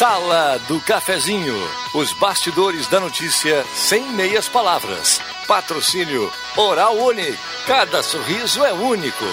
Sala 0.00 0.58
do 0.66 0.80
Cafezinho. 0.80 1.54
Os 1.92 2.14
bastidores 2.14 2.86
da 2.86 2.98
notícia 2.98 3.62
sem 3.74 4.02
meias 4.12 4.48
palavras. 4.48 5.20
Patrocínio 5.46 6.32
Oral 6.56 6.96
Uni. 6.96 7.38
Cada 7.66 8.02
sorriso 8.02 8.64
é 8.64 8.72
único. 8.72 9.26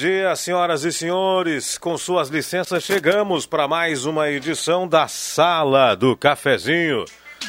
Dia, 0.00 0.34
senhoras 0.34 0.82
e 0.82 0.90
senhores. 0.90 1.76
Com 1.76 1.98
suas 1.98 2.30
licenças, 2.30 2.82
chegamos 2.82 3.44
para 3.44 3.68
mais 3.68 4.06
uma 4.06 4.30
edição 4.30 4.88
da 4.88 5.06
Sala 5.06 5.94
do 5.94 6.16
Cafezinho. 6.16 7.04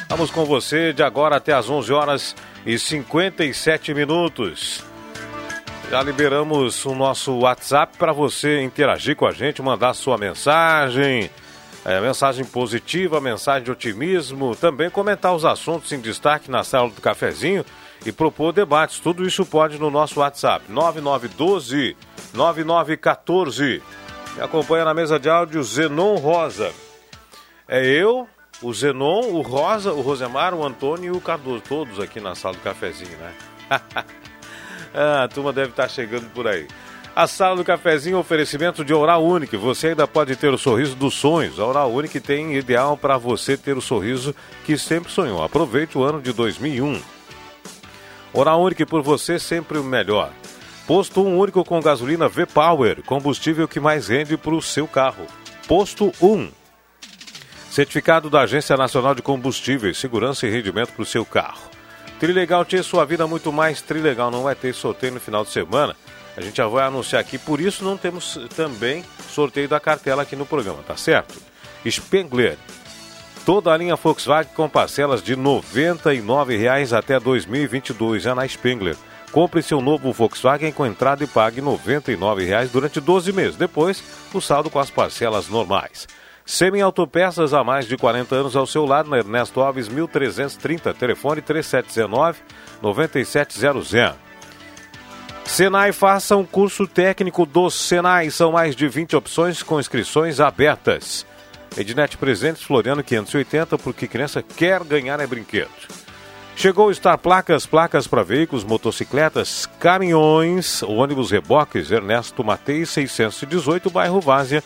Vamos 0.06 0.30
com 0.30 0.44
você 0.44 0.92
de 0.92 1.02
agora 1.02 1.36
até 1.36 1.54
as 1.54 1.70
11 1.70 1.90
horas 1.94 2.36
e 2.66 2.78
57 2.78 3.94
minutos. 3.94 4.84
Já 5.90 6.02
liberamos 6.02 6.84
o 6.84 6.94
nosso 6.94 7.38
WhatsApp 7.38 7.96
para 7.96 8.12
você 8.12 8.60
interagir 8.60 9.16
com 9.16 9.24
a 9.24 9.32
gente, 9.32 9.62
mandar 9.62 9.94
sua 9.94 10.18
mensagem, 10.18 11.30
é, 11.86 12.00
mensagem 12.02 12.44
positiva, 12.44 13.18
mensagem 13.18 13.64
de 13.64 13.70
otimismo, 13.70 14.54
também 14.54 14.90
comentar 14.90 15.34
os 15.34 15.46
assuntos 15.46 15.90
em 15.90 16.00
destaque 16.00 16.50
na 16.50 16.62
Sala 16.62 16.90
do 16.90 17.00
Cafezinho 17.00 17.64
e 18.04 18.12
propor 18.12 18.52
debates. 18.52 18.98
Tudo 18.98 19.26
isso 19.26 19.44
pode 19.44 19.78
no 19.78 19.90
nosso 19.90 20.20
WhatsApp, 20.20 20.64
9912 20.68 21.96
9914. 22.34 23.82
Me 24.36 24.42
acompanha 24.42 24.84
na 24.84 24.94
mesa 24.94 25.18
de 25.18 25.28
áudio 25.28 25.62
Zenon 25.62 26.16
Rosa. 26.16 26.72
É 27.68 27.86
eu, 27.86 28.28
o 28.62 28.72
Zenon, 28.72 29.20
o 29.32 29.42
Rosa, 29.42 29.92
o 29.92 30.00
Rosemar, 30.00 30.54
o 30.54 30.64
Antônio 30.64 31.14
e 31.14 31.16
o 31.16 31.20
Cardoso, 31.20 31.62
todos 31.68 32.00
aqui 32.00 32.20
na 32.20 32.34
sala 32.34 32.54
do 32.54 32.60
cafezinho, 32.60 33.16
né? 33.18 33.32
ah, 34.94 35.24
a 35.24 35.28
turma 35.28 35.52
deve 35.52 35.70
estar 35.70 35.88
chegando 35.88 36.30
por 36.30 36.46
aí. 36.46 36.66
A 37.14 37.26
sala 37.26 37.56
do 37.56 37.64
cafezinho, 37.64 38.16
oferecimento 38.18 38.82
de 38.82 38.94
Oral 38.94 39.22
Unique. 39.22 39.54
Você 39.54 39.88
ainda 39.88 40.08
pode 40.08 40.34
ter 40.34 40.48
o 40.48 40.56
sorriso 40.56 40.96
dos 40.96 41.12
sonhos. 41.12 41.60
A 41.60 41.66
Oral 41.66 41.92
Unique 41.92 42.18
tem 42.18 42.56
ideal 42.56 42.96
para 42.96 43.18
você 43.18 43.54
ter 43.54 43.76
o 43.76 43.82
sorriso 43.82 44.34
que 44.64 44.78
sempre 44.78 45.12
sonhou. 45.12 45.42
Aproveite 45.42 45.98
o 45.98 46.02
ano 46.02 46.22
de 46.22 46.32
2001. 46.32 47.02
Oral 48.32 48.62
Único 48.62 48.86
por 48.86 49.02
você 49.02 49.38
sempre 49.38 49.78
o 49.78 49.84
melhor. 49.84 50.32
Posto 50.86 51.22
um 51.22 51.38
único 51.38 51.64
com 51.64 51.80
gasolina 51.80 52.28
V-Power, 52.28 53.02
combustível 53.02 53.68
que 53.68 53.78
mais 53.78 54.08
rende 54.08 54.36
para 54.36 54.54
o 54.54 54.62
seu 54.62 54.88
carro. 54.88 55.26
Posto 55.68 56.12
1. 56.20 56.50
Certificado 57.70 58.28
da 58.28 58.42
Agência 58.42 58.76
Nacional 58.76 59.14
de 59.14 59.22
Combustíveis, 59.22 59.98
segurança 59.98 60.46
e 60.46 60.50
rendimento 60.50 60.92
para 60.92 61.02
o 61.02 61.06
seu 61.06 61.24
carro. 61.24 61.70
Trilegal 62.18 62.64
tinha 62.64 62.82
sua 62.82 63.04
vida 63.04 63.26
muito 63.26 63.52
mais 63.52 63.82
Trilegal, 63.82 64.30
não 64.30 64.44
vai 64.44 64.54
ter 64.54 64.74
sorteio 64.74 65.14
no 65.14 65.20
final 65.20 65.44
de 65.44 65.50
semana. 65.50 65.94
A 66.36 66.40
gente 66.40 66.56
já 66.56 66.66
vai 66.66 66.86
anunciar 66.86 67.20
aqui, 67.20 67.36
por 67.36 67.60
isso 67.60 67.84
não 67.84 67.96
temos 67.96 68.38
também 68.56 69.04
sorteio 69.28 69.68
da 69.68 69.78
cartela 69.78 70.22
aqui 70.22 70.34
no 70.34 70.46
programa, 70.46 70.82
tá 70.86 70.96
certo? 70.96 71.34
Spengler, 71.86 72.56
Toda 73.44 73.72
a 73.72 73.76
linha 73.76 73.96
Volkswagen 73.96 74.52
com 74.54 74.68
parcelas 74.68 75.20
de 75.20 75.34
R$ 75.34 75.42
99,00 75.42 76.96
até 76.96 77.18
2022 77.18 78.26
é 78.26 78.34
na 78.34 78.46
Spengler. 78.46 78.96
Compre 79.32 79.60
seu 79.62 79.80
novo 79.80 80.12
Volkswagen 80.12 80.70
com 80.70 80.86
entrada 80.86 81.24
e 81.24 81.26
pague 81.26 81.60
R$ 81.60 81.66
99,00 81.66 82.70
durante 82.70 83.00
12 83.00 83.32
meses. 83.32 83.56
Depois, 83.56 84.00
o 84.32 84.40
saldo 84.40 84.70
com 84.70 84.78
as 84.78 84.90
parcelas 84.90 85.48
normais. 85.48 86.06
Semi 86.46 86.80
Autopeças 86.80 87.52
há 87.52 87.64
mais 87.64 87.86
de 87.86 87.96
40 87.96 88.32
anos 88.34 88.54
ao 88.54 88.66
seu 88.66 88.84
lado, 88.84 89.10
na 89.10 89.18
Ernesto 89.18 89.60
Alves 89.60 89.88
1330, 89.88 90.94
telefone 90.94 91.42
3719-9700. 91.42 94.14
Senai 95.44 95.90
faça 95.92 96.36
um 96.36 96.44
curso 96.44 96.86
técnico 96.86 97.44
do 97.44 97.68
Senai. 97.70 98.30
São 98.30 98.52
mais 98.52 98.76
de 98.76 98.86
20 98.86 99.16
opções 99.16 99.64
com 99.64 99.80
inscrições 99.80 100.38
abertas. 100.38 101.26
Ednet 101.76 102.16
Presentes, 102.16 102.62
Floriano 102.62 103.02
580, 103.02 103.78
porque 103.78 104.06
criança 104.06 104.42
quer 104.42 104.82
ganhar 104.84 105.20
é 105.20 105.26
brinquedo. 105.26 105.70
Chegou 106.54 106.88
o 106.88 106.94
Star 106.94 107.16
Placas, 107.18 107.64
placas 107.64 108.06
para 108.06 108.22
veículos, 108.22 108.62
motocicletas, 108.62 109.66
caminhões, 109.80 110.82
ônibus 110.82 111.30
reboques, 111.30 111.90
Ernesto 111.90 112.44
Matei 112.44 112.84
618, 112.84 113.90
bairro 113.90 114.20
Várzea, 114.20 114.62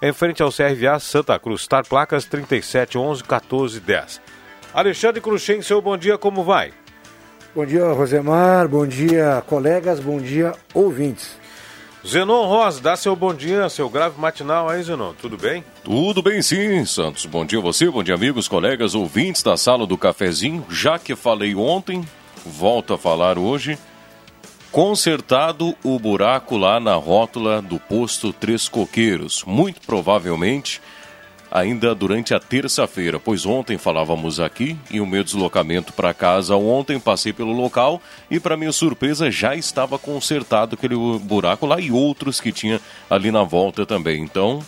em 0.00 0.12
frente 0.12 0.42
ao 0.42 0.52
CRVA 0.52 0.98
Santa 1.00 1.38
Cruz. 1.38 1.62
Star 1.62 1.86
Placas 1.86 2.24
3711 2.26 3.22
1410. 3.22 4.20
Alexandre 4.72 5.20
Cruxem, 5.20 5.62
seu 5.62 5.82
bom 5.82 5.96
dia, 5.96 6.16
como 6.16 6.44
vai? 6.44 6.72
Bom 7.54 7.66
dia, 7.66 7.86
Rosemar, 7.92 8.68
bom 8.68 8.86
dia, 8.86 9.42
colegas, 9.46 9.98
bom 9.98 10.18
dia, 10.18 10.52
ouvintes. 10.74 11.38
Zenon 12.06 12.46
Rosa, 12.46 12.80
dá 12.80 12.96
seu 12.96 13.16
bom 13.16 13.34
dia, 13.34 13.68
seu 13.68 13.90
grave 13.90 14.20
matinal 14.20 14.68
aí, 14.68 14.80
Zenon, 14.80 15.12
tudo 15.20 15.36
bem? 15.36 15.64
Tudo 15.82 16.22
bem 16.22 16.40
sim, 16.40 16.84
Santos. 16.84 17.26
Bom 17.26 17.44
dia 17.44 17.58
a 17.58 17.62
você, 17.62 17.90
bom 17.90 18.00
dia 18.00 18.14
amigos, 18.14 18.46
colegas, 18.46 18.94
ouvintes 18.94 19.42
da 19.42 19.56
sala 19.56 19.84
do 19.88 19.98
cafezinho. 19.98 20.64
Já 20.70 21.00
que 21.00 21.16
falei 21.16 21.56
ontem, 21.56 22.06
volto 22.44 22.94
a 22.94 22.98
falar 22.98 23.38
hoje. 23.38 23.76
Consertado 24.70 25.74
o 25.82 25.98
buraco 25.98 26.56
lá 26.56 26.78
na 26.78 26.94
rótula 26.94 27.60
do 27.60 27.80
posto 27.80 28.32
Três 28.32 28.68
Coqueiros. 28.68 29.42
Muito 29.44 29.80
provavelmente 29.84 30.80
ainda 31.56 31.94
durante 31.94 32.34
a 32.34 32.38
terça-feira, 32.38 33.18
pois 33.18 33.46
ontem 33.46 33.78
falávamos 33.78 34.38
aqui 34.38 34.76
e 34.90 35.00
o 35.00 35.06
meu 35.06 35.24
deslocamento 35.24 35.90
para 35.90 36.12
casa 36.12 36.54
ontem 36.54 37.00
passei 37.00 37.32
pelo 37.32 37.52
local 37.52 37.98
e 38.30 38.38
para 38.38 38.58
minha 38.58 38.72
surpresa 38.72 39.30
já 39.30 39.56
estava 39.56 39.98
consertado 39.98 40.74
aquele 40.74 40.94
buraco 41.18 41.64
lá 41.64 41.80
e 41.80 41.90
outros 41.90 42.42
que 42.42 42.52
tinha 42.52 42.78
ali 43.08 43.30
na 43.30 43.42
volta 43.42 43.86
também. 43.86 44.22
Então, 44.22 44.62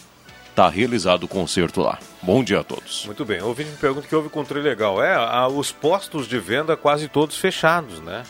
tá 0.54 0.66
realizado 0.66 1.24
o 1.24 1.28
conserto 1.28 1.82
lá. 1.82 1.98
Bom 2.22 2.42
dia 2.42 2.60
a 2.60 2.64
todos. 2.64 3.04
Muito 3.04 3.22
bem. 3.22 3.42
O 3.42 3.48
ouvinte 3.48 3.68
me 3.68 3.76
pergunta 3.76 4.08
que 4.08 4.16
houve 4.16 4.30
com 4.30 4.40
o 4.40 4.54
legal. 4.54 5.02
É, 5.02 5.14
a, 5.14 5.46
os 5.46 5.70
postos 5.70 6.26
de 6.26 6.38
venda 6.38 6.74
quase 6.74 7.06
todos 7.06 7.36
fechados, 7.36 8.00
né? 8.00 8.22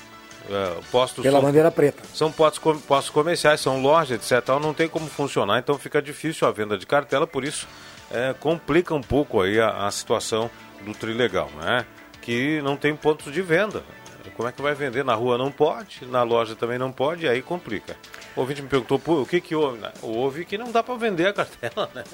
É, 0.50 0.74
postos 0.90 1.22
Pela 1.22 1.38
são, 1.38 1.46
bandeira 1.46 1.70
preta. 1.70 2.02
São 2.12 2.32
postos, 2.32 2.82
postos 2.82 3.10
comerciais, 3.10 3.60
são 3.60 3.80
lojas, 3.80 4.32
etc. 4.32 4.48
Não 4.60 4.74
tem 4.74 4.88
como 4.88 5.06
funcionar, 5.06 5.60
então 5.60 5.78
fica 5.78 6.02
difícil 6.02 6.48
a 6.48 6.50
venda 6.50 6.76
de 6.76 6.86
cartela, 6.86 7.24
por 7.24 7.44
isso 7.44 7.68
é, 8.10 8.34
complica 8.34 8.94
um 8.94 9.00
pouco 9.00 9.40
aí 9.40 9.60
a, 9.60 9.86
a, 9.86 9.90
situação 9.90 10.50
do 10.84 10.92
Trilegal, 10.92 11.50
né? 11.60 11.84
Que 12.22 12.60
não 12.62 12.76
tem 12.76 12.94
pontos 12.94 13.32
de 13.32 13.42
venda. 13.42 13.82
Como 14.36 14.48
é 14.48 14.52
que 14.52 14.62
vai 14.62 14.74
vender? 14.74 15.04
Na 15.04 15.14
rua 15.14 15.36
não 15.36 15.50
pode, 15.50 16.06
na 16.06 16.22
loja 16.22 16.54
também 16.54 16.78
não 16.78 16.92
pode, 16.92 17.26
aí 17.26 17.42
complica. 17.42 17.96
O 18.36 18.40
ouvinte 18.40 18.62
me 18.62 18.68
perguntou, 18.68 19.00
o 19.04 19.26
que 19.26 19.40
que 19.40 19.54
houve? 19.54 19.80
Houve 20.00 20.44
que 20.44 20.56
não 20.56 20.70
dá 20.70 20.82
para 20.82 20.94
vender 20.94 21.26
a 21.26 21.32
cartela, 21.32 21.90
né? 21.94 22.04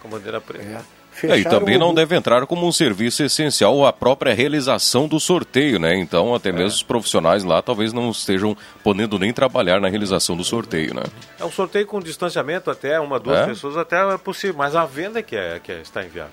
Com 0.00 0.08
bandeira 0.08 0.40
preta. 0.40 0.64
É. 0.64 1.03
É, 1.22 1.38
e 1.38 1.44
também 1.44 1.78
não 1.78 1.94
deve 1.94 2.16
entrar 2.16 2.46
como 2.46 2.66
um 2.66 2.72
serviço 2.72 3.22
essencial 3.22 3.86
a 3.86 3.92
própria 3.92 4.34
realização 4.34 5.06
do 5.06 5.20
sorteio, 5.20 5.78
né? 5.78 5.96
Então, 5.96 6.34
até 6.34 6.50
é. 6.50 6.52
mesmo 6.52 6.68
os 6.68 6.82
profissionais 6.82 7.44
lá 7.44 7.62
talvez 7.62 7.92
não 7.92 8.10
estejam 8.10 8.56
podendo 8.82 9.18
nem 9.18 9.32
trabalhar 9.32 9.80
na 9.80 9.88
realização 9.88 10.36
do 10.36 10.44
sorteio, 10.44 10.94
né? 10.94 11.02
É 11.38 11.44
um 11.44 11.50
sorteio 11.50 11.86
com 11.86 12.00
distanciamento 12.00 12.70
até 12.70 12.98
uma, 12.98 13.20
duas 13.20 13.38
é? 13.38 13.46
pessoas, 13.46 13.76
até 13.76 13.96
é 13.96 14.18
possível, 14.18 14.56
mas 14.56 14.74
a 14.74 14.84
venda 14.84 15.20
é 15.20 15.22
que, 15.22 15.36
é, 15.36 15.60
que 15.62 15.72
é, 15.72 15.80
está 15.80 16.04
inviável. 16.04 16.32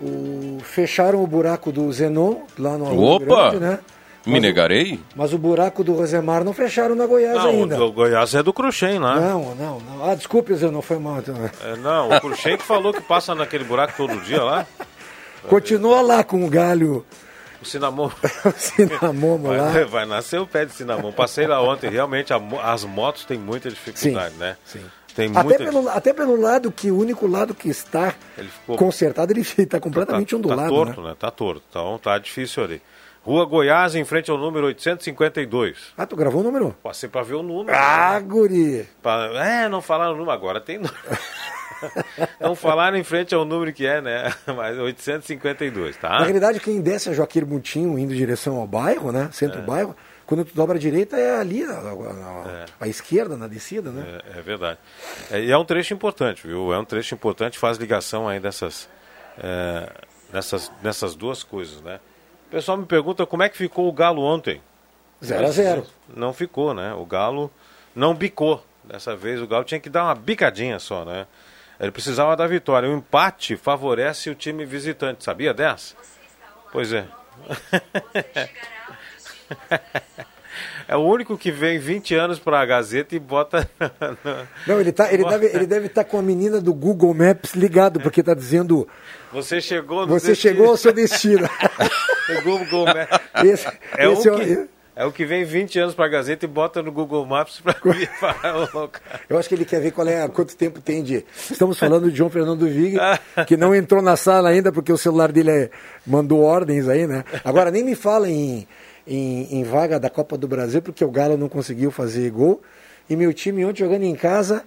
O, 0.00 0.58
fecharam 0.62 1.22
o 1.22 1.26
buraco 1.26 1.70
do 1.70 1.90
Zenon 1.92 2.42
lá 2.58 2.78
no 2.78 2.98
Opa! 2.98 3.50
Grande, 3.50 3.60
né? 3.60 3.78
Me 4.24 4.34
mas 4.34 4.42
negarei? 4.42 4.94
O, 4.94 5.00
mas 5.16 5.32
o 5.32 5.38
buraco 5.38 5.82
do 5.82 5.94
Rosemar 5.94 6.44
não 6.44 6.52
fecharam 6.52 6.94
na 6.94 7.06
Goiás 7.06 7.36
não, 7.36 7.46
ainda. 7.46 7.84
O 7.84 7.92
Goiás 7.92 8.34
é 8.34 8.42
do 8.42 8.52
Cruxem 8.52 8.98
lá. 8.98 9.18
Não, 9.18 9.54
não, 9.54 9.80
não. 9.80 10.04
Ah, 10.10 10.14
desculpe, 10.14 10.54
Zé, 10.54 10.70
não 10.70 10.82
foi 10.82 10.98
mal. 10.98 11.18
Então. 11.18 11.34
É, 11.64 11.76
não, 11.76 12.10
o 12.10 12.20
Cruxem 12.20 12.56
que 12.56 12.62
falou 12.62 12.92
que 12.92 13.00
passa 13.00 13.34
naquele 13.34 13.64
buraco 13.64 13.94
todo 13.96 14.20
dia 14.20 14.42
lá. 14.42 14.66
Continua 15.48 16.00
lá 16.02 16.22
com 16.22 16.44
o 16.44 16.48
galho 16.48 17.04
O 17.60 17.64
Cinnamon. 17.64 18.10
o 18.46 18.52
Cinnamon 18.56 19.38
vai, 19.38 19.56
lá. 19.56 19.84
Vai 19.86 20.06
nascer 20.06 20.40
o 20.40 20.46
pé 20.46 20.64
de 20.64 20.72
Cinnamon. 20.72 21.10
Passei 21.10 21.46
lá 21.46 21.60
ontem, 21.60 21.90
realmente 21.90 22.32
a, 22.32 22.40
as 22.62 22.84
motos 22.84 23.24
têm 23.24 23.38
muita 23.38 23.68
dificuldade, 23.70 24.34
sim, 24.34 24.40
né? 24.40 24.56
Sim. 24.64 24.84
Tem 25.14 25.30
até, 25.30 25.42
muita... 25.42 25.64
pelo, 25.64 25.88
até 25.88 26.12
pelo 26.12 26.40
lado 26.40 26.72
que 26.72 26.90
o 26.90 26.98
único 26.98 27.26
lado 27.26 27.54
que 27.54 27.68
está 27.68 28.14
ficou... 28.36 28.76
consertado, 28.76 29.32
ele 29.32 29.40
está 29.40 29.78
completamente 29.80 30.30
tá, 30.30 30.36
ondulado. 30.36 30.62
Tá 30.62 30.68
torto, 30.68 31.02
né? 31.02 31.08
né? 31.08 31.16
Tá 31.18 31.30
torto. 31.30 31.62
Então 31.68 31.98
tá 31.98 32.18
difícil 32.18 32.64
ali. 32.64 32.82
Rua 33.24 33.44
Goiás, 33.44 33.94
em 33.94 34.04
frente 34.04 34.30
ao 34.30 34.36
número 34.36 34.66
852. 34.66 35.92
Ah, 35.96 36.06
tu 36.06 36.16
gravou 36.16 36.40
o 36.40 36.44
número? 36.44 36.76
Passei 36.82 37.08
pra 37.08 37.22
ver 37.22 37.34
o 37.34 37.42
número. 37.42 37.76
Ah, 37.76 38.14
né? 38.14 38.20
guri! 38.20 38.88
Pra... 39.00 39.30
É, 39.36 39.68
não 39.68 39.80
falaram 39.80 40.14
o 40.14 40.16
número, 40.16 40.32
agora 40.32 40.60
tem 40.60 40.78
número. 40.78 40.96
não 42.40 42.56
falaram 42.56 42.96
em 42.96 43.04
frente 43.04 43.32
ao 43.32 43.44
número 43.44 43.72
que 43.72 43.86
é, 43.86 44.00
né? 44.00 44.34
Mas 44.56 44.76
852, 44.76 45.96
tá? 45.98 46.08
Na 46.08 46.24
realidade, 46.24 46.58
quem 46.58 46.80
desce 46.80 47.10
a 47.10 47.12
Joaquim 47.12 47.42
Mutinho 47.42 47.96
indo 47.96 48.12
em 48.12 48.16
direção 48.16 48.56
ao 48.56 48.66
bairro, 48.66 49.12
né? 49.12 49.28
Centro-bairro, 49.32 49.94
é. 49.96 50.12
Quando 50.26 50.44
tu 50.44 50.54
dobra 50.54 50.76
a 50.76 50.80
direita 50.80 51.16
é 51.16 51.38
ali, 51.38 51.64
na, 51.64 51.80
na, 51.80 52.50
é. 52.50 52.64
à 52.80 52.88
esquerda, 52.88 53.36
na 53.36 53.46
descida, 53.46 53.90
né? 53.90 54.20
É, 54.34 54.38
é 54.38 54.42
verdade. 54.42 54.78
É, 55.30 55.40
e 55.40 55.50
é 55.50 55.58
um 55.58 55.64
trecho 55.64 55.94
importante, 55.94 56.46
viu? 56.46 56.72
É 56.72 56.78
um 56.78 56.84
trecho 56.84 57.14
importante, 57.14 57.58
faz 57.58 57.76
ligação 57.76 58.28
aí 58.28 58.40
dessas, 58.40 58.88
é, 59.38 59.88
nessas, 60.32 60.72
nessas 60.82 61.14
duas 61.14 61.42
coisas, 61.42 61.80
né? 61.82 62.00
O 62.52 62.54
pessoal 62.54 62.76
me 62.76 62.84
pergunta 62.84 63.24
como 63.24 63.42
é 63.42 63.48
que 63.48 63.56
ficou 63.56 63.88
o 63.88 63.92
Galo 63.92 64.20
ontem. 64.20 64.60
0 65.24 65.46
a 65.46 65.50
0 65.50 65.86
Não 66.14 66.34
ficou, 66.34 66.74
né? 66.74 66.92
O 66.92 67.06
Galo 67.06 67.50
não 67.96 68.14
bicou. 68.14 68.62
Dessa 68.84 69.16
vez 69.16 69.40
o 69.40 69.46
Galo 69.46 69.64
tinha 69.64 69.80
que 69.80 69.88
dar 69.88 70.04
uma 70.04 70.14
bicadinha 70.14 70.78
só, 70.78 71.02
né? 71.02 71.26
Ele 71.80 71.90
precisava 71.90 72.36
da 72.36 72.46
vitória. 72.46 72.90
O 72.90 72.92
empate 72.92 73.56
favorece 73.56 74.28
o 74.28 74.34
time 74.34 74.66
visitante, 74.66 75.24
sabia 75.24 75.54
dessa? 75.54 75.94
Pois 76.70 76.92
é. 76.92 77.06
É 80.88 80.96
o 80.96 81.00
único 81.00 81.36
que 81.38 81.50
vem 81.50 81.78
20 81.78 82.14
anos 82.14 82.38
para 82.38 82.60
a 82.60 82.66
Gazeta 82.66 83.14
e 83.14 83.18
bota. 83.18 83.68
Não, 84.66 84.80
ele, 84.80 84.92
tá, 84.92 85.12
ele, 85.12 85.24
deve, 85.24 85.46
ele 85.46 85.66
deve 85.66 85.86
estar 85.86 86.04
tá 86.04 86.10
com 86.10 86.18
a 86.18 86.22
menina 86.22 86.60
do 86.60 86.74
Google 86.74 87.14
Maps 87.14 87.54
ligado, 87.54 88.00
porque 88.00 88.20
está 88.20 88.34
dizendo. 88.34 88.88
Você 89.32 89.60
chegou 89.60 90.06
Você 90.06 90.28
destino. 90.28 90.54
chegou 90.54 90.70
ao 90.70 90.76
seu 90.76 90.92
destino. 90.92 91.48
o 92.38 92.42
Google 92.42 92.86
Maps. 92.86 93.20
Esse, 93.44 93.66
é, 93.96 94.12
esse 94.12 94.30
o 94.30 94.36
que, 94.36 94.68
é 94.94 95.04
o 95.06 95.12
que 95.12 95.24
vem 95.24 95.42
20 95.42 95.78
anos 95.78 95.94
para 95.94 96.04
a 96.04 96.08
Gazeta 96.08 96.44
e 96.44 96.48
bota 96.48 96.82
no 96.82 96.92
Google 96.92 97.24
Maps 97.24 97.60
para 97.60 97.74
vir 97.92 98.10
para 98.20 98.56
o 98.56 98.60
local. 98.60 99.00
Eu 99.28 99.38
acho 99.38 99.48
que 99.48 99.54
ele 99.54 99.64
quer 99.64 99.80
ver 99.80 99.90
qual 99.90 100.06
é, 100.06 100.28
quanto 100.28 100.54
tempo 100.54 100.80
tem 100.80 101.02
de. 101.02 101.24
Estamos 101.50 101.78
falando 101.78 102.10
de 102.10 102.16
João 102.16 102.28
Fernando 102.28 102.66
Vig, 102.68 102.98
que 103.46 103.56
não 103.56 103.74
entrou 103.74 104.02
na 104.02 104.16
sala 104.16 104.50
ainda 104.50 104.70
porque 104.70 104.92
o 104.92 104.98
celular 104.98 105.32
dele 105.32 105.50
é... 105.50 105.70
mandou 106.06 106.42
ordens 106.42 106.88
aí, 106.88 107.06
né? 107.06 107.24
Agora 107.42 107.70
nem 107.70 107.82
me 107.82 107.94
fala 107.94 108.28
em 108.28 108.66
em, 109.06 109.58
em, 109.58 109.64
vaga 109.64 109.98
da 109.98 110.08
Copa 110.08 110.36
do 110.36 110.46
Brasil, 110.46 110.80
porque 110.80 111.04
o 111.04 111.10
Galo 111.10 111.36
não 111.36 111.48
conseguiu 111.48 111.90
fazer 111.90 112.30
gol. 112.30 112.62
E 113.08 113.16
meu 113.16 113.32
time 113.32 113.64
ontem 113.64 113.80
jogando 113.80 114.04
em 114.04 114.14
casa, 114.14 114.64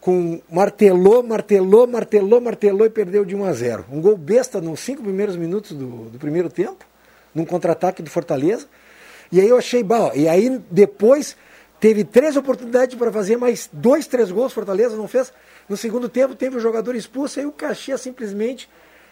com 0.00 0.40
martelou, 0.50 1.22
martelou, 1.22 1.86
martelou, 1.86 2.40
martelou 2.40 2.86
e 2.86 2.90
perdeu 2.90 3.24
de 3.24 3.36
1 3.36 3.44
a 3.44 3.52
0. 3.52 3.84
Um 3.90 4.00
gol 4.00 4.16
besta 4.16 4.60
nos 4.60 4.80
cinco 4.80 5.02
primeiros 5.02 5.36
minutos 5.36 5.72
do, 5.72 6.08
do 6.10 6.18
primeiro 6.18 6.48
tempo, 6.48 6.84
num 7.34 7.44
contra-ataque 7.44 8.02
do 8.02 8.10
Fortaleza. 8.10 8.66
E 9.30 9.40
aí 9.40 9.48
eu 9.48 9.58
achei, 9.58 9.82
bom, 9.82 10.10
e 10.14 10.28
aí 10.28 10.60
depois 10.70 11.36
teve 11.78 12.04
três 12.04 12.36
oportunidades 12.36 12.94
para 12.96 13.12
fazer 13.12 13.36
mais 13.36 13.68
dois, 13.72 14.06
três 14.06 14.30
gols, 14.30 14.52
Fortaleza 14.52 14.96
não 14.96 15.08
fez. 15.08 15.32
No 15.68 15.76
segundo 15.76 16.08
tempo 16.08 16.34
teve 16.34 16.56
o 16.56 16.60
jogador 16.60 16.94
expulso, 16.94 17.40
aí 17.40 17.46
o 17.46 17.52
Caxias 17.52 18.00
simplesmente 18.00 18.68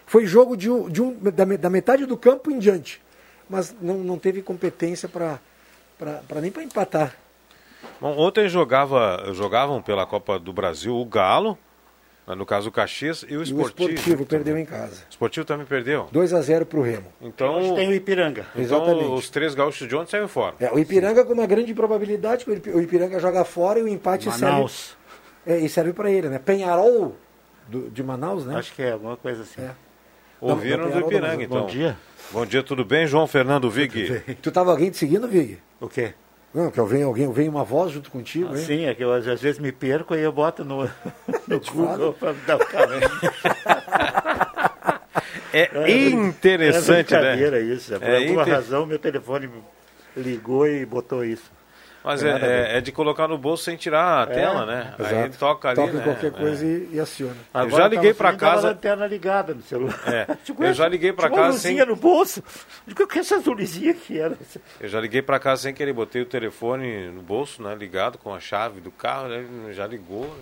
foi 0.07 0.25
jogo 0.25 0.55
de 0.55 0.69
um, 0.71 0.89
de 0.89 1.01
um, 1.01 1.13
da, 1.13 1.43
da 1.43 1.69
metade 1.69 2.05
do 2.05 2.17
campo 2.17 2.49
em 2.49 2.57
diante 2.57 3.04
mas 3.49 3.75
não, 3.81 3.97
não 3.99 4.17
teve 4.17 4.41
competência 4.41 5.07
para 5.09 5.39
nem 6.41 6.51
para 6.51 6.63
empatar. 6.63 7.15
Bom, 7.99 8.17
ontem 8.17 8.49
jogava, 8.49 9.31
jogavam 9.33 9.81
pela 9.81 10.05
Copa 10.05 10.39
do 10.39 10.51
Brasil 10.51 10.95
o 10.95 11.05
Galo, 11.05 11.57
né, 12.27 12.35
no 12.35 12.45
caso 12.45 12.69
o 12.69 12.71
Caxias, 12.71 13.23
e 13.27 13.37
o 13.37 13.43
Esportivo. 13.43 13.89
E 13.89 13.93
o 13.93 13.95
Esportivo 13.95 14.25
perdeu 14.25 14.57
em 14.57 14.65
casa. 14.65 15.03
O 15.07 15.09
Esportivo 15.11 15.45
também 15.45 15.65
perdeu? 15.65 16.07
2 16.11 16.33
a 16.33 16.41
0 16.41 16.65
para 16.65 16.79
o 16.79 16.81
Remo. 16.81 17.05
Então, 17.21 17.57
Hoje 17.57 17.75
tem 17.75 17.87
o 17.87 17.93
Ipiranga. 17.93 18.47
Então 18.55 18.61
Exatamente. 18.61 19.11
os 19.11 19.29
três 19.29 19.53
gaúchos 19.53 19.87
de 19.87 19.95
ontem 19.95 20.11
saíram 20.11 20.27
fora. 20.27 20.55
É, 20.59 20.71
o 20.71 20.79
Ipiranga 20.79 21.23
com 21.23 21.33
uma 21.33 21.45
grande 21.45 21.73
probabilidade, 21.73 22.45
o 22.49 22.81
Ipiranga 22.81 23.19
joga 23.19 23.45
fora 23.45 23.79
e 23.79 23.83
o 23.83 23.87
empate 23.87 24.27
Manaus. 24.27 24.95
serve. 25.45 25.59
É, 25.61 25.63
e 25.63 25.69
serve 25.69 25.93
para 25.93 26.09
ele, 26.09 26.27
né? 26.27 26.39
Penharol 26.39 27.15
do, 27.67 27.89
de 27.89 28.01
Manaus, 28.01 28.45
né? 28.45 28.57
Acho 28.57 28.73
que 28.73 28.81
é, 28.81 28.93
alguma 28.93 29.15
coisa 29.15 29.43
assim. 29.43 29.61
É. 29.61 29.71
Ouviram 30.51 30.89
do 30.89 30.99
Ipiranga, 30.99 31.43
então. 31.43 31.61
Bom 31.61 31.67
dia. 31.67 31.97
Bom 32.31 32.45
dia, 32.45 32.61
tudo 32.61 32.85
bem? 32.85 33.07
João 33.07 33.25
Fernando 33.25 33.69
Vig. 33.69 34.21
Tu 34.41 34.51
tava 34.51 34.69
alguém 34.71 34.91
te 34.91 34.97
seguindo, 34.97 35.27
Vig? 35.27 35.57
O 35.79 35.87
quê? 35.87 36.13
Não, 36.53 36.69
que 36.69 36.79
eu 36.79 36.85
venho, 36.85 37.07
alguém, 37.07 37.31
vem 37.33 37.49
uma 37.49 37.63
voz 37.63 37.91
junto 37.91 38.09
contigo, 38.09 38.53
ah, 38.53 38.57
Sim, 38.57 38.85
é 38.85 38.93
que 38.93 39.03
eu 39.03 39.11
às 39.11 39.25
vezes 39.25 39.59
me 39.59 39.73
perco 39.73 40.15
e 40.15 40.21
eu 40.21 40.31
boto 40.31 40.63
no, 40.63 40.83
no 41.47 41.59
Google 41.59 42.13
para 42.13 42.33
dar 42.47 42.55
o 42.55 42.65
caminho. 42.65 43.01
É, 45.51 45.69
é 45.73 46.09
interessante, 46.09 47.15
é 47.15 47.21
né? 47.35 47.61
isso. 47.61 47.95
É, 47.95 47.99
por 47.99 48.07
é 48.07 48.17
alguma 48.17 48.41
inter... 48.43 48.53
razão, 48.53 48.85
meu 48.85 48.99
telefone 48.99 49.49
ligou 50.15 50.67
e 50.67 50.85
botou 50.85 51.25
isso. 51.25 51.51
Mas 52.05 52.23
é, 52.23 52.29
é, 52.29 52.77
é, 52.77 52.81
de 52.81 52.91
colocar 52.91 53.27
no 53.27 53.35
bolso 53.35 53.63
sem 53.63 53.75
tirar 53.75 54.27
a 54.27 54.31
é, 54.31 54.35
tela, 54.35 54.65
né? 54.65 54.93
Exato. 54.99 55.15
Aí 55.15 55.29
toca 55.31 55.69
ali, 55.69 55.75
toca 55.75 55.93
né? 55.93 56.03
qualquer 56.03 56.31
coisa 56.31 56.63
e, 56.63 56.89
e, 56.93 56.99
aciona. 56.99 57.35
Agora 57.51 57.73
eu 57.73 57.77
já 57.77 57.87
liguei 57.87 58.13
para 58.13 58.33
casa. 58.35 58.67
a 58.67 58.71
lanterna 58.71 59.07
ligada 59.07 59.55
no 59.55 59.63
celular. 59.63 59.99
É. 60.05 60.27
eu 60.67 60.73
já 60.73 60.87
liguei 60.87 61.11
para 61.11 61.29
casa 61.29 61.41
uma 61.41 61.47
luzinha 61.47 61.83
sem. 61.83 61.85
no 61.87 61.95
bolso. 61.95 62.43
O 62.87 63.07
que 63.07 63.19
essas 63.19 63.43
luzinhas 63.45 63.97
que 63.97 64.19
era? 64.19 64.37
Eu 64.79 64.87
já 64.87 64.99
liguei 65.01 65.21
para 65.21 65.39
casa 65.39 65.63
sem 65.63 65.73
querer, 65.73 65.93
botei 65.93 66.21
o 66.21 66.25
telefone 66.25 67.09
no 67.09 67.21
bolso, 67.21 67.61
né? 67.61 67.73
Ligado 67.75 68.17
com 68.17 68.33
a 68.33 68.39
chave 68.39 68.79
do 68.79 68.91
carro, 68.91 69.27
né? 69.27 69.73
Já 69.73 69.87
ligou. 69.87 70.35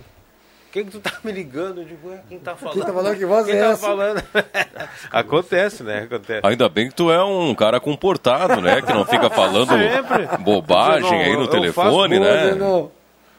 Quem 0.74 0.86
que 0.86 0.90
tu 0.90 0.98
tá 0.98 1.12
me 1.22 1.30
ligando? 1.30 1.82
Eu 1.82 1.84
digo, 1.84 2.12
quem 2.28 2.36
tá 2.40 2.56
falando? 2.56 2.74
Quem 2.74 2.82
tá 2.82 2.92
falando 2.92 3.16
que 3.16 3.24
voz 3.24 3.46
quem 3.46 3.54
é 3.54 3.60
tá 3.60 3.68
essa? 3.68 3.86
falando? 3.86 4.24
Acontece, 5.08 5.84
né? 5.84 5.98
Acontece. 6.00 6.40
Ainda 6.44 6.68
bem 6.68 6.88
que 6.88 6.96
tu 6.96 7.12
é 7.12 7.24
um 7.24 7.54
cara 7.54 7.78
comportado, 7.78 8.60
né? 8.60 8.82
Que 8.82 8.92
não 8.92 9.04
fica 9.04 9.30
falando 9.30 9.68
Sempre. 9.78 10.26
bobagem 10.38 11.12
não, 11.12 11.20
aí 11.20 11.36
no 11.36 11.46
telefone, 11.46 12.18
né? 12.18 12.56
Não, 12.56 12.90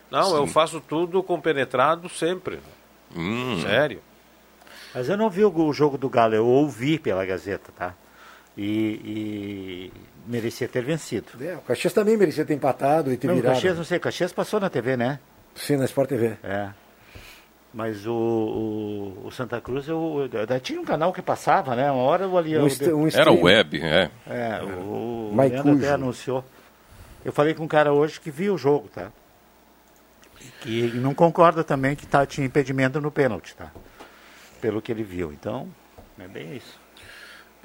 não 0.09 0.37
eu 0.37 0.47
faço 0.47 0.79
tudo 0.79 1.21
compenetrado 1.21 2.07
sempre. 2.07 2.57
Hum. 3.13 3.59
Sério. 3.63 3.99
Mas 4.93 5.09
eu 5.09 5.17
não 5.17 5.29
vi 5.29 5.43
o 5.43 5.73
jogo 5.73 5.97
do 5.97 6.07
Galo, 6.07 6.35
eu 6.35 6.45
ouvi 6.45 6.97
pela 6.97 7.25
Gazeta, 7.25 7.69
tá? 7.77 7.93
E, 8.57 9.01
e 9.03 9.93
merecia 10.25 10.69
ter 10.69 10.85
vencido. 10.85 11.27
É, 11.41 11.55
o 11.55 11.59
Caxias 11.59 11.91
também 11.91 12.15
merecia 12.15 12.45
ter 12.45 12.53
empatado 12.53 13.11
e 13.11 13.17
ter 13.17 13.27
não, 13.27 13.35
virado. 13.35 13.51
O 13.51 13.55
Caxias, 13.55 13.75
não 13.75 13.83
sei, 13.83 13.97
o 13.97 14.01
Caxias 14.01 14.31
passou 14.31 14.57
na 14.57 14.69
TV, 14.69 14.95
né? 14.95 15.19
Sim, 15.53 15.75
na 15.75 15.83
Sport 15.83 16.07
TV. 16.07 16.37
É. 16.41 16.84
Mas 17.75 18.07
o, 18.07 18.13
o, 18.13 19.27
o, 19.27 19.31
Santa 19.31 19.59
Cruz, 19.59 19.85
eu, 19.85 20.29
eu, 20.31 20.45
eu, 20.45 20.59
tinha 20.61 20.79
um 20.79 20.85
canal 20.85 21.11
que 21.11 21.21
passava, 21.21 21.75
né? 21.75 21.91
Uma 21.91 22.03
hora 22.03 22.23
eu 22.23 22.37
ali. 22.37 22.57
Um 22.57 22.69
eu, 22.69 22.97
um 22.97 23.07
Era 23.09 23.33
web, 23.33 23.81
é. 23.81 24.09
É, 24.25 24.63
o, 24.63 25.33
o 25.33 25.35
Leandro 25.35 25.75
até 25.75 25.91
anunciou. 25.91 26.41
Eu 27.25 27.33
falei 27.33 27.53
com 27.53 27.65
um 27.65 27.67
cara 27.67 27.91
hoje 27.91 28.21
que 28.21 28.31
viu 28.31 28.53
o 28.53 28.57
jogo, 28.57 28.87
tá? 28.87 29.11
E 30.39 30.45
que 30.61 30.97
não 30.97 31.13
concorda 31.13 31.65
também 31.65 31.97
que 31.97 32.07
tá, 32.07 32.25
tinha 32.25 32.47
impedimento 32.47 33.01
no 33.01 33.11
pênalti, 33.11 33.53
tá? 33.57 33.69
Pelo 34.61 34.81
que 34.81 34.89
ele 34.89 35.03
viu. 35.03 35.33
Então, 35.33 35.67
é 36.17 36.29
bem 36.29 36.55
isso. 36.55 36.79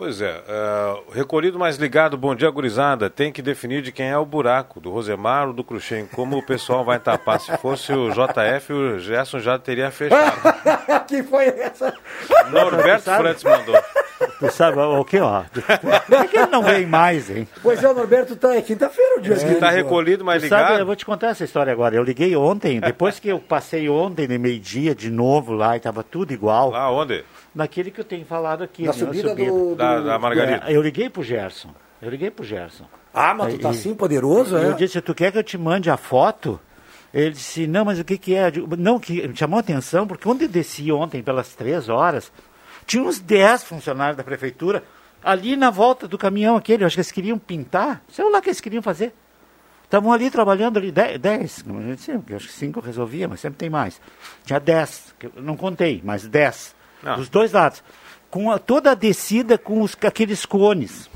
Pois 0.00 0.18
é, 0.22 0.32
uh, 0.32 1.12
recolhido 1.12 1.58
mais 1.58 1.76
ligado, 1.76 2.16
bom 2.16 2.34
dia 2.34 2.48
gurizada, 2.48 3.10
tem 3.10 3.30
que 3.30 3.42
definir 3.42 3.82
de 3.82 3.92
quem 3.92 4.08
é 4.08 4.16
o 4.16 4.24
buraco, 4.24 4.80
do 4.80 4.90
Rosemar 4.90 5.48
ou 5.48 5.52
do 5.52 5.62
Cruxem, 5.62 6.06
como 6.06 6.38
o 6.38 6.42
pessoal 6.42 6.82
vai 6.82 6.98
tapar, 6.98 7.38
se 7.38 7.54
fosse 7.58 7.92
o 7.92 8.08
JF, 8.08 8.72
o 8.72 8.98
Gerson 8.98 9.40
já 9.40 9.58
teria 9.58 9.90
fechado. 9.90 10.40
que 11.06 11.22
foi 11.22 11.48
essa? 11.48 11.92
Norberto 12.50 13.10
Frantz 13.10 13.44
mandou. 13.44 13.76
Tu 14.38 14.50
sabe 14.50 14.78
o 14.78 15.04
que, 15.04 15.18
ó? 15.20 15.42
Por 15.42 16.28
que 16.28 16.38
ele 16.38 16.46
não 16.46 16.62
vem 16.62 16.86
mais, 16.86 17.28
hein? 17.28 17.46
Pois 17.62 17.84
é, 17.84 17.88
o 17.88 17.92
Norberto 17.92 18.36
tá, 18.36 18.54
é 18.54 18.62
quinta-feira 18.62 19.18
o 19.18 19.20
dia 19.20 19.34
Diz 19.34 19.44
que 19.44 19.56
tá 19.56 19.68
recolhido, 19.68 20.24
mais 20.24 20.42
ligado. 20.42 20.68
Sabe, 20.68 20.80
eu 20.80 20.86
vou 20.86 20.96
te 20.96 21.04
contar 21.04 21.28
essa 21.28 21.44
história 21.44 21.70
agora. 21.70 21.94
Eu 21.94 22.02
liguei 22.02 22.34
ontem, 22.34 22.80
depois 22.80 23.18
que 23.18 23.28
eu 23.28 23.38
passei 23.38 23.86
ontem 23.90 24.26
de 24.26 24.38
meio-dia 24.38 24.94
de 24.94 25.10
novo 25.10 25.52
lá 25.52 25.76
e 25.76 25.80
tava 25.80 26.02
tudo 26.02 26.32
igual. 26.32 26.70
Lá 26.70 26.90
onde? 26.90 27.22
Naquele 27.54 27.90
que 27.90 28.00
eu 28.00 28.04
tenho 28.04 28.24
falado 28.24 28.62
aqui. 28.62 28.82
Na 28.82 28.92
né, 28.92 28.98
subida, 28.98 29.28
subida. 29.30 29.50
Do, 29.50 29.70
do... 29.70 29.74
Da, 29.74 30.00
da 30.00 30.18
Margarida. 30.18 30.64
É, 30.66 30.76
eu 30.76 30.82
liguei 30.82 31.08
pro 31.08 31.22
Gerson. 31.22 31.70
Eu 32.00 32.10
liguei 32.10 32.30
pro 32.30 32.44
Gerson. 32.44 32.86
Ah, 33.12 33.34
mas 33.34 33.54
tu 33.54 33.60
tá 33.60 33.70
assim 33.70 33.94
poderoso, 33.94 34.56
é? 34.56 34.66
Eu 34.66 34.74
disse, 34.74 35.00
tu 35.00 35.14
quer 35.14 35.32
que 35.32 35.38
eu 35.38 35.42
te 35.42 35.58
mande 35.58 35.90
a 35.90 35.96
foto? 35.96 36.60
Ele 37.12 37.30
disse, 37.30 37.66
não, 37.66 37.84
mas 37.84 37.98
o 37.98 38.04
que 38.04 38.16
que 38.16 38.34
é? 38.34 38.52
Não, 38.78 39.00
que 39.00 39.26
me 39.26 39.36
chamou 39.36 39.56
a 39.56 39.60
atenção, 39.60 40.06
porque 40.06 40.28
onde 40.28 40.44
eu 40.44 40.48
desci 40.48 40.92
ontem 40.92 41.22
pelas 41.22 41.54
três 41.54 41.88
horas, 41.88 42.32
tinha 42.86 43.02
uns 43.02 43.18
dez 43.18 43.64
funcionários 43.64 44.16
da 44.16 44.22
prefeitura 44.22 44.84
ali 45.22 45.56
na 45.56 45.70
volta 45.70 46.08
do 46.08 46.16
caminhão 46.16 46.56
aquele, 46.56 46.82
eu 46.82 46.86
acho 46.86 46.94
que 46.94 47.00
eles 47.00 47.12
queriam 47.12 47.38
pintar, 47.38 48.02
sei 48.08 48.28
lá 48.30 48.38
o 48.38 48.42
que 48.42 48.48
eles 48.48 48.60
queriam 48.60 48.82
fazer. 48.82 49.12
Estavam 49.84 50.12
ali 50.12 50.30
trabalhando 50.30 50.78
ali, 50.78 50.92
dez, 50.92 51.18
dez 51.18 51.64
eu 51.66 52.36
acho 52.36 52.46
que 52.46 52.54
cinco 52.54 52.78
resolvia, 52.78 53.26
mas 53.26 53.40
sempre 53.40 53.58
tem 53.58 53.68
mais. 53.68 54.00
Tinha 54.44 54.60
dez, 54.60 55.12
não 55.36 55.56
contei, 55.56 56.00
mas 56.04 56.28
dez. 56.28 56.76
Não. 57.02 57.16
Dos 57.16 57.28
dois 57.28 57.52
lados. 57.52 57.82
Com 58.30 58.50
a, 58.50 58.58
toda 58.58 58.92
a 58.92 58.94
descida 58.94 59.56
com 59.58 59.82
os, 59.82 59.96
aqueles 60.02 60.46
cones. 60.46 61.08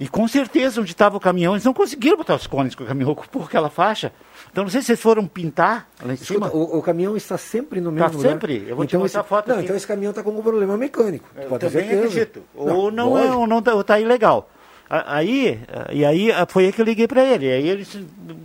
E 0.00 0.08
com 0.08 0.26
certeza 0.26 0.80
onde 0.80 0.90
estava 0.90 1.16
o 1.16 1.20
caminhão, 1.20 1.54
eles 1.54 1.64
não 1.64 1.72
conseguiram 1.72 2.16
botar 2.16 2.34
os 2.34 2.48
cones 2.48 2.74
que 2.74 2.82
o 2.82 2.86
caminhão 2.86 3.10
ocupou 3.12 3.44
aquela 3.44 3.70
faixa. 3.70 4.12
Então 4.50 4.64
não 4.64 4.70
sei 4.70 4.80
se 4.80 4.88
vocês 4.88 5.00
foram 5.00 5.24
pintar 5.26 5.88
lá 6.04 6.12
em 6.12 6.16
cima. 6.16 6.46
Escuta, 6.46 6.56
o, 6.56 6.78
o 6.78 6.82
caminhão 6.82 7.16
está 7.16 7.38
sempre 7.38 7.80
no 7.80 7.92
mesmo 7.92 8.10
Tá 8.10 8.16
lugar. 8.16 8.30
sempre? 8.32 8.64
Eu 8.68 8.74
vou 8.74 8.84
te 8.84 8.90
então 8.90 9.00
mostrar 9.00 9.20
esse, 9.20 9.28
foto 9.28 9.48
Não, 9.48 9.54
aqui. 9.56 9.64
então 9.64 9.76
esse 9.76 9.86
caminhão 9.86 10.10
está 10.10 10.22
com 10.22 10.30
algum 10.30 10.42
problema 10.42 10.76
mecânico. 10.76 11.28
Eu 11.36 11.48
pode 11.48 11.64
também 11.66 11.88
acredito. 11.88 12.42
Ou 12.54 12.90
não, 12.90 13.16
é, 13.16 13.20
lógico. 13.22 13.38
ou 13.40 13.46
não 13.46 13.62
tá, 13.62 13.74
ou 13.74 13.84
tá 13.84 14.00
ilegal. 14.00 14.50
A- 14.90 15.16
Aí, 15.16 15.60
e 15.92 16.04
aí 16.04 16.30
ah, 16.32 16.44
foi 16.48 16.66
aí 16.66 16.72
que 16.72 16.80
eu 16.80 16.84
liguei 16.84 17.06
pra 17.06 17.22
ele. 17.24 17.50
Aí 17.50 17.68
ele 17.68 17.84
disse, 17.84 18.04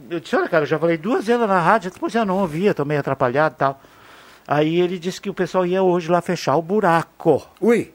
eu 0.09 0.19
disse, 0.19 0.35
olha, 0.35 0.47
cara, 0.47 0.63
eu 0.63 0.67
já 0.67 0.77
falei 0.77 0.97
duas 0.97 1.25
vezes 1.25 1.47
na 1.47 1.59
rádio, 1.59 1.87
eu 1.87 1.89
disse, 1.89 1.99
pois 1.99 2.13
eu 2.13 2.25
não 2.25 2.37
ouvia, 2.37 2.73
tô 2.75 2.85
meio 2.85 2.99
atrapalhado 2.99 3.55
e 3.55 3.57
tal. 3.57 3.81
Aí 4.51 4.81
ele 4.81 4.97
disse 4.97 5.21
que 5.21 5.29
o 5.29 5.33
pessoal 5.33 5.63
ia 5.63 5.83
hoje 5.83 6.09
lá 6.09 6.21
fechar 6.21 6.55
o 6.57 6.61
buraco. 6.63 7.47
Ui, 7.61 7.93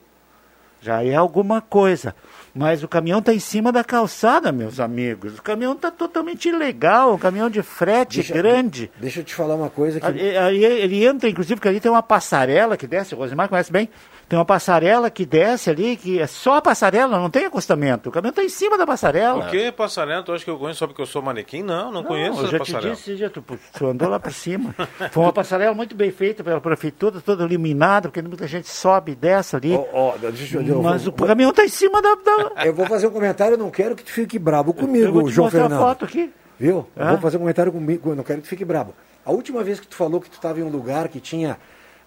Já 0.80 1.02
é 1.02 1.16
alguma 1.16 1.60
coisa. 1.60 2.14
Mas 2.54 2.84
o 2.84 2.86
caminhão 2.86 3.18
está 3.18 3.34
em 3.34 3.40
cima 3.40 3.72
da 3.72 3.82
calçada, 3.82 4.52
meus 4.52 4.78
amigos. 4.78 5.36
O 5.36 5.42
caminhão 5.42 5.72
está 5.72 5.90
totalmente 5.90 6.48
ilegal, 6.48 7.14
um 7.14 7.18
caminhão 7.18 7.50
de 7.50 7.60
frete 7.60 8.18
deixa, 8.18 8.32
grande. 8.32 8.88
deixa 9.00 9.18
eu 9.18 9.24
te 9.24 9.34
falar 9.34 9.56
uma 9.56 9.68
coisa 9.68 9.98
que... 9.98 10.06
Ali 10.06 10.64
ele 10.64 11.04
entra, 11.04 11.28
inclusive, 11.28 11.56
porque 11.56 11.66
ali 11.66 11.80
tem 11.80 11.90
uma 11.90 12.04
passarela 12.04 12.76
que 12.76 12.86
desce, 12.86 13.16
o 13.16 13.18
Rosemar 13.18 13.48
conhece 13.48 13.72
bem, 13.72 13.88
tem 14.28 14.38
uma 14.38 14.44
passarela 14.44 15.10
que 15.10 15.26
desce 15.26 15.70
ali, 15.70 15.96
que 15.96 16.18
é 16.18 16.26
só 16.26 16.56
a 16.56 16.62
passarela, 16.62 17.18
não 17.18 17.28
tem 17.30 17.44
acostamento. 17.46 18.08
O 18.08 18.12
caminhão 18.12 18.30
está 18.30 18.42
em 18.42 18.48
cima 18.48 18.78
da 18.78 18.86
passarela. 18.86 19.46
O 19.46 19.50
que 19.50 19.70
passarela? 19.72 20.22
Tu 20.22 20.32
acha 20.32 20.44
que 20.44 20.50
eu 20.50 20.58
conheço 20.58 20.78
só 20.78 20.86
porque 20.86 21.02
eu 21.02 21.06
sou 21.06 21.20
manequim? 21.22 21.62
Não, 21.62 21.92
não, 21.92 22.02
conheço 22.02 22.38
eu 22.40 22.42
essa 22.44 22.52
já 22.52 22.58
passarela. 22.58 22.94
te 22.94 22.96
disse, 22.98 23.16
já, 23.16 23.28
tu, 23.30 23.44
tu 23.76 23.86
andou 23.86 24.08
lá 24.08 24.18
por 24.18 24.32
cima. 24.32 24.74
Foi 25.10 25.22
uma 25.22 25.32
passarela 25.32 25.74
muito 25.74 25.94
bem 25.94 26.10
feita 26.10 26.42
pela 26.42 26.60
prefeitura, 26.60 27.20
toda 27.20 27.44
iluminada, 27.44 28.08
porque 28.08 28.22
muita 28.22 28.46
gente 28.46 28.68
sobe 28.68 29.12
e 29.12 29.14
desce 29.14 29.56
ali. 29.56 29.74
Ó, 29.74 29.84
ó, 29.92 30.14
deixa 30.16 30.56
eu- 30.58 30.62
eu 30.62 30.82
mas 30.82 31.04
vou- 31.04 31.12
o 31.14 31.26
caminhão 31.26 31.50
está 31.50 31.64
em 31.64 31.68
cima 31.68 32.00
da... 32.00 32.14
da... 32.14 32.64
Eu 32.64 32.74
vou 32.74 32.86
fazer 32.86 33.06
um 33.06 33.10
comentário, 33.10 33.54
eu 33.54 33.58
não 33.58 33.70
quero 33.70 33.94
que 33.94 34.02
tu 34.04 34.10
fique 34.12 34.38
brabo 34.38 34.70
eu 34.70 34.74
comigo, 34.74 35.12
vou 35.12 35.24
te 35.24 35.32
João 35.32 35.46
mostrar 35.46 35.60
Fernando. 35.62 35.80
a 35.82 35.86
foto 35.86 36.04
aqui. 36.06 36.32
Viu? 36.58 36.86
Eu 36.96 37.04
Ah. 37.04 37.10
vou 37.10 37.18
fazer 37.18 37.36
um 37.36 37.40
comentário 37.40 37.72
comigo, 37.72 38.10
eu 38.10 38.16
não 38.16 38.22
quero 38.24 38.40
que 38.40 38.46
tu 38.46 38.50
fique 38.50 38.64
brabo. 38.64 38.94
A 39.26 39.32
última 39.32 39.62
vez 39.64 39.80
que 39.80 39.86
tu 39.86 39.96
falou 39.96 40.20
que 40.20 40.30
tu 40.30 40.34
estava 40.34 40.60
em 40.60 40.62
um 40.62 40.68
lugar 40.68 41.08
que 41.08 41.18
tinha 41.18 41.56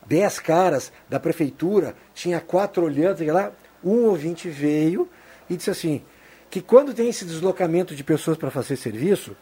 10 0.07 0.39
caras 0.39 0.91
da 1.09 1.19
prefeitura, 1.19 1.95
tinha 2.13 2.39
quatro 2.39 2.83
olhando, 2.85 3.17
sei 3.17 3.31
lá, 3.31 3.51
um 3.83 4.05
ouvinte 4.05 4.49
veio 4.49 5.07
e 5.49 5.55
disse 5.55 5.69
assim, 5.69 6.01
que 6.49 6.61
quando 6.61 6.93
tem 6.93 7.09
esse 7.09 7.25
deslocamento 7.25 7.93
de 7.95 8.03
pessoas 8.03 8.37
para 8.37 8.49
fazer 8.51 8.75
serviço, 8.77 9.35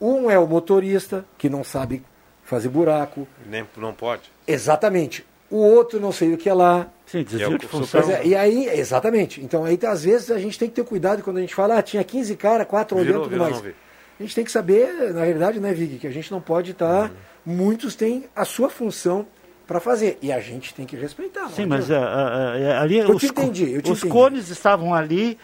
um 0.00 0.30
é 0.30 0.38
o 0.38 0.46
motorista, 0.46 1.24
que 1.38 1.48
não 1.48 1.62
sabe 1.64 2.02
fazer 2.44 2.68
buraco, 2.68 3.26
Nem, 3.46 3.64
não 3.76 3.92
pode. 3.94 4.30
exatamente. 4.46 5.24
O 5.50 5.56
outro 5.58 6.00
não 6.00 6.12
sei 6.12 6.32
o 6.32 6.38
que 6.38 6.48
é 6.48 6.54
lá, 6.54 6.88
Sim, 7.06 7.20
É 7.20 7.24
desvio 7.24 7.50
o- 7.56 7.58
de 7.58 7.66
função. 7.66 8.00
É, 8.10 8.26
e 8.26 8.34
aí, 8.34 8.68
exatamente. 8.70 9.42
Então 9.42 9.64
aí 9.66 9.78
às 9.86 10.02
vezes 10.02 10.30
a 10.30 10.38
gente 10.38 10.58
tem 10.58 10.66
que 10.68 10.74
ter 10.74 10.84
cuidado 10.84 11.22
quando 11.22 11.36
a 11.36 11.40
gente 11.42 11.54
fala, 11.54 11.76
ah, 11.78 11.82
tinha 11.82 12.02
15 12.02 12.34
caras, 12.36 12.66
4 12.66 12.96
olhando 12.96 13.06
Virou, 13.06 13.26
e 13.26 13.28
tudo 13.28 13.38
mais. 13.38 13.74
A 14.18 14.22
gente 14.22 14.34
tem 14.34 14.44
que 14.44 14.50
saber, 14.50 15.12
na 15.12 15.24
realidade, 15.24 15.60
né, 15.60 15.74
Vig, 15.74 15.98
que 15.98 16.06
a 16.06 16.10
gente 16.10 16.32
não 16.32 16.40
pode 16.40 16.70
estar. 16.70 17.10
Uhum. 17.10 17.16
Muitos 17.54 17.94
têm 17.94 18.24
a 18.34 18.46
sua 18.46 18.70
função 18.70 19.26
para 19.66 19.80
fazer. 19.80 20.18
E 20.22 20.32
a 20.32 20.40
gente 20.40 20.74
tem 20.74 20.84
que 20.86 20.96
respeitar. 20.96 21.48
Sim, 21.50 21.66
mas 21.66 21.90
ah, 21.90 21.98
ah, 21.98 22.52
ah, 22.78 22.82
ali 22.82 22.98
Eu 22.98 23.10
os, 23.10 23.20
te 23.20 23.26
entendi, 23.26 23.72
eu 23.72 23.82
te 23.82 23.90
os 23.90 23.98
entendi. 23.98 24.12
cones 24.12 24.48
estavam 24.48 24.94
ali, 24.94 25.38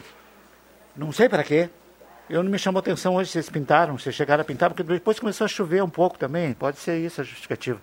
não 0.96 1.12
sei 1.12 1.28
para 1.28 1.42
quê. 1.42 1.68
Eu 2.28 2.42
não 2.42 2.50
me 2.50 2.58
chamou 2.58 2.78
atenção 2.80 3.14
hoje 3.14 3.28
se 3.30 3.32
vocês 3.34 3.48
pintaram, 3.48 3.96
se 3.96 4.12
chegaram 4.12 4.42
a 4.42 4.44
pintar, 4.44 4.68
porque 4.68 4.82
depois 4.82 5.18
começou 5.18 5.44
a 5.46 5.48
chover 5.48 5.82
um 5.82 5.88
pouco 5.88 6.18
também. 6.18 6.52
Pode 6.52 6.78
ser 6.78 6.98
isso 6.98 7.20
a 7.20 7.24
justificativa. 7.24 7.80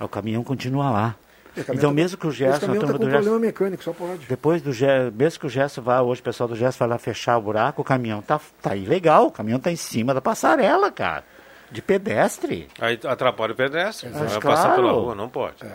O 0.00 0.08
caminhão 0.08 0.42
continua 0.42 0.90
lá. 0.90 1.14
Então, 1.54 1.76
tá- 1.76 1.92
mesmo 1.92 2.16
que 2.16 2.26
o 2.26 2.30
Gerson, 2.30 2.56
está 2.56 2.66
com 2.66 2.72
do 2.72 2.86
problema 2.86 3.10
Gerson, 3.22 3.38
mecânico, 3.38 3.84
só 3.84 3.92
pode. 3.92 4.24
depois 4.26 4.62
do 4.62 4.72
Gerson, 4.72 5.14
mesmo 5.14 5.38
que 5.40 5.46
o 5.46 5.50
Gerson 5.50 5.82
vá, 5.82 6.00
hoje 6.00 6.22
o 6.22 6.24
pessoal 6.24 6.48
do 6.48 6.56
Gerson 6.56 6.78
vai 6.78 6.88
lá 6.88 6.96
fechar 6.98 7.36
o 7.36 7.42
buraco, 7.42 7.82
o 7.82 7.84
caminhão 7.84 8.22
tá, 8.22 8.40
tá 8.62 8.74
ilegal, 8.74 9.26
o 9.26 9.30
caminhão 9.30 9.60
tá 9.60 9.70
em 9.70 9.76
cima 9.76 10.14
da 10.14 10.22
passarela, 10.22 10.90
cara, 10.90 11.24
de 11.72 11.82
pedestre. 11.82 12.68
Aí 12.78 12.98
atrapalha 13.04 13.52
o 13.52 13.56
pedestre, 13.56 14.08
Mas 14.10 14.18
vai 14.18 14.40
claro. 14.40 14.56
passar 14.56 14.74
pela 14.74 14.92
rua, 14.92 15.14
não 15.14 15.28
pode. 15.28 15.64
É. 15.64 15.72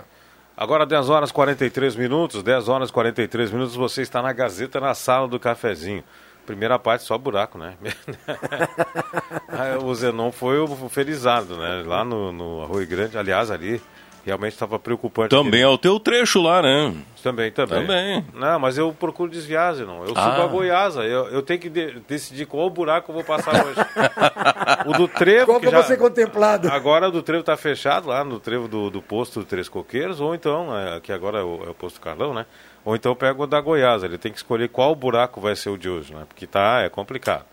Agora 0.55 0.85
10 0.85 1.09
horas 1.09 1.29
e 1.29 1.33
43 1.33 1.95
minutos, 1.95 2.41
10 2.41 2.69
horas 2.69 2.89
e 2.89 2.93
43 2.93 3.51
minutos, 3.51 3.75
você 3.75 4.01
está 4.01 4.21
na 4.21 4.33
Gazeta, 4.33 4.79
na 4.79 4.93
sala 4.93 5.27
do 5.27 5.39
cafezinho. 5.39 6.03
Primeira 6.45 6.79
parte, 6.79 7.03
só 7.03 7.17
buraco, 7.17 7.57
né? 7.57 7.75
O 9.83 9.93
Zenon 9.93 10.31
foi 10.31 10.59
o 10.59 10.67
felizardo, 10.89 11.57
né? 11.57 11.83
Lá 11.85 12.05
no, 12.05 12.31
no 12.31 12.63
Arroio 12.63 12.87
Grande, 12.87 13.17
aliás, 13.17 13.51
ali, 13.51 13.81
realmente 14.27 14.53
estava 14.53 14.77
preocupante. 14.77 15.29
Também 15.29 15.61
é 15.61 15.67
o 15.67 15.77
teu 15.77 15.99
trecho 15.99 16.41
lá, 16.41 16.61
né? 16.61 16.93
Também, 17.23 17.51
também. 17.51 17.81
Também. 17.81 18.25
Não, 18.33 18.59
mas 18.59 18.77
eu 18.77 18.93
procuro 18.93 19.29
desviar, 19.31 19.73
Zenon. 19.73 20.01
Eu 20.01 20.07
subo 20.09 20.19
Ah. 20.19 20.43
a 20.43 20.47
Goiasa. 20.47 21.03
Eu, 21.03 21.25
eu 21.29 21.41
tenho 21.41 21.59
que 21.59 21.69
de- 21.69 21.99
decidir 22.07 22.45
qual 22.45 22.69
buraco 22.69 23.09
eu 23.11 23.15
vou 23.15 23.23
passar 23.23 23.65
hoje. 23.65 23.75
o 24.85 24.93
do 24.93 25.07
trevo, 25.07 25.47
Qual 25.47 25.59
que 25.59 25.69
já... 25.69 25.83
ser 25.83 25.97
contemplado? 25.97 26.69
Agora 26.69 27.09
do 27.11 27.21
trevo 27.23 27.43
tá 27.43 27.57
fechado 27.57 28.07
lá 28.09 28.23
no 28.23 28.39
trevo 28.39 28.67
do, 28.67 28.89
do 28.89 29.01
posto 29.01 29.43
Três 29.43 29.67
Coqueiros, 29.67 30.21
ou 30.21 30.33
então, 30.35 30.77
é, 30.77 30.99
que 30.99 31.11
agora 31.11 31.39
é 31.39 31.43
o, 31.43 31.63
é 31.65 31.69
o 31.69 31.73
posto 31.73 31.99
Carlão, 31.99 32.33
né? 32.33 32.45
Ou 32.85 32.95
então 32.95 33.13
pega 33.15 33.41
o 33.41 33.47
da 33.47 33.59
Goiás. 33.59 34.03
Ele 34.03 34.17
tem 34.17 34.31
que 34.31 34.37
escolher 34.37 34.69
qual 34.69 34.95
buraco 34.95 35.41
vai 35.41 35.55
ser 35.55 35.69
o 35.69 35.77
de 35.77 35.89
hoje, 35.89 36.13
né? 36.13 36.23
Porque 36.27 36.47
tá, 36.47 36.81
é 36.81 36.89
complicado. 36.89 37.45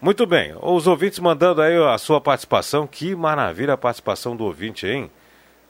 Muito 0.00 0.26
bem, 0.26 0.54
os 0.60 0.86
ouvintes 0.86 1.18
mandando 1.20 1.62
aí 1.62 1.74
a 1.76 1.96
sua 1.98 2.20
participação. 2.20 2.86
Que 2.86 3.14
maravilha 3.14 3.74
a 3.74 3.78
participação 3.78 4.36
do 4.36 4.44
ouvinte, 4.44 4.86
hein? 4.86 5.10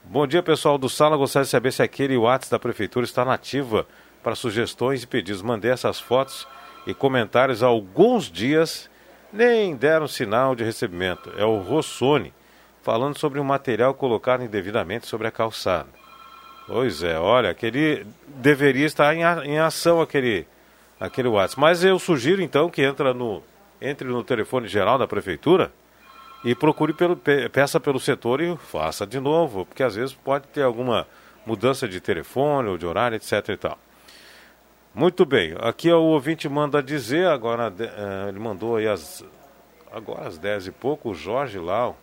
Bom 0.09 0.27
dia, 0.27 0.43
pessoal 0.43 0.79
do 0.79 0.89
Sala. 0.89 1.17
Gostaria 1.17 1.45
de 1.45 1.51
saber 1.51 1.73
se 1.73 1.83
aquele 1.83 2.17
WhatsApp 2.17 2.51
da 2.53 2.59
Prefeitura 2.59 3.05
está 3.05 3.25
nativa 3.25 3.87
para 4.23 4.35
sugestões 4.35 5.03
e 5.03 5.07
pedidos. 5.07 5.43
Mandei 5.43 5.71
essas 5.71 5.99
fotos 5.99 6.47
e 6.87 6.95
comentários 6.95 7.63
há 7.63 7.67
alguns 7.67 8.31
dias, 8.31 8.89
nem 9.33 9.75
deram 9.75 10.07
sinal 10.07 10.55
de 10.55 10.63
recebimento. 10.65 11.33
É 11.37 11.45
o 11.45 11.59
Rossoni, 11.59 12.33
falando 12.83 13.19
sobre 13.19 13.41
um 13.41 13.45
material 13.45 13.95
colocado 13.95 14.45
indevidamente 14.45 15.07
sobre 15.07 15.27
a 15.27 15.31
calçada. 15.33 15.89
Pois 16.69 17.03
é, 17.03 17.19
olha, 17.19 17.51
aquele 17.51 18.07
deveria 18.27 18.87
estar 18.87 19.15
em, 19.15 19.25
a- 19.25 19.43
em 19.45 19.59
ação 19.59 20.01
aquele, 20.01 20.47
aquele 20.99 21.29
WhatsApp. 21.29 21.61
Mas 21.61 21.85
eu 21.85 21.99
sugiro 21.99 22.41
então 22.43 22.69
que 22.71 22.83
entra 22.83 23.13
no, 23.13 23.43
entre 23.81 24.07
no 24.09 24.23
telefone 24.25 24.67
geral 24.69 24.99
da 24.99 25.07
Prefeitura 25.07 25.73
e 26.47 26.55
procure 26.55 26.93
pelo, 26.93 27.17
pe- 27.17 27.49
peça 27.49 27.81
pelo 27.81 27.99
setor 27.99 28.41
e 28.41 28.57
faça 28.57 29.05
de 29.05 29.19
novo, 29.19 29.67
porque 29.67 29.83
às 29.83 29.97
vezes 29.97 30.15
pode 30.15 30.47
ter 30.47 30.63
alguma 30.63 31.05
mudança 31.45 31.89
de 31.89 32.01
telefone 32.01 32.69
ou 32.69 32.79
de 32.79 32.87
horário, 32.87 33.17
etc 33.17 33.49
e 33.49 33.57
tal. 33.57 33.77
Muito 34.95 35.27
bem, 35.27 35.57
aqui 35.61 35.91
o 35.93 36.01
ouvinte 36.01 36.49
manda 36.49 36.81
dizer, 36.81 37.27
agora 37.27 37.73
eh, 37.79 38.29
ele 38.29 38.39
mandou 38.39 38.77
aí 38.77 38.87
as, 38.87 39.25
agora 39.93 40.29
às 40.29 40.39
10 40.39 40.69
e 40.69 40.71
pouco, 40.71 41.11
o 41.11 41.15
Jorge 41.15 41.59
Lau. 41.59 41.99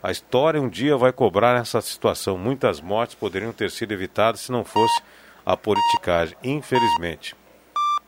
A 0.00 0.12
história 0.12 0.60
um 0.62 0.68
dia 0.68 0.96
vai 0.96 1.12
cobrar 1.12 1.58
essa 1.60 1.80
situação. 1.80 2.38
Muitas 2.38 2.80
mortes 2.80 3.16
poderiam 3.16 3.52
ter 3.52 3.70
sido 3.72 3.90
evitadas 3.92 4.42
se 4.42 4.52
não 4.52 4.64
fosse 4.64 5.02
a 5.44 5.56
politicagem, 5.56 6.36
infelizmente. 6.44 7.34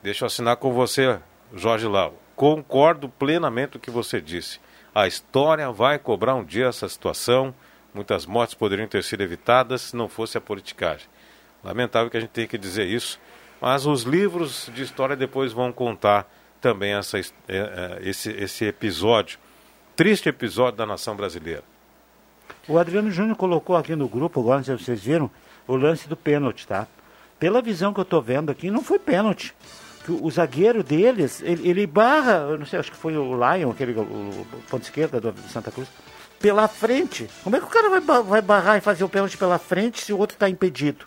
Deixa 0.03 0.25
eu 0.25 0.27
assinar 0.29 0.57
com 0.57 0.73
você, 0.73 1.19
Jorge 1.53 1.87
Lau. 1.89 2.15
Concordo 2.37 3.09
plenamente 3.09 3.73
com 3.73 3.79
o 3.79 3.81
que 3.81 3.91
você 3.91 4.21
disse. 4.21 4.61
A 4.99 5.07
história 5.07 5.71
vai 5.71 5.97
cobrar 5.97 6.35
um 6.35 6.45
dia 6.45 6.67
essa 6.67 6.89
situação. 6.89 7.55
Muitas 7.95 8.27
mortes 8.27 8.57
poderiam 8.57 8.89
ter 8.89 9.05
sido 9.05 9.23
evitadas 9.23 9.83
se 9.83 9.97
não 9.97 10.09
fosse 10.09 10.37
a 10.37 10.41
politicagem. 10.41 11.07
Lamentável 11.63 12.11
que 12.11 12.17
a 12.17 12.21
gente 12.21 12.31
tenha 12.31 12.49
que 12.49 12.59
dizer 12.59 12.85
isso, 12.85 13.17
mas 13.61 13.87
os 13.87 14.03
livros 14.03 14.69
de 14.75 14.83
história 14.83 15.15
depois 15.15 15.53
vão 15.53 15.71
contar 15.71 16.29
também 16.61 16.95
essa, 16.95 17.17
eh, 17.17 17.31
eh, 17.49 17.99
esse, 18.03 18.33
esse 18.33 18.65
episódio, 18.65 19.39
triste 19.95 20.29
episódio 20.29 20.79
da 20.79 20.85
nação 20.85 21.15
brasileira. 21.15 21.63
O 22.67 22.77
Adriano 22.77 23.13
Júnior 23.13 23.37
colocou 23.37 23.77
aqui 23.77 23.95
no 23.95 24.09
grupo, 24.09 24.41
agora 24.41 24.57
não 24.57 24.65
sei 24.65 24.79
se 24.79 24.85
vocês 24.85 25.05
viram, 25.05 25.31
o 25.69 25.77
lance 25.77 26.09
do 26.09 26.17
pênalti, 26.17 26.67
tá? 26.67 26.89
Pela 27.39 27.63
visão 27.63 27.95
que 27.95 28.01
eu 28.01 28.05
tô 28.05 28.21
vendo 28.21 28.51
aqui, 28.51 28.69
não 28.69 28.83
foi 28.83 28.99
pênalti. 28.99 29.55
Que 30.09 30.13
o, 30.13 30.31
zagueiro 30.31 30.83
deles, 30.83 31.43
ele, 31.43 31.69
ele 31.69 31.87
barra, 31.87 32.47
eu 32.49 32.57
não 32.57 32.65
sei, 32.65 32.79
acho 32.79 32.91
que 32.91 32.97
foi 32.97 33.15
o 33.15 33.35
Lion, 33.35 33.71
aquele, 33.71 33.93
o, 33.93 34.01
o 34.03 34.47
ponto 34.71 34.83
esquerda 34.83 35.21
do, 35.21 35.33
do 35.33 35.43
Santa 35.51 35.71
Cruz, 35.71 35.87
pela 36.41 36.67
frente. 36.67 37.29
Como 37.45 37.55
é 37.55 37.59
que 37.61 37.67
o 37.67 37.69
cara 37.69 37.91
vai, 37.91 38.23
vai 38.23 38.41
barrar 38.41 38.79
e 38.79 38.81
fazer 38.81 39.05
o 39.05 39.09
pênalti 39.11 39.37
pela 39.37 39.59
frente 39.59 40.01
se 40.03 40.11
o 40.11 40.17
outro 40.19 40.35
está 40.35 40.49
impedido? 40.49 41.05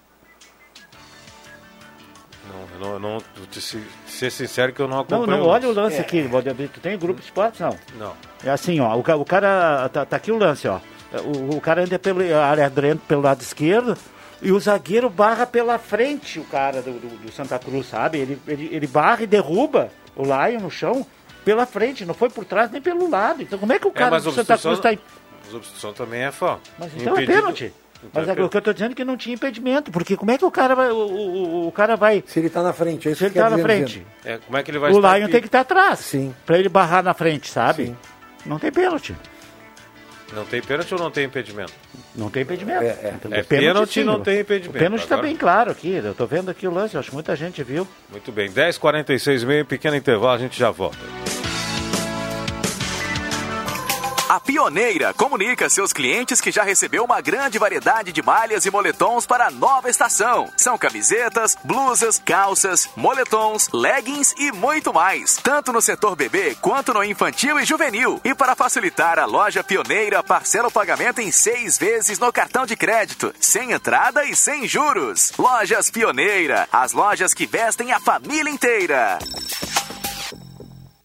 Não, 2.47 2.61
eu 2.61 2.79
não, 2.79 2.89
eu 2.93 2.99
não 2.99 3.45
te 3.49 3.59
se- 3.59 3.83
ser 4.05 4.29
sincero 4.31 4.71
que 4.71 4.79
eu 4.79 4.87
não 4.87 4.97
Não, 4.97 5.01
acompanho. 5.03 5.37
não, 5.39 5.47
olha 5.47 5.67
o 5.67 5.73
lance. 5.73 5.95
lance 5.97 5.99
aqui, 6.01 6.21
Valdemir, 6.21 6.69
tu 6.69 6.79
tem 6.79 6.95
grupo 6.99 7.19
de 7.19 7.25
esportes? 7.25 7.59
Não. 7.59 7.75
Não. 7.97 8.13
É 8.43 8.51
assim, 8.51 8.79
ó, 8.81 8.95
o, 8.95 8.99
o 8.99 9.25
cara, 9.25 9.89
tá, 9.89 10.05
tá 10.05 10.15
aqui 10.15 10.31
o 10.31 10.37
lance, 10.37 10.67
ó. 10.67 10.79
O, 11.25 11.57
o 11.57 11.61
cara 11.61 11.81
entra 11.81 11.97
pela 11.97 12.45
área 12.45 12.71
pelo 13.07 13.21
lado 13.23 13.41
esquerdo 13.41 13.97
e 14.41 14.51
o 14.51 14.59
zagueiro 14.59 15.09
barra 15.09 15.45
pela 15.45 15.77
frente 15.77 16.39
o 16.39 16.43
cara 16.45 16.81
do, 16.81 16.91
do- 16.93 17.17
do 17.25 17.31
Santa 17.31 17.59
Cruz, 17.59 17.87
sabe? 17.87 18.17
Ele, 18.19 18.41
ele, 18.47 18.69
ele 18.71 18.87
barra 18.87 19.23
e 19.23 19.27
derruba 19.27 19.89
o 20.15 20.23
Lion 20.23 20.59
no 20.61 20.71
chão 20.71 21.05
pela 21.45 21.65
frente, 21.65 22.05
não 22.05 22.13
foi 22.13 22.29
por 22.29 22.45
trás 22.45 22.69
nem 22.71 22.81
pelo 22.81 23.09
lado. 23.09 23.41
Então 23.41 23.57
como 23.59 23.73
é 23.73 23.79
que 23.79 23.87
o 23.87 23.89
É, 23.89 23.93
cara 23.93 24.11
mas 24.11 24.23
do 24.23 24.31
Santa 24.31 24.57
Cruz 24.57 24.79
tá... 24.79 24.93
em- 24.93 24.99
mas 25.45 25.53
obstrução 25.55 25.93
também 25.93 26.21
é 26.23 26.31
falta. 26.31 26.69
Mas 26.79 26.91
então 26.95 27.13
é 27.17 27.23
Impedido- 27.23 27.33
pênalti. 27.39 27.73
Mas 28.11 28.27
é 28.27 28.31
o 28.31 28.49
que 28.49 28.57
eu 28.57 28.59
estou 28.59 28.73
dizendo 28.73 28.93
é 28.93 28.95
que 28.95 29.05
não 29.05 29.15
tinha 29.15 29.35
impedimento, 29.35 29.91
porque 29.91 30.17
como 30.17 30.31
é 30.31 30.37
que 30.37 30.43
o 30.43 30.49
cara 30.49 30.73
vai. 30.73 30.89
O, 30.89 30.95
o, 30.95 31.67
o 31.67 31.71
cara 31.71 31.95
vai. 31.95 32.23
Se 32.25 32.39
ele 32.39 32.47
está 32.47 32.63
na 32.63 32.73
frente, 32.73 33.07
é 33.07 33.11
isso 33.11 33.19
Se 33.19 33.25
ele 33.25 33.31
está 33.37 33.47
na 33.47 33.59
frente. 33.59 34.03
É, 34.25 34.39
como 34.39 34.57
é 34.57 34.63
que 34.63 34.71
ele 34.71 34.79
vai 34.79 34.91
O 34.91 34.95
estar 34.95 35.17
Lion 35.17 35.23
aqui? 35.25 35.31
tem 35.33 35.41
que 35.41 35.47
estar 35.47 35.59
atrás. 35.59 35.99
Sim. 35.99 36.33
Pra 36.43 36.57
ele 36.57 36.67
barrar 36.67 37.03
na 37.03 37.13
frente, 37.13 37.47
sabe? 37.51 37.85
Sim. 37.85 37.97
Não 38.43 38.57
tem 38.57 38.71
pênalti. 38.71 39.15
Não 40.33 40.45
tem 40.45 40.61
pênalti 40.61 40.93
ou 40.93 40.99
não 40.99 41.11
tem 41.11 41.25
impedimento? 41.25 41.73
Não 42.15 42.29
tem 42.29 42.43
impedimento. 42.43 42.83
É, 42.83 42.87
é. 42.87 43.13
Então, 43.15 43.33
É 43.33 43.41
o 43.41 43.45
pênalti, 43.45 43.93
sim. 43.93 44.03
não 44.03 44.21
tem 44.21 44.39
impedimento. 44.39 44.77
O 44.77 44.79
pênalti 44.79 45.01
está 45.03 45.17
bem 45.17 45.35
claro 45.35 45.71
aqui. 45.71 45.91
Eu 45.91 46.11
estou 46.11 46.27
vendo 46.27 46.49
aqui 46.49 46.67
o 46.67 46.71
lance, 46.71 46.97
acho 46.97 47.09
que 47.09 47.15
muita 47.15 47.35
gente 47.35 47.61
viu. 47.63 47.87
Muito 48.09 48.31
bem, 48.31 48.49
10h46 48.51 49.45
meio, 49.45 49.65
pequeno 49.65 49.95
intervalo, 49.95 50.33
a 50.33 50.37
gente 50.37 50.57
já 50.57 50.71
volta. 50.71 50.97
A 54.31 54.39
Pioneira 54.39 55.13
comunica 55.13 55.65
a 55.65 55.69
seus 55.69 55.91
clientes 55.91 56.39
que 56.39 56.53
já 56.53 56.63
recebeu 56.63 57.03
uma 57.03 57.19
grande 57.19 57.59
variedade 57.59 58.13
de 58.13 58.21
malhas 58.21 58.65
e 58.65 58.71
moletons 58.71 59.25
para 59.25 59.47
a 59.47 59.51
nova 59.51 59.89
estação. 59.89 60.49
São 60.55 60.77
camisetas, 60.77 61.57
blusas, 61.65 62.17
calças, 62.17 62.87
moletons, 62.95 63.67
leggings 63.73 64.33
e 64.37 64.53
muito 64.53 64.93
mais. 64.93 65.35
Tanto 65.35 65.73
no 65.73 65.81
setor 65.81 66.15
bebê 66.15 66.55
quanto 66.61 66.93
no 66.93 67.03
infantil 67.03 67.59
e 67.59 67.65
juvenil. 67.65 68.21
E 68.23 68.33
para 68.33 68.55
facilitar, 68.55 69.19
a 69.19 69.25
loja 69.25 69.65
Pioneira 69.65 70.23
parcela 70.23 70.69
o 70.69 70.71
pagamento 70.71 71.19
em 71.19 71.29
seis 71.29 71.77
vezes 71.77 72.17
no 72.17 72.31
cartão 72.31 72.65
de 72.65 72.77
crédito, 72.77 73.35
sem 73.37 73.73
entrada 73.73 74.23
e 74.23 74.33
sem 74.33 74.65
juros. 74.65 75.33
Lojas 75.37 75.91
Pioneira, 75.91 76.69
as 76.71 76.93
lojas 76.93 77.33
que 77.33 77.45
vestem 77.45 77.91
a 77.91 77.99
família 77.99 78.49
inteira. 78.49 79.19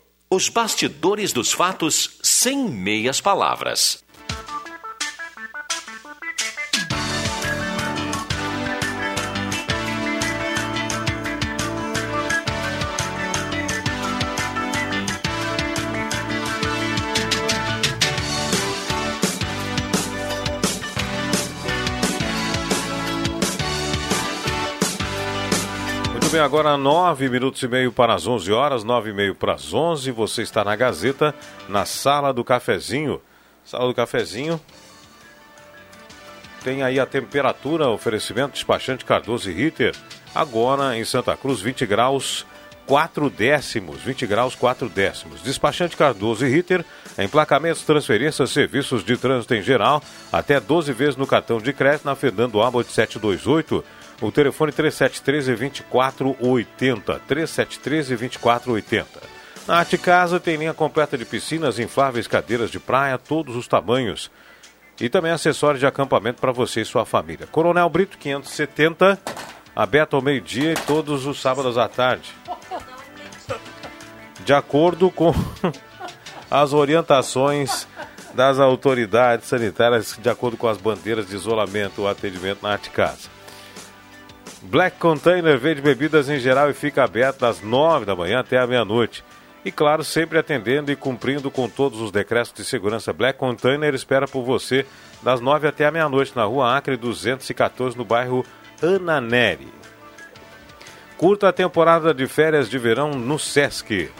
Os 0.33 0.47
bastidores 0.47 1.33
dos 1.33 1.51
fatos 1.51 2.17
sem 2.23 2.57
meias 2.69 3.19
palavras. 3.19 4.01
Bem, 26.31 26.39
agora 26.39 26.77
nove 26.77 27.27
minutos 27.27 27.61
e 27.61 27.67
meio 27.67 27.91
para 27.91 28.13
as 28.13 28.25
11 28.25 28.53
horas, 28.53 28.83
nove 28.85 29.09
e 29.09 29.13
meio 29.13 29.35
para 29.35 29.53
as 29.53 29.73
11. 29.73 30.11
Você 30.11 30.41
está 30.41 30.63
na 30.63 30.73
Gazeta, 30.77 31.35
na 31.67 31.83
Sala 31.83 32.33
do 32.33 32.41
Cafezinho. 32.41 33.21
Sala 33.65 33.87
do 33.87 33.93
Cafezinho. 33.93 34.59
Tem 36.63 36.83
aí 36.83 37.01
a 37.01 37.05
temperatura, 37.05 37.89
oferecimento 37.89 38.53
despachante 38.53 39.03
Cardoso 39.03 39.49
e 39.49 39.53
Ritter. 39.53 39.93
Agora 40.33 40.97
em 40.97 41.03
Santa 41.03 41.35
Cruz, 41.35 41.59
20 41.59 41.85
graus 41.85 42.45
4 42.87 43.29
décimos. 43.29 44.01
20 44.01 44.25
graus 44.25 44.55
4 44.55 44.87
décimos. 44.87 45.41
Despachante 45.41 45.97
Cardoso 45.97 46.45
e 46.45 46.49
Ritter. 46.49 46.85
Emplacamentos, 47.17 47.83
transferências, 47.83 48.51
serviços 48.51 49.03
de 49.03 49.17
trânsito 49.17 49.53
em 49.53 49.61
geral. 49.61 50.01
Até 50.31 50.61
12 50.61 50.93
vezes 50.93 51.17
no 51.17 51.27
cartão 51.27 51.57
de 51.57 51.73
crédito 51.73 52.05
na 52.05 52.15
Fernando 52.15 52.61
Abbott 52.61 52.89
728. 52.89 53.83
O 54.21 54.31
telefone 54.31 54.71
3713-2480. 54.71 57.19
3713-2480. 57.27 59.05
Na 59.67 59.77
Arte 59.77 59.97
Casa 59.97 60.39
tem 60.39 60.57
linha 60.57 60.73
completa 60.73 61.17
de 61.17 61.25
piscinas, 61.25 61.79
infláveis, 61.79 62.27
cadeiras 62.27 62.69
de 62.69 62.79
praia, 62.79 63.17
todos 63.17 63.55
os 63.55 63.67
tamanhos. 63.67 64.29
E 64.99 65.09
também 65.09 65.31
acessórios 65.31 65.79
de 65.79 65.87
acampamento 65.87 66.39
para 66.39 66.51
você 66.51 66.81
e 66.81 66.85
sua 66.85 67.05
família. 67.05 67.47
Coronel 67.47 67.89
Brito 67.89 68.19
570, 68.19 69.17
aberto 69.75 70.15
ao 70.15 70.21
meio-dia 70.21 70.73
e 70.73 70.75
todos 70.75 71.25
os 71.25 71.41
sábados 71.41 71.75
à 71.77 71.87
tarde. 71.87 72.31
De 74.45 74.53
acordo 74.53 75.09
com 75.09 75.33
as 76.49 76.73
orientações 76.73 77.87
das 78.35 78.59
autoridades 78.59 79.47
sanitárias, 79.47 80.17
de 80.21 80.29
acordo 80.29 80.57
com 80.57 80.67
as 80.67 80.77
bandeiras 80.77 81.27
de 81.27 81.35
isolamento, 81.35 82.03
o 82.03 82.07
atendimento 82.07 82.61
na 82.61 82.73
Arte 82.73 82.91
Casa. 82.91 83.40
Black 84.63 84.97
Container 84.99 85.57
vende 85.57 85.81
bebidas 85.81 86.29
em 86.29 86.39
geral 86.39 86.69
e 86.69 86.73
fica 86.73 87.03
aberto 87.03 87.39
das 87.39 87.61
9 87.61 88.05
da 88.05 88.15
manhã 88.15 88.39
até 88.39 88.59
a 88.59 88.67
meia-noite. 88.67 89.23
E 89.65 89.71
claro, 89.71 90.03
sempre 90.03 90.37
atendendo 90.37 90.91
e 90.91 90.95
cumprindo 90.95 91.49
com 91.49 91.67
todos 91.67 91.99
os 91.99 92.11
decretos 92.11 92.53
de 92.53 92.63
segurança. 92.63 93.11
Black 93.11 93.39
Container 93.39 93.93
espera 93.93 94.27
por 94.27 94.43
você 94.43 94.85
das 95.21 95.39
9 95.39 95.67
até 95.67 95.85
a 95.85 95.91
meia-noite 95.91 96.35
na 96.35 96.43
rua 96.43 96.75
Acre 96.77 96.95
214, 96.95 97.97
no 97.97 98.05
bairro 98.05 98.45
Ananeri. 98.81 99.67
Curta 101.17 101.49
a 101.49 101.53
temporada 101.53 102.13
de 102.13 102.27
férias 102.27 102.69
de 102.69 102.77
verão 102.77 103.11
no 103.11 103.37
Sesc. 103.37 104.11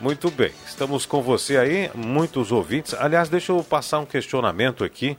Muito 0.00 0.30
bem, 0.30 0.52
estamos 0.64 1.04
com 1.04 1.20
você 1.20 1.56
aí, 1.56 1.90
muitos 1.94 2.52
ouvintes. 2.52 2.94
Aliás, 2.94 3.28
deixa 3.28 3.50
eu 3.50 3.64
passar 3.64 3.98
um 3.98 4.06
questionamento 4.06 4.84
aqui 4.84 5.16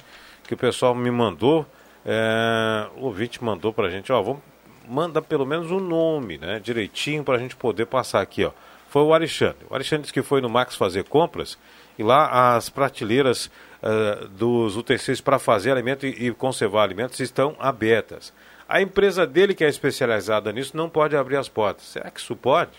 que 0.47 0.53
o 0.53 0.57
pessoal 0.57 0.95
me 0.95 1.11
mandou. 1.11 1.65
É, 2.05 2.87
o 2.97 3.05
ouvinte 3.05 3.43
mandou 3.43 3.73
para 3.73 3.87
a 3.87 3.89
gente, 3.89 4.11
ó, 4.11 4.21
vamos, 4.21 4.41
manda 4.87 5.21
pelo 5.21 5.45
menos 5.45 5.69
o 5.71 5.77
um 5.77 5.79
nome, 5.79 6.37
né, 6.37 6.59
direitinho 6.59 7.23
para 7.23 7.35
a 7.35 7.39
gente 7.39 7.55
poder 7.55 7.85
passar 7.85 8.21
aqui, 8.21 8.43
ó. 8.43 8.51
Foi 8.89 9.03
o 9.03 9.13
Alexandre. 9.13 9.67
O 9.69 9.75
Alexandre 9.75 10.03
disse 10.03 10.13
que 10.13 10.23
foi 10.23 10.41
no 10.41 10.49
Max 10.49 10.75
fazer 10.75 11.03
compras 11.03 11.59
e 11.97 12.01
lá 12.01 12.55
as 12.55 12.69
prateleiras 12.69 13.45
uh, 13.83 14.27
dos 14.29 14.75
UTCs 14.75 15.21
para 15.21 15.37
fazer 15.37 15.71
alimento 15.71 16.07
e, 16.07 16.27
e 16.27 16.33
conservar 16.33 16.83
alimentos 16.83 17.19
estão 17.19 17.55
abertas. 17.59 18.33
A 18.67 18.81
empresa 18.81 19.27
dele, 19.27 19.53
que 19.53 19.63
é 19.63 19.67
especializada 19.67 20.51
nisso, 20.51 20.75
não 20.75 20.89
pode 20.89 21.15
abrir 21.15 21.35
as 21.35 21.47
portas. 21.47 21.85
Será 21.85 22.09
que 22.09 22.19
isso 22.19 22.35
pode? 22.35 22.71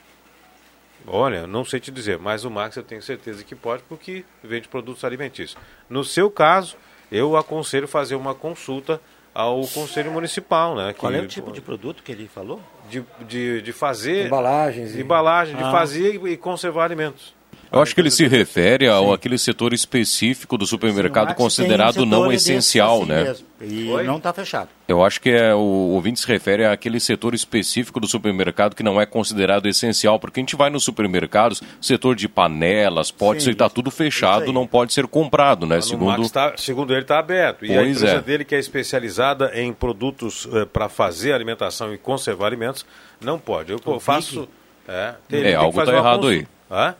Olha, 1.06 1.46
não 1.46 1.64
sei 1.64 1.80
te 1.80 1.90
dizer, 1.90 2.18
mas 2.18 2.44
o 2.44 2.50
Max 2.50 2.76
eu 2.76 2.83
tenho 2.83 3.02
certeza 3.02 3.42
que 3.42 3.54
pode 3.54 3.83
porque 3.88 4.24
vende 4.42 4.68
produtos 4.68 5.04
alimentícios. 5.04 5.56
No 5.88 6.04
seu 6.04 6.30
caso, 6.30 6.76
eu 7.11 7.37
aconselho 7.37 7.88
fazer 7.88 8.14
uma 8.14 8.35
consulta 8.35 9.01
ao 9.35 9.66
Conselho 9.68 10.11
Municipal, 10.11 10.75
né? 10.75 10.92
Qual 10.92 11.12
é 11.12 11.20
o 11.20 11.27
tipo 11.27 11.53
de 11.53 11.61
produto 11.61 12.03
que 12.03 12.12
ele 12.12 12.27
falou? 12.27 12.61
De, 12.88 13.05
de, 13.27 13.62
de 13.62 13.73
fazer... 13.73 14.27
Embalagens. 14.27 14.96
Embalagem, 14.96 15.57
de 15.57 15.62
ah. 15.62 15.70
fazer 15.70 16.27
e 16.27 16.37
conservar 16.37 16.85
alimentos. 16.85 17.35
Eu 17.72 17.80
acho 17.80 17.94
que 17.94 18.00
ele 18.00 18.11
se 18.11 18.26
refere 18.26 18.88
ao 18.88 19.12
aquele 19.12 19.38
setor 19.38 19.72
específico 19.72 20.59
do 20.59 20.66
supermercado 20.66 21.35
considerado 21.35 22.04
não 22.04 22.33
essencial, 22.33 23.02
assim 23.02 23.09
né? 23.09 23.22
Mesmo. 23.22 23.46
E 23.61 23.88
Oi? 23.90 24.02
não 24.02 24.16
está 24.16 24.33
fechado. 24.33 24.68
Eu 24.88 25.04
acho 25.04 25.20
que 25.20 25.30
é, 25.30 25.54
o 25.54 25.59
ouvinte 25.59 26.18
se 26.18 26.26
refere 26.26 26.64
àquele 26.64 26.98
setor 26.98 27.33
específico 27.33 28.00
do 28.00 28.09
supermercado 28.09 28.74
que 28.74 28.83
não 28.83 29.00
é 29.00 29.06
considerado 29.06 29.68
essencial, 29.68 30.18
porque 30.18 30.40
a 30.40 30.42
gente 30.42 30.56
vai 30.56 30.68
nos 30.68 30.83
supermercados, 30.83 31.62
setor 31.80 32.16
de 32.16 32.28
panelas, 32.28 33.12
potes, 33.12 33.46
está 33.46 33.68
tudo 33.68 33.90
fechado, 33.90 34.52
não 34.52 34.66
pode 34.66 34.92
ser 34.92 35.06
comprado, 35.06 35.64
né? 35.64 35.80
segundo... 35.80 36.28
Tá, 36.28 36.54
segundo 36.56 36.92
ele 36.92 37.02
está 37.02 37.20
aberto. 37.20 37.64
E 37.64 37.68
pois 37.68 37.78
a 37.78 37.83
empresa 37.83 38.16
é. 38.16 38.20
dele, 38.20 38.44
que 38.44 38.54
é 38.54 38.59
especializada 38.59 39.52
em 39.54 39.72
produtos 39.72 40.48
eh, 40.52 40.64
para 40.64 40.88
fazer 40.88 41.33
alimentação 41.33 41.94
e 41.94 41.98
conservar 41.98 42.46
alimentos, 42.46 42.85
não 43.20 43.38
pode. 43.38 43.72
Eu 43.72 43.80
o 43.85 44.00
faço... 44.00 44.48
É, 44.88 45.14
é 45.30 45.54
algo 45.54 45.78
está 45.78 45.94
errado 45.94 46.26
aí. 46.26 46.46
Hã? 46.68 46.96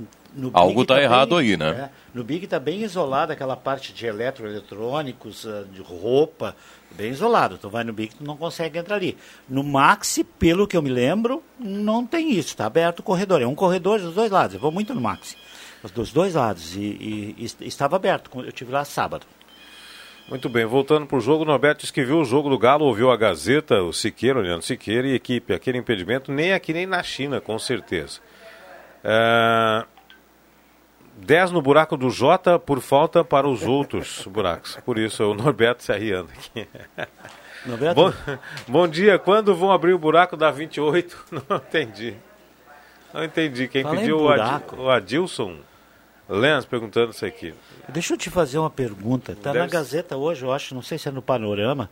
Algo 0.53 0.83
está 0.83 0.95
tá 0.95 1.03
errado 1.03 1.37
bem, 1.37 1.51
aí, 1.51 1.57
né? 1.57 1.69
É, 1.71 1.91
no 2.15 2.23
Big 2.23 2.45
está 2.45 2.59
bem 2.59 2.83
isolado 2.83 3.33
aquela 3.33 3.57
parte 3.57 3.93
de 3.93 4.07
eletroeletrônicos, 4.07 5.47
ah, 5.47 5.65
de 5.73 5.81
roupa, 5.81 6.55
bem 6.93 7.11
isolado. 7.11 7.59
Tu 7.59 7.69
vai 7.69 7.85
no 7.85 7.93
Big, 7.93 8.15
tu 8.15 8.25
não 8.25 8.37
consegue 8.37 8.79
entrar 8.79 8.97
ali. 8.97 9.17
No 9.49 9.63
Maxi, 9.63 10.23
pelo 10.23 10.67
que 10.67 10.77
eu 10.77 10.83
me 10.83 10.91
lembro, 10.91 11.43
não 11.59 12.07
tem 12.07 12.33
isso. 12.33 12.51
Está 12.51 12.67
aberto 12.67 13.01
o 13.01 13.03
corredor. 13.03 13.43
É 13.43 13.47
um 13.47 13.55
corredor 13.55 14.01
dos 14.01 14.15
dois 14.15 14.31
lados. 14.31 14.55
Eu 14.55 14.61
vou 14.61 14.71
muito 14.71 14.95
no 14.95 15.01
Maxi. 15.01 15.37
Dos 15.95 16.13
dois 16.13 16.35
lados. 16.35 16.77
E, 16.77 16.81
e, 16.81 17.47
e 17.61 17.67
estava 17.67 17.97
aberto. 17.97 18.31
Eu 18.41 18.53
tive 18.53 18.71
lá 18.71 18.85
sábado. 18.85 19.27
Muito 20.31 20.49
bem, 20.49 20.65
voltando 20.65 21.07
para 21.07 21.19
o 21.19 21.21
jogo, 21.21 21.45
Norberto 21.45 21.81
disse 21.81 21.93
que 21.93 22.05
viu 22.05 22.21
o 22.21 22.25
jogo 22.25 22.49
do 22.49 22.57
Galo, 22.57 22.85
ouviu 22.85 23.11
a 23.11 23.17
Gazeta, 23.17 23.83
o 23.83 23.93
Siqueira, 23.93 24.39
o 24.39 24.43
Leandro 24.43 24.65
Siqueira 24.65 25.09
e 25.09 25.13
equipe. 25.13 25.53
Aquele 25.53 25.77
impedimento 25.77 26.31
nem 26.31 26.53
aqui 26.53 26.73
nem 26.73 26.87
na 26.87 27.03
China, 27.03 27.41
com 27.41 27.59
certeza. 27.59 28.21
É... 29.03 29.85
10 31.21 31.53
no 31.53 31.63
buraco 31.63 31.97
do 31.97 32.11
Jota 32.11 32.59
por 32.59 32.81
falta 32.81 33.23
para 33.23 33.49
os 33.49 33.63
outros 33.63 34.27
buracos. 34.31 34.79
Por 34.85 34.99
isso, 34.99 35.25
o 35.25 35.35
Norberto 35.35 35.83
se 35.83 35.93
arriando 35.93 36.31
aqui. 36.33 36.69
Norberto? 37.67 37.95
Bom, 37.95 38.13
bom 38.67 38.89
dia. 38.89 39.19
Quando 39.19 39.55
vão 39.55 39.71
abrir 39.71 39.93
o 39.93 39.99
buraco 39.99 40.37
da 40.37 40.51
28? 40.51 41.27
Não 41.49 41.57
entendi. 41.57 42.15
Não 43.13 43.25
entendi. 43.25 43.69
Quem 43.69 43.83
Fala 43.83 43.97
pediu 43.97 44.21
o, 44.21 44.29
Ad, 44.29 44.65
o 44.77 44.89
Adilson 44.89 45.57
Lenz 46.31 46.65
perguntando 46.65 47.11
isso 47.11 47.27
aqui. 47.27 47.53
Deixa 47.89 48.15
eu 48.15 48.19
te 48.19 48.31
fazer 48.31 48.59
uma 48.59 48.71
pergunta. 48.71 49.33
Está 49.33 49.53
na 49.53 49.67
Gazeta 49.67 50.17
hoje, 50.17 50.45
eu 50.45 50.53
acho, 50.53 50.75
não 50.75 50.83
sei 50.83 50.97
se 50.97 51.09
é 51.09 51.11
no 51.11 51.21
Panorama, 51.21 51.91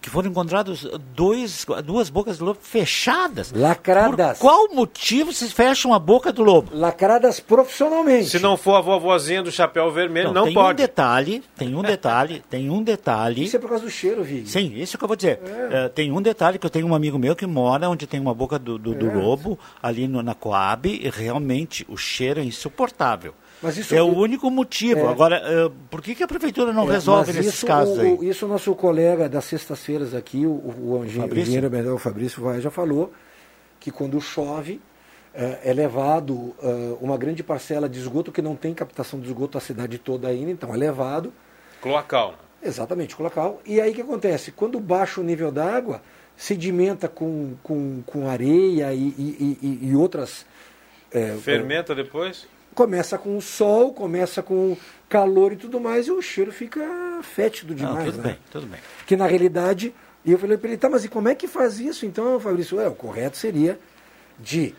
que 0.00 0.08
foram 0.08 0.30
encontrados 0.30 0.86
dois, 1.14 1.66
duas 1.84 2.08
bocas 2.08 2.38
do 2.38 2.44
lobo 2.44 2.60
fechadas. 2.62 3.52
Lacradas. 3.52 4.38
Por 4.38 4.44
qual 4.44 4.68
motivo 4.72 5.32
se 5.32 5.48
fecham 5.48 5.92
a 5.92 5.98
boca 5.98 6.32
do 6.32 6.44
lobo? 6.44 6.70
Lacradas 6.72 7.40
profissionalmente. 7.40 8.30
Se 8.30 8.38
não 8.38 8.56
for 8.56 8.76
a 8.76 8.80
vovozinha 8.80 9.42
do 9.42 9.50
chapéu 9.50 9.90
vermelho, 9.90 10.28
não, 10.28 10.34
não 10.34 10.44
tem 10.44 10.54
pode. 10.54 10.76
Tem 10.76 10.84
um 10.84 10.86
detalhe, 10.86 11.42
tem 11.56 11.74
um 11.74 11.82
detalhe, 11.82 12.42
tem 12.48 12.70
um 12.70 12.82
detalhe. 12.82 13.44
Isso 13.44 13.56
é 13.56 13.58
por 13.58 13.70
causa 13.70 13.84
do 13.84 13.90
cheiro, 13.90 14.22
Vig. 14.22 14.48
Sim, 14.48 14.72
isso 14.76 14.96
que 14.96 15.02
eu 15.02 15.08
vou 15.08 15.16
dizer. 15.16 15.40
É. 15.44 15.86
Uh, 15.86 15.88
tem 15.88 16.12
um 16.12 16.22
detalhe 16.22 16.58
que 16.58 16.66
eu 16.66 16.70
tenho 16.70 16.86
um 16.86 16.94
amigo 16.94 17.18
meu 17.18 17.34
que 17.34 17.46
mora 17.46 17.88
onde 17.88 18.06
tem 18.06 18.20
uma 18.20 18.34
boca 18.34 18.56
do, 18.56 18.78
do, 18.78 18.92
é. 18.92 18.94
do 18.94 19.18
lobo, 19.18 19.58
ali 19.82 20.06
no, 20.06 20.22
na 20.22 20.34
Coab, 20.34 20.88
e 20.88 21.10
realmente 21.10 21.84
o 21.88 21.96
cheiro 21.96 22.40
é 22.40 22.44
insuportável. 22.44 23.34
Mas 23.62 23.76
isso, 23.78 23.94
é 23.94 24.02
o 24.02 24.14
único 24.14 24.50
motivo. 24.50 25.00
É. 25.00 25.08
Agora, 25.08 25.66
uh, 25.66 25.70
por 25.90 26.02
que, 26.02 26.14
que 26.14 26.22
a 26.22 26.26
prefeitura 26.26 26.72
não 26.72 26.88
é, 26.88 26.92
resolve 26.92 27.32
nesses 27.32 27.54
isso, 27.54 27.66
casos 27.66 27.98
aí? 27.98 28.12
O, 28.12 28.24
isso 28.24 28.46
o 28.46 28.48
nosso 28.48 28.74
colega 28.74 29.28
das 29.28 29.44
sextas-feiras 29.44 30.14
aqui, 30.14 30.44
o, 30.46 30.50
o, 30.50 30.98
o 31.00 31.04
engenheiro 31.04 31.68
Fabrício? 31.70 31.98
Fabrício 31.98 32.42
Vai, 32.42 32.60
já 32.60 32.70
falou 32.70 33.12
que 33.80 33.90
quando 33.90 34.20
chove 34.20 34.74
uh, 34.74 35.58
é 35.62 35.72
levado 35.72 36.32
uh, 36.34 36.98
uma 37.00 37.16
grande 37.16 37.42
parcela 37.42 37.88
de 37.88 37.98
esgoto 37.98 38.30
que 38.30 38.42
não 38.42 38.56
tem 38.56 38.74
captação 38.74 39.18
de 39.20 39.26
esgoto 39.26 39.56
a 39.56 39.60
cidade 39.60 39.98
toda 39.98 40.28
ainda, 40.28 40.50
então 40.50 40.74
é 40.74 40.76
levado. 40.76 41.32
Cloacal. 41.80 42.34
Exatamente, 42.62 43.14
cloacal. 43.14 43.60
E 43.64 43.80
aí 43.80 43.92
o 43.92 43.94
que 43.94 44.00
acontece? 44.00 44.50
Quando 44.50 44.80
baixa 44.80 45.20
o 45.20 45.24
nível 45.24 45.52
d'água, 45.52 46.00
sedimenta 46.36 47.08
com, 47.08 47.54
com, 47.62 48.02
com 48.06 48.28
areia 48.28 48.92
e, 48.94 49.08
e, 49.18 49.58
e, 49.62 49.88
e 49.90 49.96
outras. 49.96 50.46
É, 51.12 51.36
Fermenta 51.36 51.94
depois? 51.94 52.46
Começa 52.74 53.16
com 53.16 53.36
o 53.36 53.42
sol, 53.42 53.92
começa 53.92 54.42
com 54.42 54.76
calor 55.08 55.52
e 55.52 55.56
tudo 55.56 55.78
mais, 55.80 56.06
e 56.06 56.10
o 56.10 56.20
cheiro 56.20 56.52
fica 56.52 56.80
fétido 57.22 57.74
demais. 57.74 58.06
Não, 58.06 58.12
tudo 58.12 58.22
né? 58.22 58.28
bem, 58.30 58.38
tudo 58.50 58.66
bem. 58.66 58.80
Que 59.06 59.16
na 59.16 59.26
realidade, 59.26 59.94
e 60.24 60.32
eu 60.32 60.38
falei 60.38 60.56
para 60.56 60.68
ele, 60.68 60.78
tá, 60.78 60.88
mas 60.88 61.04
e 61.04 61.08
como 61.08 61.28
é 61.28 61.34
que 61.34 61.46
faz 61.46 61.78
isso? 61.78 62.04
Então, 62.04 62.38
Fabrício, 62.40 62.80
é, 62.80 62.88
o 62.88 62.94
correto 62.94 63.36
seria 63.36 63.78
de 64.38 64.74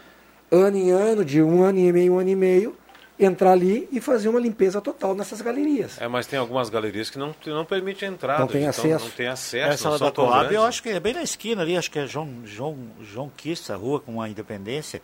ano 0.51 0.77
em 0.77 0.91
ano, 0.91 1.23
de 1.23 1.41
um 1.41 1.63
ano 1.63 1.79
e 1.79 1.91
meio, 1.91 2.13
um 2.13 2.19
ano 2.19 2.29
e 2.29 2.35
meio, 2.35 2.77
entrar 3.17 3.51
ali 3.51 3.87
e 3.91 4.01
fazer 4.01 4.27
uma 4.27 4.39
limpeza 4.39 4.81
total 4.81 5.15
nessas 5.15 5.41
galerias. 5.41 5.99
É, 6.01 6.07
mas 6.07 6.27
tem 6.27 6.37
algumas 6.37 6.69
galerias 6.69 7.09
que 7.09 7.17
não, 7.17 7.33
não 7.45 7.63
permitem 7.63 8.09
entrar. 8.09 8.39
Não 8.39 8.47
tem 8.47 8.63
então 8.63 8.69
acesso. 8.69 9.05
Não 9.05 9.11
tem 9.11 9.27
acesso. 9.27 9.87
Essa 9.87 9.97
da 9.97 10.11
Coab, 10.11 10.53
eu 10.53 10.63
acho 10.63 10.83
que 10.83 10.89
é 10.89 10.99
bem 10.99 11.13
na 11.13 11.23
esquina 11.23 11.61
ali, 11.61 11.77
acho 11.77 11.89
que 11.89 11.99
é 11.99 12.05
João, 12.05 12.41
João, 12.43 12.77
João 13.01 13.31
Quista, 13.35 13.75
rua 13.75 13.99
com 13.99 14.21
a 14.21 14.27
Independência. 14.27 15.01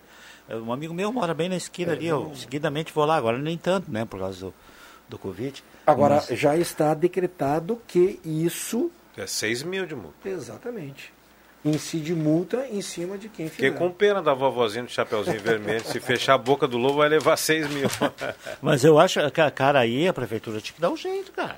Um 0.55 0.71
amigo 0.71 0.93
meu 0.93 1.11
mora 1.11 1.33
bem 1.33 1.49
na 1.49 1.55
esquina 1.55 1.93
é, 1.93 1.95
ali, 1.95 2.07
eu 2.07 2.31
seguidamente 2.35 2.91
vou 2.93 3.05
lá, 3.05 3.15
agora 3.15 3.37
nem 3.37 3.57
tanto, 3.57 3.91
né, 3.91 4.05
por 4.05 4.19
causa 4.19 4.47
do, 4.47 4.53
do 5.09 5.17
Covid. 5.17 5.63
Agora, 5.85 6.15
mas... 6.15 6.39
já 6.39 6.55
está 6.57 6.93
decretado 6.93 7.81
que 7.87 8.19
isso... 8.25 8.91
É 9.17 9.27
6 9.27 9.63
mil 9.63 9.85
de 9.85 9.95
multa. 9.95 10.27
Exatamente. 10.27 11.13
Incide 11.63 12.15
multa 12.15 12.65
em 12.71 12.81
cima 12.81 13.19
de 13.19 13.29
quem 13.29 13.47
fizer. 13.47 13.69
Porque 13.69 13.85
com 13.85 13.91
pena 13.91 14.21
da 14.21 14.33
vovozinha 14.33 14.83
do 14.83 14.89
Chapeuzinho 14.89 15.39
Vermelho, 15.41 15.85
se 15.85 15.99
fechar 15.99 16.33
a 16.33 16.37
boca 16.37 16.67
do 16.67 16.77
lobo 16.77 16.95
vai 16.95 17.09
levar 17.09 17.37
6 17.37 17.69
mil. 17.69 17.87
mas 18.61 18.83
eu 18.83 18.97
acho 18.97 19.19
que, 19.29 19.51
cara, 19.51 19.79
aí 19.79 20.07
a 20.07 20.13
prefeitura 20.13 20.59
tinha 20.59 20.73
que 20.73 20.81
dar 20.81 20.89
um 20.89 20.97
jeito, 20.97 21.31
cara. 21.31 21.57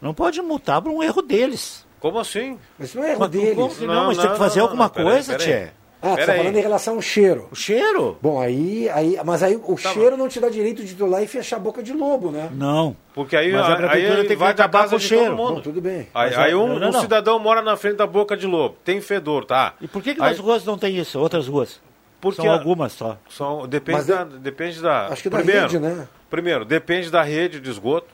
Não 0.00 0.12
pode 0.12 0.42
multar 0.42 0.82
por 0.82 0.90
um 0.90 1.02
erro 1.02 1.22
deles. 1.22 1.86
Como 2.00 2.18
assim? 2.18 2.58
Mas 2.78 2.94
não 2.94 3.04
é 3.04 3.10
erro 3.10 3.20
mas, 3.20 3.30
deles. 3.30 3.54
Como, 3.54 3.86
não, 3.86 3.94
não, 3.94 4.06
mas 4.06 4.16
não, 4.16 4.24
tem 4.24 4.32
que 4.32 4.38
fazer 4.38 4.60
alguma 4.60 4.90
coisa, 4.90 5.36
Tchê. 5.36 5.70
Ah, 6.02 6.10
você 6.10 6.16
Pera 6.16 6.26
tá 6.26 6.32
aí. 6.32 6.38
falando 6.38 6.56
em 6.56 6.60
relação 6.60 6.94
ao 6.96 7.02
cheiro. 7.02 7.48
O 7.50 7.56
cheiro? 7.56 8.18
Bom, 8.20 8.38
aí, 8.40 8.88
aí 8.90 9.18
mas 9.24 9.42
aí 9.42 9.56
o 9.56 9.74
Tá 9.76 9.92
cheiro 9.92 10.16
não 10.16 10.28
te 10.28 10.38
dá 10.38 10.48
direito 10.48 10.84
de 10.84 10.94
tu 10.94 11.06
ir 11.06 11.08
lá 11.10 11.22
e 11.22 11.26
fechar 11.26 11.56
a 11.56 11.58
boca 11.60 11.82
de 11.82 11.92
lobo, 11.92 12.30
né? 12.30 12.50
Não. 12.52 12.94
Porque 13.14 13.34
aí, 13.34 13.50
Mas 13.50 13.62
a 13.62 13.68
aí 13.70 13.76
prefeitura 13.76 14.16
tem 14.18 14.26
que 14.28 14.36
vai 14.36 14.54
da 14.54 14.64
acabar 14.64 14.88
com 14.88 14.96
o 14.96 15.00
cheiro. 15.00 15.24
todo 15.24 15.36
Bom, 15.36 15.48
mundo. 15.50 15.62
tudo 15.62 15.80
bem. 15.80 16.06
Aí, 16.14 16.34
aí 16.34 16.52
é- 16.52 16.56
um, 16.56 16.68
não, 16.68 16.78
não, 16.78 16.88
um 16.90 17.00
cidadão 17.00 17.38
mora 17.38 17.62
na 17.62 17.76
frente 17.76 17.96
da 17.96 18.06
boca 18.06 18.36
de 18.36 18.46
lobo, 18.46 18.76
tem 18.84 19.00
fedor, 19.00 19.44
tá? 19.46 19.72
E 19.80 19.88
por 19.88 20.02
que, 20.02 20.14
que 20.14 20.22
Aí- 20.22 20.28
nas 20.30 20.38
ruas 20.38 20.64
não 20.64 20.76
tem 20.76 20.96
isso? 20.98 21.18
Outras 21.18 21.48
ruas? 21.48 21.80
Porque 22.20 22.42
São 22.42 22.50
algumas 22.50 22.92
só. 22.92 23.16
São, 23.28 23.66
depende, 23.66 23.98
Mas 23.98 24.06
da, 24.06 24.20
é- 24.20 24.24
depende 24.24 24.80
da. 24.82 25.06
Acho 25.08 25.22
que 25.22 25.30
da 25.30 25.38
primeiro, 25.38 25.62
rede, 25.62 25.78
né? 25.78 26.06
Primeiro, 26.30 26.64
depende 26.64 27.10
da 27.10 27.22
rede 27.22 27.58
de 27.60 27.70
esgoto, 27.70 28.08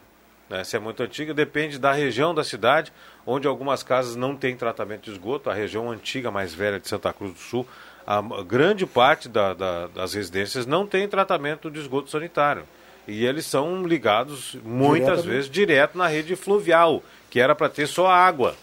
né, 0.50 0.62
se 0.64 0.76
é 0.76 0.78
muito 0.78 1.02
antiga, 1.02 1.32
depende 1.32 1.78
da 1.78 1.92
região 1.92 2.34
da 2.34 2.44
cidade, 2.44 2.92
onde 3.26 3.46
algumas 3.46 3.82
casas 3.82 4.16
não 4.16 4.34
têm 4.36 4.56
tratamento 4.56 5.02
de 5.04 5.12
esgoto, 5.12 5.48
a 5.50 5.54
região 5.54 5.90
antiga 5.90 6.30
mais 6.30 6.54
velha 6.54 6.80
de 6.80 6.88
Santa 6.88 7.12
Cruz 7.12 7.32
do 7.32 7.38
Sul, 7.38 7.66
a 8.06 8.20
grande 8.42 8.84
parte 8.84 9.28
da- 9.28 9.54
da- 9.54 9.86
das 9.88 10.14
residências 10.14 10.66
não 10.66 10.86
tem 10.86 11.06
tratamento 11.08 11.70
de 11.70 11.78
esgoto 11.80 12.10
sanitário. 12.10 12.64
E 13.06 13.24
eles 13.24 13.46
são 13.46 13.84
ligados 13.86 14.56
muitas 14.64 15.24
vezes 15.24 15.50
direto 15.50 15.96
na 15.98 16.06
rede 16.06 16.34
fluvial, 16.36 17.02
que 17.30 17.38
era 17.40 17.54
para 17.54 17.68
ter 17.68 17.86
só 17.86 18.08
água. 18.08 18.54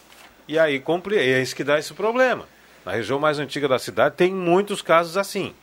E 0.47 0.57
aí 0.57 0.81
é 1.15 1.41
isso 1.41 1.55
que 1.55 1.63
dá 1.63 1.77
esse 1.79 1.93
problema. 1.93 2.45
Na 2.85 2.93
região 2.93 3.19
mais 3.19 3.37
antiga 3.39 3.67
da 3.67 3.77
cidade 3.77 4.15
tem 4.15 4.33
muitos 4.33 4.81
casos 4.81 5.15
assim. 5.17 5.53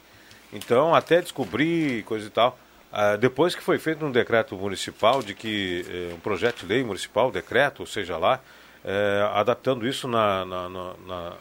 Então, 0.53 0.95
até 0.95 1.21
descobrir 1.21 2.03
coisa 2.05 2.27
e 2.27 2.31
tal. 2.31 2.59
ah, 2.93 3.17
depois 3.17 3.55
que 3.55 3.63
foi 3.63 3.79
feito 3.79 4.07
um 4.07 4.11
decreto 4.13 4.57
municipal 4.57 5.23
de 5.23 5.35
que 5.35 5.85
eh, 5.89 6.15
um 6.15 6.21
projeto 6.21 6.61
de 6.61 6.67
lei 6.67 6.83
municipal, 6.85 7.31
decreto, 7.31 7.81
ou 7.81 7.87
seja 7.87 8.17
lá, 8.17 8.41
eh, 8.87 9.29
adaptando 9.35 9.87
isso 9.87 10.07
na, 10.07 10.45
na- 10.45 10.69
na- 10.69 10.95
na- 11.07 11.33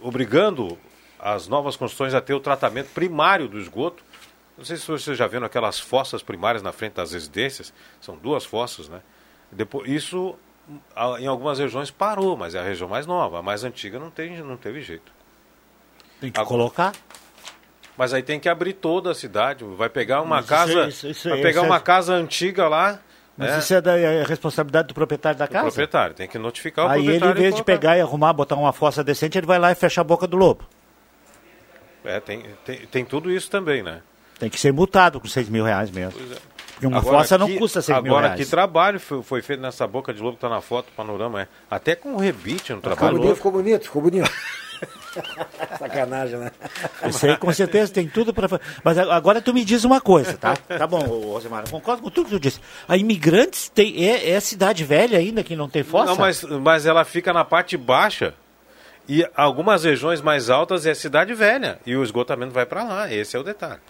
obrigando 0.00 0.78
as 1.18 1.48
novas 1.48 1.76
construções 1.76 2.14
a 2.14 2.20
ter 2.20 2.34
o 2.34 2.40
tratamento 2.40 2.88
primário 2.90 3.48
do 3.48 3.58
esgoto. 3.58 4.02
Não 4.56 4.64
sei 4.64 4.76
se 4.76 4.86
vocês 4.86 5.16
já 5.18 5.26
viram 5.26 5.44
aquelas 5.46 5.80
fossas 5.80 6.22
primárias 6.22 6.62
na 6.62 6.72
frente 6.72 6.92
das 6.94 7.12
residências, 7.12 7.72
são 8.00 8.16
duas 8.16 8.44
fossas, 8.44 8.88
né? 8.88 9.00
Depois, 9.50 9.90
isso 9.90 10.36
em 11.18 11.26
algumas 11.26 11.58
regiões 11.58 11.90
parou, 11.90 12.36
mas 12.36 12.54
é 12.54 12.60
a 12.60 12.62
região 12.62 12.88
mais 12.88 13.06
nova, 13.06 13.40
a 13.40 13.42
mais 13.42 13.64
antiga 13.64 13.98
não, 13.98 14.10
tem, 14.10 14.38
não 14.42 14.56
teve 14.56 14.80
jeito. 14.80 15.12
Tem 16.20 16.30
que 16.30 16.38
Agora- 16.40 16.48
colocar. 16.56 16.92
Mas 17.96 18.12
aí 18.12 18.22
tem 18.22 18.40
que 18.40 18.48
abrir 18.48 18.72
toda 18.72 19.10
a 19.10 19.14
cidade. 19.14 19.62
Vai 19.64 19.88
pegar 19.88 20.20
uma 20.22 20.36
Mas 20.36 20.44
isso 20.46 20.54
casa, 20.54 20.80
é- 20.84 20.88
isso- 20.88 21.06
isso 21.08 21.28
vai 21.28 21.38
é- 21.38 21.42
pegar 21.42 21.60
isso 21.60 21.66
é- 21.66 21.70
uma 21.70 21.80
casa 21.80 22.12
antiga 22.14 22.66
lá, 22.68 22.98
Mas 23.36 23.50
né, 23.50 23.58
isso 23.58 23.74
é 23.74 23.80
da 23.80 23.98
é 23.98 24.22
responsabilidade 24.24 24.88
do 24.88 24.94
proprietário 24.94 25.38
da 25.38 25.48
casa. 25.48 25.64
proprietário. 25.66 26.14
Tem 26.14 26.28
que 26.28 26.38
notificar 26.38 26.86
o 26.86 26.88
Aí 26.88 27.00
ele, 27.00 27.16
em 27.16 27.18
proprietário. 27.18 27.38
e 27.38 27.42
vez 27.42 27.54
de 27.54 27.62
colocar. 27.62 27.80
pegar 27.80 27.98
e 27.98 28.00
arrumar, 28.00 28.32
botar 28.32 28.54
uma 28.54 28.72
fossa 28.72 29.02
decente, 29.02 29.36
ele 29.38 29.46
vai 29.46 29.58
lá 29.58 29.72
e 29.72 29.74
fecha 29.74 30.00
a 30.00 30.04
boca 30.04 30.26
do 30.26 30.36
lobo. 30.36 30.64
É, 32.04 32.20
tem, 32.20 32.44
tem, 32.64 32.78
tem 32.86 33.04
tudo 33.04 33.30
isso 33.30 33.50
também, 33.50 33.82
né? 33.82 34.02
Tem 34.38 34.50
que 34.50 34.60
ser 34.60 34.72
multado 34.72 35.20
com 35.20 35.26
6 35.26 35.48
mil 35.48 35.64
reais 35.64 35.90
mesmo. 35.90 36.20
Porque 36.74 36.86
uma 36.86 37.00
fossa 37.00 37.38
não 37.38 37.46
que- 37.46 37.56
custa 37.58 37.80
6 37.80 38.02
mil 38.02 38.12
Agora, 38.12 38.26
reais. 38.28 38.40
que 38.44 38.50
trabalho 38.50 38.98
foi, 39.00 39.22
foi 39.22 39.42
feito 39.42 39.60
nessa 39.60 39.86
boca 39.86 40.12
de 40.12 40.20
lobo 40.20 40.34
que 40.36 40.40
tá 40.40 40.48
na 40.48 40.60
foto, 40.60 40.88
panorama, 40.96 41.42
é. 41.42 41.48
Até 41.70 41.94
com 41.94 42.16
rebite 42.16 42.72
no 42.72 42.78
Ficou 42.80 42.94
trabalho. 42.96 43.18
bonito, 43.18 43.36
ficou 43.36 43.52
bonito, 43.52 43.84
ficou 43.84 44.02
bonito. 44.02 44.30
Sacanagem, 45.78 46.38
né? 46.38 46.50
Isso 47.08 47.26
aí 47.26 47.36
com 47.36 47.52
certeza 47.52 47.92
tem 47.92 48.08
tudo 48.08 48.32
para 48.32 48.60
Mas 48.82 48.98
a- 48.98 49.14
agora 49.14 49.40
tu 49.40 49.52
me 49.52 49.64
diz 49.64 49.84
uma 49.84 50.00
coisa, 50.00 50.34
tá? 50.34 50.56
Tá 50.56 50.86
bom, 50.86 50.98
Rosemar, 50.98 51.68
concordo 51.68 52.02
com 52.02 52.10
tudo 52.10 52.26
que 52.26 52.32
tu 52.32 52.40
disse. 52.40 52.60
A 52.88 52.96
imigrantes 52.96 53.68
tem. 53.68 54.08
É, 54.08 54.30
é 54.30 54.40
cidade 54.40 54.84
velha 54.84 55.18
ainda 55.18 55.42
que 55.42 55.56
não 55.56 55.68
tem 55.68 55.82
fossa? 55.82 56.06
Não, 56.06 56.16
mas, 56.16 56.42
mas 56.42 56.86
ela 56.86 57.04
fica 57.04 57.32
na 57.32 57.44
parte 57.44 57.76
baixa. 57.76 58.34
E 59.08 59.26
algumas 59.36 59.84
regiões 59.84 60.20
mais 60.22 60.48
altas 60.48 60.86
é 60.86 60.94
cidade 60.94 61.34
velha. 61.34 61.78
E 61.84 61.94
o 61.94 62.02
esgotamento 62.02 62.52
vai 62.52 62.64
para 62.64 62.82
lá. 62.82 63.12
Esse 63.12 63.36
é 63.36 63.40
o 63.40 63.42
detalhe. 63.42 63.80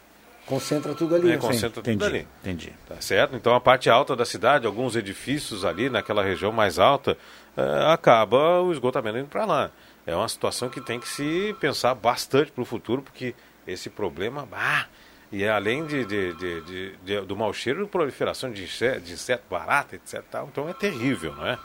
Concentra 0.47 0.95
tudo 0.95 1.15
ali. 1.15 1.29
É, 1.29 1.33
né? 1.33 1.39
concentra 1.39 1.71
tudo 1.83 1.91
entendi, 1.91 2.05
ali. 2.05 2.29
entendi. 2.43 2.73
Tá 2.89 2.97
certo? 3.01 3.35
Então 3.35 3.55
a 3.55 3.61
parte 3.61 3.89
alta 3.89 4.15
da 4.15 4.25
cidade, 4.25 4.67
alguns 4.67 4.95
edifícios 4.95 5.65
ali 5.65 5.89
naquela 5.89 6.23
região 6.23 6.53
mais 6.53 6.79
alta, 6.79 7.17
eh, 7.57 7.85
acaba 7.93 8.61
o 8.61 8.71
esgotamento 8.73 9.19
indo 9.19 9.29
para 9.29 9.45
lá. 9.47 9.71
É 10.07 10.15
uma 10.15 10.29
situação 10.29 10.69
que 10.69 10.81
tem 10.81 11.01
que 11.01 11.09
se 11.09 11.55
pensar 11.61 11.95
bastante 11.95 12.53
para 12.53 12.63
o 12.63 12.65
futuro, 12.65 13.01
porque 13.03 13.35
esse 13.67 13.89
problema, 13.89 14.47
ah, 14.53 14.85
e 15.33 15.43
é 15.43 15.51
além 15.51 15.87
de, 15.87 16.05
de- 16.05 16.33
de- 16.35 16.97
de- 17.03 17.21
do 17.23 17.35
mau 17.35 17.53
cheiro, 17.53 17.89
proliferação 17.89 18.51
de 18.51 18.63
inseto, 18.65 19.01
de 19.01 19.15
inseto 19.15 19.45
barata, 19.51 19.97
etc. 19.97 20.23
tal. 20.31 20.49
Então 20.53 20.69
é 20.69 20.75
terrível, 20.75 21.35
não 21.35 21.47
é? 21.47 21.59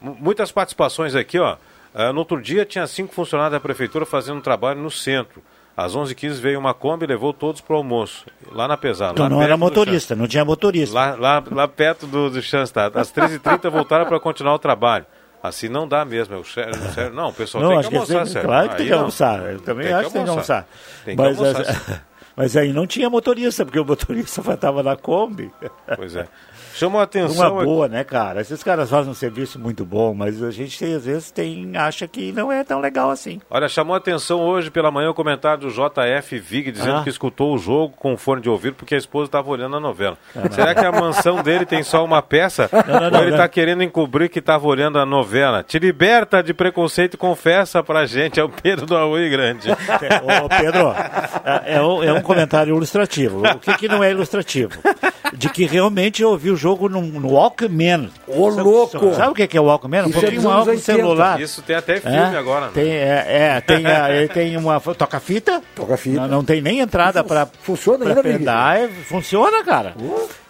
M- 0.00 0.16
Muitas 0.20 0.52
participações 0.52 1.14
aqui, 1.14 1.38
ó. 1.38 1.56
Ah, 1.94 2.12
no 2.12 2.18
outro 2.20 2.40
dia 2.40 2.64
tinha 2.66 2.86
cinco 2.86 3.14
funcionários 3.14 3.52
da 3.52 3.60
prefeitura 3.60 4.04
fazendo 4.04 4.36
um 4.38 4.42
trabalho 4.42 4.80
no 4.80 4.90
centro. 4.90 5.42
Às 5.76 5.96
11h15 5.96 6.32
veio 6.40 6.58
uma 6.58 6.74
Kombi 6.74 7.04
e 7.04 7.08
levou 7.08 7.32
todos 7.32 7.62
para 7.62 7.72
o 7.72 7.76
almoço, 7.78 8.26
lá 8.52 8.68
na 8.68 8.76
pesada. 8.76 9.12
Então 9.12 9.28
não 9.30 9.40
era 9.42 9.56
motorista, 9.56 10.14
não 10.14 10.28
tinha 10.28 10.44
motorista. 10.44 10.94
Lá, 10.94 11.14
lá, 11.16 11.42
lá 11.50 11.66
perto 11.66 12.06
do, 12.06 12.28
do 12.28 12.42
Schanstatt. 12.42 12.96
Às 12.98 13.10
13h30 13.10 13.70
voltaram 13.70 14.04
para 14.04 14.20
continuar 14.20 14.54
o 14.54 14.58
trabalho. 14.58 15.06
Assim 15.42 15.68
não 15.68 15.88
dá 15.88 16.04
mesmo. 16.04 16.34
Eu, 16.34 16.44
sério, 16.44 16.74
sério, 16.92 17.14
não, 17.14 17.28
o 17.28 17.32
pessoal 17.32 17.64
Não, 17.64 17.80
tem 17.80 17.90
que 17.90 17.96
almoçar, 17.96 18.26
sério. 18.26 18.48
Claro 18.48 18.68
que 18.68 18.76
tem 18.76 18.86
que 18.86 18.92
almoçar. 18.92 19.52
Eu 19.52 19.60
também 19.60 19.86
Tem 19.86 19.94
acho 19.94 20.06
que 20.08 20.12
tem 20.12 20.24
que 20.24 20.30
almoçar. 20.30 20.68
Tem 21.04 21.16
que 21.16 21.22
mas, 21.22 21.38
almoçar, 21.38 22.04
mas 22.36 22.56
aí 22.56 22.72
não 22.72 22.86
tinha 22.86 23.08
motorista, 23.08 23.64
porque 23.64 23.80
o 23.80 23.84
motorista 23.84 24.40
estava 24.52 24.82
na 24.82 24.96
Kombi. 24.96 25.50
Pois 25.96 26.14
é. 26.14 26.28
Chamou 26.74 27.00
a 27.00 27.04
atenção. 27.04 27.52
Uma 27.54 27.64
boa, 27.64 27.88
né, 27.88 28.04
cara? 28.04 28.40
Esses 28.40 28.62
caras 28.62 28.88
fazem 28.90 29.10
um 29.10 29.14
serviço 29.14 29.58
muito 29.58 29.84
bom, 29.84 30.14
mas 30.14 30.42
a 30.42 30.50
gente 30.50 30.82
às 30.84 31.04
vezes 31.04 31.30
tem, 31.30 31.76
acha 31.76 32.06
que 32.08 32.32
não 32.32 32.50
é 32.50 32.62
tão 32.64 32.80
legal 32.80 33.10
assim. 33.10 33.40
Olha, 33.50 33.68
chamou 33.68 33.94
a 33.94 33.98
atenção 33.98 34.40
hoje 34.40 34.70
pela 34.70 34.90
manhã 34.90 35.10
o 35.10 35.14
comentário 35.14 35.62
do 35.62 35.70
JF 35.70 36.38
Vig 36.38 36.70
dizendo 36.72 36.98
Ah. 36.98 37.02
que 37.02 37.10
escutou 37.10 37.54
o 37.54 37.58
jogo 37.58 37.94
com 37.96 38.16
fone 38.16 38.40
de 38.40 38.48
ouvido 38.48 38.74
porque 38.74 38.94
a 38.94 38.98
esposa 38.98 39.26
estava 39.26 39.50
olhando 39.50 39.76
a 39.76 39.80
novela. 39.80 40.16
Será 40.50 40.74
que 40.74 40.84
a 40.84 40.92
mansão 40.92 41.42
dele 41.42 41.64
tem 41.66 41.82
só 41.82 42.04
uma 42.04 42.22
peça? 42.22 42.68
Não, 42.72 42.94
não, 43.00 43.04
Ou 43.06 43.10
não, 43.10 43.20
ele 43.20 43.30
não. 43.30 43.36
está 43.36 43.48
querendo 43.48 43.82
encobrir 43.82 44.28
que 44.28 44.38
estava 44.38 44.66
olhando 44.66 44.98
a 44.98 45.06
novela? 45.06 45.62
Te 45.62 45.78
liberta 45.78 46.42
de 46.42 46.54
preconceito 46.54 47.14
e 47.14 47.16
confessa 47.16 47.82
pra 47.82 48.06
gente. 48.06 48.38
É 48.38 48.44
o 48.44 48.48
Pedro 48.48 48.86
do 48.86 48.96
Aui 48.96 49.28
Grande. 49.28 49.70
Ô, 49.72 50.48
Pedro, 50.48 50.92
é, 51.44 51.74
é 51.76 51.82
um, 51.82 52.02
é 52.02 52.12
um 52.12 52.20
comentário 52.22 52.74
ilustrativo. 52.74 53.42
O 53.46 53.58
que, 53.58 53.76
que 53.76 53.88
não 53.88 54.02
é 54.04 54.10
ilustrativo? 54.10 54.78
De 55.34 55.48
que 55.48 55.64
realmente 55.64 56.22
eu 56.22 56.30
ouvi 56.30 56.50
o 56.50 56.56
jogo 56.56 56.69
no, 56.88 57.00
no 57.02 57.32
Walkman. 57.32 58.10
Ô, 58.26 58.48
louco! 58.48 59.14
Sabe 59.14 59.30
o 59.30 59.34
que 59.34 59.46
que 59.46 59.56
é 59.56 59.60
o 59.60 59.64
Walkman? 59.64 60.02
Um 60.02 60.08
é 60.08 60.12
pouquinho 60.12 60.42
maior 60.42 60.62
que 60.64 60.68
o 60.68 60.72
80. 60.72 60.80
celular. 60.92 61.40
Isso 61.40 61.62
tem 61.62 61.76
até 61.76 62.00
filme 62.00 62.16
É, 62.16 62.36
agora. 62.36 62.66
né? 62.66 62.72
Tem, 62.74 62.90
é, 62.90 63.26
é, 63.56 63.60
tem, 63.60 63.86
a- 63.86 64.10
ele 64.12 64.28
tem 64.28 64.56
uma. 64.56 64.80
Toca-fita? 64.80 65.62
Toca-fita. 65.74 66.20
Não, 66.22 66.28
não 66.28 66.44
tem 66.44 66.60
nem 66.60 66.80
entrada 66.80 67.22
para. 67.24 67.46
Funciona 67.62 68.06
ainda, 68.06 68.22
Miguel? 68.22 68.38
pendrive. 68.38 69.04
Funciona, 69.04 69.64
cara. 69.64 69.94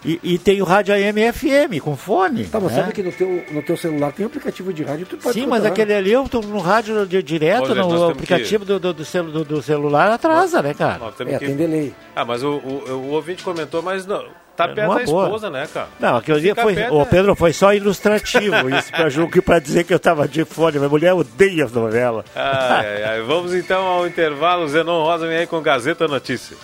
E, 0.03 0.19
e 0.23 0.37
tem 0.39 0.61
o 0.61 0.65
rádio 0.65 0.93
AM 0.95 1.21
e 1.21 1.31
FM 1.31 1.79
com 1.83 1.95
fone. 1.95 2.45
Tá, 2.45 2.59
mas 2.59 2.71
né? 2.71 2.81
sabe 2.81 2.93
que 2.93 3.03
no 3.03 3.11
teu, 3.11 3.43
no 3.51 3.61
teu 3.61 3.77
celular 3.77 4.11
tem 4.11 4.25
um 4.25 4.29
aplicativo 4.29 4.73
de 4.73 4.83
rádio, 4.83 5.05
tu 5.05 5.17
pode 5.17 5.39
Sim, 5.39 5.45
mas 5.45 5.63
aquele 5.63 5.93
ali 5.93 6.11
eu 6.11 6.27
tô 6.27 6.41
no 6.41 6.59
rádio 6.59 7.05
de- 7.05 7.21
direto, 7.21 7.73
no 7.75 8.09
aplicativo 8.09 8.65
do, 8.65 8.79
do, 8.79 8.93
do, 8.93 9.05
celu- 9.05 9.31
do- 9.31 9.45
do 9.45 9.61
celular 9.61 10.11
atrasa, 10.11 10.59
né, 10.61 10.73
cara? 10.73 10.97
Nós 10.97 11.13
É, 11.21 11.37
que- 11.37 11.45
tem 11.45 11.55
delay. 11.55 11.93
Ah, 12.15 12.25
mas 12.25 12.41
o, 12.41 12.49
o, 12.53 12.89
o 12.89 13.09
ouvinte 13.11 13.43
comentou, 13.43 13.83
mas 13.83 14.05
não, 14.07 14.25
tá 14.67 14.73
perto 14.73 14.87
numa 14.87 14.99
da 14.99 15.05
boa. 15.05 15.25
esposa, 15.25 15.49
né, 15.49 15.67
cara? 15.73 15.87
Não, 15.99 16.17
aquele 16.17 16.39
dia 16.41 16.55
foi. 16.55 16.73
perto, 16.75 16.93
Ô. 16.95 17.05
Pedro, 17.05 17.35
foi 17.35 17.53
só 17.53 17.73
ilustrativo. 17.73 18.69
Isso 18.69 18.91
pra, 18.91 19.09
ju- 19.09 19.27
que 19.29 19.41
pra 19.41 19.59
dizer 19.59 19.83
que 19.83 19.93
eu 19.93 19.99
tava 19.99 20.27
de 20.27 20.43
fone. 20.45 20.77
Minha 20.77 20.89
mulher 20.89 21.13
odeia 21.13 21.65
as 21.65 21.71
novelas. 21.71 22.25
Ai, 22.35 22.95
ai, 22.97 23.03
ai. 23.03 23.21
Vamos 23.21 23.53
então 23.53 23.85
ao 23.85 24.07
intervalo. 24.07 24.67
Zenon 24.67 25.03
Rosa 25.03 25.27
vem 25.27 25.37
aí 25.37 25.47
com 25.47 25.61
Gazeta 25.61 26.07
Notícias. 26.07 26.57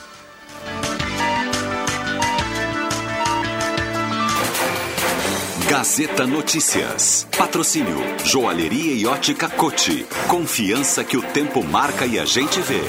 Gazeta 5.70 6.26
Notícias. 6.26 7.28
Patrocínio 7.38 7.98
Joalheria 8.24 8.94
e 8.94 9.06
Ótica 9.06 9.50
Cote. 9.50 10.06
Confiança 10.28 11.04
que 11.04 11.18
o 11.18 11.22
tempo 11.22 11.64
marca 11.64 12.06
e 12.06 12.18
a 12.20 12.26
gente 12.26 12.60
vê. 12.62 12.82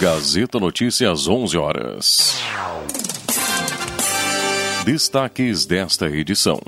Gazeta 0.00 0.58
Notícias, 0.60 1.26
11 1.26 1.58
horas. 1.58 2.38
Destaques 4.84 5.64
desta 5.64 6.10
edição. 6.10 6.60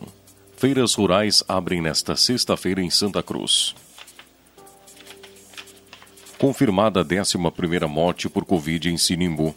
Feiras 0.56 0.94
rurais 0.94 1.42
abrem 1.48 1.82
nesta 1.82 2.14
sexta-feira 2.14 2.80
em 2.80 2.88
Santa 2.88 3.24
Cruz. 3.24 3.74
Confirmada 6.38 7.00
a 7.00 7.04
11ª 7.04 7.88
morte 7.88 8.28
por 8.28 8.44
Covid 8.44 8.88
em 8.88 8.96
Sinimbu. 8.96 9.52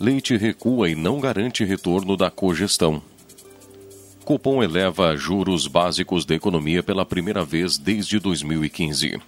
Leite 0.00 0.38
recua 0.38 0.88
e 0.88 0.94
não 0.94 1.20
garante 1.20 1.64
retorno 1.64 2.16
da 2.16 2.30
cogestão. 2.30 3.02
Copom 4.24 4.62
eleva 4.62 5.14
juros 5.14 5.66
básicos 5.66 6.24
da 6.24 6.34
economia 6.34 6.82
pela 6.82 7.04
primeira 7.04 7.44
vez 7.44 7.76
desde 7.76 8.18
2015. 8.18 9.20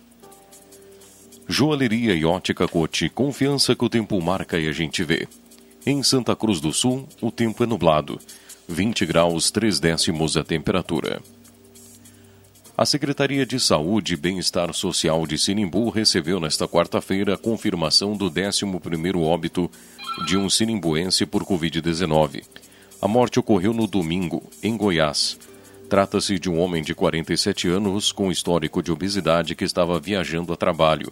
Joalheria 1.46 2.14
e 2.14 2.24
ótica 2.24 2.66
Cote, 2.66 3.10
confiança 3.10 3.76
que 3.76 3.84
o 3.84 3.90
tempo 3.90 4.18
marca 4.22 4.58
e 4.58 4.66
a 4.66 4.72
gente 4.72 5.04
vê. 5.04 5.28
Em 5.87 6.03
Santa 6.03 6.37
Cruz 6.37 6.61
do 6.61 6.75
Sul, 6.75 7.09
o 7.23 7.31
tempo 7.31 7.64
é 7.64 7.66
nublado. 7.66 8.21
20 8.69 9.07
graus 9.07 9.51
3 9.51 9.81
décimos 9.81 10.37
a 10.37 10.45
temperatura. 10.45 11.23
A 12.77 12.85
Secretaria 12.85 13.47
de 13.47 13.59
Saúde 13.59 14.12
e 14.12 14.16
Bem-Estar 14.16 14.75
Social 14.75 15.27
de 15.27 15.38
Sinimbu 15.38 15.88
recebeu 15.88 16.38
nesta 16.38 16.69
quarta-feira 16.69 17.35
a 17.35 17.38
confirmação 17.38 18.14
do 18.14 18.31
11º 18.31 19.23
óbito 19.23 19.71
de 20.27 20.37
um 20.37 20.51
sinimbuense 20.51 21.25
por 21.25 21.45
Covid-19. 21.45 22.43
A 23.01 23.09
morte 23.09 23.40
ocorreu 23.40 23.73
no 23.73 23.87
domingo, 23.87 24.43
em 24.62 24.77
Goiás. 24.77 25.38
Trata-se 25.88 26.38
de 26.38 26.51
um 26.51 26.61
homem 26.61 26.83
de 26.83 26.95
47 26.95 27.69
anos 27.69 28.12
com 28.12 28.31
histórico 28.31 28.83
de 28.83 28.93
obesidade 28.93 29.55
que 29.55 29.64
estava 29.64 29.99
viajando 29.99 30.53
a 30.53 30.57
trabalho. 30.57 31.11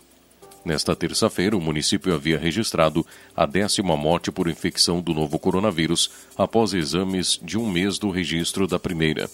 Nesta 0.68 0.94
terça-feira, 0.94 1.56
o 1.56 1.60
município 1.62 2.14
havia 2.14 2.38
registrado 2.38 3.06
a 3.34 3.46
décima 3.46 3.96
morte 3.96 4.30
por 4.30 4.48
infecção 4.48 5.00
do 5.00 5.14
novo 5.14 5.38
coronavírus 5.38 6.10
após 6.36 6.74
exames 6.74 7.40
de 7.42 7.56
um 7.56 7.66
mês 7.66 7.98
do 7.98 8.10
registro 8.10 8.66
da 8.66 8.78
primeira. 8.78 9.30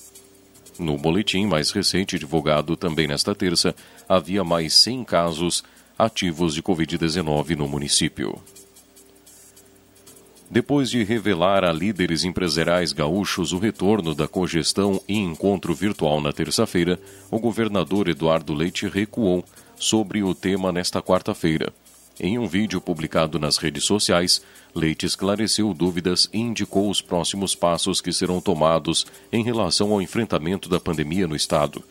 No 0.78 0.96
boletim 0.96 1.44
mais 1.44 1.72
recente, 1.72 2.20
divulgado 2.20 2.76
também 2.76 3.08
nesta 3.08 3.34
terça, 3.34 3.74
havia 4.08 4.44
mais 4.44 4.74
100 4.74 5.02
casos 5.02 5.64
ativos 5.98 6.54
de 6.54 6.62
Covid-19 6.62 7.56
no 7.56 7.66
município. 7.66 8.40
Depois 10.48 10.88
de 10.88 11.02
revelar 11.02 11.64
a 11.64 11.72
líderes 11.72 12.22
empresariais 12.22 12.92
gaúchos 12.92 13.52
o 13.52 13.58
retorno 13.58 14.14
da 14.14 14.28
cogestão 14.28 15.00
e 15.08 15.18
encontro 15.18 15.74
virtual 15.74 16.20
na 16.20 16.32
terça-feira, 16.32 16.96
o 17.28 17.40
governador 17.40 18.06
Eduardo 18.06 18.54
Leite 18.54 18.86
recuou 18.86 19.44
sobre 19.78 20.22
o 20.22 20.34
tema 20.34 20.72
nesta 20.72 21.02
quarta-feira. 21.02 21.72
Em 22.18 22.38
um 22.38 22.46
vídeo 22.46 22.80
publicado 22.80 23.38
nas 23.38 23.56
redes 23.56 23.84
sociais, 23.84 24.40
Leite 24.74 25.04
esclareceu 25.04 25.74
dúvidas 25.74 26.28
e 26.32 26.38
indicou 26.38 26.88
os 26.88 27.00
próximos 27.00 27.54
passos 27.54 28.00
que 28.00 28.12
serão 28.12 28.40
tomados 28.40 29.06
em 29.32 29.42
relação 29.42 29.92
ao 29.92 30.00
enfrentamento 30.00 30.68
da 30.68 30.78
pandemia 30.78 31.26
no 31.26 31.34
Estado. 31.34 31.82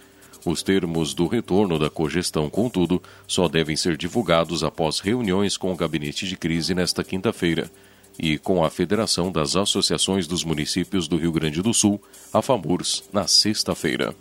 Os 0.46 0.62
termos 0.62 1.14
do 1.14 1.28
retorno 1.28 1.80
da 1.80 1.90
cogestão, 1.90 2.50
contudo, 2.50 3.02
só 3.28 3.48
devem 3.48 3.76
ser 3.76 3.96
divulgados 3.96 4.64
após 4.64 5.00
reuniões 5.00 5.56
com 5.56 5.72
o 5.72 5.76
gabinete 5.76 6.28
de 6.28 6.36
crise 6.36 6.74
nesta 6.74 7.04
quinta-feira 7.04 7.70
e 8.18 8.38
com 8.38 8.64
a 8.64 8.70
Federação 8.70 9.32
das 9.32 9.56
Associações 9.56 10.28
dos 10.28 10.44
Municípios 10.44 11.08
do 11.08 11.18
Rio 11.18 11.32
Grande 11.32 11.62
do 11.62 11.74
Sul, 11.74 12.02
a 12.32 12.42
FAMURS, 12.42 13.04
na 13.12 13.28
sexta-feira. 13.28 14.16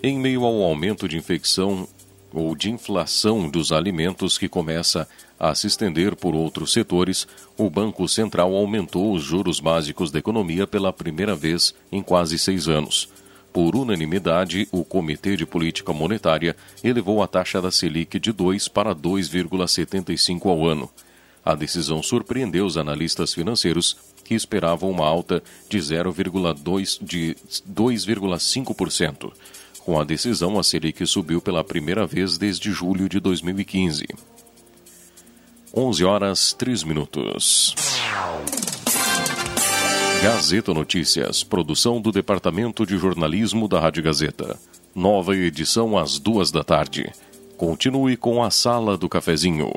Em 0.00 0.16
meio 0.16 0.44
ao 0.44 0.62
aumento 0.62 1.08
de 1.08 1.16
infecção 1.16 1.88
ou 2.32 2.54
de 2.54 2.70
inflação 2.70 3.48
dos 3.48 3.72
alimentos 3.72 4.38
que 4.38 4.48
começa 4.48 5.08
a 5.40 5.52
se 5.56 5.66
estender 5.66 6.14
por 6.14 6.36
outros 6.36 6.72
setores, 6.72 7.26
o 7.56 7.68
Banco 7.68 8.08
Central 8.08 8.54
aumentou 8.54 9.12
os 9.12 9.24
juros 9.24 9.58
básicos 9.58 10.12
da 10.12 10.20
economia 10.20 10.68
pela 10.68 10.92
primeira 10.92 11.34
vez 11.34 11.74
em 11.90 12.00
quase 12.00 12.38
seis 12.38 12.68
anos. 12.68 13.08
Por 13.52 13.74
unanimidade, 13.74 14.68
o 14.70 14.84
Comitê 14.84 15.36
de 15.36 15.44
Política 15.44 15.92
Monetária 15.92 16.54
elevou 16.84 17.20
a 17.20 17.26
taxa 17.26 17.60
da 17.60 17.72
Selic 17.72 18.20
de 18.20 18.30
2 18.30 18.68
para 18.68 18.94
2,75 18.94 20.46
ao 20.46 20.64
ano. 20.64 20.88
A 21.44 21.56
decisão 21.56 22.04
surpreendeu 22.04 22.66
os 22.66 22.76
analistas 22.76 23.34
financeiros, 23.34 23.96
que 24.22 24.34
esperavam 24.34 24.90
uma 24.90 25.06
alta 25.06 25.42
de 25.68 25.78
0,2 25.78 26.98
de 27.02 27.36
2,5%. 27.68 29.32
Com 29.88 29.98
a 29.98 30.04
decisão, 30.04 30.58
a 30.58 30.62
Selic 30.62 31.06
subiu 31.06 31.40
pela 31.40 31.64
primeira 31.64 32.06
vez 32.06 32.36
desde 32.36 32.70
julho 32.70 33.08
de 33.08 33.18
2015. 33.18 34.06
11 35.74 36.04
horas 36.04 36.52
3 36.52 36.82
minutos. 36.82 37.74
Gazeta 40.22 40.74
Notícias, 40.74 41.42
produção 41.42 42.02
do 42.02 42.12
Departamento 42.12 42.84
de 42.84 42.98
Jornalismo 42.98 43.66
da 43.66 43.80
Rádio 43.80 44.02
Gazeta. 44.02 44.58
Nova 44.94 45.34
edição 45.34 45.96
às 45.96 46.18
duas 46.18 46.50
da 46.50 46.62
tarde. 46.62 47.10
Continue 47.56 48.14
com 48.18 48.44
a 48.44 48.50
Sala 48.50 48.94
do 48.94 49.08
Cafezinho. 49.08 49.72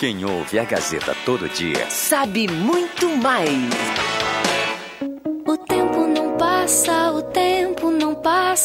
Quem 0.00 0.24
ouve 0.24 0.58
a 0.58 0.64
Gazeta 0.64 1.14
todo 1.26 1.50
dia 1.50 1.90
sabe 1.90 2.48
muito 2.48 3.14
mais. 3.14 3.68
O 5.46 5.54
tempo 5.58 6.06
não 6.06 6.38
passa, 6.38 7.12
o 7.12 7.20
tempo 7.20 7.36
não 7.36 7.41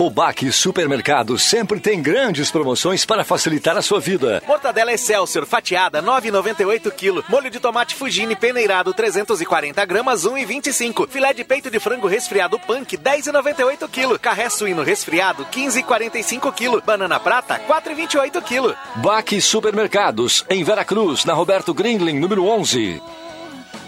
O 0.00 0.08
Baque 0.08 0.52
Supermercado 0.52 1.36
sempre 1.36 1.80
tem 1.80 2.00
grandes 2.00 2.52
promoções 2.52 3.04
para 3.04 3.24
facilitar 3.24 3.76
a 3.76 3.82
sua 3.82 3.98
vida. 3.98 4.40
Mortadela 4.46 4.92
Excelsior 4.92 5.44
fatiada 5.44 6.00
9,98 6.00 6.92
kg. 6.92 7.24
Molho 7.28 7.50
de 7.50 7.58
tomate 7.58 7.96
Fugini 7.96 8.36
peneirado 8.36 8.94
340 8.94 9.84
gramas 9.84 10.22
1,25. 10.22 11.08
Filé 11.08 11.34
de 11.34 11.42
peito 11.42 11.68
de 11.68 11.80
frango 11.80 12.06
resfriado 12.06 12.60
Punk 12.60 12.96
10,98 12.96 13.88
kg. 13.88 14.18
Carré 14.20 14.48
suíno 14.48 14.84
resfriado 14.84 15.44
15,45 15.46 16.52
kg. 16.54 16.80
Banana 16.86 17.18
prata 17.18 17.58
4,28 17.58 18.40
kg. 18.40 18.76
Baque 19.02 19.40
Supermercados 19.40 20.44
em 20.48 20.62
Veracruz, 20.62 21.24
na 21.24 21.34
Roberto 21.34 21.74
Grindlin, 21.74 22.20
número 22.20 22.46
11. 22.46 23.02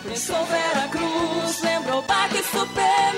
Pensou 0.08 0.44
Veracruz, 0.46 1.62
lembrou 1.62 2.02
Baque 2.02 2.42
Supermercado. 2.42 3.09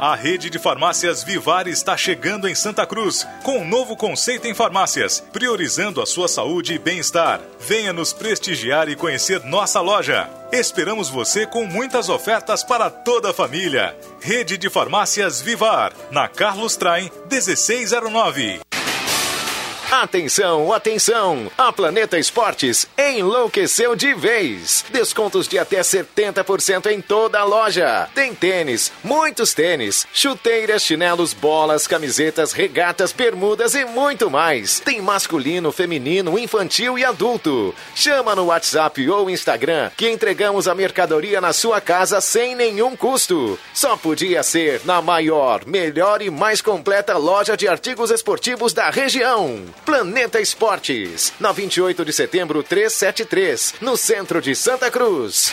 A 0.00 0.14
rede 0.14 0.50
de 0.50 0.58
farmácias 0.58 1.24
Vivar 1.24 1.66
está 1.66 1.96
chegando 1.96 2.46
em 2.46 2.54
Santa 2.54 2.84
Cruz, 2.84 3.26
com 3.42 3.60
um 3.60 3.66
novo 3.66 3.96
conceito 3.96 4.46
em 4.46 4.52
farmácias, 4.52 5.24
priorizando 5.32 6.02
a 6.02 6.06
sua 6.06 6.28
saúde 6.28 6.74
e 6.74 6.78
bem-estar. 6.78 7.40
Venha 7.66 7.94
nos 7.94 8.12
prestigiar 8.12 8.90
e 8.90 8.96
conhecer 8.96 9.42
nossa 9.44 9.80
loja. 9.80 10.28
Esperamos 10.52 11.08
você 11.08 11.46
com 11.46 11.64
muitas 11.64 12.10
ofertas 12.10 12.62
para 12.62 12.90
toda 12.90 13.30
a 13.30 13.34
família. 13.34 13.96
Rede 14.20 14.58
de 14.58 14.68
Farmácias 14.68 15.40
Vivar, 15.40 15.94
na 16.10 16.28
Carlos 16.28 16.76
Traem 16.76 17.10
1609. 17.30 18.65
Atenção, 20.02 20.74
atenção! 20.74 21.50
A 21.56 21.72
Planeta 21.72 22.18
Esportes 22.18 22.86
enlouqueceu 22.98 23.96
de 23.96 24.12
vez. 24.12 24.84
Descontos 24.90 25.48
de 25.48 25.58
até 25.58 25.80
70% 25.80 26.90
em 26.90 27.00
toda 27.00 27.40
a 27.40 27.44
loja. 27.44 28.06
Tem 28.14 28.34
tênis, 28.34 28.92
muitos 29.02 29.54
tênis, 29.54 30.06
chuteiras, 30.12 30.82
chinelos, 30.82 31.32
bolas, 31.32 31.86
camisetas, 31.86 32.52
regatas, 32.52 33.10
bermudas 33.10 33.74
e 33.74 33.86
muito 33.86 34.30
mais. 34.30 34.80
Tem 34.80 35.00
masculino, 35.00 35.72
feminino, 35.72 36.38
infantil 36.38 36.98
e 36.98 37.04
adulto. 37.04 37.74
Chama 37.94 38.34
no 38.34 38.44
WhatsApp 38.44 39.08
ou 39.08 39.30
Instagram 39.30 39.90
que 39.96 40.10
entregamos 40.10 40.68
a 40.68 40.74
mercadoria 40.74 41.40
na 41.40 41.54
sua 41.54 41.80
casa 41.80 42.20
sem 42.20 42.54
nenhum 42.54 42.94
custo. 42.94 43.58
Só 43.72 43.96
podia 43.96 44.42
ser 44.42 44.82
na 44.84 45.00
maior, 45.00 45.64
melhor 45.66 46.20
e 46.20 46.28
mais 46.28 46.60
completa 46.60 47.16
loja 47.16 47.56
de 47.56 47.66
artigos 47.66 48.10
esportivos 48.10 48.74
da 48.74 48.90
região. 48.90 49.64
Planeta 49.86 50.40
Esportes, 50.40 51.32
na 51.38 51.52
28 51.52 52.04
de 52.04 52.12
setembro 52.12 52.60
373, 52.60 53.74
no 53.80 53.96
centro 53.96 54.42
de 54.42 54.52
Santa 54.52 54.90
Cruz. 54.90 55.52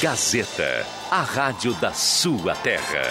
Gazeta, 0.00 0.86
a 1.10 1.22
rádio 1.22 1.72
da 1.74 1.92
sua 1.92 2.54
terra. 2.56 3.02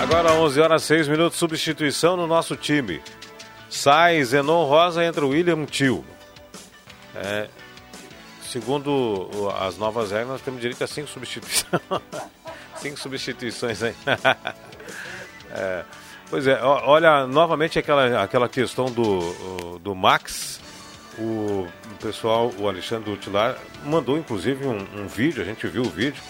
Agora 0.00 0.32
11 0.32 0.60
horas 0.60 0.82
6 0.84 1.08
minutos, 1.08 1.38
substituição 1.38 2.16
no 2.16 2.26
nosso 2.26 2.56
time. 2.56 3.02
Sai 3.68 4.22
Zenon 4.24 4.64
Rosa, 4.64 5.04
entra 5.04 5.26
William 5.26 5.64
Tio. 5.66 6.04
É, 7.14 7.48
segundo 8.42 9.28
as 9.60 9.76
novas 9.76 10.10
regras, 10.10 10.28
nós 10.28 10.40
temos 10.40 10.60
direito 10.60 10.84
a 10.84 10.86
cinco 10.86 11.08
substituições. 11.08 11.82
cinco 12.78 12.98
substituições 12.98 13.82
aí. 13.82 13.94
É, 15.58 15.84
pois 16.28 16.46
é, 16.46 16.60
olha, 16.62 17.26
novamente 17.26 17.78
aquela, 17.78 18.22
aquela 18.22 18.48
questão 18.48 18.86
do, 18.86 19.78
do 19.78 19.94
Max. 19.94 20.60
O, 21.18 21.66
pessoal, 21.98 22.52
o 22.58 22.68
Alexandre 22.68 23.10
Utilar, 23.10 23.56
mandou 23.84 24.18
inclusive 24.18 24.66
um, 24.66 24.76
um 25.00 25.06
vídeo, 25.06 25.40
a 25.40 25.46
gente 25.46 25.66
viu 25.66 25.82
o 25.82 25.88
vídeo. 25.88 26.20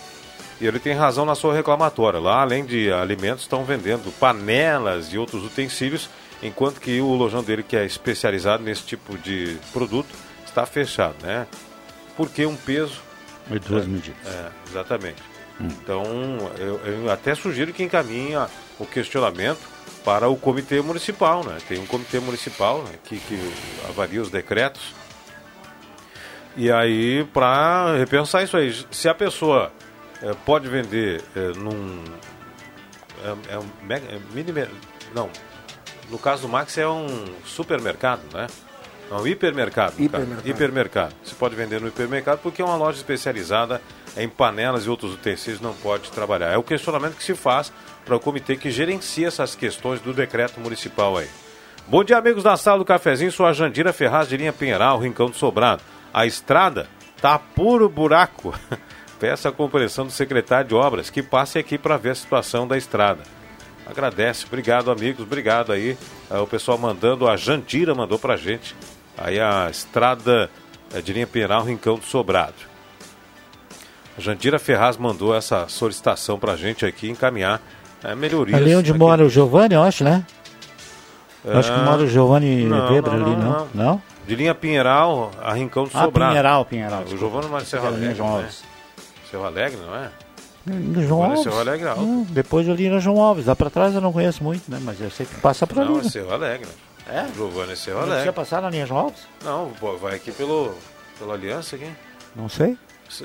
E 0.61 0.67
ele 0.67 0.79
tem 0.79 0.93
razão 0.95 1.25
na 1.25 1.35
sua 1.35 1.53
reclamatória. 1.55 2.21
Lá, 2.21 2.43
além 2.43 2.65
de 2.65 2.93
alimentos, 2.93 3.43
estão 3.43 3.65
vendendo 3.65 4.13
panelas 4.21 5.13
e 5.13 5.19
outros 5.19 5.43
utensílios, 5.45 6.09
enquanto 6.41 6.81
que 6.81 7.01
o 7.01 7.13
lojão 7.15 7.43
dele, 7.43 7.65
que 7.65 7.77
é 7.77 7.85
especializado 7.85 8.63
nesse 8.63 8.83
tipo 8.83 9.19
de 9.19 9.59
produto, 9.73 10.09
está 10.47 10.65
fechado, 10.65 11.17
né? 11.23 11.49
Porque 12.17 12.47
um 12.47 12.55
peso. 12.55 13.01
E 13.51 13.59
duas 13.59 13.85
É, 13.85 13.89
medidas. 13.89 14.17
É, 14.27 14.51
exatamente. 14.71 15.23
Então, 15.61 16.05
eu, 16.59 16.77
eu 16.85 17.11
até 17.11 17.35
sugiro 17.35 17.73
que 17.73 17.83
encaminhe 17.83 18.35
o 18.79 18.85
questionamento 18.85 19.61
para 20.05 20.29
o 20.29 20.37
comitê 20.37 20.81
municipal, 20.81 21.43
né? 21.43 21.59
Tem 21.67 21.79
um 21.79 21.87
comitê 21.87 22.21
municipal 22.21 22.83
né, 22.83 22.93
que, 23.05 23.19
que 23.19 23.53
avalia 23.89 24.21
os 24.21 24.31
decretos. 24.31 24.95
E 26.57 26.71
aí, 26.71 27.25
para 27.33 27.97
repensar 27.97 28.43
isso 28.43 28.57
aí, 28.57 28.73
se 28.91 29.09
a 29.09 29.15
pessoa 29.15 29.73
eh, 30.23 30.35
pode 30.45 30.69
vender 30.69 31.23
eh, 31.35 31.53
num. 31.57 32.03
É, 33.25 33.55
é 33.55 33.59
um 33.59 33.67
mega, 33.83 34.07
é 34.07 34.19
mini, 34.33 34.53
não, 35.15 35.29
no 36.11 36.19
caso 36.19 36.43
do 36.43 36.49
Max 36.49 36.79
é 36.79 36.87
um 36.87 37.25
supermercado, 37.45 38.23
né? 38.33 38.47
É 39.11 39.15
um 39.15 39.27
hipermercado. 39.27 39.95
Hipermercado. 39.99 40.49
hipermercado. 40.49 41.15
Você 41.23 41.35
pode 41.35 41.55
vender 41.55 41.81
no 41.81 41.89
hipermercado 41.89 42.41
porque 42.43 42.63
é 42.63 42.65
uma 42.65 42.77
loja 42.77 42.99
especializada 42.99 43.81
em 44.17 44.29
panelas 44.29 44.87
e 44.87 44.91
outros 44.91 45.15
utensílios, 45.15 45.61
não 45.61 45.75
pode 45.75 46.11
trabalhar. 46.11 46.53
É 46.53 46.57
o 46.57 46.63
questionamento 46.63 47.17
que 47.17 47.25
se 47.25 47.35
faz 47.35 47.73
para 48.05 48.17
o 48.17 48.21
comitê 48.21 48.57
que 48.57 48.71
gerencia 48.71 49.29
essas 49.29 49.55
questões 49.55 50.01
do 50.01 50.15
decreto 50.15 50.61
municipal 50.61 51.17
aí. 51.17 51.29
Bom 51.89 52.03
dia, 52.03 52.17
amigos 52.19 52.43
da 52.43 52.57
sala 52.57 52.79
do 52.79 52.85
cafezinho. 52.85 53.31
Sou 53.31 53.47
a 53.47 53.53
Jandira 53.53 53.93
Ferraz 53.93 54.29
de 54.29 54.37
linha 54.37 54.53
Pinheiral, 54.53 54.99
Rincão 54.99 55.31
do 55.31 55.37
Sobrado. 55.37 55.83
A 56.13 56.27
estrada 56.27 56.89
tá 57.21 57.39
puro 57.39 57.89
buraco. 57.89 58.55
Peço 59.21 59.49
a 59.49 59.53
compreensão 59.53 60.05
do 60.05 60.13
secretário 60.13 60.69
de 60.69 60.75
obras 60.75 61.11
que 61.11 61.23
passe 61.23 61.59
aqui 61.59 61.79
para 61.79 61.97
ver 61.97 62.11
a 62.11 62.15
situação 62.15 62.67
da 62.67 62.77
estrada. 62.77 63.23
Agradece, 63.87 64.47
obrigado 64.47 64.91
amigos, 64.91 65.23
obrigado 65.23 65.73
aí. 65.73 65.97
eh, 66.31 66.39
o 66.39 66.47
pessoal 66.47 66.77
mandando, 66.77 67.29
a 67.29 67.37
Jandira 67.37 67.95
mandou 67.95 68.19
pra 68.19 68.37
gente. 68.37 68.75
Aí 69.17 69.39
a 69.39 69.71
estrada 69.71 70.51
eh, 70.93 71.01
de 71.01 71.13
linha 71.13 71.27
Pinheiral, 71.27 71.63
Rincão 71.63 71.97
do 71.97 72.05
Sobrado. 72.05 72.76
A 74.17 74.21
Jandira 74.21 74.59
Ferraz 74.59 74.97
mandou 74.97 75.35
essa 75.35 75.69
solicitação 75.69 76.39
pra 76.39 76.57
gente 76.57 76.87
aqui 76.87 77.09
encaminhar 77.09 77.61
eh, 78.03 78.15
melhorias. 78.15 78.59
Ali 78.61 78.75
onde 78.75 78.93
mora 78.93 79.25
o 79.25 79.29
Giovanni, 79.29 79.75
eu 79.75 79.83
acho, 79.83 80.03
né? 80.05 80.25
Eu 81.45 81.59
acho 81.59 81.71
que 81.73 81.79
Ah, 81.79 81.85
mora 81.85 82.03
o 82.03 82.09
Giovanni 82.09 82.65
não, 82.65 82.87
ali, 82.89 83.01
não, 83.03 83.37
não? 83.37 83.69
Não? 83.75 84.03
De 84.27 84.35
linha 84.35 84.55
Pinheiral 84.55 85.31
a 85.41 85.53
Rincão 85.53 85.85
do 85.85 85.91
Ah, 85.95 86.03
Sobrado. 86.05 86.31
Pinheiral, 86.31 86.65
Pinheiral, 86.65 87.01
O 87.01 87.05
desculpa. 87.05 87.27
Giovanni 87.27 87.49
mora 87.49 87.63
em 87.63 87.67
Serra 87.67 87.87
Alegre, 87.89 88.15
João 88.15 88.29
não 88.31 88.37
é? 88.37 88.41
Alves. 88.43 88.63
Serra 89.31 89.47
Alegre, 89.47 89.79
não 89.87 89.95
é? 89.95 90.11
No 90.67 90.95
João 90.95 91.07
Giovanni 91.21 91.31
Alves. 91.37 91.45
Serra 91.45 91.61
Alegre 91.61 91.89
alto. 91.89 92.03
Não, 92.03 92.23
depois 92.25 92.69
ali 92.69 92.89
na 92.89 92.99
João 92.99 93.21
Alves. 93.21 93.47
Lá 93.47 93.55
pra 93.55 93.71
trás 93.71 93.95
eu 93.95 94.01
não 94.01 94.13
conheço 94.13 94.43
muito, 94.43 94.69
né? 94.69 94.81
Mas 94.83 95.01
eu 95.01 95.11
sei 95.11 95.27
que 95.27 95.35
passa 95.37 95.67
por 95.67 95.79
ali. 95.79 95.91
Não, 95.91 96.01
é 96.01 96.03
né? 96.03 96.09
Serra 96.11 96.35
Alegre. 96.35 96.69
É? 97.09 97.27
Giovanni 97.37 97.73
é 97.73 97.77
Serra 97.77 97.97
Alegre. 97.99 98.15
precisa 98.15 98.33
passar 98.33 98.63
na 98.63 98.71
linha 98.71 98.85
João 98.87 99.01
Alves? 99.03 99.21
Não, 99.45 99.71
vai 100.01 100.17
aqui 100.17 100.33
pelo, 100.33 100.75
pela 101.19 101.35
Aliança 101.35 101.77
aqui. 101.77 101.89
Não 102.35 102.49
sei. 102.49 102.77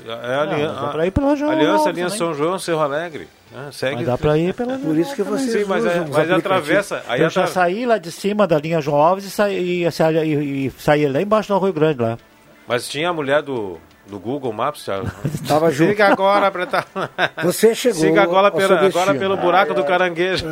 É 0.06 0.34
a 0.34 0.42
aliança. 0.42 0.72
mas 0.74 0.82
dá 0.82 0.88
pra 0.92 1.06
ir 1.06 1.10
pela 1.10 1.36
João 1.36 1.50
Aliança, 1.50 1.84
também. 1.84 2.08
São 2.08 2.34
João, 2.34 2.58
Cerro 2.58 2.80
Alegre. 2.80 3.28
né? 3.50 3.68
Segue. 3.72 3.96
Mas 3.96 4.06
dá 4.06 4.16
pra 4.18 4.38
ir 4.38 4.54
pela 4.54 4.78
Por 4.78 4.96
isso 4.96 5.14
que 5.14 5.22
vocês 5.22 5.50
Sim, 5.52 5.64
mas, 5.68 5.84
é, 5.84 6.04
mas 6.10 6.30
atravessa. 6.30 7.02
Aí 7.08 7.20
eu 7.20 7.30
já 7.30 7.46
saí 7.46 7.84
lá 7.84 7.98
de 7.98 8.10
cima 8.12 8.46
da 8.46 8.58
linha 8.58 8.80
João 8.80 8.96
Alves 9.00 9.24
e 9.24 9.30
saí, 9.30 9.82
e, 9.82 9.84
e- 9.84 10.66
e 10.66 10.70
saí 10.78 11.08
lá 11.08 11.20
embaixo 11.20 11.52
do 11.52 11.58
Rio 11.58 11.72
Grande 11.72 12.00
lá. 12.02 12.18
Mas 12.66 12.88
tinha 12.88 13.10
a 13.10 13.12
mulher 13.12 13.42
do, 13.42 13.76
do 14.06 14.18
Google 14.20 14.52
Maps, 14.52 14.84
já. 14.84 15.02
Tava 15.46 15.70
junto. 15.70 15.90
Siga 15.90 16.06
agora, 16.08 16.50
Preta. 16.50 16.84
Você 17.42 17.74
chegou 17.74 18.00
Siga 18.00 18.22
agora, 18.22 18.50
seu 18.56 18.76
agora 18.76 19.14
pelo 19.14 19.36
buraco 19.36 19.74
do 19.74 19.84
caranguejo. 19.84 20.46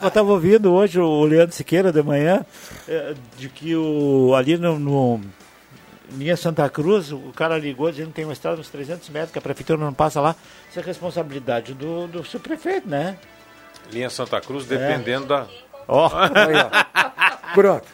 Eu 0.00 0.08
estava 0.08 0.30
ouvindo 0.30 0.72
hoje 0.72 1.00
o 1.00 1.24
Leandro 1.24 1.54
Siqueira 1.54 1.92
de 1.92 2.02
manhã, 2.02 2.44
eh, 2.88 3.14
de 3.36 3.48
que 3.48 3.74
o, 3.74 4.34
ali 4.36 4.56
no, 4.56 4.78
no 4.78 5.20
linha 6.16 6.36
Santa 6.36 6.68
Cruz, 6.68 7.10
o 7.12 7.32
cara 7.34 7.58
ligou 7.58 7.90
dizendo 7.90 8.08
que 8.08 8.14
tem 8.14 8.24
uma 8.24 8.32
estrada 8.32 8.60
uns 8.60 8.68
300 8.68 9.08
metros, 9.10 9.32
que 9.32 9.38
a 9.38 9.42
prefeitura 9.42 9.78
não 9.78 9.92
passa 9.92 10.20
lá. 10.20 10.34
Isso 10.70 10.78
é 10.78 10.82
responsabilidade 10.82 11.74
do, 11.74 12.06
do 12.06 12.24
subprefeito, 12.24 12.88
né? 12.88 13.16
Linha 13.92 14.08
Santa 14.10 14.40
Cruz, 14.40 14.66
dependendo 14.66 15.26
da. 15.26 15.46
Ó. 15.88 16.08
Aí, 16.14 16.54
ó. 16.56 17.54
Pronto. 17.54 17.86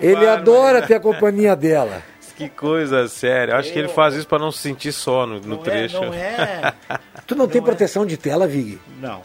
Ele 0.00 0.26
adora 0.26 0.82
ter 0.82 0.94
a 0.94 1.00
companhia 1.00 1.56
dela. 1.56 2.02
Que 2.36 2.48
coisa 2.48 3.08
séria. 3.08 3.56
Acho 3.56 3.72
que 3.72 3.78
ele 3.80 3.88
faz 3.88 4.14
isso 4.14 4.28
para 4.28 4.38
não 4.38 4.52
se 4.52 4.58
sentir 4.60 4.92
só 4.92 5.26
no, 5.26 5.40
no 5.40 5.48
Não 5.56 5.56
é- 5.56 5.64
trecho. 5.64 6.00
não 6.00 6.14
é. 6.14 6.72
Tu 7.26 7.34
não, 7.34 7.48
tem 7.48 7.60
proteção 7.60 8.06
de 8.06 8.16
tela, 8.16 8.46
Vig? 8.46 8.80
Não. 9.00 9.20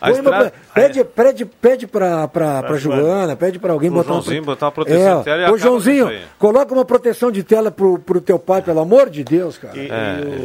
A 0.00 0.06
Põe 0.10 0.20
uma- 0.20 0.30
estrada- 0.30 0.52
pede, 0.74 1.04
pede, 1.04 1.44
pede 1.44 1.86
pra, 1.86 2.26
pra, 2.26 2.62
pra 2.62 2.76
Joana. 2.76 3.02
Joana, 3.02 3.36
pede 3.36 3.58
pra 3.58 3.72
alguém 3.72 3.90
botar 3.90 4.12
uma 4.12 4.22
Joãozinho 4.22 4.42
pro- 4.42 4.52
botar 4.52 4.66
uma 4.66 4.72
proteção 4.72 5.18
de 5.18 5.24
tela 5.24 5.42
e 5.42 5.50
Ô, 5.50 5.58
Joãozinho, 5.58 6.10
coloca 6.38 6.72
uma 6.74 6.84
proteção 6.84 7.30
de 7.30 7.42
tela 7.42 7.70
pro, 7.70 7.98
pro 7.98 8.20
teu 8.20 8.38
pai, 8.38 8.62
pelo 8.62 8.80
amor 8.80 9.10
de 9.10 9.22
Deus, 9.22 9.58
cara. 9.58 9.76
E, 9.76 9.90
É. 9.90 10.20
e 10.22 10.36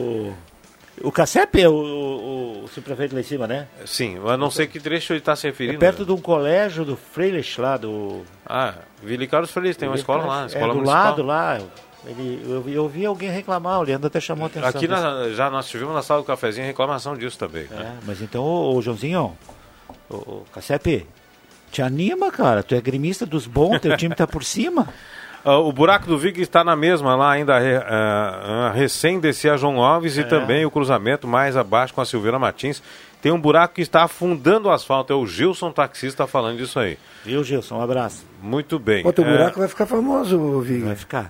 o, 1.01 1.07
o 1.07 1.11
Cacep 1.11 1.61
é 1.61 1.69
o, 1.69 1.73
o, 1.73 2.63
o 2.65 2.67
subprefeito 2.67 3.13
lá 3.15 3.21
em 3.21 3.23
cima, 3.23 3.47
né? 3.47 3.67
Sim, 3.85 4.15
eu 4.23 4.37
não 4.37 4.51
sei 4.51 4.67
que 4.67 4.79
trecho 4.79 5.13
ele 5.13 5.19
está 5.19 5.35
se 5.35 5.47
É 5.47 5.49
referindo. 5.51 5.79
perto 5.79 6.05
de 6.05 6.11
um 6.11 6.17
colégio 6.17 6.83
do 6.83 6.97
Freilich 6.97 7.59
lá, 7.61 7.77
do... 7.77 8.23
Ah, 8.45 8.73
Vili 9.01 9.25
Carlos 9.27 9.51
Feliz, 9.51 9.77
tem 9.77 9.87
uma 9.87 9.95
escola 9.95 10.25
lá, 10.25 10.43
É, 10.43 10.45
escola 10.47 10.67
do 10.67 10.73
municipal. 10.75 11.03
lado 11.05 11.23
lá. 11.23 11.59
Ele, 12.07 12.41
eu, 12.47 12.63
eu 12.69 12.87
vi 12.87 13.05
alguém 13.05 13.29
reclamar, 13.29 13.79
o 13.79 13.83
Leandro 13.83 14.07
até 14.07 14.19
chamou 14.19 14.43
a 14.45 14.47
atenção. 14.47 14.69
Aqui 14.69 14.87
na- 14.87 15.29
já 15.29 15.49
nós 15.49 15.67
tivemos 15.67 15.93
na 15.93 16.01
sala 16.03 16.21
do 16.21 16.25
cafezinho 16.25 16.65
reclamação 16.65 17.15
disso 17.17 17.37
também. 17.37 17.67
É, 17.71 17.75
né? 17.75 17.97
mas 18.05 18.21
então, 18.21 18.43
ô, 18.43 18.75
ô, 18.75 18.81
Joãozinho, 18.81 19.35
ô, 20.09 20.15
ô, 20.15 20.43
Cacep, 20.53 21.05
te 21.71 21.81
anima, 21.81 22.31
cara. 22.31 22.61
Tu 22.63 22.75
é 22.75 22.81
gremista 22.81 23.25
dos 23.25 23.47
bons, 23.47 23.79
teu 23.79 23.95
time 23.97 24.13
tá 24.15 24.25
por 24.27 24.43
cima. 24.43 24.87
Ah, 25.47 25.59
o 25.59 25.71
buraco 25.71 26.07
do 26.07 26.17
Vig 26.17 26.41
está 26.41 26.63
na 26.63 26.75
mesma 26.75 27.15
lá 27.15 27.31
ainda, 27.31 27.55
ah, 27.55 28.69
ah, 28.69 28.71
recém 28.73 29.19
descer 29.19 29.51
a 29.51 29.57
João 29.57 29.79
Alves 29.79 30.17
É. 30.17 30.21
e 30.21 30.23
também 30.23 30.65
o 30.65 30.71
cruzamento 30.71 31.27
mais 31.27 31.55
abaixo 31.55 31.93
com 31.93 32.01
a 32.01 32.05
Silveira 32.05 32.39
Martins. 32.39 32.81
Tem 33.21 33.31
um 33.31 33.39
buraco 33.39 33.75
que 33.75 33.81
está 33.83 34.01
afundando 34.05 34.69
o 34.69 34.71
asfalto. 34.71 35.13
É 35.13 35.15
o 35.15 35.23
Gilson 35.27 35.71
taxista 35.71 36.25
falando 36.25 36.57
disso 36.57 36.79
aí. 36.79 36.97
Viu, 37.23 37.43
Gilson? 37.43 37.77
Um 37.77 37.81
abraço. 37.83 38.25
Muito 38.41 38.79
bem. 38.79 39.03
Teu 39.11 39.23
É, 39.23 39.31
buraco 39.37 39.59
vai 39.59 39.67
ficar 39.67 39.85
famoso, 39.85 40.61
Vig. 40.61 40.81
Vai 40.83 40.95
ficar. 40.95 41.29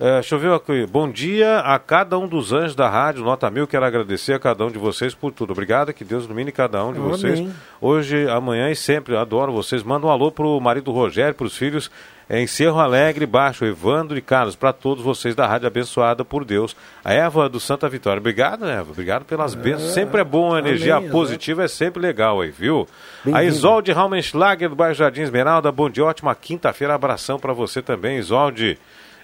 É, 0.00 0.14
deixa 0.14 0.36
eu 0.36 0.38
ver 0.38 0.52
aqui. 0.52 0.86
Bom 0.86 1.10
dia 1.10 1.58
a 1.58 1.76
cada 1.76 2.16
um 2.16 2.28
dos 2.28 2.52
anjos 2.52 2.76
da 2.76 2.88
rádio 2.88 3.24
Nota 3.24 3.50
Mil. 3.50 3.66
Quero 3.66 3.84
agradecer 3.84 4.34
a 4.34 4.38
cada 4.38 4.64
um 4.64 4.70
de 4.70 4.78
vocês 4.78 5.12
por 5.12 5.32
tudo. 5.32 5.50
Obrigado, 5.50 5.92
que 5.92 6.04
Deus 6.04 6.24
ilumine 6.24 6.52
cada 6.52 6.84
um 6.84 6.92
de 6.92 7.00
Amém. 7.00 7.10
vocês. 7.10 7.48
Hoje, 7.80 8.28
amanhã 8.30 8.70
e 8.70 8.76
sempre. 8.76 9.16
Adoro 9.16 9.50
vocês. 9.50 9.82
Manda 9.82 10.06
um 10.06 10.10
alô 10.10 10.30
pro 10.30 10.60
marido 10.60 10.92
Rogério, 10.92 11.34
pros 11.34 11.56
filhos 11.56 11.90
em 12.30 12.46
Cerro 12.46 12.78
Alegre, 12.78 13.26
Baixo, 13.26 13.64
Evandro 13.64 14.16
e 14.16 14.20
Carlos. 14.22 14.54
Para 14.54 14.72
todos 14.72 15.02
vocês 15.02 15.34
da 15.34 15.48
rádio 15.48 15.66
abençoada 15.66 16.24
por 16.24 16.44
Deus. 16.44 16.76
A 17.04 17.12
Eva 17.12 17.48
do 17.48 17.58
Santa 17.58 17.88
Vitória. 17.88 18.20
Obrigado, 18.20 18.66
Eva. 18.68 18.92
Obrigado 18.92 19.24
pelas 19.24 19.56
bênçãos. 19.56 19.94
Sempre 19.94 20.20
é 20.20 20.24
bom, 20.24 20.54
a 20.54 20.60
energia 20.60 20.96
Amém, 20.96 21.10
positiva 21.10 21.64
é 21.64 21.68
sempre 21.68 22.00
legal 22.00 22.40
aí, 22.40 22.52
viu? 22.52 22.86
A. 23.32 23.42
Isolde 23.42 23.90
Raumenschlager 23.90 24.68
do 24.68 24.76
bairro 24.76 24.94
Jardim 24.94 25.22
Esmeralda. 25.22 25.72
Bom 25.72 25.90
dia, 25.90 26.04
ótima 26.04 26.36
quinta-feira. 26.36 26.94
Abração 26.94 27.36
para 27.36 27.52
você 27.52 27.82
também, 27.82 28.18
Isolde. 28.18 28.78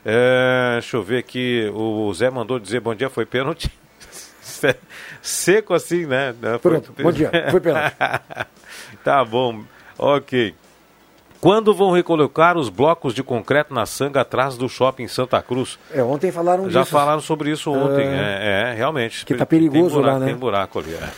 É, 0.05 0.72
deixa 0.74 0.96
eu 0.96 1.02
ver 1.02 1.18
aqui. 1.18 1.70
O 1.74 2.12
Zé 2.14 2.30
mandou 2.30 2.59
dizer 2.59 2.80
bom 2.80 2.94
dia, 2.94 3.09
foi 3.09 3.24
pênalti. 3.24 3.70
Seco 5.22 5.74
assim, 5.74 6.07
né? 6.07 6.34
Pronto, 6.61 6.92
bom 7.02 7.11
dia, 7.12 7.30
foi 7.50 7.61
pênalti. 7.61 7.94
tá 9.02 9.24
bom, 9.24 9.62
ok. 9.98 10.55
Quando 11.40 11.74
vão 11.74 11.90
recolocar 11.90 12.57
os 12.57 12.70
blocos 12.70 13.12
de 13.14 13.22
concreto 13.22 13.74
na 13.74 13.84
sanga 13.84 14.22
atrás 14.22 14.57
do 14.57 14.66
shopping 14.66 15.07
Santa 15.09 15.42
Cruz? 15.42 15.78
É, 15.92 16.02
ontem 16.02 16.32
falaram 16.32 16.70
Já 16.70 16.80
disso. 16.80 16.92
falaram 16.92 17.20
sobre 17.20 17.50
isso 17.50 17.70
ontem, 17.70 18.07
É. 18.07 18.14
é, 18.68 18.70
é, 18.70 18.74
realmente. 18.74 19.26
Que 19.26 19.34
tá 19.34 19.44
Tem 19.44 19.61
perigoso 19.61 19.96
buraco, 19.96 20.12
lá, 20.14 20.18
né? 20.20 20.26
Tem 20.26 20.34
buraco 20.36 20.78
ali, 20.78 20.94
é. 20.94 21.11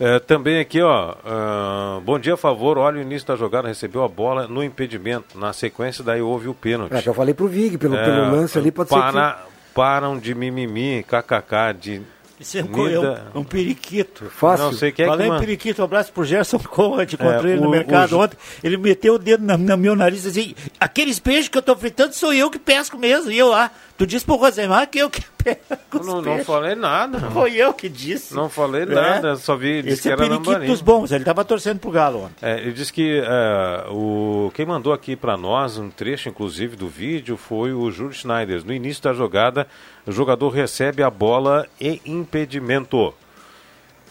É, 0.00 0.18
também 0.18 0.58
aqui, 0.58 0.80
ó, 0.80 1.14
ah, 1.22 2.00
bom 2.02 2.18
dia 2.18 2.32
a 2.32 2.36
favor, 2.36 2.78
olha 2.78 2.96
o 2.96 3.02
início 3.02 3.28
da 3.28 3.36
jogada, 3.36 3.68
recebeu 3.68 4.02
a 4.02 4.08
bola 4.08 4.48
no 4.48 4.64
impedimento, 4.64 5.38
na 5.38 5.52
sequência 5.52 6.02
daí 6.02 6.22
houve 6.22 6.48
o 6.48 6.54
pênalti. 6.54 6.94
É, 6.94 7.02
que 7.02 7.08
eu 7.10 7.12
falei 7.12 7.34
pro 7.34 7.46
Vig, 7.46 7.76
pelo, 7.76 7.96
É, 7.96 8.02
pelo 8.02 8.30
lance 8.30 8.56
ali, 8.56 8.72
pode 8.72 8.88
para, 8.88 9.34
ser 9.34 9.44
Param 9.74 10.18
de 10.18 10.34
mimimi, 10.34 11.04
kkk, 11.04 11.74
de... 11.78 12.02
Isso 12.40 12.56
é 12.56 12.62
um, 12.64 12.68
Nida- 12.68 13.26
é 13.34 13.38
um, 13.38 13.42
um 13.42 13.44
periquito. 13.44 14.24
Fácil. 14.30 14.64
Não 14.66 14.72
sei 14.72 14.90
quem 14.90 15.04
é 15.04 15.06
que 15.06 15.10
Falei 15.12 15.26
em 15.26 15.30
manda. 15.30 15.40
periquito, 15.40 15.82
um 15.82 15.84
abraço 15.84 16.10
pro 16.12 16.24
Gerson 16.24 16.58
Conrad, 16.58 17.12
encontrei 17.12 17.52
É, 17.52 17.54
ele 17.54 17.60
no 17.60 17.68
o- 17.68 17.70
mercado 17.70 18.16
o- 18.16 18.20
ontem. 18.22 18.36
Ele 18.64 18.76
meteu 18.78 19.14
o 19.14 19.18
dedo 19.18 19.44
na, 19.44 19.58
na 19.58 19.76
meu 19.76 19.94
nariz 19.94 20.24
assim, 20.26 20.54
aqueles 20.80 21.18
peixes 21.18 21.48
que 21.48 21.58
eu 21.58 21.62
tô 21.62 21.76
fritando 21.76 22.14
sou 22.14 22.32
eu 22.32 22.50
que 22.50 22.58
pesco 22.58 22.96
mesmo. 22.98 23.30
E 23.30 23.38
eu 23.38 23.48
lá, 23.48 23.70
tu 23.98 24.06
disse 24.06 24.24
pro 24.24 24.36
Rosemar 24.36 24.88
que 24.88 24.98
eu 24.98 25.10
que 25.10 25.20
pesco 25.44 25.98
os 26.00 26.06
Não, 26.06 26.22
não 26.22 26.42
falei 26.44 26.74
nada. 26.74 27.20
Foi 27.30 27.54
eu 27.54 27.74
que 27.74 27.88
disse. 27.90 28.34
Não 28.34 28.48
falei 28.48 28.82
É. 28.82 28.86
nada, 28.86 29.36
só 29.36 29.54
vi, 29.54 29.82
disse 29.82 29.92
Esse 29.94 30.02
que 30.02 30.08
é 30.08 30.12
era 30.12 30.22
periquito 30.22 30.50
lambarim. 30.50 30.66
dos 30.70 30.80
bons, 30.80 31.12
ele 31.12 31.24
tava 31.24 31.44
torcendo 31.44 31.78
pro 31.78 31.90
Galo 31.90 32.24
ontem. 32.24 32.34
É, 32.40 32.58
ele 32.58 32.72
disse 32.72 32.90
que 32.92 33.20
é, 33.22 33.84
o, 33.90 34.50
quem 34.54 34.64
mandou 34.64 34.94
aqui 34.94 35.14
para 35.14 35.36
nós 35.36 35.76
um 35.76 35.90
trecho, 35.90 36.28
inclusive, 36.30 36.74
do 36.74 36.88
vídeo 36.88 37.36
foi 37.36 37.72
o 37.74 37.90
Júlio 37.90 38.14
Schneider. 38.14 38.64
No 38.64 38.72
início 38.72 39.02
da 39.02 39.12
jogada, 39.12 39.66
o 40.10 40.12
jogador 40.12 40.48
recebe 40.48 41.04
a 41.04 41.08
bola 41.08 41.68
e 41.80 42.00
impedimento. 42.04 43.14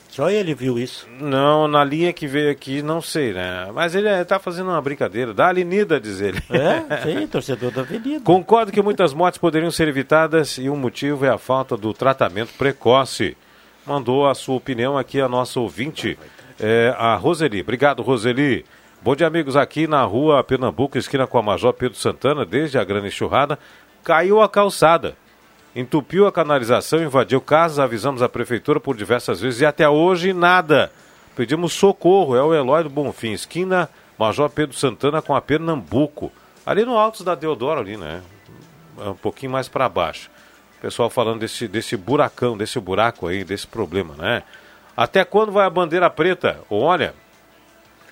Só 0.10 0.30
ele 0.30 0.56
viu 0.56 0.80
isso. 0.80 1.06
Não, 1.20 1.68
na 1.68 1.84
linha 1.84 2.14
que 2.14 2.26
veio 2.26 2.50
aqui, 2.50 2.82
não 2.82 3.02
sei, 3.02 3.34
né? 3.34 3.70
Mas 3.74 3.94
ele 3.94 4.10
está 4.10 4.40
fazendo 4.40 4.70
uma 4.70 4.82
brincadeira. 4.82 5.34
Dá 5.34 5.50
Avenida, 5.50 6.00
diz 6.00 6.22
ele. 6.22 6.42
É, 6.50 7.04
sim, 7.04 7.28
torcedor 7.28 7.72
da 7.72 7.82
Avenida. 7.82 8.24
Concordo 8.24 8.72
que 8.72 8.82
muitas 8.82 9.14
mortes 9.14 9.38
poderiam 9.38 9.70
ser 9.70 9.90
evitadas 9.90 10.58
e 10.58 10.70
um 10.70 10.78
motivo 10.78 11.26
é 11.26 11.30
a 11.30 11.38
falta 11.38 11.76
do 11.76 11.94
tratamento 11.94 12.54
precoce. 12.58 13.36
Mandou 13.86 14.26
a 14.26 14.34
sua 14.34 14.56
opinião 14.56 14.98
aqui 14.98 15.20
a 15.20 15.28
nossa 15.28 15.60
ouvinte, 15.60 16.18
é, 16.60 16.96
a 16.98 17.16
Roseli. 17.16 17.60
Obrigado, 17.60 18.02
Roseli. 18.02 18.66
Bom 19.02 19.18
dia, 19.18 19.28
amigos. 19.28 19.58
Aqui 19.58 19.86
na 19.86 20.04
rua 20.04 20.44
Pernambuco, 20.46 20.98
esquina 20.98 21.28
com 21.28 21.38
a 21.38 21.44
Major 21.44 21.74
Pedro 21.74 21.98
Santana, 21.98 22.46
desde 22.46 22.78
a 22.78 22.86
grande 22.86 23.08
enxurrada, 23.08 23.60
caiu 24.02 24.42
a 24.42 24.48
calçada. 24.48 25.16
Entupiu 25.76 26.26
a 26.26 26.32
canalização, 26.32 27.02
invadiu 27.02 27.40
casas, 27.40 27.80
avisamos 27.80 28.22
a 28.22 28.30
prefeitura 28.30 28.80
por 28.80 28.98
diversas 28.98 29.40
vezes 29.42 29.62
e 29.62 29.66
até 29.66 29.88
hoje 29.88 30.34
nada. 30.34 30.92
Pedimos 31.36 31.74
socorro, 31.74 32.36
é 32.36 32.42
o 32.42 32.54
Eloy 32.54 32.84
do 32.84 32.90
Bonfim, 32.90 33.32
esquina 33.32 33.90
Major 34.18 34.50
Pedro 34.50 34.76
Santana 34.76 35.22
com 35.22 35.36
a 35.36 35.42
Pernambuco. 35.42 36.32
Ali 36.66 36.84
no 36.84 36.98
Altos 36.98 37.22
da 37.22 37.36
Deodoro, 37.36 37.80
ali, 37.80 37.96
né? 37.96 38.22
um 38.98 39.14
pouquinho 39.14 39.52
mais 39.52 39.68
para 39.68 39.88
baixo. 39.88 40.30
O 40.78 40.82
pessoal 40.82 41.10
falando 41.10 41.40
desse, 41.40 41.68
desse 41.68 41.96
buracão, 41.96 42.58
desse 42.58 42.80
buraco 42.80 43.28
aí, 43.28 43.44
desse 43.44 43.68
problema, 43.68 44.16
né? 44.16 44.44
Até 44.96 45.24
quando 45.24 45.52
vai 45.52 45.66
a 45.66 45.70
bandeira 45.70 46.10
preta? 46.10 46.60
Olha, 46.70 47.14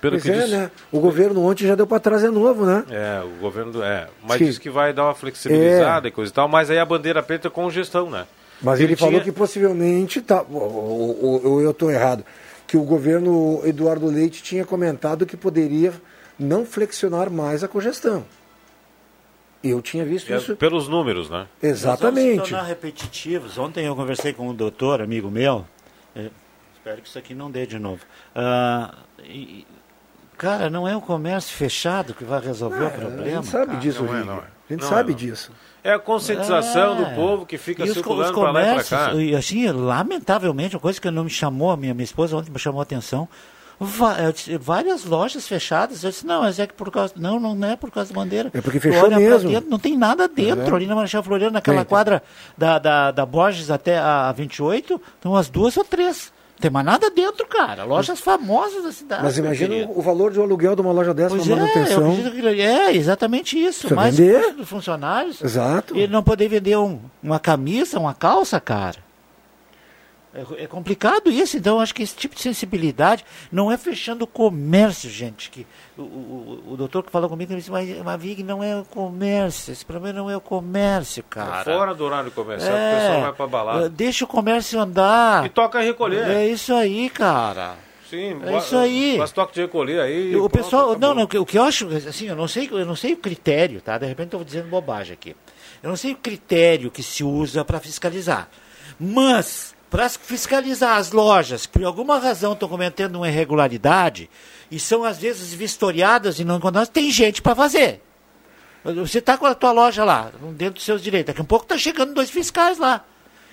pelo 0.02 0.14
Pois 0.14 0.24
que 0.24 0.32
é, 0.32 0.41
diz, 0.41 0.50
né? 0.52 0.72
O 0.91 1.00
governo 1.00 1.43
ontem 1.45 1.66
já 1.68 1.76
deu 1.76 1.88
para 1.88 2.00
trás 2.00 2.22
de 2.22 2.30
novo, 2.30 2.66
né? 2.66 2.84
é, 2.89 3.22
o 3.24 3.39
governo, 3.41 3.72
do- 3.74 3.84
é, 3.84 4.08
mas 4.24 4.38
Sim. 4.38 4.45
diz 4.45 4.58
que 4.58 4.70
vai 4.70 4.93
dar 4.93 5.06
uma 5.06 5.16
flexibilizada 5.16 6.08
e 6.08 6.12
coisa 6.12 6.32
e 6.32 6.34
tal, 6.34 6.48
mas 6.48 6.70
aí 6.70 6.78
a 6.80 6.86
bandeira 6.86 7.22
preta 7.24 7.48
é 7.48 7.52
com 7.52 7.70
gestão, 7.70 8.10
né? 8.10 8.26
Mas 8.62 8.80
ele, 8.80 8.95
falou 8.95 9.14
tinha- 9.14 9.24
que 9.24 9.32
possivelmente, 9.32 10.20
tá, 10.22 10.43
ou, 10.50 11.24
ou- 11.24 11.45
ou 11.48 11.62
eu 11.62 11.72
estou 11.72 11.91
errado, 11.91 12.24
que 12.66 12.76
o 12.78 12.84
governo 12.84 13.62
Eduardo 13.64 14.08
Leite 14.08 14.41
tinha 14.43 14.66
comentado 14.66 15.26
que 15.26 15.38
poderia 15.38 15.93
não 16.39 16.66
flexionar 16.66 17.30
mais 17.32 17.64
a 17.64 17.68
cogestão. 17.68 18.26
Eu 19.64 19.82
tinha 19.82 20.06
visto 20.06 20.32
É, 20.32 20.38
isso. 20.38 20.56
pelos 20.56 20.88
números, 20.88 21.30
né? 21.30 21.38
Vamos 21.39 21.50
se 21.62 21.66
Exatamente. 21.68 22.50
tornar 22.52 22.64
repetitivos. 22.64 23.58
Ontem 23.58 23.86
eu 23.86 23.95
conversei 23.95 24.32
com 24.34 24.50
um 24.50 24.54
doutor, 24.54 25.02
amigo 25.02 25.30
meu. 25.32 25.66
é, 26.16 26.30
espero 26.76 27.02
que 27.02 27.08
isso 27.08 27.18
aqui 27.20 27.34
não 27.36 27.50
dê 27.52 27.66
de 27.66 27.78
novo. 27.78 28.02
Ah, 28.36 28.93
e- 29.24 29.66
cara, 30.38 30.70
não 30.70 30.88
é 30.88 30.96
o 30.96 31.02
comércio 31.02 31.56
fechado 31.56 32.14
que 32.14 32.24
vai 32.24 32.40
resolver 32.40 32.84
o 32.84 32.88
A 32.88 32.92
problema. 32.92 33.42
gente 33.42 33.48
sabe 33.48 33.66
cara. 33.68 33.80
disso, 33.80 34.04
não 34.04 34.16
é, 34.16 34.24
não 34.24 34.34
é. 34.36 34.38
A 34.38 34.74
gente 34.74 34.82
Não 34.82 34.90
sabe 34.90 35.10
é, 35.12 35.12
não. 35.12 35.18
disso. 35.18 35.52
É 35.84 35.94
a 35.94 36.00
conscientização 36.00 36.94
É. 36.94 37.06
do 37.06 37.16
povo 37.16 37.46
que 37.46 37.58
fica 37.58 37.86
E 37.86 37.94
circulando 37.94 38.34
para 38.34 38.44
lá 38.44 38.50
e 38.50 38.54
para 38.54 38.62
comércios, 38.74 38.90
cá. 38.90 39.14
e 39.14 39.34
assim, 39.36 39.66
lamentavelmente, 39.72 40.76
uma 40.76 40.82
coisa 40.82 41.00
que 41.00 41.10
não 41.10 41.24
me 41.24 41.30
chamou, 41.30 41.72
a 41.72 41.78
minha, 41.78 41.94
minha 41.94 42.04
esposa 42.04 42.36
ontem 42.36 42.52
me 42.52 42.60
chamou 42.60 42.82
a 42.82 42.84
atenção, 42.84 43.30
disse, 44.34 44.58
várias 44.58 45.06
lojas 45.06 45.48
fechadas. 45.48 46.04
Eu 46.04 46.10
disse, 46.10 46.26
não, 46.26 46.42
mas 46.42 46.60
é 46.60 46.68
que 46.68 46.74
por 46.74 46.92
causa. 46.92 47.14
Não, 47.16 47.40
não 47.40 47.68
é 47.70 47.76
por 47.76 47.92
causa 47.92 48.12
da 48.14 48.20
bandeira. 48.20 48.50
É 48.54 48.60
porque 48.62 48.80
fechou 48.80 49.10
mesmo. 49.10 49.50
dentro, 49.50 49.70
não 49.70 49.80
tem 49.80 49.98
nada 49.98 50.28
dentro. 50.28 50.74
É. 50.74 50.76
Ali 50.76 50.86
na 50.88 50.96
Marechal 50.96 51.24
Floriano, 51.24 51.54
naquela 51.54 51.78
tem. 51.78 51.86
quadra 51.86 52.22
da, 52.58 52.80
da, 52.80 53.12
da 53.12 53.26
Borges 53.26 53.70
até 53.72 53.98
a 53.98 54.32
28, 54.32 55.02
estão 55.16 55.36
as 55.36 55.50
duas 55.50 55.78
ou 55.78 55.84
três. 55.86 56.34
Não 56.58 56.62
tem 56.62 56.72
mais 56.72 56.86
nada 56.88 57.12
dentro, 57.12 57.45
cara. 57.45 57.84
Lojas 57.84 58.20
famosas 58.20 58.84
da 58.84 58.91
cidade. 58.91 59.22
Mas 59.24 59.38
imagina 59.38 59.76
querido. 59.76 59.91
o 59.95 60.01
valor 60.01 60.32
de 60.32 60.39
um 60.39 60.43
aluguel 60.43 60.76
de 60.76 60.82
uma 60.82 60.91
loja 60.91 61.14
dessa, 61.14 61.36
Pois 61.36 61.47
é, 61.47 61.55
manutenção. 61.55 62.16
que- 62.32 62.62
é, 62.62 62.95
exatamente 62.95 63.64
isso. 63.64 63.82
Precisa 63.82 63.95
Mais 63.95 64.18
vender. 64.18 64.53
dos 64.55 64.68
funcionários. 64.68 65.39
Exato. 65.39 65.95
E 65.95 65.99
ele 66.01 66.12
não 66.12 66.24
poder 66.24 66.47
vender 66.47 66.76
um- 66.76 66.99
uma 67.22 67.39
camisa, 67.39 67.99
uma 67.99 68.16
calça, 68.16 68.60
cara. 68.60 68.95
É, 70.34 70.63
é 70.65 70.67
complicado 70.67 71.32
isso, 71.32 71.57
então 71.57 71.75
eu 71.78 71.82
acho 71.82 71.95
que 71.95 72.03
esse 72.03 72.15
tipo 72.15 72.36
de 72.36 72.41
sensibilidade 72.41 73.25
não 73.51 73.71
é 73.71 73.78
fechando 73.78 74.25
o 74.25 74.28
comércio, 74.28 75.09
gente. 75.09 75.49
Que 75.49 75.65
o, 75.97 76.01
o, 76.01 76.63
o 76.73 76.78
doutor 76.78 77.01
que 77.03 77.09
falou 77.11 77.30
comigo 77.30 77.55
disse, 77.55 77.71
mas, 77.71 77.89
mas 78.03 78.21
Vig, 78.21 78.43
não 78.43 78.61
é 78.63 78.75
o 78.80 78.84
comércio, 78.86 79.71
esse 79.71 79.86
problema 79.86 80.19
não 80.19 80.30
é 80.30 80.38
o 80.38 80.41
comércio, 80.41 81.23
cara. 81.23 81.63
Fora 81.63 81.95
do 81.95 82.03
horário 82.03 82.30
comercial, 82.32 82.75
É, 82.75 82.93
o 82.93 82.99
pessoal 82.99 83.21
vai 83.21 83.34
pra 83.34 83.47
balada. 83.47 83.86
é, 83.86 83.89
Deixa 83.89 84.25
o 84.25 84.28
comércio 84.28 84.80
andar. 84.80 85.45
E 85.45 85.49
toca 85.49 85.80
a 85.80 85.82
recolher. 85.82 86.28
É 86.30 86.45
isso 86.47 86.73
aí, 86.73 87.09
cara. 87.09 87.75
Sim, 88.09 88.39
É 88.45 88.57
isso 88.57 88.78
aí. 88.78 89.17
Faz 89.17 89.32
toque 89.32 89.53
de 89.53 89.61
recolher 89.61 89.99
aí. 90.01 90.36
O 90.36 90.47
pronto, 90.49 90.63
pessoal, 90.63 90.91
acabou. 90.91 90.99
não, 91.09 91.15
não, 91.15 91.23
o 91.23 91.45
que- 91.45 91.57
eu 91.57 91.63
acho, 91.63 91.88
assim, 92.07 92.28
eu 92.28 92.36
não 92.36 92.47
sei, 92.47 92.69
eu 92.71 92.86
não 92.86 92.95
sei 92.95 93.13
o 93.13 93.17
critério, 93.17 93.82
tá? 93.82 93.97
De 93.97 94.05
repente 94.05 94.28
estou 94.28 94.43
dizendo 94.43 94.69
bobagem 94.69 95.13
aqui. 95.13 95.36
Eu 95.82 95.89
não 95.89 95.97
sei 95.97 96.11
o 96.13 96.15
critério 96.15 96.91
que 96.91 97.01
se 97.03 97.23
usa 97.23 97.65
para 97.65 97.80
fiscalizar. 97.80 98.49
Mas 98.99 99.75
para 99.90 100.10
fiscalizar 100.10 100.98
as 100.98 101.12
lojas 101.12 101.66
que 101.66 101.74
por 101.74 101.84
alguma 101.86 102.20
razão 102.20 102.54
estão 102.54 102.68
cometendo 102.68 103.16
uma 103.16 103.28
irregularidade 103.30 104.30
e 104.70 104.80
são 104.80 105.04
às 105.04 105.18
vezes 105.18 105.54
vistoriadas 105.54 106.40
e 106.40 106.44
não 106.44 106.58
encontradas, 106.58 106.90
tem 106.90 107.10
gente 107.10 107.42
para 107.42 107.56
fazer. 107.56 108.02
Você 108.84 109.20
está 109.20 109.38
com 109.38 109.46
a 109.46 109.56
tua 109.56 109.72
loja 109.72 110.04
lá, 110.06 110.32
dentro 110.54 110.76
dos 110.76 110.84
seus 110.84 111.02
direitos. 111.02 111.28
Daqui 111.34 111.42
a 111.42 111.44
pouco 111.44 111.66
está 111.66 111.78
chegando 111.78 112.14
dois 112.14 112.30
fiscais 112.30 112.78
lá. 112.78 113.04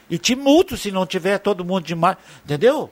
E 0.09 0.19
te 0.19 0.37
multo 0.37 0.77
se 0.77 0.93
não 0.93 1.07
tiver 1.07 1.39
todo 1.39 1.65
mundo 1.65 1.85
de 1.85 1.95
mar... 1.95 2.19
Entendeu? 2.45 2.91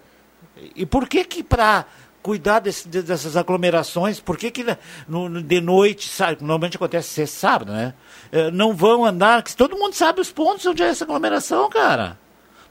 E 0.75 0.85
por 0.87 1.09
que 1.09 1.25
que 1.25 1.43
para 1.43 1.85
cuidar 2.23 2.61
desse- 2.61 2.89
de- 2.89 3.03
dessas 3.03 3.37
aglomerações, 3.37 4.19
por 4.19 4.37
que 4.37 4.51
que 4.51 4.65
no- 5.07 5.29
no- 5.29 5.43
de 5.43 5.61
noite, 5.61 6.09
sabe, 6.09 6.37
normalmente 6.41 6.77
acontece 6.77 7.09
sexta, 7.11 7.39
sábado, 7.39 7.73
né? 7.73 7.95
Eh, 8.33 8.51
Não 8.51 8.73
vão 8.75 9.05
andar, 9.05 9.43
que 9.43 9.55
todo 9.55 9.77
mundo 9.77 9.95
sabe 9.95 10.21
os 10.21 10.33
pontos 10.33 10.65
onde 10.67 10.83
é 10.83 10.87
essa 10.87 11.05
aglomeração, 11.05 11.69
cara. 11.69 12.19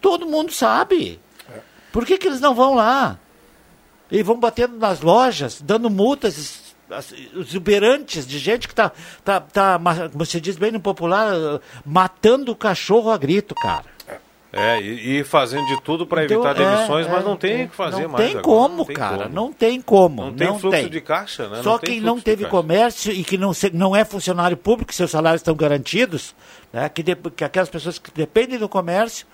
Todo 0.01 0.25
mundo 0.25 0.51
sabe. 0.51 1.19
Por 1.91 2.05
que 2.05 2.17
que 2.17 2.27
eles 2.27 2.41
não 2.41 2.55
vão 2.55 2.73
lá? 2.75 3.17
E 4.09 4.21
vão 4.23 4.39
batendo 4.39 4.77
nas 4.77 5.01
lojas, 5.01 5.61
dando 5.61 5.89
multas 5.89 6.37
es- 6.37 6.75
as- 6.89 7.13
exuberantes 7.35 8.25
de 8.27 8.39
gente 8.39 8.67
que 8.67 8.75
tá, 8.75 8.91
tá, 9.23 9.39
tá, 9.39 9.79
como 10.11 10.25
se 10.25 10.41
diz 10.41 10.57
bem 10.57 10.71
no 10.71 10.79
popular, 10.81 11.33
matando 11.85 12.51
o 12.51 12.55
cachorro 12.55 13.09
a 13.11 13.17
grito, 13.17 13.53
cara. 13.55 13.85
É, 14.53 14.81
e, 14.81 15.19
e 15.19 15.23
fazendo 15.23 15.65
de 15.67 15.81
tudo 15.81 16.05
para 16.05 16.25
Então, 16.25 16.43
evitar 16.43 16.61
é, 16.61 16.65
demissões, 16.75 17.07
mas 17.07 17.23
é, 17.23 17.25
não 17.25 17.37
tem 17.37 17.55
o 17.55 17.61
é. 17.61 17.67
que 17.67 17.75
fazer 17.75 18.01
não 18.03 18.09
mais. 18.09 18.25
Tem 18.25 18.37
agora, 18.37 18.43
como, 18.43 18.77
não 18.79 18.85
tem 18.85 18.95
cara. 18.97 19.17
como. 19.23 19.29
Não 19.35 19.53
tem 19.53 19.81
como. 19.81 20.21
Não 20.25 20.33
tem 20.33 20.47
fluxo 20.59 20.69
tem. 20.81 20.89
de 20.89 20.99
caixa, 21.01 21.47
né? 21.47 21.61
Só 21.63 21.71
Não 21.71 21.79
tem 21.79 21.89
quem 21.91 22.01
não 22.01 22.19
teve 22.19 22.43
comércio 22.45 23.13
e 23.13 23.23
que 23.23 23.37
não, 23.37 23.53
se- 23.53 23.69
não 23.73 23.95
é 23.95 24.03
funcionário 24.03 24.57
público, 24.57 24.93
seus 24.93 25.09
salários 25.11 25.39
estão 25.39 25.55
garantidos, 25.55 26.35
né? 26.73 26.89
que, 26.89 27.01
de- 27.01 27.15
que 27.15 27.45
aquelas 27.45 27.69
pessoas 27.69 27.97
que 27.97 28.11
dependem 28.13 28.59
do 28.59 28.67
comércio, 28.67 29.25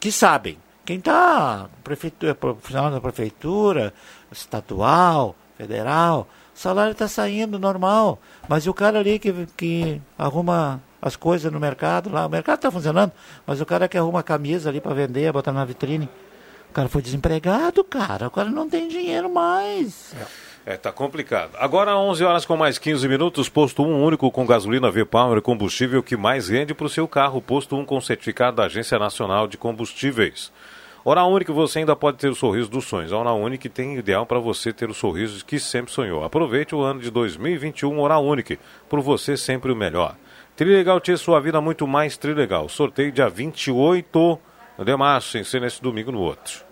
que 0.00 0.12
sabem. 0.12 0.58
Quem 0.84 0.98
está 0.98 1.68
prefeitura, 1.84 2.34
funcionário 2.34 2.94
da 2.94 3.00
prefeitura, 3.00 3.92
estadual, 4.32 5.36
federal, 5.56 6.26
salário 6.54 6.92
está 6.92 7.06
saindo 7.06 7.58
normal. 7.58 8.18
Mas 8.48 8.66
o 8.66 8.72
cara 8.72 8.98
ali 8.98 9.18
que, 9.18 9.46
que 9.56 10.00
arruma 10.16 10.80
as 11.00 11.14
coisas 11.14 11.52
no 11.52 11.60
mercado 11.60 12.10
lá, 12.10 12.26
o 12.26 12.30
mercado 12.30 12.56
está 12.56 12.70
funcionando, 12.70 13.12
mas 13.46 13.60
o 13.60 13.66
cara 13.66 13.86
que 13.86 13.96
arruma 13.96 14.20
a 14.20 14.22
camisa 14.22 14.68
ali 14.68 14.80
para 14.80 14.94
vender, 14.94 15.32
botar 15.32 15.52
na 15.52 15.64
vitrine, 15.64 16.08
o 16.70 16.72
cara 16.72 16.88
foi 16.88 17.02
desempregado, 17.02 17.84
cara. 17.84 18.26
O 18.26 18.30
cara 18.30 18.50
não 18.50 18.68
tem 18.68 18.88
dinheiro 18.88 19.32
mais. 19.32 20.14
É, 20.14 20.26
tá 20.76 20.92
complicado. 20.92 21.52
Agora, 21.58 21.96
11 21.96 22.24
horas 22.24 22.44
com 22.44 22.56
mais 22.56 22.78
15 22.78 23.08
minutos, 23.08 23.48
posto 23.48 23.82
1 23.82 24.04
único 24.04 24.30
com 24.30 24.44
gasolina 24.44 24.90
V-Power, 24.90 25.40
combustível 25.40 26.02
que 26.02 26.16
mais 26.16 26.48
rende 26.48 26.74
para 26.74 26.86
o 26.86 26.90
seu 26.90 27.08
carro. 27.08 27.40
Posto 27.40 27.74
1 27.74 27.86
com 27.86 28.00
certificado 28.00 28.58
da 28.58 28.64
Agência 28.64 28.98
Nacional 28.98 29.46
de 29.46 29.56
Combustíveis. 29.56 30.52
Hora 31.04 31.24
Única, 31.24 31.54
você 31.54 31.78
ainda 31.78 31.96
pode 31.96 32.18
ter 32.18 32.28
o 32.28 32.34
sorriso 32.34 32.68
dos 32.68 32.84
sonhos. 32.84 33.14
A 33.14 33.16
Hora 33.16 33.32
Única 33.32 33.66
tem 33.70 33.96
ideal 33.96 34.26
para 34.26 34.38
você 34.38 34.70
ter 34.70 34.90
o 34.90 34.94
sorriso 34.94 35.42
que 35.42 35.58
sempre 35.58 35.90
sonhou. 35.90 36.22
Aproveite 36.22 36.74
o 36.74 36.82
ano 36.82 37.00
de 37.00 37.10
2021 37.10 37.98
Hora 37.98 38.18
Única, 38.18 38.58
por 38.90 39.00
você 39.00 39.38
sempre 39.38 39.72
o 39.72 39.76
melhor. 39.76 40.16
Trilegal 40.54 41.00
tinha 41.00 41.16
sua 41.16 41.40
vida 41.40 41.62
muito 41.62 41.86
mais 41.86 42.18
trilegal. 42.18 42.68
Sorteio 42.68 43.10
dia 43.10 43.30
28 43.30 44.38
de 44.84 44.96
março, 44.96 45.30
sem 45.30 45.44
ser 45.44 45.62
nesse 45.62 45.80
domingo 45.80 46.12
no 46.12 46.20
outro. 46.20 46.67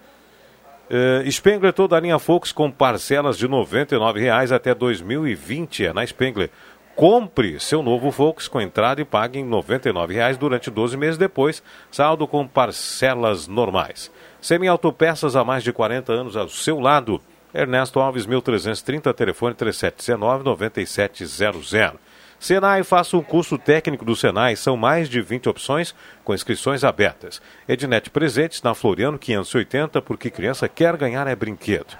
Uh, 0.88 1.28
Spengler 1.30 1.72
toda 1.72 1.96
a 1.96 2.00
linha 2.00 2.18
Fox 2.18 2.52
com 2.52 2.70
parcelas 2.70 3.36
de 3.36 3.46
R$ 3.46 3.52
99,00 3.52 4.54
até 4.54 4.74
2020. 4.74 5.86
É 5.86 5.92
na 5.92 6.06
Spengler. 6.06 6.50
Compre 6.94 7.58
seu 7.60 7.82
novo 7.82 8.10
Fox 8.10 8.48
com 8.48 8.58
entrada 8.60 9.00
e 9.00 9.04
pague 9.04 9.38
em 9.38 9.44
R$ 9.44 9.50
99,00 9.50 10.38
durante 10.38 10.70
12 10.70 10.96
meses 10.96 11.18
depois. 11.18 11.62
Saldo 11.90 12.26
com 12.26 12.46
parcelas 12.46 13.46
normais. 13.46 14.10
Semi 14.40 14.68
Autopeças 14.68 15.36
há 15.36 15.44
mais 15.44 15.62
de 15.64 15.72
40 15.72 16.12
anos 16.12 16.36
ao 16.36 16.48
seu 16.48 16.80
lado. 16.80 17.20
Ernesto 17.52 18.00
Alves, 18.00 18.24
1330, 18.26 19.12
telefone 19.14 19.54
3719-9700. 19.54 21.94
Senai, 22.38 22.82
faça 22.82 23.16
um 23.16 23.22
curso 23.22 23.56
técnico 23.56 24.04
do 24.04 24.14
Senai, 24.14 24.56
são 24.56 24.76
mais 24.76 25.08
de 25.08 25.20
20 25.20 25.48
opções 25.48 25.94
com 26.22 26.34
inscrições 26.34 26.84
abertas. 26.84 27.40
Ednet 27.66 28.10
Presentes 28.10 28.62
na 28.62 28.74
Floriano 28.74 29.18
580, 29.18 30.02
porque 30.02 30.30
criança 30.30 30.68
quer 30.68 30.96
ganhar 30.96 31.26
é 31.26 31.34
brinquedo. 31.34 31.96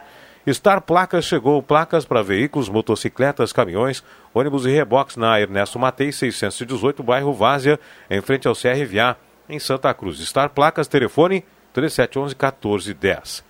Star 0.48 0.80
Placas 0.80 1.24
chegou, 1.24 1.60
placas 1.60 2.04
para 2.04 2.22
veículos, 2.22 2.68
motocicletas, 2.68 3.52
caminhões, 3.52 4.04
ônibus 4.32 4.64
e 4.64 4.70
reboques 4.70 5.16
na 5.16 5.40
Ernesto 5.40 5.78
Matei 5.78 6.12
618, 6.12 7.02
bairro 7.02 7.32
Várzea, 7.32 7.80
em 8.08 8.20
frente 8.20 8.46
ao 8.46 8.54
CRVA, 8.54 9.16
em 9.48 9.58
Santa 9.58 9.92
Cruz. 9.92 10.20
Star 10.20 10.50
Placas, 10.50 10.86
telefone 10.86 11.44
3711 11.72 12.34
1410. 12.34 13.44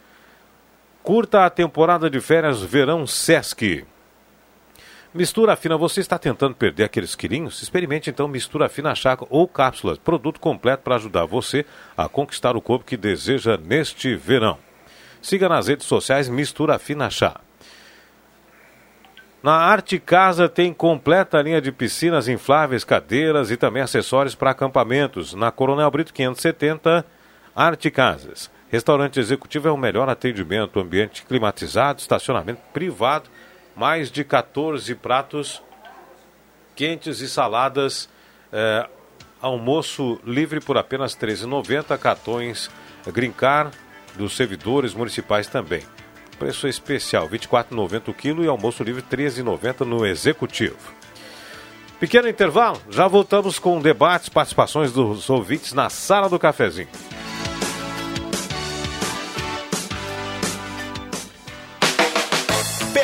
Curta 1.03 1.45
a 1.45 1.51
temporada 1.51 2.09
de 2.09 2.20
férias 2.20 2.62
Verão 2.62 3.07
Sesc. 3.07 3.84
Mistura 5.17 5.57
Fina, 5.57 5.79
você 5.79 6.03
está 6.03 6.19
tentando 6.19 6.55
perder 6.55 6.85
aqueles 6.85 7.14
quilinhos? 7.14 7.62
Experimente 7.62 8.11
então 8.11 8.29
Mistura 8.29 8.69
Fina 8.69 8.95
Chá 8.95 9.17
ou 9.31 9.49
cápsulas, 9.49 9.97
produto 9.97 10.39
completo 10.39 10.83
para 10.83 10.97
ajudar 10.97 11.25
você 11.25 11.64
a 11.97 12.07
conquistar 12.07 12.55
o 12.55 12.61
corpo 12.61 12.85
que 12.85 12.99
deseja 12.99 13.57
neste 13.57 14.14
verão. 14.14 14.59
Siga 15.23 15.49
nas 15.49 15.69
redes 15.69 15.87
sociais 15.87 16.29
Mistura 16.29 16.79
Fina 16.79 17.09
Chá. 17.09 17.41
Na 19.43 19.55
Arte 19.55 19.99
Casa 19.99 20.51
tem 20.51 20.71
completa 20.75 21.41
linha 21.41 21.62
de 21.62 21.73
piscinas 21.73 22.29
infláveis, 22.29 22.85
cadeiras 22.85 23.51
e 23.51 23.57
também 23.57 23.83
acessórios 23.83 24.35
para 24.35 24.51
acampamentos. 24.51 25.33
Na 25.33 25.51
Coronel 25.51 25.91
Brito 25.91 26.12
570, 26.12 27.07
Arte 27.55 27.91
Casas. 27.91 28.51
Restaurante 28.69 29.19
executivo 29.19 29.67
é 29.67 29.71
o 29.71 29.79
melhor 29.79 30.11
atendimento, 30.11 30.79
ambiente 30.79 31.25
climatizado, 31.25 32.01
estacionamento 32.01 32.61
privado, 32.75 33.31
mais 33.77 34.11
de 34.11 34.24
14 34.24 34.95
pratos 34.95 35.62
quentes 36.74 37.20
e 37.20 37.29
saladas, 37.29 38.09
eh, 38.53 38.89
almoço 39.41 40.20
livre 40.24 40.61
por 40.61 40.77
apenas 40.77 41.14
R$ 41.14 41.20
13,90, 41.20 41.97
cartões 41.99 42.70
Grincar 43.07 43.70
dos 44.14 44.37
servidores 44.37 44.95
municipais 44.95 45.47
também. 45.47 45.83
Preço 46.39 46.66
especial, 46.68 47.27
R$ 47.27 47.39
24,90 47.39 48.09
o 48.09 48.14
quilo 48.14 48.45
e 48.45 48.49
almoço 48.49 48.83
livre 48.83 49.03
R$ 49.03 49.16
13,90 49.16 49.87
no 49.87 50.05
executivo. 50.05 50.77
Pequeno 51.99 52.29
intervalo, 52.29 52.81
já 52.91 53.09
voltamos 53.09 53.59
com 53.59 53.81
debates, 53.81 54.29
participações 54.29 54.93
dos 54.93 55.31
ouvintes 55.31 55.72
na 55.72 55.89
sala 55.89 56.29
do 56.29 56.39
cafezinho. 56.39 56.89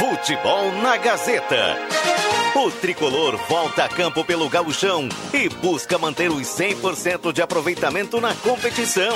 Futebol 0.00 0.72
na 0.82 0.96
Gazeta. 0.96 1.76
O 2.54 2.70
tricolor 2.70 3.36
volta 3.46 3.84
a 3.84 3.88
campo 3.88 4.24
pelo 4.24 4.48
gauchão 4.48 5.06
e 5.30 5.46
busca 5.50 5.98
manter 5.98 6.30
os 6.30 6.46
100% 6.48 7.30
de 7.34 7.42
aproveitamento 7.42 8.18
na 8.18 8.34
competição. 8.36 9.12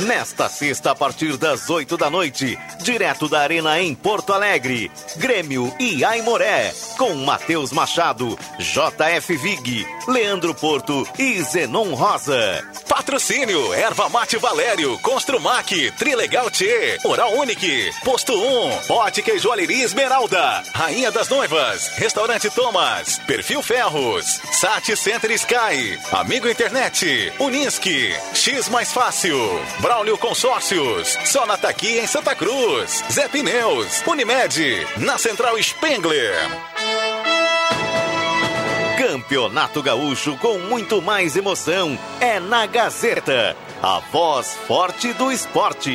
Nesta 0.00 0.46
sexta, 0.50 0.90
a 0.90 0.94
partir 0.94 1.38
das 1.38 1.70
8 1.70 1.96
da 1.96 2.10
noite, 2.10 2.58
direto 2.82 3.28
da 3.28 3.40
Arena 3.40 3.80
em 3.80 3.94
Porto 3.94 4.34
Alegre, 4.34 4.90
Grêmio 5.16 5.74
e 5.80 6.04
Aimoré, 6.04 6.74
com 6.98 7.14
Matheus 7.14 7.72
Machado, 7.72 8.38
JF 8.58 9.36
Vig, 9.38 9.86
Leandro 10.06 10.54
Porto 10.54 11.08
e 11.18 11.42
Zenon 11.42 11.94
Rosa. 11.94 12.62
Patrocínio, 12.86 13.72
Erva 13.72 14.08
Mate 14.08 14.36
Valério, 14.36 14.98
Construmac, 14.98 15.90
Trilegal 15.92 16.50
T, 16.50 16.98
Oral 17.04 17.32
Unique, 17.34 17.90
Posto 18.04 18.34
1, 18.34 18.92
Ótica 18.92 19.32
e 19.32 19.38
Joalheria 19.38 19.84
Esmeralda, 19.84 20.62
Rainha 20.74 21.10
das 21.10 21.28
Noivas, 21.28 21.88
Restaurante 21.96 22.50
Thomas, 22.50 23.18
Perfil 23.26 23.62
Ferros, 23.62 24.40
Sat 24.52 24.94
Center 24.94 25.30
Sky, 25.32 25.98
Amigo 26.12 26.48
Internet, 26.48 27.32
Unisque, 27.38 28.14
X 28.34 28.68
Mais 28.68 28.92
Fácil, 28.92 29.38
Braulio 29.86 30.18
Consórcios, 30.18 31.16
só 31.26 31.46
na 31.46 31.56
Taqui 31.56 32.00
em 32.00 32.08
Santa 32.08 32.34
Cruz, 32.34 33.04
Zé 33.08 33.28
Pneus, 33.28 34.02
Unimed, 34.04 34.84
na 34.96 35.16
Central 35.16 35.56
Spengler. 35.62 36.34
Campeonato 38.98 39.80
Gaúcho 39.80 40.36
com 40.38 40.58
muito 40.58 41.00
mais 41.00 41.36
emoção 41.36 41.96
é 42.18 42.40
na 42.40 42.66
Gazeta, 42.66 43.56
a 43.80 44.00
voz 44.10 44.58
forte 44.66 45.12
do 45.12 45.30
esporte. 45.30 45.94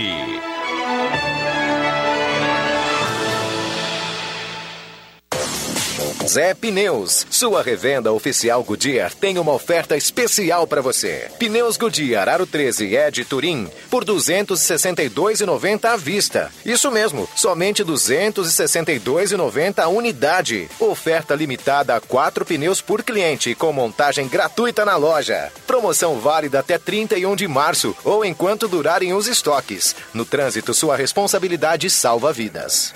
Zé 6.28 6.54
Pneus, 6.54 7.26
sua 7.30 7.64
revenda 7.64 8.12
oficial 8.12 8.64
Goodyear 8.64 9.14
tem 9.14 9.40
uma 9.40 9.54
oferta 9.54 9.98
especial 9.98 10.68
para 10.68 10.82
você. 10.82 11.30
Pneus 11.40 11.78
Goodyear 11.78 12.30
Aro 12.30 12.46
13 12.46 12.96
Ed 12.96 13.26
Turim 13.26 13.68
por 13.90 14.06
262,90 14.06 15.86
à 15.86 15.98
vista. 15.98 16.52
Isso 16.64 16.92
mesmo, 16.92 17.28
somente 17.36 17.84
262,90 17.84 19.80
a 19.80 19.88
unidade. 19.88 20.70
Oferta 20.80 21.34
limitada 21.36 21.96
a 21.96 22.02
quatro 22.02 22.46
pneus 22.46 22.82
por 22.82 23.02
cliente 23.04 23.56
com 23.56 23.74
montagem 23.74 24.28
gratuita 24.28 24.86
na 24.86 24.96
loja. 24.96 25.52
Promoção 25.66 26.20
válida 26.20 26.60
até 26.60 26.78
31 26.78 27.36
de 27.36 27.48
março 27.48 27.96
ou 28.04 28.24
enquanto 28.24 28.68
durarem 28.68 29.14
os 29.14 29.28
estoques. 29.28 29.96
No 30.14 30.24
trânsito, 30.24 30.74
sua 30.74 30.96
responsabilidade 30.96 31.90
salva 31.90 32.32
vidas. 32.32 32.94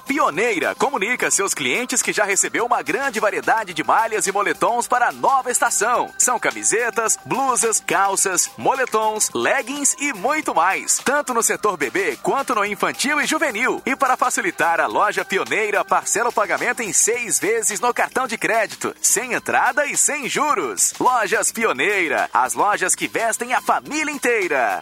A 0.00 0.02
Pioneira 0.02 0.74
comunica 0.74 1.30
seus 1.30 1.52
clientes 1.52 2.00
que 2.00 2.10
já 2.10 2.24
recebeu 2.24 2.64
uma 2.64 2.80
grande 2.80 3.20
variedade 3.20 3.74
de 3.74 3.84
malhas 3.84 4.26
e 4.26 4.32
moletons 4.32 4.88
para 4.88 5.08
a 5.08 5.12
nova 5.12 5.50
estação. 5.50 6.10
São 6.16 6.38
camisetas, 6.38 7.18
blusas, 7.26 7.82
calças, 7.86 8.50
moletons, 8.56 9.28
leggings 9.34 9.94
e 10.00 10.14
muito 10.14 10.54
mais. 10.54 10.96
Tanto 11.04 11.34
no 11.34 11.42
setor 11.42 11.76
bebê 11.76 12.16
quanto 12.22 12.54
no 12.54 12.64
infantil 12.64 13.20
e 13.20 13.26
juvenil. 13.26 13.82
E 13.84 13.94
para 13.94 14.16
facilitar, 14.16 14.80
a 14.80 14.86
loja 14.86 15.22
Pioneira 15.22 15.84
parcela 15.84 16.30
o 16.30 16.32
pagamento 16.32 16.80
em 16.80 16.94
seis 16.94 17.38
vezes 17.38 17.78
no 17.78 17.92
cartão 17.92 18.26
de 18.26 18.38
crédito, 18.38 18.96
sem 19.02 19.34
entrada 19.34 19.84
e 19.84 19.98
sem 19.98 20.30
juros. 20.30 20.94
Lojas 20.98 21.52
Pioneira, 21.52 22.30
as 22.32 22.54
lojas 22.54 22.94
que 22.94 23.06
vestem 23.06 23.52
a 23.52 23.60
família 23.60 24.10
inteira. 24.10 24.80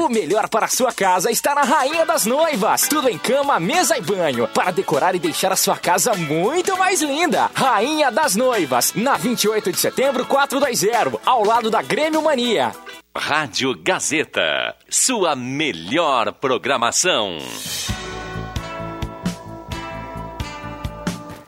O 0.00 0.08
melhor 0.08 0.48
para 0.48 0.66
a 0.66 0.68
sua 0.68 0.92
casa 0.92 1.28
está 1.28 1.56
na 1.56 1.62
Rainha 1.62 2.06
das 2.06 2.24
Noivas. 2.24 2.86
Tudo 2.86 3.08
em 3.08 3.18
cama, 3.18 3.58
mesa 3.58 3.98
e 3.98 4.00
banho. 4.00 4.46
Para 4.46 4.70
decorar 4.70 5.16
e 5.16 5.18
deixar 5.18 5.50
a 5.50 5.56
sua 5.56 5.76
casa 5.76 6.14
muito 6.14 6.78
mais 6.78 7.02
linda. 7.02 7.50
Rainha 7.52 8.08
das 8.08 8.36
Noivas, 8.36 8.94
na 8.94 9.16
28 9.16 9.72
de 9.72 9.80
setembro, 9.80 10.24
420, 10.24 11.18
ao 11.26 11.44
lado 11.44 11.68
da 11.68 11.82
Grêmio 11.82 12.22
Mania. 12.22 12.70
Rádio 13.12 13.76
Gazeta, 13.76 14.76
sua 14.88 15.34
melhor 15.34 16.32
programação. 16.34 17.38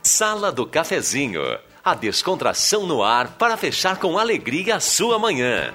Sala 0.03 0.51
do 0.51 0.67
Cafezinho, 0.67 1.57
a 1.85 1.95
descontração 1.95 2.85
no 2.85 3.01
ar 3.01 3.29
para 3.39 3.57
fechar 3.57 3.99
com 3.99 4.19
alegria 4.19 4.75
a 4.75 4.81
sua 4.81 5.21
manhã. 5.21 5.73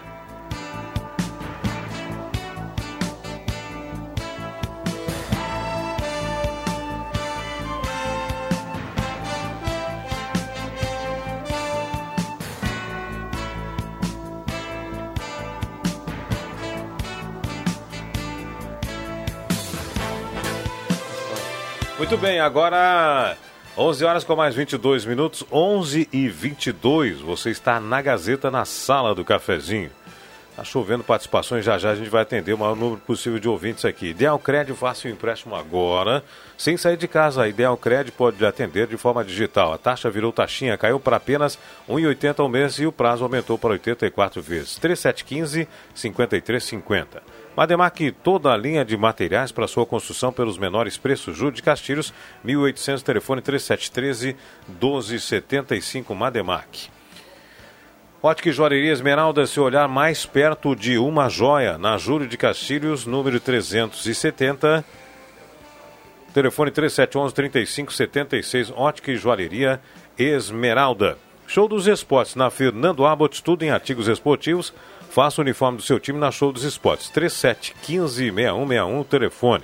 Muito 22.06 22.20
bem, 22.20 22.40
agora 22.40 23.36
11 23.76 24.06
horas 24.06 24.24
com 24.24 24.36
mais 24.36 24.54
22 24.54 25.06
minutos, 25.06 25.44
11 25.52 26.08
e 26.14 26.30
22. 26.30 27.20
Você 27.22 27.50
está 27.50 27.80
na 27.80 28.00
Gazeta, 28.00 28.52
na 28.52 28.64
sala 28.64 29.16
do 29.16 29.26
cafezinho. 29.26 29.90
Está 30.52 30.64
chovendo 30.64 31.04
participações, 31.04 31.66
já 31.66 31.80
já 31.80 31.90
a 31.90 31.96
gente 31.96 32.12
vai 32.12 32.22
atender 32.22 32.54
o 32.54 32.60
maior 32.60 32.76
número 32.76 33.02
possível 33.02 33.40
de 33.40 33.50
ouvintes 33.50 33.86
aqui. 33.86 34.10
Ideal 34.10 34.38
Crédito, 34.38 34.76
faça 34.76 35.08
o 35.08 35.12
empréstimo 35.12 35.56
agora, 35.56 36.24
sem 36.56 36.78
sair 36.78 36.96
de 36.96 37.08
casa. 37.08 37.48
Ideal 37.48 37.76
Crédito 37.76 38.14
pode 38.14 38.46
atender 38.46 38.86
de 38.86 38.98
forma 38.98 39.26
digital. 39.26 39.74
A 39.74 39.80
taxa 39.80 40.08
virou 40.08 40.32
taxinha, 40.32 40.78
caiu 40.78 41.00
para 41.00 41.18
apenas 41.18 41.58
R$ 41.88 41.96
1,80 41.96 42.40
ao 42.40 42.48
mês 42.48 42.78
e 42.78 42.86
o 42.86 42.92
prazo 42.92 43.24
aumentou 43.24 43.58
para 43.58 43.72
84 43.72 44.44
vezes. 44.44 44.80
3715-5350. 44.80 47.35
Mademac, 47.56 48.12
toda 48.24 48.52
a 48.52 48.58
linha 48.58 48.84
de 48.84 48.98
materiais 48.98 49.52
para 49.52 49.68
sua 49.68 49.86
construção 49.86 50.34
pelos 50.34 50.58
menores 50.58 50.98
preços. 50.98 51.38
Júlio 51.38 51.54
de 51.54 51.64
Castilhos, 51.64 52.14
1800, 52.44 53.02
telefone 53.02 53.42
3713 53.42 54.36
1275 54.68 56.14
Mademac. 56.14 56.90
Ótica 58.22 58.50
e 58.50 58.52
Joalheria 58.52 58.92
Esmeralda, 58.92 59.46
se 59.46 59.60
olhar 59.60 59.88
mais 59.88 60.26
perto 60.26 60.76
de 60.76 60.98
uma 60.98 61.30
joia, 61.30 61.78
na 61.78 61.98
Júlio 61.98 62.28
de 62.28 62.38
Castilhos, 62.38 63.06
número 63.06 63.40
370. 63.40 64.84
Telefone 66.34 66.72
3711-3576, 66.72 68.74
Ótica 68.76 69.12
e 69.12 69.16
Joalheria 69.16 69.80
Esmeralda. 70.18 71.18
Show 71.48 71.68
dos 71.68 71.88
Esportes, 71.88 72.36
na 72.36 72.50
Fernando 72.50 73.06
Abbott, 73.06 73.44
tudo 73.44 73.64
em 73.64 73.70
artigos 73.70 74.08
esportivos. 74.08 74.74
Faça 75.16 75.40
o 75.40 75.46
uniforme 75.46 75.78
do 75.78 75.84
seu 75.84 75.98
time 75.98 76.20
na 76.20 76.30
Show 76.30 76.52
dos 76.52 76.66
Esportes. 76.66 77.10
3715-6161, 77.10 79.06
telefone. 79.06 79.64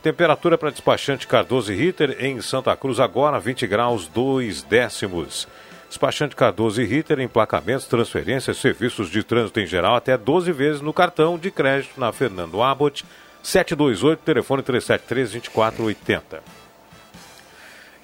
Temperatura 0.00 0.56
para 0.56 0.70
despachante 0.70 1.26
Cardoso 1.26 1.72
e 1.72 1.76
Ritter 1.76 2.18
em 2.20 2.40
Santa 2.40 2.76
Cruz 2.76 3.00
agora 3.00 3.40
20 3.40 3.66
graus 3.66 4.06
2 4.06 4.62
décimos. 4.62 5.48
Despachante 5.88 6.36
Cardoso 6.36 6.80
e 6.80 6.84
Ritter, 6.84 7.18
emplacamentos, 7.18 7.86
transferências, 7.86 8.58
serviços 8.58 9.10
de 9.10 9.24
trânsito 9.24 9.58
em 9.58 9.66
geral 9.66 9.96
até 9.96 10.16
12 10.16 10.52
vezes 10.52 10.80
no 10.80 10.92
cartão 10.92 11.36
de 11.36 11.50
crédito 11.50 11.98
na 11.98 12.12
Fernando 12.12 12.62
Abbott 12.62 13.04
728, 13.42 14.20
telefone 14.20 14.62
373-2480. 14.62 16.65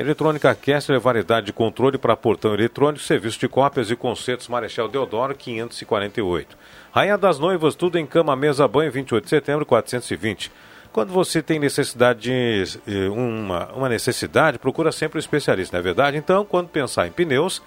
Eletrônica 0.02 0.52
Kessler, 0.56 0.98
variedade 0.98 1.46
de 1.46 1.52
controle 1.52 1.96
para 1.96 2.16
portão 2.16 2.52
eletrônico, 2.52 3.04
serviço 3.04 3.38
de 3.38 3.48
cópias 3.48 3.88
e 3.88 3.94
concertos 3.94 4.48
Marechal 4.48 4.88
Deodoro 4.88 5.32
548. 5.32 6.58
Rainha 6.90 7.16
das 7.16 7.38
Noivas, 7.38 7.76
tudo 7.76 7.98
em 7.98 8.04
cama, 8.04 8.34
mesa, 8.34 8.66
banho, 8.66 8.90
28 8.90 9.22
de 9.22 9.30
setembro, 9.30 9.64
420. 9.64 10.50
Quando 10.92 11.12
você 11.12 11.40
tem 11.40 11.60
necessidade 11.60 12.20
de 12.20 12.80
eh, 12.84 13.08
uma, 13.10 13.72
uma 13.72 13.88
necessidade, 13.88 14.58
procura 14.58 14.90
sempre 14.90 15.18
um 15.18 15.20
especialista, 15.20 15.76
não 15.76 15.80
é 15.80 15.82
verdade? 15.82 16.16
Então, 16.16 16.44
quando 16.44 16.68
pensar 16.68 17.06
em 17.06 17.12
pneus 17.12 17.62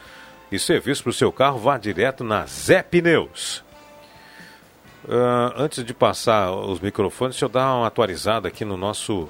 e 0.52 0.60
serviço 0.60 1.04
para 1.04 1.12
o 1.12 1.14
seu 1.14 1.32
carro, 1.32 1.58
vá 1.58 1.78
direto 1.78 2.22
na 2.22 2.46
Zé 2.46 2.84
Pneus. 2.84 3.64
Uh, 5.06 5.54
antes 5.56 5.86
de 5.86 5.94
passar 5.94 6.52
os 6.52 6.82
microfones, 6.82 7.36
deixa 7.36 7.46
eu 7.46 7.50
dar 7.50 7.74
uma 7.76 7.88
atualizada 7.88 8.50
aqui 8.50 8.66
no 8.66 8.76
nosso. 8.76 9.30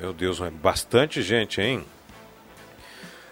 Meu 0.00 0.12
Deus, 0.12 0.40
é 0.40 0.50
bastante 0.50 1.22
gente, 1.22 1.60
hein? 1.60 1.84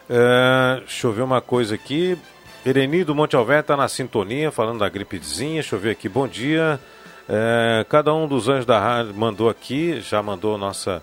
Uh, 0.08 0.80
deixa 0.80 1.06
eu 1.06 1.12
ver 1.12 1.22
uma 1.22 1.40
coisa 1.40 1.74
aqui. 1.74 2.18
Ereni 2.64 3.04
do 3.04 3.14
Monte 3.14 3.36
Alver 3.36 3.60
está 3.60 3.76
na 3.76 3.88
sintonia, 3.88 4.50
falando 4.50 4.80
da 4.80 4.88
gripezinha. 4.88 5.54
Deixa 5.54 5.76
eu 5.76 5.80
ver 5.80 5.90
aqui. 5.90 6.08
Bom 6.08 6.28
dia. 6.28 6.80
Uh, 7.28 7.84
cada 7.86 8.12
um 8.12 8.28
dos 8.28 8.48
anjos 8.48 8.66
da 8.66 8.78
rádio 8.78 9.14
mandou 9.14 9.48
aqui, 9.48 10.00
já 10.00 10.22
mandou 10.22 10.58
nossa 10.58 11.02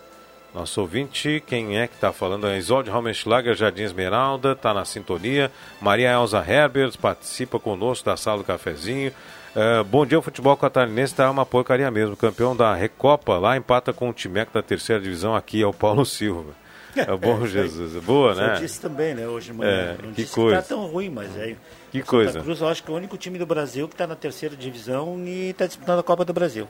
nosso 0.54 0.82
ouvinte. 0.82 1.42
Quem 1.48 1.80
é 1.80 1.88
que 1.88 1.96
está 1.96 2.12
falando? 2.12 2.46
É 2.48 2.58
Isolde 2.58 2.90
Raumenschlager, 2.90 3.56
Jardim 3.56 3.84
Esmeralda, 3.84 4.52
está 4.52 4.74
na 4.74 4.86
sintonia. 4.86 5.52
Maria 5.80 6.12
Elza 6.12 6.44
Herbert 6.46 6.98
participa 7.00 7.60
conosco 7.60 8.06
da 8.06 8.18
sala 8.18 8.40
do 8.40 8.44
cafezinho. 8.44 9.12
Uh, 9.56 9.84
bom 9.84 10.06
dia, 10.06 10.20
o 10.20 10.22
futebol 10.22 10.56
catarinense 10.56 11.14
está 11.14 11.30
uma 11.30 11.46
porcaria 11.46 11.90
mesmo. 11.90 12.16
Campeão 12.16 12.56
da 12.56 12.74
Recopa 12.74 13.38
lá 13.38 13.58
empata 13.58 13.92
com 13.92 14.10
o 14.10 14.14
Timeco 14.14 14.54
da 14.54 14.62
terceira 14.62 15.02
divisão 15.02 15.36
aqui, 15.36 15.62
é 15.62 15.66
o 15.66 15.74
Paulo 15.74 16.06
Silva. 16.06 16.61
É 16.96 17.12
o 17.12 17.18
bom 17.18 17.44
é, 17.44 17.48
Jesus. 17.48 18.04
Boa, 18.04 18.34
né? 18.36 18.56
Eu 18.56 18.60
disse 18.62 18.80
também, 18.82 19.14
né, 19.14 19.28
hoje 19.28 19.52
de 19.52 19.58
manhã. 19.58 19.98
É, 20.02 20.14
que 20.14 20.26
coisa. 20.26 20.58
Que 20.62 20.64
tá 20.64 20.76
tão 20.76 20.86
ruim, 20.88 21.10
mas 21.10 21.36
é. 21.38 21.56
Que 21.92 22.00
Santa 22.00 22.10
coisa. 22.10 22.42
Cruz, 22.42 22.62
eu 22.62 22.68
acho 22.68 22.84
que 22.84 22.90
é 22.92 22.94
o 22.94 22.98
único 22.98 23.18
time 23.18 23.38
do 23.38 23.46
Brasil 23.46 23.88
que 23.88 23.94
está 23.94 24.08
na 24.08 24.16
terceira 24.16 24.56
divisão 24.56 25.22
e 25.26 25.50
está 25.50 25.66
disputando 25.66 26.00
a 26.00 26.04
Copa 26.04 26.24
do 26.26 26.34
Brasil. 26.34 26.68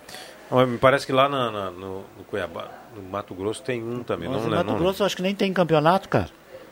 Mas 0.50 0.68
me 0.68 0.78
parece 0.78 1.06
que 1.06 1.12
lá 1.14 1.30
na, 1.30 1.52
na, 1.52 1.72
no, 1.72 1.98
no, 2.18 2.24
Cuiabá, 2.30 2.68
no 2.96 3.02
Mato 3.04 3.34
Grosso, 3.34 3.62
tem 3.62 3.82
um 3.84 4.04
também. 4.04 4.28
Mas 4.28 4.38
não, 4.40 4.46
no 4.46 4.50
né, 4.52 4.58
Mato 4.58 4.72
não, 4.72 4.78
Grosso, 4.80 5.02
eu 5.02 5.06
acho 5.06 5.16
que 5.16 5.22
nem 5.22 5.34
tem 5.36 5.52
campeonato, 5.54 6.10
cara. 6.10 6.30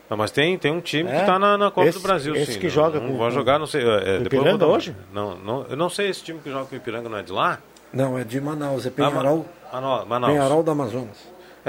Não, 0.10 0.18
mas 0.18 0.32
tem, 0.32 0.58
tem 0.58 0.72
um 0.72 0.82
time 0.82 1.08
É? 1.10 1.14
que 1.14 1.20
está 1.22 1.38
na, 1.38 1.56
na 1.58 1.70
Copa 1.70 1.88
Esse- 1.88 2.00
do 2.00 2.02
Brasil, 2.02 2.36
esse 2.36 2.54
sim. 2.54 2.60
que 2.60 2.66
Não- 2.66 2.74
joga 2.74 3.00
não 3.00 3.12
com- 3.12 3.18
vai 3.20 3.30
jogar, 3.32 3.60
não 3.60 3.68
sei. 3.68 3.82
É, 3.82 3.84
com 3.84 3.90
depois 3.90 4.06
eu 4.06 4.30
vou 4.30 4.40
Ipiranga 4.40 4.66
hoje? 4.66 4.96
Não, 5.14 5.36
não, 5.38 5.66
eu 5.70 5.78
não 5.78 5.90
sei 5.90 6.10
esse 6.10 6.24
time 6.24 6.40
que 6.40 6.50
joga 6.50 6.66
com 6.66 6.74
o 6.74 6.78
Ipiranga, 6.78 7.08
não 7.08 7.18
é 7.20 7.22
de 7.24 7.32
lá? 7.32 7.60
Não, 7.94 8.18
é 8.18 8.24
de 8.24 8.42
Manaus, 8.42 8.86
é 8.86 8.90
Penharol. 8.90 9.46
Ah, 9.72 9.80
não, 9.80 10.06
Manaus. 10.08 10.34
Penharol 10.34 10.64
do 10.64 10.72
Amazonas. 10.72 11.18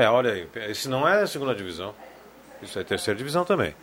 É, 0.01 0.09
olha 0.09 0.33
aí. 0.33 0.49
Esse 0.71 0.89
não 0.89 1.07
é 1.07 1.21
a 1.21 1.27
segunda 1.27 1.55
divisão. 1.55 1.95
Isso 2.63 2.79
é 2.79 2.83
terceira 2.83 3.19
divisão 3.19 3.45
também. 3.45 3.75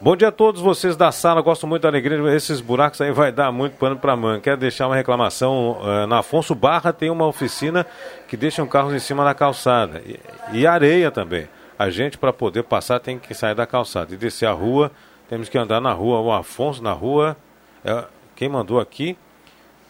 Bom 0.00 0.16
dia 0.16 0.26
a 0.26 0.32
todos 0.32 0.60
vocês 0.60 0.96
da 0.96 1.12
sala. 1.12 1.40
Gosto 1.40 1.68
muito 1.68 1.82
da 1.82 1.88
alegria. 1.88 2.18
Esses 2.34 2.60
buracos 2.60 3.00
aí 3.00 3.12
vai 3.12 3.30
dar 3.30 3.52
muito 3.52 3.76
pano 3.76 3.96
para 3.96 4.16
manga. 4.16 4.40
Quero 4.40 4.56
deixar 4.56 4.88
uma 4.88 4.96
reclamação. 4.96 5.78
eh, 5.84 6.06
na 6.06 6.18
Afonso 6.18 6.52
Barra 6.52 6.92
tem 6.92 7.10
uma 7.10 7.28
oficina 7.28 7.86
que 8.26 8.36
deixa 8.36 8.66
carros 8.66 8.92
em 8.92 8.98
cima 8.98 9.24
da 9.24 9.34
calçada. 9.34 10.02
E, 10.04 10.18
e 10.52 10.66
areia 10.66 11.12
também. 11.12 11.48
A 11.78 11.90
gente, 11.90 12.18
para 12.18 12.32
poder 12.32 12.64
passar, 12.64 12.98
tem 12.98 13.16
que 13.16 13.32
sair 13.32 13.54
da 13.54 13.64
calçada. 13.64 14.12
E 14.12 14.16
descer 14.16 14.46
a 14.46 14.52
rua, 14.52 14.90
temos 15.28 15.48
que 15.48 15.56
andar 15.56 15.80
na 15.80 15.92
rua. 15.92 16.18
O 16.18 16.32
Afonso 16.32 16.82
na 16.82 16.92
rua. 16.92 17.36
é, 17.84 18.04
quem 18.34 18.48
mandou 18.48 18.80
aqui 18.80 19.16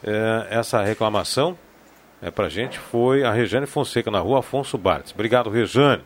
eh, 0.04 0.48
essa 0.50 0.82
reclamação 0.82 1.56
é, 2.22 2.30
pra 2.30 2.48
gente 2.48 2.78
foi 2.78 3.24
a 3.24 3.32
Rejane 3.32 3.66
Fonseca, 3.66 4.10
na 4.10 4.20
rua 4.20 4.38
Afonso 4.38 4.78
Bartes. 4.78 5.12
Obrigado, 5.12 5.50
Rejane. 5.50 6.04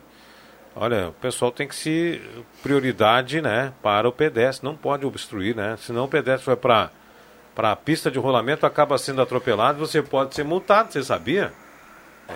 Olha, 0.75 1.09
o 1.09 1.13
pessoal 1.13 1.51
tem 1.51 1.67
que 1.67 1.75
se 1.75 2.21
prioridade, 2.61 3.41
né, 3.41 3.73
para 3.81 4.09
o 4.09 4.11
pedestre, 4.11 4.67
não 4.67 4.75
pode 4.75 5.05
obstruir, 5.05 5.55
né? 5.55 5.75
Senão 5.77 6.05
o 6.05 6.07
pedestre 6.07 6.45
vai 6.45 6.55
para 6.55 6.91
para 7.55 7.71
a 7.71 7.75
pista 7.75 8.11
de 8.11 8.19
rolamento, 8.19 8.67
acaba 8.67 8.99
sendo 8.99 9.19
atropelado, 9.19 9.79
você 9.79 9.99
pode 9.99 10.35
ser 10.35 10.43
multado, 10.43 10.93
você 10.93 11.01
sabia? 11.01 11.51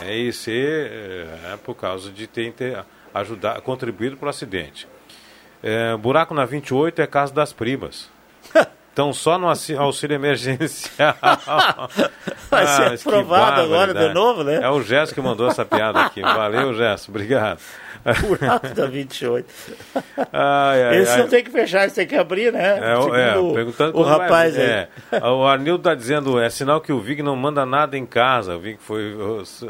É 0.02 0.16
isso 0.16 0.50
é, 0.50 1.54
é 1.54 1.60
por 1.64 1.76
causa 1.76 2.10
de 2.10 2.26
ter, 2.26 2.52
ter 2.54 2.84
ajudado, 3.14 3.62
contribuído 3.62 4.18
para 4.18 4.26
o 4.26 4.30
acidente. 4.30 4.88
É, 5.62 5.96
buraco 5.96 6.34
na 6.34 6.44
28 6.44 7.04
é 7.04 7.06
casa 7.06 7.32
das 7.32 7.54
primas. 7.54 8.10
Então, 8.94 9.14
só 9.14 9.38
no 9.38 9.48
auxílio 9.48 10.16
emergencial. 10.16 11.16
Vai 12.52 12.68
ser 12.68 12.84
ah, 12.84 12.94
aprovado 12.96 13.62
agora 13.62 13.94
de 13.94 14.14
novo, 14.14 14.44
né? 14.44 14.60
É 14.62 14.70
o 14.70 14.82
Gesso 14.82 15.14
que 15.14 15.22
mandou 15.22 15.48
essa 15.48 15.64
piada 15.64 16.02
aqui. 16.02 16.20
Valeu, 16.22 16.74
Gesso. 16.74 17.10
Obrigado. 17.10 17.60
Buraco 18.28 18.68
da 18.74 18.88
28. 18.88 19.48
Ai, 20.34 20.84
ai, 20.84 20.98
Esse 20.98 21.12
ai. 21.12 21.18
não 21.20 21.28
tem 21.30 21.44
que 21.44 21.52
fechar, 21.52 21.86
esse 21.86 21.96
tem 21.96 22.08
que 22.08 22.16
abrir, 22.16 22.52
né? 22.52 22.80
É, 22.80 22.94
é 22.94 23.54
perguntando 23.54 23.98
o 23.98 24.02
rapaz 24.02 24.56
vai, 24.56 24.66
é. 24.66 24.90
O 25.24 25.46
Arnildo 25.46 25.82
está 25.82 25.96
dizendo, 25.96 26.40
é 26.40 26.50
sinal 26.50 26.82
que 26.82 26.92
o 26.92 27.00
Vig 27.00 27.22
não 27.22 27.36
manda 27.36 27.66
nada 27.66 27.98
em 27.98 28.06
casa. 28.06 28.56
O 28.56 28.60
Vig 28.60 28.78
foi 28.82 29.16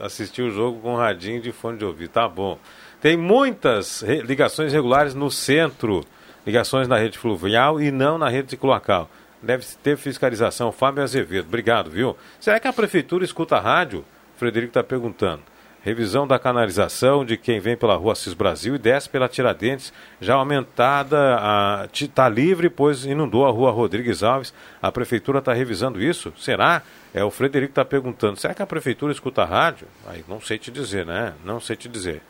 assistir 0.02 0.42
o 0.42 0.50
jogo 0.50 0.80
com 0.80 0.94
um 0.94 0.98
radinho 0.98 1.42
de 1.42 1.52
fone 1.52 1.78
de 1.78 1.86
ouvido. 1.86 2.10
Tá 2.10 2.28
bom. 2.28 2.58
Tem 3.00 3.16
muitas 3.16 4.02
ligações 4.02 4.74
regulares 4.74 5.14
no 5.14 5.30
centro 5.30 6.04
ligações 6.46 6.88
na 6.88 6.98
rede 6.98 7.18
fluvial 7.18 7.82
e 7.82 7.92
não 7.92 8.18
na 8.18 8.30
rede 8.30 8.58
cloacal. 8.58 9.10
Deve 9.42 9.66
ter 9.82 9.98
fiscalização. 9.98 10.72
Fábio 10.72 11.04
Azevedo, 11.04 11.48
obrigado, 11.48 11.89
viu? 11.89 12.16
Será 12.39 12.60
que 12.60 12.68
a 12.68 12.74
prefeitura 12.74 13.26
escuta 13.26 13.58
a 13.58 13.60
rádio? 13.60 14.06
Frederico 14.38 14.72
está 14.72 14.84
perguntando. 14.84 15.42
Revisão 15.84 16.28
da 16.28 16.38
canalização 16.38 17.26
de 17.26 17.36
quem 17.36 17.60
vem 17.60 17.76
pela 17.76 17.96
rua 17.96 18.14
Cis 18.14 18.36
Brasil 18.36 18.76
e 18.76 18.78
desce 18.78 19.10
pela 19.10 19.28
Tiradentes, 19.28 19.92
já 20.20 20.36
aumentada, 20.36 21.89
está 21.92 22.30
livre, 22.30 22.70
pois 22.70 23.04
inundou 23.04 23.48
a 23.48 23.50
rua 23.50 23.72
Rodrigues 23.72 24.22
Alves. 24.22 24.54
A 24.80 24.92
prefeitura 24.92 25.39
está 25.39 25.54
revisando 25.54 26.00
isso? 26.00 26.32
Será? 26.38 26.84
É 27.16 27.24
o 27.24 27.32
Frederico 27.32 27.72
está 27.72 27.84
perguntando. 27.84 28.39
Será 28.39 28.54
que 28.54 28.62
a 28.62 28.68
prefeitura 28.68 29.12
escuta 29.12 29.42
a 29.42 29.46
rádio? 29.46 29.88
Aí 30.08 30.24
não 30.28 30.39
sei 30.39 30.60
te 30.60 30.70
dizer, 30.70 31.04
né? 31.04 31.34
Não 31.44 31.60
sei 31.60 31.76
te 31.76 31.89
dizer. 31.89 32.22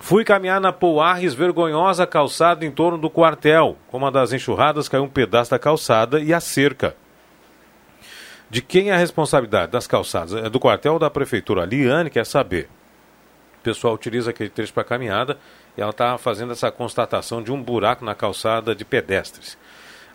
Fui 0.00 0.24
caminhar 0.24 0.60
na 0.60 0.72
Pouarres, 0.72 1.34
vergonhosa 1.34 2.06
calçada 2.06 2.64
em 2.64 2.70
torno 2.70 2.96
do 2.96 3.10
quartel. 3.10 3.76
Com 3.88 3.98
uma 3.98 4.10
das 4.10 4.32
enxurradas, 4.32 4.88
caiu 4.88 5.04
um 5.04 5.08
pedaço 5.08 5.50
da 5.50 5.58
calçada 5.58 6.20
e 6.20 6.32
a 6.32 6.40
cerca. 6.40 6.96
De 8.48 8.62
quem 8.62 8.90
é 8.90 8.94
a 8.94 8.98
responsabilidade 8.98 9.72
das 9.72 9.86
calçadas? 9.86 10.34
É 10.34 10.48
do 10.48 10.58
quartel 10.58 10.94
ou 10.94 10.98
da 10.98 11.10
prefeitura? 11.10 11.62
A 11.62 11.66
Liane 11.66 12.08
quer 12.08 12.24
saber. 12.24 12.68
O 13.60 13.62
pessoal 13.62 13.92
utiliza 13.92 14.30
aquele 14.30 14.48
trecho 14.48 14.72
para 14.72 14.84
caminhada 14.84 15.36
e 15.76 15.82
ela 15.82 15.90
está 15.90 16.16
fazendo 16.16 16.52
essa 16.52 16.70
constatação 16.70 17.42
de 17.42 17.52
um 17.52 17.62
buraco 17.62 18.04
na 18.04 18.14
calçada 18.14 18.74
de 18.74 18.84
pedestres. 18.84 19.58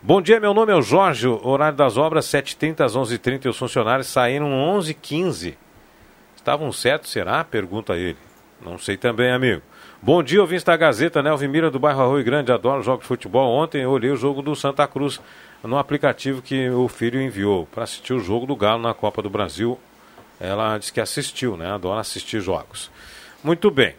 Bom 0.01 0.21
dia, 0.21 0.39
meu 0.39 0.53
nome 0.53 0.71
é 0.71 0.75
o 0.75 0.81
Jorge. 0.81 1.27
Horário 1.27 1.77
das 1.77 1.95
obras 1.97 2.25
7h30 2.25 2.81
às 2.81 2.95
11h30. 2.95 3.49
Os 3.49 3.57
funcionários 3.57 4.07
saíram 4.07 4.47
11h15. 4.47 5.55
Estavam 6.35 6.71
certos, 6.71 7.11
será? 7.11 7.43
Pergunta 7.43 7.95
ele. 7.95 8.17
Não 8.61 8.77
sei 8.77 8.97
também, 8.97 9.31
amigo. 9.31 9.61
Bom 10.05 10.21
dia, 10.21 10.41
ouvintes 10.41 10.65
da 10.65 10.75
Gazeta, 10.75 11.23
né? 11.23 11.29
Alvimira 11.29 11.71
do 11.71 11.79
bairro 11.79 12.01
Arroio 12.01 12.25
Grande, 12.25 12.51
adoro 12.51 12.83
jogos 12.83 13.03
de 13.03 13.07
futebol. 13.07 13.49
Ontem 13.49 13.83
eu 13.83 13.89
olhei 13.89 14.11
o 14.11 14.17
jogo 14.17 14.41
do 14.41 14.53
Santa 14.53 14.85
Cruz 14.85 15.21
no 15.63 15.77
aplicativo 15.77 16.41
que 16.41 16.69
o 16.69 16.89
filho 16.89 17.21
enviou 17.21 17.65
para 17.67 17.85
assistir 17.85 18.11
o 18.11 18.19
jogo 18.19 18.45
do 18.45 18.53
Galo 18.53 18.81
na 18.81 18.93
Copa 18.93 19.21
do 19.21 19.29
Brasil. 19.29 19.79
Ela 20.41 20.77
disse 20.77 20.91
que 20.91 20.99
assistiu, 20.99 21.55
né? 21.55 21.71
Adora 21.71 22.01
assistir 22.01 22.41
jogos. 22.41 22.91
Muito 23.41 23.71
bem. 23.71 23.95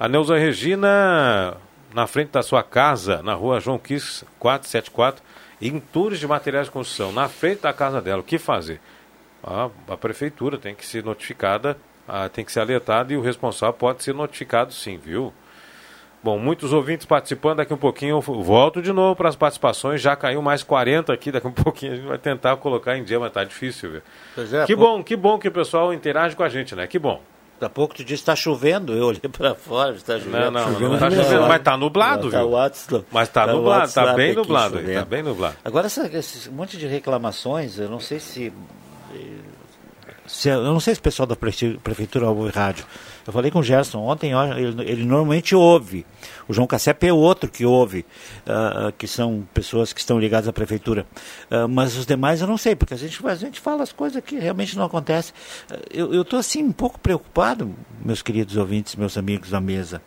A 0.00 0.08
Neuza 0.08 0.36
Regina, 0.36 1.56
na 1.94 2.08
frente 2.08 2.30
da 2.30 2.42
sua 2.42 2.64
casa, 2.64 3.22
na 3.22 3.34
rua 3.34 3.60
João 3.60 3.78
Quis 3.78 4.24
474, 4.40 5.22
em 5.62 5.78
tours 5.78 6.18
de 6.18 6.26
materiais 6.26 6.66
de 6.66 6.72
construção, 6.72 7.12
na 7.12 7.28
frente 7.28 7.62
da 7.62 7.72
casa 7.72 8.00
dela. 8.00 8.22
O 8.22 8.24
que 8.24 8.38
fazer? 8.38 8.80
A, 9.44 9.70
a 9.86 9.96
prefeitura 9.96 10.58
tem 10.58 10.74
que 10.74 10.84
ser 10.84 11.04
notificada 11.04 11.78
ah, 12.08 12.28
tem 12.28 12.44
que 12.44 12.50
ser 12.50 12.60
alertado 12.60 13.12
e 13.12 13.16
o 13.16 13.20
responsável 13.20 13.74
pode 13.74 14.02
ser 14.02 14.14
notificado 14.14 14.72
sim, 14.72 14.96
viu? 14.96 15.32
Bom, 16.22 16.36
muitos 16.36 16.72
ouvintes 16.72 17.06
participando, 17.06 17.58
daqui 17.58 17.72
um 17.72 17.78
pouquinho 17.78 18.16
eu 18.16 18.20
volto 18.20 18.82
de 18.82 18.92
novo 18.92 19.14
para 19.14 19.28
as 19.28 19.36
participações, 19.36 20.00
já 20.00 20.16
caiu 20.16 20.42
mais 20.42 20.64
40 20.64 21.12
aqui, 21.12 21.30
daqui 21.30 21.46
um 21.46 21.52
pouquinho 21.52 21.92
a 21.92 21.96
gente 21.96 22.06
vai 22.06 22.18
tentar 22.18 22.56
colocar 22.56 22.96
em 22.96 23.04
dia, 23.04 23.20
mas 23.20 23.32
tá 23.32 23.44
difícil, 23.44 23.92
viu? 23.92 24.02
Pois 24.34 24.52
é, 24.52 24.66
que 24.66 24.74
pô... 24.74 24.82
bom, 24.82 25.04
que 25.04 25.16
bom 25.16 25.38
que 25.38 25.46
o 25.46 25.52
pessoal 25.52 25.92
interage 25.92 26.34
com 26.34 26.42
a 26.42 26.48
gente, 26.48 26.74
né? 26.74 26.86
Que 26.86 26.98
bom. 26.98 27.20
Daqui 27.60 27.64
a 27.64 27.68
pouco 27.68 27.94
tu 27.94 28.04
disse 28.04 28.22
está 28.22 28.36
chovendo, 28.36 28.94
eu 28.94 29.06
olhei 29.06 29.20
para 29.20 29.54
fora, 29.54 29.94
está 29.94 30.18
chovendo. 30.18 30.50
Não, 30.50 30.72
não, 30.72 30.80
não, 30.80 30.88
não 30.90 30.98
tá 30.98 31.10
chovendo, 31.10 31.46
mas 31.46 31.58
está 31.58 31.76
nublado, 31.76 32.30
tá 32.30 32.38
viu? 32.38 32.50
Mas 33.10 33.28
está 33.28 33.46
tá 33.46 33.52
nublado, 33.52 33.84
está 33.84 34.14
bem 34.14 34.34
nublado, 34.34 34.80
está 34.80 35.04
bem 35.04 35.22
nublado. 35.22 35.56
Agora, 35.64 35.86
esse 35.86 36.50
monte 36.50 36.76
de 36.76 36.86
reclamações, 36.86 37.78
eu 37.78 37.88
não 37.88 38.00
sei 38.00 38.20
se 38.20 38.52
se, 40.28 40.48
eu 40.48 40.62
não 40.62 40.80
sei 40.80 40.94
se 40.94 41.00
o 41.00 41.02
pessoal 41.02 41.26
da 41.26 41.34
prefeitura 41.34 42.28
ouve 42.28 42.50
rádio. 42.50 42.84
Eu 43.26 43.32
falei 43.32 43.50
com 43.50 43.58
o 43.58 43.62
Gerson 43.62 43.98
ontem, 43.98 44.32
ele, 44.32 44.82
ele 44.82 45.04
normalmente 45.04 45.54
ouve. 45.54 46.06
O 46.48 46.54
João 46.54 46.66
Cassep 46.66 47.06
é 47.06 47.12
outro 47.12 47.50
que 47.50 47.66
ouve, 47.66 48.06
uh, 48.46 48.90
que 48.96 49.06
são 49.06 49.46
pessoas 49.52 49.92
que 49.92 50.00
estão 50.00 50.18
ligadas 50.18 50.48
à 50.48 50.52
prefeitura. 50.52 51.06
Uh, 51.50 51.68
mas 51.68 51.96
os 51.96 52.06
demais 52.06 52.40
eu 52.40 52.46
não 52.46 52.56
sei, 52.56 52.74
porque 52.74 52.94
a 52.94 52.96
gente, 52.96 53.24
a 53.26 53.34
gente 53.34 53.60
fala 53.60 53.82
as 53.82 53.92
coisas 53.92 54.22
que 54.24 54.38
realmente 54.38 54.76
não 54.76 54.84
acontecem. 54.84 55.34
Eu 55.92 56.22
estou 56.22 56.38
assim 56.38 56.62
um 56.62 56.72
pouco 56.72 56.98
preocupado, 56.98 57.74
meus 58.02 58.22
queridos 58.22 58.56
ouvintes, 58.56 58.96
meus 58.96 59.18
amigos 59.18 59.50
da 59.50 59.60
mesa, 59.60 60.00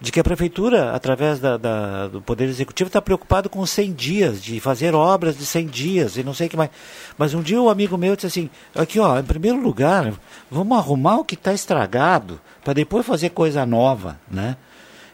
de 0.00 0.10
que 0.10 0.18
a 0.18 0.24
prefeitura, 0.24 0.92
através 0.92 1.38
da, 1.38 1.56
da 1.56 2.08
do 2.08 2.20
Poder 2.20 2.48
Executivo, 2.48 2.88
está 2.88 3.00
preocupado 3.00 3.48
com 3.48 3.64
100 3.64 3.92
dias, 3.92 4.42
de 4.42 4.58
fazer 4.58 4.94
obras 4.94 5.38
de 5.38 5.46
100 5.46 5.66
dias 5.66 6.16
e 6.16 6.24
não 6.24 6.34
sei 6.34 6.48
o 6.48 6.50
que 6.50 6.56
mais. 6.56 6.70
Mas 7.16 7.34
um 7.34 7.42
dia 7.42 7.60
um 7.60 7.68
amigo 7.68 7.96
meu 7.96 8.16
disse 8.16 8.26
assim, 8.26 8.50
aqui 8.74 8.98
ó, 8.98 9.18
em 9.18 9.24
primeiro 9.24 9.60
lugar, 9.60 10.12
vamos 10.50 10.76
arrumar 10.76 11.18
o 11.18 11.24
que 11.24 11.34
está 11.34 11.52
estragado 11.52 12.40
para 12.64 12.72
depois 12.72 13.06
fazer 13.06 13.30
coisa 13.30 13.64
nova, 13.64 14.18
né? 14.28 14.56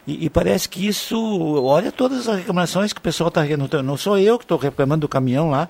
E, 0.05 0.25
e, 0.25 0.29
parece 0.29 0.67
que 0.67 0.87
isso, 0.87 1.17
olha 1.63 1.91
todas 1.91 2.27
as 2.27 2.37
reclamações 2.37 2.91
que 2.91 2.99
o 2.99 3.03
pessoal 3.03 3.27
está 3.27 3.41
reclamando, 3.41 3.83
não 3.83 3.97
sou 3.97 4.17
eu 4.17 4.37
que 4.37 4.45
estou 4.45 4.57
reclamando 4.57 5.01
do 5.01 5.07
caminhão 5.07 5.49
lá, 5.49 5.69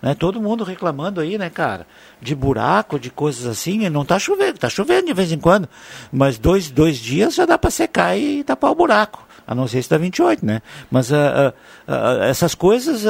né? 0.00 0.14
Todo 0.14 0.40
mundo 0.40 0.62
reclamando 0.62 1.20
aí, 1.20 1.36
né, 1.36 1.50
cara? 1.50 1.86
De 2.20 2.34
buraco, 2.34 2.98
de 2.98 3.10
coisas 3.10 3.46
assim, 3.46 3.88
não 3.88 4.02
está 4.02 4.18
chovendo, 4.18 4.54
está 4.54 4.68
chovendo 4.68 5.06
de 5.06 5.12
vez 5.12 5.32
em 5.32 5.38
quando, 5.38 5.68
mas 6.12 6.38
dois, 6.38 6.70
dois 6.70 6.96
dias 6.96 7.34
já 7.34 7.44
dá 7.44 7.58
para 7.58 7.70
secar 7.70 8.16
e 8.16 8.44
tapar 8.44 8.70
o 8.70 8.74
buraco, 8.74 9.26
a 9.46 9.54
não 9.54 9.66
ser 9.66 9.82
se 9.82 9.90
dá 9.90 9.98
28, 9.98 10.46
né? 10.46 10.62
Mas 10.90 11.10
uh, 11.10 11.14
uh, 11.14 11.92
uh, 11.92 12.22
essas 12.22 12.54
coisas, 12.54 13.04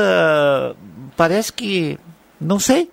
parece 1.17 1.53
que, 1.53 1.99
não 2.41 2.59
sei. 2.59 2.91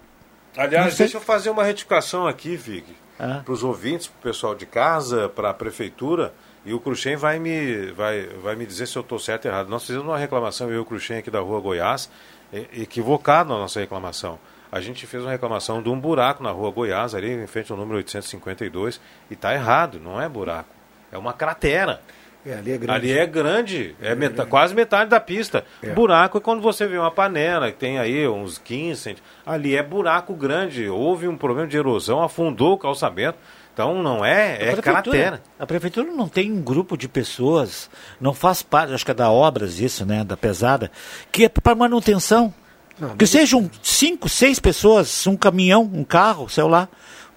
Aliás, 0.57 0.85
não 0.85 0.91
sei. 0.91 1.05
deixa 1.05 1.17
eu 1.17 1.21
fazer 1.21 1.49
uma 1.49 1.63
retificação 1.63 2.27
aqui, 2.27 2.57
Vig 2.57 2.99
ah. 3.19 3.41
para 3.43 3.53
os 3.53 3.63
ouvintes, 3.63 4.07
para 4.07 4.19
o 4.19 4.21
pessoal 4.23 4.55
de 4.55 4.65
casa, 4.65 5.27
para 5.27 5.49
a 5.49 5.53
prefeitura. 5.53 6.33
E 6.69 6.73
o 6.73 6.79
Cruxem 6.79 7.15
vai 7.15 7.39
me, 7.39 7.87
vai, 7.93 8.27
vai 8.43 8.55
me 8.55 8.63
dizer 8.63 8.85
se 8.85 8.95
eu 8.95 9.01
estou 9.01 9.17
certo 9.17 9.45
ou 9.45 9.51
errado. 9.51 9.69
Nós 9.69 9.83
fizemos 9.87 10.05
uma 10.05 10.19
reclamação, 10.19 10.69
eu 10.69 10.75
e 10.75 10.77
o 10.77 10.85
Cruxem 10.85 11.17
aqui 11.17 11.31
da 11.31 11.39
rua 11.39 11.59
Goiás, 11.59 12.11
equivocado 12.53 13.49
na 13.49 13.57
nossa 13.57 13.79
reclamação. 13.79 14.37
A 14.71 14.79
gente 14.79 15.07
fez 15.07 15.23
uma 15.23 15.31
reclamação 15.31 15.81
de 15.81 15.89
um 15.89 15.99
buraco 15.99 16.43
na 16.43 16.51
rua 16.51 16.69
Goiás, 16.69 17.15
ali 17.15 17.31
em 17.31 17.47
frente 17.47 17.71
ao 17.71 17.77
número 17.77 17.97
852, 17.97 19.01
e 19.31 19.33
está 19.33 19.51
errado, 19.51 19.99
não 19.99 20.21
é 20.21 20.29
buraco, 20.29 20.69
é 21.11 21.17
uma 21.17 21.33
cratera. 21.33 22.01
É, 22.45 22.53
ali 22.53 22.71
é 22.71 22.77
grande. 22.77 22.91
Ali 22.91 23.17
é 23.17 23.25
grande, 23.25 23.95
é, 23.99 24.11
é 24.11 24.15
meta, 24.15 24.35
grande. 24.35 24.51
quase 24.51 24.75
metade 24.75 25.09
da 25.09 25.19
pista. 25.19 25.65
É. 25.81 25.89
Buraco 25.89 26.37
é 26.37 26.41
quando 26.41 26.61
você 26.61 26.85
vê 26.85 26.99
uma 26.99 27.09
panela 27.09 27.71
que 27.71 27.79
tem 27.79 27.97
aí 27.97 28.27
uns 28.27 28.59
15 28.59 29.01
centímetros. 29.01 29.27
Ali 29.43 29.75
é 29.75 29.81
buraco 29.81 30.35
grande, 30.35 30.87
houve 30.87 31.27
um 31.27 31.35
problema 31.35 31.67
de 31.67 31.77
erosão, 31.77 32.21
afundou 32.21 32.73
o 32.73 32.77
calçamento. 32.77 33.39
Então 33.79 34.03
não 34.03 34.25
é, 34.25 34.71
é 34.71 34.75
cratera. 34.75 35.41
A 35.57 35.65
prefeitura 35.65 36.11
não 36.11 36.27
tem 36.27 36.51
um 36.51 36.61
grupo 36.61 36.97
de 36.97 37.07
pessoas, 37.07 37.89
não 38.19 38.33
faz 38.33 38.61
parte, 38.61 38.93
acho 38.93 39.05
que 39.05 39.11
é 39.11 39.13
da 39.13 39.31
obras 39.31 39.79
isso, 39.79 40.05
né, 40.05 40.21
da 40.21 40.35
pesada, 40.35 40.91
que 41.31 41.45
é 41.45 41.49
para 41.49 41.73
manutenção. 41.73 42.53
Não, 42.99 43.15
que 43.15 43.25
sejam 43.25 43.71
cinco, 43.81 44.27
seis 44.27 44.59
pessoas, 44.59 45.25
um 45.25 45.37
caminhão, 45.37 45.89
um 45.93 46.03
carro, 46.03 46.49
sei 46.49 46.65
lá, 46.65 46.89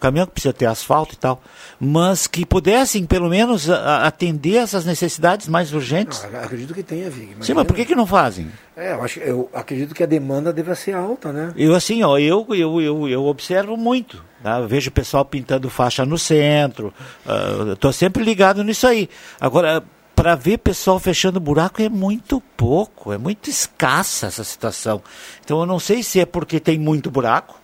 caminhão 0.02 0.26
que 0.26 0.32
precisa 0.32 0.52
ter 0.52 0.66
asfalto 0.66 1.14
e 1.14 1.16
tal, 1.16 1.40
mas 1.78 2.26
que 2.26 2.44
pudessem 2.44 3.06
pelo 3.06 3.28
menos 3.28 3.70
a, 3.70 4.06
atender 4.06 4.56
essas 4.56 4.84
necessidades 4.84 5.48
mais 5.48 5.72
urgentes. 5.72 6.26
Não, 6.30 6.40
acredito 6.40 6.74
que 6.74 6.82
tenha, 6.82 7.08
Vig. 7.08 7.36
Sim, 7.40 7.54
mas 7.54 7.66
por 7.66 7.76
que, 7.76 7.84
que 7.84 7.94
não 7.94 8.06
fazem? 8.06 8.50
É, 8.76 8.92
eu, 8.92 9.02
acho, 9.02 9.20
eu 9.20 9.50
acredito 9.54 9.94
que 9.94 10.02
a 10.02 10.06
demanda 10.06 10.52
deve 10.52 10.74
ser 10.74 10.94
alta, 10.94 11.32
né? 11.32 11.52
Eu 11.56 11.74
assim, 11.74 12.02
ó, 12.02 12.18
eu, 12.18 12.46
eu, 12.50 12.80
eu, 12.80 13.08
eu 13.08 13.24
observo 13.24 13.76
muito. 13.76 14.24
Tá? 14.42 14.58
Eu 14.58 14.66
vejo 14.66 14.90
o 14.90 14.92
pessoal 14.92 15.24
pintando 15.24 15.70
faixa 15.70 16.04
no 16.04 16.18
centro. 16.18 16.92
Estou 17.72 17.90
uh, 17.90 17.94
sempre 17.94 18.24
ligado 18.24 18.64
nisso 18.64 18.86
aí. 18.86 19.08
Agora, 19.40 19.84
para 20.14 20.34
ver 20.34 20.58
pessoal 20.58 20.98
fechando 20.98 21.40
buraco 21.40 21.82
é 21.82 21.88
muito 21.88 22.40
pouco, 22.56 23.12
é 23.12 23.18
muito 23.18 23.48
escassa 23.48 24.26
essa 24.26 24.44
situação. 24.44 25.02
Então 25.44 25.60
eu 25.60 25.66
não 25.66 25.78
sei 25.78 26.02
se 26.02 26.20
é 26.20 26.26
porque 26.26 26.60
tem 26.60 26.78
muito 26.78 27.10
buraco, 27.10 27.61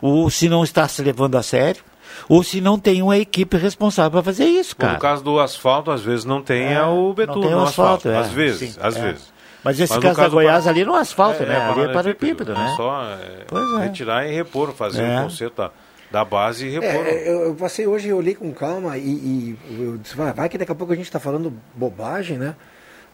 ou 0.00 0.28
se 0.30 0.48
não 0.48 0.62
está 0.64 0.86
se 0.88 1.02
levando 1.02 1.36
a 1.36 1.42
sério. 1.42 1.82
Ou 2.28 2.42
se 2.42 2.60
não 2.62 2.78
tem 2.78 3.02
uma 3.02 3.18
equipe 3.18 3.56
responsável 3.58 4.10
para 4.12 4.22
fazer 4.22 4.44
isso, 4.46 4.74
cara. 4.74 4.94
No 4.94 4.98
caso 4.98 5.22
do 5.22 5.38
asfalto, 5.38 5.90
às 5.90 6.02
vezes 6.02 6.24
não 6.24 6.40
tem 6.40 6.72
é, 6.72 6.82
o 6.82 7.12
betume 7.12 7.40
não 7.40 7.46
tem 7.48 7.54
o 7.54 7.60
asfalto. 7.62 8.08
asfalto 8.08 8.08
é, 8.08 8.16
às 8.18 8.30
vezes, 8.30 8.70
sim, 8.72 8.80
às 8.80 8.96
é. 8.96 9.00
vezes. 9.02 9.32
Mas 9.62 9.78
esse 9.78 9.92
Mas 9.92 10.02
caso, 10.02 10.14
da 10.16 10.22
caso 10.22 10.30
do 10.30 10.36
Goiás 10.36 10.64
Par- 10.64 10.70
ali 10.72 10.84
não 10.84 10.96
é 10.96 11.00
asfalto, 11.00 11.42
É, 11.42 11.46
né? 11.46 11.54
é, 11.56 11.60
ali 11.60 11.80
é 11.82 11.86
paralelepípedo, 11.88 12.52
é 12.52 12.54
né? 12.54 12.74
só 12.76 13.02
é, 13.20 13.44
Pois 13.46 13.72
é. 13.80 13.84
retirar 13.84 14.26
e 14.26 14.32
repor, 14.34 14.72
fazer 14.72 15.02
É. 15.02 15.18
o 15.20 15.24
conserto 15.24 15.56
da, 15.56 15.70
da 16.10 16.24
base 16.24 16.66
e 16.66 16.70
repor. 16.70 16.88
É, 17.06 17.28
eu, 17.28 17.40
eu 17.48 17.54
passei 17.54 17.86
hoje 17.86 18.08
e 18.08 18.12
olhei 18.14 18.34
com 18.34 18.50
calma 18.52 18.96
e, 18.96 19.02
e 19.02 19.58
eu 19.78 19.98
disse, 19.98 20.16
vai, 20.16 20.32
vai 20.32 20.48
que 20.48 20.56
daqui 20.56 20.72
a 20.72 20.74
pouco 20.74 20.92
a 20.92 20.96
gente 20.96 21.06
está 21.06 21.20
falando 21.20 21.52
bobagem, 21.74 22.38
né? 22.38 22.54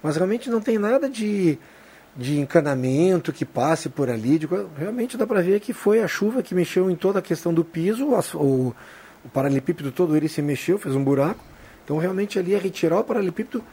Mas 0.01 0.15
realmente 0.17 0.49
não 0.49 0.61
tem 0.61 0.79
nada 0.79 1.09
de, 1.09 1.59
de 2.17 2.39
encanamento 2.39 3.33
que 3.33 3.45
passe 3.45 3.89
por 3.89 4.11
ali. 4.11 4.39
de 4.39 4.49
realmente 4.77 5.17
dá 5.17 5.27
para 5.27 5.43
ver 5.43 5.61
que 5.61 5.73
foi 5.73 6.03
a 6.03 6.09
chuva 6.09 6.43
que 6.43 6.55
mexeu 6.55 6.91
em 6.91 6.97
toda 6.97 7.19
a 7.19 7.23
questão 7.23 7.53
do 7.53 7.65
piso, 7.65 8.09
o, 8.35 8.75
o 9.25 9.29
paralelepípedo 9.33 9.91
todo 9.91 10.17
ele 10.17 10.29
se 10.29 10.43
mexeu, 10.43 10.79
fez 10.79 10.95
um 10.95 11.03
buraco. 11.03 11.45
Então 11.85 11.97
realmente 11.99 12.39
ali 12.39 12.55
é 12.55 12.59
retirar 12.59 13.01
o 13.01 13.05
paralelepípedo, 13.05 13.65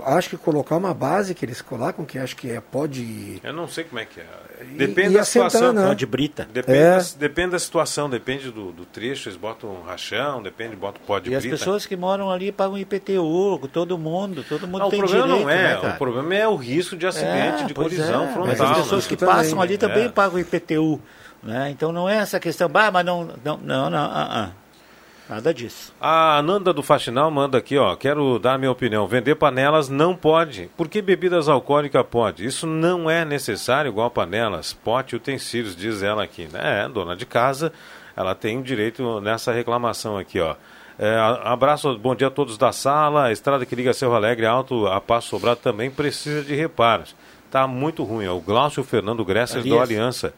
acho 0.00 0.30
que 0.30 0.36
colocar 0.36 0.76
uma 0.76 0.92
base 0.94 1.34
que 1.34 1.44
eles 1.44 1.60
colocam, 1.62 2.04
que 2.04 2.18
acho 2.18 2.34
que 2.36 2.50
é 2.50 2.60
pó 2.60 2.86
de... 2.86 3.40
Eu 3.42 3.52
não 3.52 3.68
sei 3.68 3.84
como 3.84 3.98
é 4.00 4.04
que 4.04 4.20
é. 4.20 4.26
E- 4.62 4.64
Depende 4.76 5.10
e 5.10 5.14
da 5.14 5.20
assentar, 5.22 5.50
situação. 5.50 5.72
né? 5.72 5.86
Pó 5.88 5.94
de 5.94 6.06
brita. 6.06 6.48
Depende, 6.52 6.78
É. 6.78 6.96
da, 6.98 7.04
depende 7.18 7.50
da 7.50 7.58
situação, 7.58 8.08
depende 8.08 8.50
do, 8.50 8.72
do 8.72 8.84
trecho, 8.84 9.28
eles 9.28 9.38
botam 9.38 9.70
um 9.70 9.82
rachão, 9.82 10.42
depende, 10.42 10.74
botam 10.76 11.00
pó 11.06 11.18
de 11.18 11.30
E 11.30 11.34
as 11.34 11.42
brita. 11.42 11.56
pessoas 11.58 11.86
que 11.86 11.96
moram 11.96 12.30
ali 12.30 12.50
pagam 12.52 12.78
IPTU, 12.78 13.68
todo 13.72 13.98
mundo, 13.98 14.44
todo 14.48 14.66
mundo 14.66 14.82
Ah, 14.82 14.86
o 14.86 14.90
tem 14.90 14.98
problema 15.00 15.26
direito, 15.26 15.42
não 15.44 15.50
é, 15.50 15.82
né, 15.82 15.88
o 15.94 15.98
problema 15.98 16.34
é 16.34 16.48
o 16.48 16.56
risco 16.56 16.96
de 16.96 17.06
acidente, 17.06 17.62
É, 17.62 17.66
de 17.66 17.74
colisão 17.74 18.24
é, 18.24 18.32
frontal. 18.32 18.46
Mas 18.46 18.60
as 18.60 18.76
pessoas 18.78 19.04
né? 19.04 19.08
que 19.08 19.16
passam 19.24 19.60
ali 19.60 19.74
É. 19.74 19.78
também 19.78 20.08
pagam 20.08 20.38
IPTU. 20.38 21.00
Né? 21.42 21.68
Então 21.70 21.92
não 21.92 22.08
é 22.08 22.16
essa 22.16 22.40
questão, 22.40 22.68
bah, 22.70 22.90
mas 22.90 23.04
não, 23.04 23.28
não, 23.44 23.58
não, 23.58 23.90
não 23.90 23.98
ah, 23.98 24.48
ah. 24.48 24.50
Nada 25.28 25.52
disso. 25.52 25.92
A 26.00 26.38
Ananda 26.38 26.72
do 26.72 26.82
Faxinal 26.82 27.30
manda 27.30 27.58
aqui, 27.58 27.76
ó, 27.76 27.94
quero 27.96 28.38
dar 28.38 28.58
minha 28.58 28.70
opinião. 28.70 29.06
Vender 29.06 29.34
panelas 29.34 29.88
não 29.88 30.14
pode. 30.14 30.70
Por 30.76 30.88
que 30.88 31.00
bebidas 31.00 31.48
alcoólicas 31.48 32.04
pode? 32.10 32.44
Isso 32.44 32.66
não 32.66 33.10
é 33.10 33.24
necessário 33.24 33.88
igual 33.88 34.10
panelas, 34.10 34.72
pote 34.72 35.14
e 35.14 35.16
utensílios, 35.16 35.76
diz 35.76 36.02
ela 36.02 36.24
aqui. 36.24 36.48
É, 36.54 36.88
dona 36.88 37.16
de 37.16 37.26
casa, 37.26 37.72
ela 38.16 38.34
tem 38.34 38.62
direito 38.62 39.20
nessa 39.20 39.52
reclamação 39.52 40.16
aqui, 40.16 40.40
ó. 40.40 40.56
É, 40.98 41.16
abraço, 41.42 41.98
bom 41.98 42.14
dia 42.14 42.28
a 42.28 42.30
todos 42.30 42.56
da 42.56 42.72
sala. 42.72 43.24
A 43.24 43.32
estrada 43.32 43.66
que 43.66 43.74
liga 43.74 43.92
Cerro 43.92 44.14
Alegre 44.14 44.46
Alto 44.46 44.86
a 44.86 45.00
Passo 45.00 45.28
Sobrado 45.28 45.60
também 45.60 45.90
precisa 45.90 46.42
de 46.42 46.54
reparos. 46.54 47.16
Tá 47.50 47.66
muito 47.66 48.04
ruim. 48.04 48.26
É 48.26 48.30
o 48.30 48.40
Glaucio 48.40 48.84
Fernando 48.84 49.24
Gressler 49.24 49.60
Ali 49.60 49.70
do 49.70 49.80
Aliança. 49.80 50.32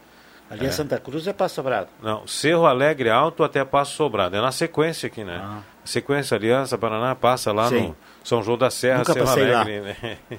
Ali 0.50 0.66
É. 0.66 0.70
Santa 0.70 0.98
Cruz 0.98 1.26
é 1.26 1.32
Passo 1.32 1.56
Sobrado. 1.56 1.88
Não, 2.02 2.26
Cerro 2.26 2.66
Alegre 2.66 3.10
Alto 3.10 3.42
até 3.42 3.64
Passo 3.64 3.94
Sobrado. 3.96 4.36
É 4.36 4.40
na 4.40 4.52
sequência 4.52 5.06
aqui, 5.08 5.24
né? 5.24 5.40
Ah. 5.42 5.58
Sequência 5.84 6.36
Aliança 6.36 6.76
Paraná 6.78 7.14
passa 7.14 7.52
lá 7.52 7.68
Sim. 7.68 7.88
no 7.88 7.96
São 8.22 8.42
João 8.42 8.56
da 8.58 8.70
Serra, 8.70 8.98
Nunca 8.98 9.12
Cerro 9.12 9.26
passei 9.26 9.50
lá. 9.50 9.60
Alegre. 9.60 9.80
Né? 9.82 10.18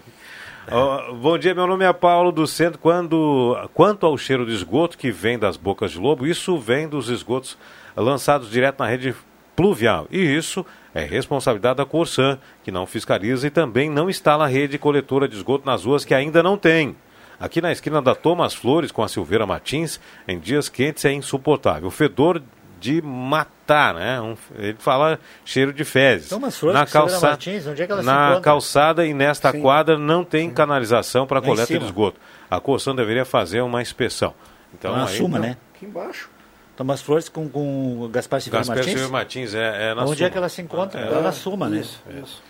Ó, 0.69 1.13
bom 1.13 1.37
dia, 1.37 1.55
meu 1.55 1.65
nome 1.65 1.85
é 1.85 1.93
Paulo 1.93 2.31
do 2.31 2.45
Centro. 2.45 2.77
Quando, 2.79 3.57
quanto 3.73 4.05
ao 4.05 4.17
cheiro 4.17 4.45
de 4.45 4.53
esgoto 4.53 4.97
que 4.97 5.11
vem 5.11 5.39
das 5.39 5.55
bocas 5.55 5.91
de 5.91 5.99
lobo, 5.99 6.27
isso 6.27 6.57
vem 6.57 6.87
dos 6.89 7.09
esgotos 7.09 7.57
lançados 7.95 8.49
direto 8.49 8.79
na 8.79 8.87
rede 8.87 9.15
pluvial. 9.55 10.07
E 10.11 10.19
isso 10.19 10.65
é 10.93 11.03
responsabilidade 11.03 11.77
da 11.77 11.85
Corsan, 11.85 12.37
que 12.63 12.71
não 12.71 12.85
fiscaliza 12.85 13.47
e 13.47 13.49
também 13.49 13.89
não 13.89 14.09
instala 14.09 14.43
a 14.43 14.47
rede 14.47 14.77
coletora 14.77 15.27
de 15.27 15.35
esgoto 15.37 15.65
nas 15.65 15.85
ruas 15.85 16.03
que 16.03 16.13
ainda 16.13 16.43
não 16.43 16.57
tem. 16.57 16.95
Aqui 17.39 17.61
na 17.61 17.71
esquina 17.71 18.01
da 18.01 18.15
Thomas 18.15 18.53
Flores 18.53 18.91
com 18.91 19.03
a 19.03 19.07
Silveira 19.07 19.45
Martins, 19.45 19.99
em 20.27 20.39
dias 20.39 20.69
quentes 20.69 21.05
é 21.05 21.11
insuportável. 21.11 21.87
O 21.87 21.91
fedor 21.91 22.41
de 22.79 23.01
matar, 23.01 23.93
né? 23.95 24.19
Um- 24.21 24.35
ele 24.57 24.75
fala 24.79 25.19
cheiro 25.45 25.71
de 25.73 25.83
fezes. 25.83 26.29
Thomas 26.29 26.57
Flores 26.57 26.79
na 26.79 26.85
calçada, 26.85 27.27
Martins, 27.29 27.65
onde 27.67 27.81
é 27.81 27.85
que 27.85 27.91
ela 27.91 28.01
se 28.01 28.07
na 28.07 28.39
calçada 28.41 29.05
e 29.05 29.13
nesta 29.13 29.51
Sim. 29.51 29.61
quadra 29.61 29.97
não 29.97 30.23
tem 30.23 30.49
canalização 30.49 31.25
para 31.27 31.41
coleta 31.41 31.77
de 31.77 31.83
esgoto. 31.85 32.19
A 32.49 32.59
Corsan 32.59 32.95
deveria 32.95 33.25
fazer 33.25 33.61
uma 33.61 33.81
inspeção. 33.81 34.33
Então, 34.73 34.95
na 34.95 35.05
aí- 35.07 35.17
Suma, 35.17 35.39
né? 35.39 35.57
Aqui 35.75 35.85
embaixo. 35.85 36.29
Thomas 36.75 37.01
Flores 37.01 37.27
com, 37.29 37.49
com 37.49 38.03
o 38.03 38.07
Gaspar 38.09 38.39
Silveira 38.39 38.59
Gaspar 38.61 38.75
Martins. 38.75 38.91
Silveira 38.93 39.11
Martins 39.11 39.53
é, 39.55 39.91
é 39.91 39.95
na 39.95 40.03
Onde 40.03 40.15
Suma. 40.17 40.27
é 40.27 40.29
que 40.29 40.37
ela 40.37 40.49
se 40.49 40.61
encontra? 40.61 41.01
É, 41.01 41.07
Ela 41.07 41.21
na 41.21 41.31
Suma, 41.31 41.67
né? 41.67 41.79
isso, 41.79 41.99
isso. 42.23 42.43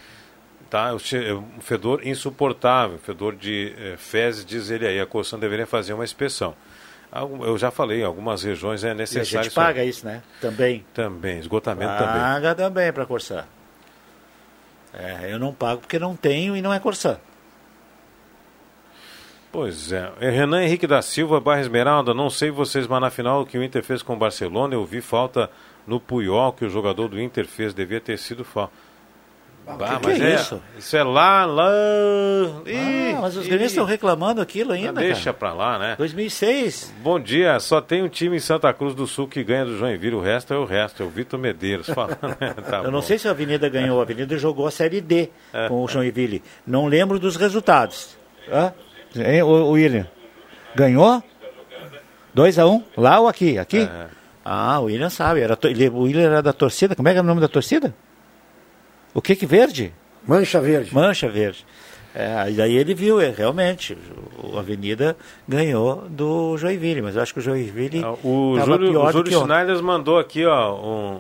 Tá, 0.70 0.91
o 0.93 0.97
um 0.97 1.61
fedor 1.61 2.05
insuportável, 2.05 2.97
fedor 2.97 3.36
de 3.36 3.74
eh, 3.78 3.95
fezes, 3.97 4.45
diz 4.45 4.70
ele 4.70 4.86
aí. 4.86 4.99
A 4.99 5.05
Corsan 5.05 5.39
deveria 5.39 5.65
fazer 5.65 5.93
uma 5.93 6.03
inspeção. 6.03 6.53
Eu 7.41 7.57
já 7.57 7.72
falei, 7.72 8.01
em 8.01 8.03
algumas 8.03 8.43
regiões 8.43 8.84
é 8.84 8.89
E 8.89 8.91
a 8.91 8.93
necessário. 8.93 9.45
gente 9.45 9.53
paga 9.53 9.84
isso, 9.84 10.05
né? 10.05 10.22
Também. 10.41 10.86
Também, 10.93 11.39
esgotamento 11.39 11.97
também. 11.97 12.22
Paga 12.22 12.53
também 12.53 12.91
para 12.91 13.05
Corsã. 13.05 13.45
É, 14.93 15.32
eu 15.32 15.39
não 15.39 15.53
pago 15.53 15.82
porque 15.82 15.97
não 15.97 16.15
tenho 16.15 16.55
e 16.55 16.61
não 16.61 16.74
é 16.74 16.80
Corsã. 16.80 17.18
Pois 19.51 19.91
é. 19.91 20.11
É, 20.20 20.30
Renan 20.30 20.63
Henrique 20.63 20.86
da 20.86 21.01
Silva, 21.01 21.39
Barra 21.39 21.61
Esmeralda, 21.61 22.13
não 22.13 22.30
sei 22.30 22.51
vocês, 22.51 22.86
mas 22.88 23.01
na 23.01 23.09
final 23.09 23.45
que 23.45 23.57
o 23.57 23.63
Inter 23.63 23.84
fez 23.84 24.01
com 24.01 24.13
o 24.13 24.18
Barcelona, 24.18 24.74
eu 24.76 24.86
vi 24.86 24.99
falta 24.99 25.49
no 25.86 25.99
Puyol 25.99 26.51
que 26.51 26.65
o 26.65 26.70
jogador 26.70 27.07
do 27.07 27.20
Inter 27.20 27.47
fez, 27.47 27.74
devia 27.74 28.01
ter 28.01 28.18
sido 28.20 28.43
falta. 28.43 28.74
Bah, 29.76 29.99
que 29.99 30.07
mas 30.07 30.18
que 30.18 30.24
é 30.24 30.32
é 30.32 30.36
isso? 30.36 30.61
Isso 30.78 30.95
é 30.97 31.03
lá, 31.03 31.45
lá. 31.45 31.70
Ih, 32.65 33.13
Ah, 33.15 33.22
mas 33.22 33.36
os 33.36 33.45
gremistas 33.45 33.72
estão 33.74 33.86
reclamando 33.86 34.39
aquilo 34.41 34.72
ainda, 34.72 34.91
Ah, 35.01 35.03
Deixa 35.03 35.26
cara. 35.26 35.34
pra 35.34 35.53
lá, 35.53 35.78
né? 35.78 35.95
2006. 35.97 36.93
Bom 37.03 37.20
dia, 37.20 37.59
só 37.59 37.82
tem 37.82 38.01
um 38.01 38.07
time 38.07 38.38
em 38.38 38.39
Santa 38.39 38.72
Cruz 38.74 38.95
do 38.95 39.05
Sul 39.05 39.28
que 39.28 39.43
ganha 39.43 39.65
do 39.65 39.78
Joinville, 39.78 40.15
o 40.15 40.22
resto 40.22 40.53
é 40.53 40.57
o 40.57 40.63
resto, 40.65 41.03
é 41.03 41.05
o 41.05 41.09
Vitor 41.09 41.38
Medeiros 41.39 41.88
falando. 41.89 42.18
né? 42.39 42.53
Tá 42.70 42.78
eu 42.78 42.84
bom. 42.86 42.91
não 42.91 43.01
sei 43.01 43.18
se 43.20 43.28
a 43.28 43.32
Avenida 43.32 43.68
ganhou. 43.70 43.99
A 43.99 44.03
Avenida 44.03 44.38
jogou 44.38 44.68
a 44.68 44.72
Série 44.72 45.01
D 45.01 45.30
É. 45.53 45.68
com 45.68 45.84
o 45.84 45.88
Joinville. 45.88 46.41
Não 46.65 46.88
lembro 46.88 47.20
dos 47.20 47.36
resultados. 47.36 48.18
Hã? 48.51 48.74
Hein, 49.15 49.41
o, 49.43 49.47
o 49.47 49.72
William? 49.72 50.07
Ganhou? 50.76 51.22
2 52.34 52.59
a 52.59 52.65
1 52.65 52.72
um? 52.72 52.84
Lá 52.95 53.20
ou 53.20 53.28
aqui? 53.28 53.57
Aqui? 53.57 53.80
É. 53.82 54.05
Ah, 54.45 54.80
o 54.80 54.86
William 54.86 55.09
sabe. 55.09 55.41
Era, 55.41 55.57
ele, 55.63 55.89
o 55.89 55.99
William 56.03 56.24
era 56.28 56.41
da 56.41 56.53
torcida. 56.53 56.95
Como 56.95 57.07
é 57.07 57.11
que 57.11 57.18
era 57.18 57.24
o 57.26 57.28
nome 57.28 57.41
da 57.41 57.47
torcida? 57.47 57.93
O 59.14 59.22
que 59.22 59.36
que 59.36 59.45
verde? 59.45 59.93
Mancha 60.28 60.60
Verde. 60.62 60.93
Mancha 60.93 61.30
Verde. 61.30 61.66
É, 62.14 62.49
e 62.49 62.53
daí 62.53 62.76
ele 62.76 62.93
viu, 62.95 63.22
é, 63.22 63.30
realmente, 63.30 63.95
o, 64.43 64.58
a 64.58 64.62
Avenida 64.62 65.16
ganhou 65.47 66.08
do 66.10 66.58
Joinville, 66.58 67.01
mas 67.01 67.16
eu 67.16 67.22
acho 67.22 67.32
que 67.34 67.39
o 67.39 67.43
Joinville 67.43 68.03
Ah, 68.03 68.14
O 68.24 68.58
Júlio, 68.66 68.89
pior 68.91 69.10
o 69.10 69.12
Júlio. 69.12 69.39
Schneider 69.41 69.84
mandou 69.84 70.18
aqui, 70.18 70.43
ó, 70.45 70.76
um, 70.76 71.16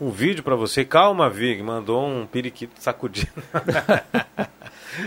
um, 0.00 0.06
um 0.08 0.10
vídeo 0.10 0.42
pra 0.42 0.56
você. 0.56 0.84
Calma, 0.84 1.30
Vig, 1.30 1.62
mandou 1.62 2.04
um 2.04 2.26
periquito 2.26 2.72
sacudindo. 2.80 3.28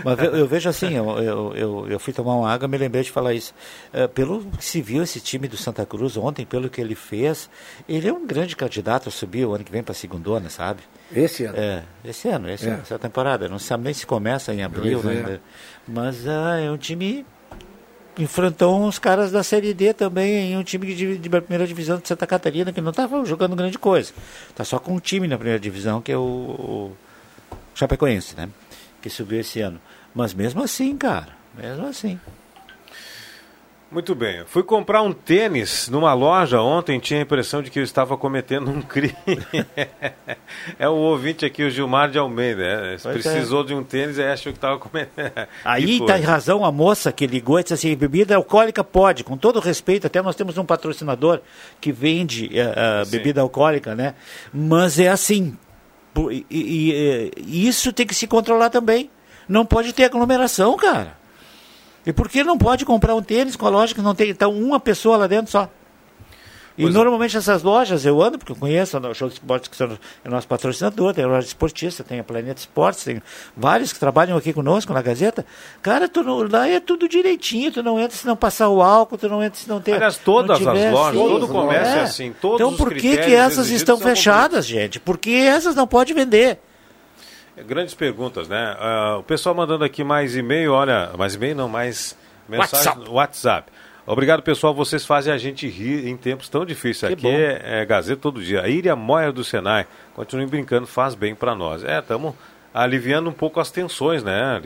Mas 0.04 0.18
eu, 0.18 0.36
eu 0.36 0.46
vejo 0.46 0.68
assim, 0.68 0.94
eu, 0.96 1.18
eu, 1.18 1.56
eu, 1.56 1.86
eu 1.90 1.98
fui 1.98 2.12
tomar 2.12 2.34
uma 2.34 2.50
água 2.50 2.68
me 2.68 2.78
lembrei 2.78 3.02
de 3.02 3.10
falar 3.10 3.34
isso. 3.34 3.54
É, 3.92 4.06
pelo 4.06 4.44
que 4.58 4.64
se 4.64 4.80
viu 4.80 5.02
esse 5.02 5.20
time 5.20 5.46
do 5.48 5.56
Santa 5.56 5.84
Cruz 5.84 6.16
ontem, 6.16 6.44
pelo 6.46 6.68
que 6.70 6.80
ele 6.80 6.94
fez, 6.94 7.50
ele 7.88 8.08
é 8.08 8.12
um 8.12 8.26
grande 8.26 8.56
candidato 8.56 9.08
a 9.08 9.12
subir 9.12 9.44
o 9.44 9.54
ano 9.54 9.64
que 9.64 9.72
vem 9.72 9.82
para 9.82 9.92
a 9.92 9.94
segundona, 9.94 10.48
sabe? 10.48 10.82
Esse 11.14 11.44
ano. 11.44 11.58
É, 11.58 11.82
esse 12.04 12.28
ano, 12.28 12.50
esse 12.50 12.66
É. 12.66 12.70
ano, 12.70 12.82
essa 12.82 12.98
temporada. 12.98 13.48
Não 13.48 13.58
se 13.58 13.66
sabe 13.66 13.84
nem 13.84 13.94
se 13.94 14.06
começa 14.06 14.52
em 14.54 14.62
abril, 14.62 15.00
é. 15.00 15.02
né? 15.02 15.12
ainda. 15.12 15.40
Mas 15.86 16.26
ah, 16.26 16.58
é 16.58 16.70
um 16.70 16.76
time. 16.76 17.26
Enfrentou 18.18 18.78
uns 18.78 18.98
caras 18.98 19.32
da 19.32 19.42
Série 19.42 19.72
D 19.72 19.94
também, 19.94 20.52
em 20.52 20.56
um 20.58 20.62
time 20.62 20.94
de, 20.94 21.16
de 21.16 21.30
primeira 21.30 21.66
divisão 21.66 21.98
de 21.98 22.06
Santa 22.06 22.26
Catarina, 22.26 22.70
que 22.70 22.80
não 22.80 22.90
estava 22.90 23.24
jogando 23.24 23.56
grande 23.56 23.78
coisa. 23.78 24.12
Está 24.50 24.64
só 24.64 24.78
com 24.78 24.94
um 24.94 25.00
time 25.00 25.26
na 25.26 25.36
primeira 25.36 25.58
divisão, 25.58 26.02
que 26.02 26.12
é 26.12 26.16
o, 26.16 26.20
o 26.20 26.96
Chapecoense, 27.74 28.36
né? 28.36 28.50
Que 29.02 29.10
subiu 29.10 29.40
esse 29.40 29.60
ano. 29.60 29.80
Mas 30.14 30.32
mesmo 30.32 30.62
assim, 30.62 30.96
cara, 30.96 31.28
mesmo 31.56 31.86
assim. 31.86 32.18
Muito 33.92 34.14
bem. 34.14 34.42
Fui 34.46 34.62
comprar 34.62 35.02
um 35.02 35.12
tênis 35.12 35.86
numa 35.90 36.14
loja 36.14 36.62
ontem, 36.62 36.98
tinha 36.98 37.20
a 37.20 37.22
impressão 37.22 37.62
de 37.62 37.70
que 37.70 37.78
eu 37.78 37.82
estava 37.82 38.16
cometendo 38.16 38.70
um 38.70 38.80
crime. 38.80 39.14
é 40.78 40.88
o 40.88 40.94
ouvinte 40.94 41.44
aqui, 41.44 41.62
o 41.62 41.70
Gilmar 41.70 42.10
de 42.10 42.16
Almeida. 42.16 42.62
é, 42.62 42.96
Pois 43.02 43.12
Precisou 43.12 43.62
de 43.62 43.74
um 43.74 43.84
tênis 43.84 44.16
e 44.16 44.22
achou 44.22 44.50
que 44.50 44.56
estava 44.56 44.78
cometendo. 44.78 45.32
Aí 45.62 45.98
está 45.98 46.14
coisa. 46.14 46.26
razão 46.26 46.64
a 46.64 46.72
moça 46.72 47.12
que 47.12 47.26
ligou 47.26 47.60
e 47.60 47.62
disse 47.62 47.74
assim, 47.74 47.94
bebida 47.94 48.34
alcoólica 48.34 48.82
pode, 48.82 49.24
com 49.24 49.36
todo 49.36 49.60
respeito, 49.60 50.06
até 50.06 50.22
nós 50.22 50.34
temos 50.34 50.56
um 50.56 50.64
patrocinador 50.64 51.40
que 51.78 51.92
vende 51.92 52.46
eh, 52.58 52.72
eh, 52.74 53.04
bebida 53.10 53.42
alcoólica, 53.42 53.94
né? 53.94 54.14
Mas 54.54 54.98
é 54.98 55.08
assim, 55.08 55.54
Por- 56.14 56.32
e, 56.32 56.44
e, 56.50 56.92
eh, 56.94 57.30
isso 57.46 57.92
tem 57.92 58.06
que 58.06 58.14
se 58.14 58.26
controlar 58.26 58.70
também. 58.70 59.10
Não 59.48 59.64
pode 59.64 59.92
ter 59.92 60.04
aglomeração, 60.04 60.76
cara. 60.76 61.16
E 62.06 62.12
por 62.12 62.28
que 62.28 62.42
não 62.44 62.58
pode 62.58 62.84
comprar 62.84 63.14
um 63.14 63.22
tênis 63.22 63.56
com 63.56 63.66
a 63.66 63.70
loja 63.70 63.94
que 63.94 64.02
não 64.02 64.14
tem 64.14 64.30
então 64.30 64.52
uma 64.52 64.80
pessoa 64.80 65.16
lá 65.16 65.26
dentro 65.26 65.50
só? 65.50 65.68
E 66.76 66.88
normalmente 66.88 67.36
essas 67.36 67.62
lojas 67.62 68.04
eu 68.06 68.22
ando, 68.22 68.38
porque 68.38 68.52
eu 68.52 68.56
conheço 68.56 68.98
o 68.98 69.14
Show 69.14 69.28
de 69.28 69.34
Esportes, 69.34 69.68
que 69.68 69.82
é 69.82 70.28
nosso 70.28 70.48
patrocinador, 70.48 71.12
tem 71.12 71.24
a 71.24 71.28
loja 71.28 71.46
esportista, 71.46 72.02
tem 72.02 72.18
a 72.18 72.24
Planeta 72.24 72.60
Esportes, 72.60 73.04
tem 73.04 73.22
vários 73.56 73.92
que 73.92 73.98
trabalham 73.98 74.36
aqui 74.36 74.52
conosco 74.52 74.92
na 74.92 75.02
Gazeta. 75.02 75.44
Cara, 75.82 76.08
tu 76.08 76.22
não, 76.22 76.48
lá 76.48 76.66
é 76.68 76.80
tudo 76.80 77.08
direitinho, 77.08 77.70
tu 77.70 77.82
não 77.82 78.00
entra 78.00 78.16
se 78.16 78.26
não 78.26 78.36
passar 78.36 78.68
o 78.68 78.82
álcool, 78.82 79.18
tu 79.18 79.28
não 79.28 79.42
entra 79.42 79.58
se 79.58 79.68
não 79.68 79.80
ter. 79.80 79.94
Aliás, 79.94 80.16
todas 80.16 80.66
as 80.66 80.92
lojas, 80.92 81.20
todo 81.20 81.44
o 81.44 81.48
comércio 81.48 81.98
é 81.98 82.02
assim, 82.02 82.34
todos 82.40 82.60
Então 82.60 82.76
por 82.76 82.94
que, 82.94 83.16
que 83.16 83.34
essas 83.34 83.70
estão 83.70 83.98
fechadas, 83.98 84.66
gente? 84.66 84.98
Por 84.98 85.18
que 85.18 85.34
essas 85.34 85.74
não 85.74 85.86
pode 85.86 86.14
vender? 86.14 86.58
É, 87.56 87.62
Grandes 87.62 87.94
perguntas, 87.94 88.48
né? 88.48 88.76
Ah, 88.78 89.16
o 89.18 89.22
pessoal 89.22 89.54
mandando 89.54 89.84
aqui 89.84 90.02
mais 90.02 90.34
e-mail, 90.36 90.72
olha, 90.72 91.10
mais 91.18 91.34
e-mail 91.34 91.54
não, 91.54 91.68
mais 91.68 92.16
mensagem 92.48 92.86
WhatsApp. 92.86 93.10
WhatsApp. 93.10 93.72
Obrigado, 94.04 94.42
pessoal. 94.42 94.74
Vocês 94.74 95.06
fazem 95.06 95.32
a 95.32 95.38
gente 95.38 95.68
rir 95.68 96.08
em 96.08 96.16
tempos 96.16 96.48
tão 96.48 96.66
difíceis. 96.66 97.14
Que 97.14 97.26
aqui 97.26 97.28
é, 97.28 97.82
é 97.82 97.84
Gazeta 97.84 98.20
todo 98.20 98.42
dia. 98.42 98.62
A 98.62 98.68
Íria 98.68 98.96
Moyer 98.96 99.32
do 99.32 99.44
Senai. 99.44 99.86
Continue 100.14 100.46
brincando, 100.46 100.86
faz 100.86 101.14
bem 101.14 101.34
para 101.34 101.54
nós. 101.54 101.84
É, 101.84 101.98
estamos 102.00 102.34
aliviando 102.74 103.30
um 103.30 103.32
pouco 103.32 103.60
as 103.60 103.70
tensões, 103.70 104.24
né? 104.24 104.60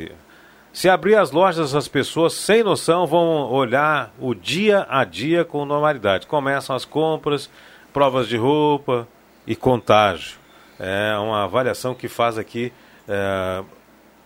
Se 0.72 0.89
abrir 0.89 1.16
as 1.16 1.30
lojas, 1.30 1.74
as 1.74 1.89
pessoas 1.89 2.32
sem 2.32 2.62
noção 2.62 3.07
vão 3.07 3.51
olhar 3.51 4.12
o 4.18 4.34
dia 4.34 4.87
a 4.89 5.05
dia 5.05 5.45
com 5.45 5.64
normalidade. 5.64 6.26
Começam 6.26 6.74
as 6.74 6.84
compras, 6.84 7.51
provas 7.93 8.28
de 8.28 8.37
roupa 8.37 9.07
e 9.47 9.55
contágio. 9.55 10.39
É 10.78 11.16
uma 11.18 11.45
avaliação 11.45 11.95
que 11.95 12.09
faz 12.09 12.39
aqui 12.39 12.72
é, 13.09 13.62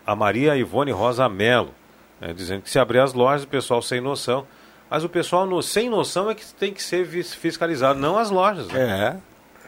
a 0.07 0.17
Maria 0.17 0.57
Ivone 0.57 0.91
Rosa 0.91 1.29
Melo, 1.29 1.73
né, 2.21 2.33
dizendo 2.33 2.63
que 2.63 2.71
se 2.71 2.79
abrir 2.79 3.01
as 3.01 3.13
lojas, 3.13 3.45
o 3.45 3.49
pessoal 3.49 3.81
sem 3.83 4.01
noção. 4.01 4.47
Mas 4.91 5.05
o 5.05 5.09
pessoal 5.09 5.47
no- 5.47 5.63
sem 5.63 5.89
noção 5.89 6.29
é 6.29 6.35
que 6.35 6.45
tem 6.55 6.73
que 6.73 6.83
ser 6.83 7.07
fiscalizado, 7.07 7.99
não 7.99 8.19
as 8.19 8.31
lojas. 8.31 8.67
né? 8.69 9.19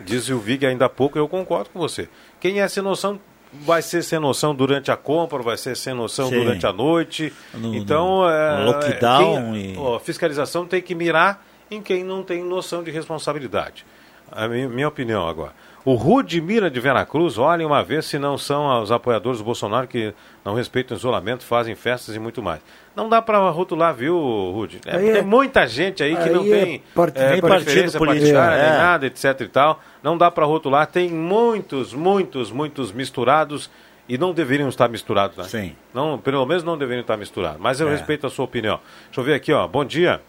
Diz 0.01 0.29
o 0.29 0.39
Vig 0.39 0.67
ainda 0.67 0.87
há 0.87 0.89
pouco, 0.89 1.17
eu 1.19 1.29
concordo 1.29 1.71
com 1.71 1.79
você. 1.79 2.09
Quem 2.41 2.61
é 2.61 2.67
sem 2.67 2.83
noção 2.83 3.21
vai 3.53 3.83
ser 3.83 4.03
sem 4.03 4.19
noção 4.19 4.55
durante 4.55 4.91
a 4.91 4.97
compra, 4.97 5.39
vai 5.43 5.57
ser 5.57 5.77
sem 5.77 5.95
noção 5.95 6.29
Sim. 6.29 6.39
durante 6.43 6.67
a 6.67 6.73
noite. 6.73 7.33
No- 7.55 7.75
então, 7.75 8.23
no- 8.23 8.29
é, 8.29 8.59
no 8.59 8.65
lockdown 8.73 9.53
quem- 9.53 9.75
e- 9.75 9.79
ó, 9.79 9.99
fiscalização 10.01 10.67
tem 10.67 10.83
que 10.83 10.95
mirar 10.95 11.45
em 11.71 11.81
quem 11.81 12.03
não 12.03 12.23
tem 12.25 12.43
noção 12.43 12.83
de 12.83 12.91
responsabilidade. 12.91 13.87
A 14.31 14.49
minha, 14.49 14.69
minha 14.69 14.89
opinião 14.89 15.29
agora. 15.29 15.53
O 15.85 15.95
Rude 15.95 16.41
Mira 16.41 16.71
de 16.71 16.79
Veracruz, 16.79 17.39
olhem 17.39 17.67
uma 17.67 17.83
vez 17.83 18.05
se 18.07 18.17
não 18.17 18.39
são 18.39 18.81
os 18.83 18.93
apoiadores 18.93 19.39
do 19.41 19.45
Bolsonaro 19.45 19.89
que 19.89 20.15
não 20.45 20.55
respeitam 20.55 20.97
o 20.97 20.99
isolamento, 20.99 21.45
fazem 21.45 21.75
festas 21.75 22.15
e 22.15 22.21
muito 22.21 22.41
mais. 22.41 22.61
Não 22.95 23.09
dá 23.09 23.21
para 23.21 23.39
rotular, 23.51 23.93
viu, 23.93 24.17
Rude? 24.55 24.81
É, 24.87 24.95
é- 25.09 25.13
tem 25.15 25.23
muita 25.23 25.67
gente 25.67 26.01
aí 26.01 26.15
que 26.15 26.23
aí 26.23 26.33
não 26.33 26.45
é 26.45 26.49
tem 26.49 26.83
part- 26.95 27.17
é, 27.17 27.41
preferência 27.41 27.49
partido 27.49 27.99
político, 27.99 27.99
partidária, 27.99 28.63
nem 28.63 28.73
é. 28.75 28.79
nada, 28.79 29.07
etc 29.07 29.41
e 29.41 29.49
tal. 29.49 29.81
Não 30.05 30.17
dá 30.17 30.31
para 30.31 30.45
rotular. 30.47 30.87
Tem 30.87 31.09
muitos, 31.11 31.93
muitos, 31.93 32.53
muitos 32.53 32.93
misturados 32.93 33.69
e 34.09 34.17
não 34.17 34.33
deveriam 34.33 34.69
estar 34.69 34.89
misturados, 34.89 35.37
né? 35.37 35.45
Sim. 35.45 35.75
Não, 35.93 36.17
pelo 36.17 36.47
menos 36.47 36.63
não 36.63 36.79
deveriam 36.79 37.01
estar 37.03 37.17
misturados. 37.17 37.61
Mas 37.61 37.81
eu 37.81 37.89
É. 37.89 37.91
respeito 37.91 38.25
a 38.25 38.31
sua 38.31 38.45
opinião. 38.45 38.79
Deixa 39.07 39.21
eu 39.21 39.25
ver 39.25 39.35
aqui, 39.35 39.53
ó. 39.53 39.67
Bom 39.67 39.85
dia. 39.85 40.21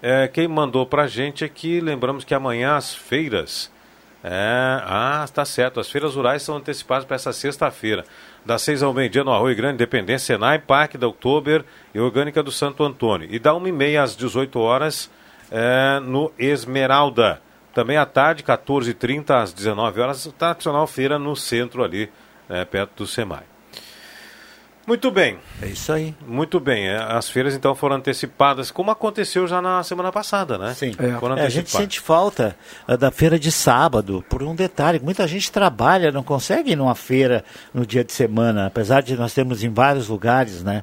É, 0.00 0.26
quem 0.26 0.48
mandou 0.48 0.86
pra 0.86 1.06
gente 1.06 1.44
aqui, 1.44 1.80
lembramos 1.80 2.24
que 2.24 2.34
amanhã 2.34 2.76
as 2.76 2.94
feiras. 2.94 3.70
É, 4.24 4.80
ah, 4.84 5.22
está 5.24 5.44
certo. 5.44 5.80
As 5.80 5.90
feiras 5.90 6.14
rurais 6.14 6.42
são 6.42 6.56
antecipadas 6.56 7.04
para 7.04 7.16
essa 7.16 7.32
sexta-feira. 7.32 8.04
Das 8.44 8.62
seis 8.62 8.82
ao 8.82 8.94
meio-dia 8.94 9.24
no 9.24 9.32
Arroio 9.32 9.56
Grande, 9.56 9.74
Independência, 9.74 10.34
Senai, 10.34 10.58
Parque 10.58 10.96
da 10.96 11.06
Outubro 11.06 11.64
e 11.94 11.98
Orgânica 11.98 12.42
do 12.42 12.52
Santo 12.52 12.84
Antônio. 12.84 13.28
E 13.30 13.38
da 13.38 13.54
uma 13.54 13.68
e 13.68 13.72
meia 13.72 14.02
às 14.02 14.16
18 14.16 14.58
horas 14.60 15.10
é, 15.50 16.00
no 16.00 16.32
Esmeralda. 16.38 17.40
Também 17.74 17.96
à 17.96 18.06
tarde, 18.06 18.42
14h30 18.42 19.30
às 19.30 19.52
19 19.52 20.00
horas, 20.00 20.32
tradicional 20.38 20.86
feira 20.86 21.18
no 21.18 21.34
centro 21.34 21.82
ali, 21.82 22.10
é, 22.48 22.64
perto 22.64 22.98
do 22.98 23.06
SEMAI. 23.06 23.51
Muito 24.86 25.10
bem. 25.10 25.38
É 25.60 25.66
isso 25.66 25.92
aí. 25.92 26.14
Muito 26.26 26.58
bem. 26.58 26.88
é, 26.88 26.96
As 26.96 27.28
feiras 27.28 27.54
então 27.54 27.74
foram 27.74 27.96
antecipadas, 27.96 28.70
como 28.70 28.90
aconteceu 28.90 29.46
já 29.46 29.62
na 29.62 29.82
semana 29.82 30.10
passada, 30.10 30.58
né? 30.58 30.74
Sim. 30.74 30.92
Foram 31.20 31.38
É, 31.38 31.46
a 31.46 31.48
gente 31.48 31.70
sente 31.70 32.00
falta 32.00 32.56
ah, 32.86 32.96
da 32.96 33.10
feira 33.10 33.38
de 33.38 33.52
sábado, 33.52 34.24
por 34.28 34.42
um 34.42 34.54
detalhe. 34.54 34.98
Muita 34.98 35.26
gente 35.28 35.52
trabalha, 35.52 36.10
não 36.10 36.22
consegue 36.22 36.72
ir 36.72 36.76
numa 36.76 36.94
feira 36.94 37.44
no 37.72 37.86
dia 37.86 38.02
de 38.02 38.12
semana, 38.12 38.66
apesar 38.66 39.02
de 39.02 39.16
nós 39.16 39.32
termos 39.32 39.62
em 39.62 39.72
vários 39.72 40.08
lugares, 40.08 40.62
né? 40.62 40.82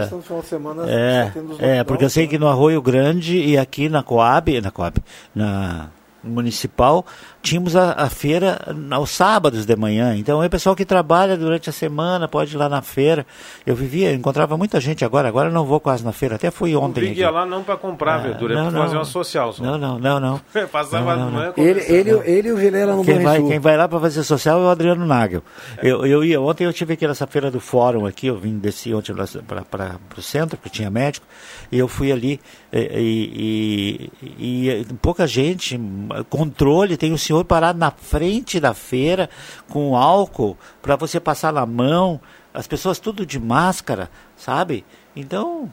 Questão 0.00 0.18
do 0.18 0.24
final 0.24 0.40
de 0.40 0.46
semana, 0.46 0.90
é, 0.90 1.32
é, 1.58 1.84
porque 1.84 2.02
eu 2.02 2.08
sei 2.08 2.26
que 2.26 2.38
no 2.38 2.48
Arroio 2.48 2.80
Grande 2.80 3.36
e 3.36 3.58
aqui 3.58 3.86
na 3.90 4.02
Coab, 4.02 4.58
na 4.62 4.70
Coab, 4.70 5.02
na 5.34 5.90
municipal, 6.24 7.04
tínhamos 7.48 7.74
a, 7.74 7.92
a 7.92 8.10
feira 8.10 8.60
aos 8.90 9.10
sábados 9.10 9.64
de 9.64 9.74
manhã. 9.76 10.14
Então, 10.16 10.44
o 10.44 10.50
pessoal 10.50 10.76
que 10.76 10.84
trabalha 10.84 11.36
durante 11.36 11.70
a 11.70 11.72
semana 11.72 12.28
pode 12.28 12.54
ir 12.54 12.58
lá 12.58 12.68
na 12.68 12.82
feira. 12.82 13.26
Eu 13.66 13.74
vivia, 13.74 14.12
encontrava 14.12 14.56
muita 14.56 14.80
gente 14.80 15.04
agora, 15.04 15.28
agora 15.28 15.48
eu 15.48 15.52
não 15.52 15.64
vou 15.64 15.80
quase 15.80 16.04
na 16.04 16.12
feira, 16.12 16.34
até 16.36 16.50
fui 16.50 16.76
ontem. 16.76 17.10
Aqui. 17.12 17.20
ia 17.20 17.30
lá 17.30 17.46
não 17.46 17.62
para 17.62 17.76
comprar 17.76 18.16
Ah, 18.16 18.18
verdura, 18.18 18.54
é 18.54 18.56
não, 18.56 18.64
para 18.64 18.72
não. 18.72 18.82
fazer 18.82 18.96
uma 18.96 19.04
social. 19.04 19.52
Só. 19.52 19.62
Não, 19.62 19.78
não, 19.78 19.98
não, 19.98 20.20
não. 20.20 20.40
Passava 20.70 21.16
Não, 21.16 21.22
não, 21.22 21.28
de 21.30 21.36
manhã 21.36 21.52
Ele, 21.56 21.80
ele, 21.88 22.10
ele 22.24 22.48
e 22.48 22.52
o 22.52 22.56
Vilela 22.56 22.94
no 22.94 23.04
Quem 23.04 23.18
vai, 23.20 23.42
quem 23.42 23.58
vai 23.58 23.76
lá 23.76 23.88
para 23.88 23.98
fazer 24.00 24.22
social 24.22 24.60
é 24.60 24.64
o 24.64 24.68
Adriano 24.68 25.06
Nagel. 25.06 25.42
Eu, 25.82 26.04
eu 26.06 26.22
ia, 26.22 26.40
ontem 26.40 26.64
eu 26.64 26.72
tive 26.72 26.94
aqui 26.94 27.06
nessa 27.06 27.26
feira 27.26 27.50
do 27.50 27.60
fórum 27.60 28.06
aqui, 28.06 28.26
eu 28.26 28.36
vim, 28.36 28.58
desci 28.58 28.92
ontem 28.92 29.14
para 29.14 29.98
o 30.16 30.22
centro, 30.22 30.56
porque 30.58 30.68
tinha 30.70 30.90
médico, 30.90 31.26
e 31.72 31.78
eu 31.78 31.88
fui 31.88 32.12
ali, 32.12 32.40
e, 32.72 34.10
e- 34.20 34.28
e- 34.38 34.68
e 34.80 34.84
pouca 35.00 35.26
gente, 35.26 35.80
controle, 36.28 36.96
tem 36.96 37.12
o 37.12 37.18
senhor 37.18 37.37
parado 37.44 37.78
na 37.78 37.90
frente 37.90 38.58
da 38.60 38.74
feira 38.74 39.28
com 39.68 39.96
álcool 39.96 40.56
para 40.82 40.96
você 40.96 41.18
passar 41.20 41.52
na 41.52 41.64
mão, 41.66 42.20
as 42.52 42.66
pessoas 42.66 42.98
tudo 42.98 43.24
de 43.26 43.38
máscara, 43.38 44.10
sabe? 44.36 44.84
Então, 45.14 45.70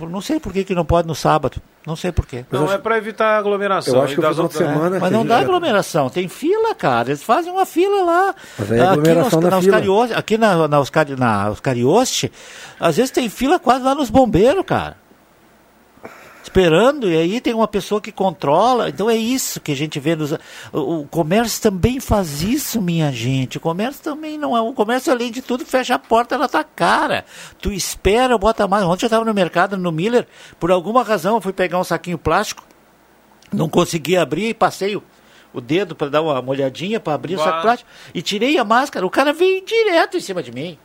não 0.00 0.20
sei 0.20 0.38
por 0.40 0.52
que, 0.52 0.64
que 0.64 0.74
não 0.74 0.84
pode 0.84 1.08
no 1.08 1.14
sábado, 1.14 1.60
não 1.86 1.96
sei 1.96 2.10
por 2.12 2.26
quê. 2.26 2.44
Não, 2.50 2.70
é 2.70 2.76
para 2.78 2.98
evitar 2.98 3.38
aglomeração. 3.38 3.94
Eu 3.94 4.02
acho 4.02 4.12
E 4.12 4.14
que 4.16 4.20
o 4.20 4.22
das 4.22 4.34
de 4.36 4.42
outras- 4.42 4.58
semana- 4.70 4.98
Mas 5.00 5.10
não 5.12 5.24
dá 5.24 5.38
aglomeração, 5.38 6.10
tem 6.10 6.28
fila, 6.28 6.74
cara. 6.74 7.08
Eles 7.10 7.22
fazem 7.22 7.50
uma 7.52 7.64
fila 7.64 8.02
lá. 8.04 8.34
Mas 8.58 8.72
aí 8.72 8.78
é 8.78 8.82
aglomeração 8.82 9.38
aqui 9.38 9.48
na 9.50 9.56
nos, 9.56 9.64
fila. 9.64 9.76
Oscarioste- 9.76 10.14
aqui 10.14 10.38
na, 10.38 10.68
na, 10.68 10.80
Oscar, 10.80 11.06
na 11.16 11.50
Oscarioste, 11.50 12.30
às 12.78 12.96
vezes 12.96 13.10
tem 13.10 13.28
fila 13.28 13.58
quase 13.58 13.84
lá 13.84 13.94
nos 13.94 14.10
bombeiros, 14.10 14.64
cara. 14.66 14.96
Esperando, 16.46 17.10
e 17.10 17.16
aí 17.16 17.40
tem 17.40 17.52
uma 17.52 17.66
pessoa 17.66 18.00
que 18.00 18.12
controla. 18.12 18.88
Então 18.88 19.10
é 19.10 19.16
isso 19.16 19.60
que 19.60 19.72
a 19.72 19.74
gente 19.74 19.98
vê 19.98 20.14
nos. 20.14 20.30
O, 20.72 21.00
o 21.00 21.06
comércio 21.08 21.60
também 21.60 21.98
faz 21.98 22.40
isso, 22.40 22.80
minha 22.80 23.10
gente. 23.10 23.58
O 23.58 23.60
comércio 23.60 24.00
também 24.00 24.38
não 24.38 24.56
é. 24.56 24.60
O 24.60 24.72
comércio, 24.72 25.12
além 25.12 25.32
de 25.32 25.42
tudo, 25.42 25.66
fecha 25.66 25.96
a 25.96 25.98
porta 25.98 26.38
na 26.38 26.46
tua 26.46 26.62
cara. 26.62 27.24
Tu 27.60 27.72
espera, 27.72 28.38
bota 28.38 28.68
mais. 28.68 28.84
Ontem 28.84 29.06
eu 29.06 29.08
estava 29.08 29.24
no 29.24 29.34
mercado, 29.34 29.76
no 29.76 29.90
Miller, 29.90 30.24
por 30.60 30.70
alguma 30.70 31.02
razão 31.02 31.34
eu 31.34 31.40
fui 31.40 31.52
pegar 31.52 31.80
um 31.80 31.84
saquinho 31.84 32.16
plástico. 32.16 32.62
Não 33.52 33.68
consegui 33.68 34.16
abrir 34.16 34.50
e 34.50 34.54
passei 34.54 34.94
o, 34.94 35.02
o 35.52 35.60
dedo 35.60 35.96
para 35.96 36.08
dar 36.08 36.22
uma 36.22 36.40
molhadinha 36.40 37.00
para 37.00 37.14
abrir 37.14 37.34
o 37.34 37.38
Bah. 37.38 37.44
saco 37.44 37.62
plástico 37.62 37.90
e 38.14 38.22
tirei 38.22 38.56
a 38.56 38.64
máscara. 38.64 39.04
O 39.04 39.10
cara 39.10 39.32
veio 39.32 39.64
direto 39.64 40.16
em 40.16 40.20
cima 40.20 40.44
de 40.44 40.52
mim. 40.52 40.78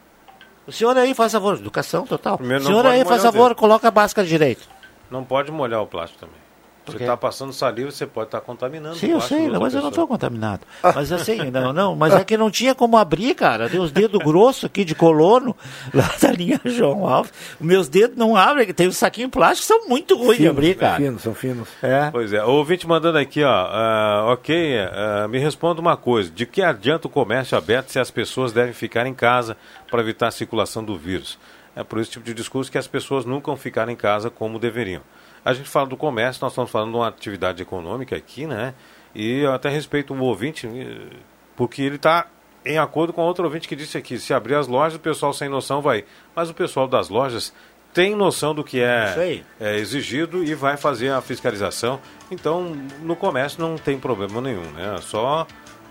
O 0.65 0.71
senhor 0.71 0.97
aí 0.97 1.13
faz 1.13 1.31
favor, 1.31 1.55
educação 1.55 2.07
total. 2.07 2.39
Primeiro 2.39 2.63
o 2.63 2.65
senhor 2.65 2.83
aí 2.87 3.05
faz 3.05 3.21
o 3.21 3.25
favor, 3.25 3.53
coloca 3.53 3.87
a 3.87 3.91
máscara 3.91 4.27
direito. 4.27 4.80
Não 5.11 5.23
pode 5.23 5.51
molhar 5.51 5.81
o 5.81 5.87
plástico 5.87 6.21
também. 6.21 6.41
Você 6.83 6.97
está 6.97 7.15
passando 7.15 7.53
saliva, 7.53 7.91
você 7.91 8.07
pode 8.07 8.27
estar 8.27 8.41
contaminando. 8.41 8.95
Sim, 8.95 9.07
o 9.07 9.09
eu 9.09 9.17
plástico 9.17 9.39
sei, 9.39 9.49
mas 9.49 9.53
eu 9.53 9.59
não 9.59 9.69
pessoa. 9.69 9.89
estou 9.89 10.07
contaminado. 10.07 10.61
Mas 10.83 11.11
assim, 11.11 11.37
não, 11.51 11.71
não, 11.71 11.95
mas 11.95 12.13
é 12.15 12.23
que 12.23 12.35
não 12.35 12.49
tinha 12.49 12.73
como 12.73 12.97
abrir, 12.97 13.35
cara. 13.35 13.69
Tem 13.69 13.79
os 13.79 13.91
dedos 13.91 14.19
grossos 14.23 14.65
aqui 14.65 14.83
de 14.83 14.95
colono, 14.95 15.55
lá 15.93 16.09
da 16.19 16.31
linha 16.31 16.59
João 16.65 17.07
Alves. 17.07 17.31
Os 17.59 17.65
meus 17.65 17.87
dedos 17.87 18.17
não 18.17 18.35
abrem, 18.35 18.73
tem 18.73 18.87
os 18.87 18.97
saquinhos 18.97 19.29
plásticos, 19.29 19.67
são 19.67 19.87
muito 19.87 20.17
ruins 20.17 20.39
de 20.39 20.47
abrir, 20.47 20.75
cara. 20.75 20.97
Finos, 20.97 21.21
são 21.21 21.35
finos. 21.35 21.69
É. 21.83 22.09
Pois 22.11 22.33
é, 22.33 22.43
o 22.43 22.49
ouvinte 22.49 22.87
mandando 22.87 23.19
aqui, 23.19 23.43
ó, 23.43 23.49
ah, 23.49 24.25
ok, 24.33 24.79
ah, 24.79 25.27
me 25.29 25.37
responda 25.37 25.79
uma 25.79 25.95
coisa, 25.95 26.31
de 26.31 26.47
que 26.47 26.63
adianta 26.63 27.07
o 27.07 27.11
comércio 27.11 27.55
aberto 27.55 27.89
se 27.89 27.99
as 27.99 28.09
pessoas 28.09 28.51
devem 28.51 28.73
ficar 28.73 29.05
em 29.05 29.13
casa 29.13 29.55
para 29.89 30.01
evitar 30.01 30.27
a 30.27 30.31
circulação 30.31 30.83
do 30.83 30.97
vírus? 30.97 31.37
É 31.75 31.83
por 31.83 31.99
esse 31.99 32.11
tipo 32.11 32.25
de 32.25 32.33
discurso 32.33 32.71
que 32.71 32.77
as 32.77 32.87
pessoas 32.87 33.25
nunca 33.25 33.47
vão 33.47 33.57
ficar 33.57 33.87
em 33.89 33.95
casa 33.95 34.29
como 34.29 34.59
deveriam. 34.59 35.01
A 35.43 35.53
gente 35.53 35.69
fala 35.69 35.87
do 35.87 35.97
comércio, 35.97 36.41
nós 36.43 36.51
estamos 36.51 36.69
falando 36.69 36.91
de 36.91 36.97
uma 36.97 37.07
atividade 37.07 37.61
econômica 37.61 38.15
aqui, 38.15 38.45
né? 38.45 38.73
E 39.15 39.39
eu 39.39 39.53
até 39.53 39.69
respeito 39.69 40.13
o 40.13 40.19
ouvinte, 40.21 40.67
eh, 40.67 41.15
porque 41.55 41.81
ele 41.81 41.95
está 41.95 42.27
em 42.65 42.77
acordo 42.77 43.11
com 43.11 43.21
outro 43.21 43.43
ouvinte 43.43 43.67
que 43.67 43.75
disse 43.75 43.97
aqui, 43.97 44.19
se 44.19 44.33
abrir 44.33 44.55
as 44.55 44.67
lojas, 44.67 44.95
o 44.95 44.99
pessoal 44.99 45.33
sem 45.33 45.49
noção 45.49 45.81
vai. 45.81 46.05
Mas 46.35 46.49
o 46.49 46.53
pessoal 46.53 46.87
das 46.87 47.09
lojas 47.09 47.53
tem 47.93 48.15
noção 48.15 48.53
do 48.53 48.63
que 48.63 48.79
é, 48.81 49.43
é 49.59 49.77
exigido 49.77 50.43
e 50.43 50.53
vai 50.53 50.77
fazer 50.77 51.09
a 51.09 51.21
fiscalização. 51.21 51.99
Então, 52.29 52.75
no 53.01 53.15
comércio 53.15 53.59
não 53.59 53.75
tem 53.75 53.99
problema 53.99 54.39
nenhum, 54.39 54.69
né? 54.71 54.97
Só 55.01 55.45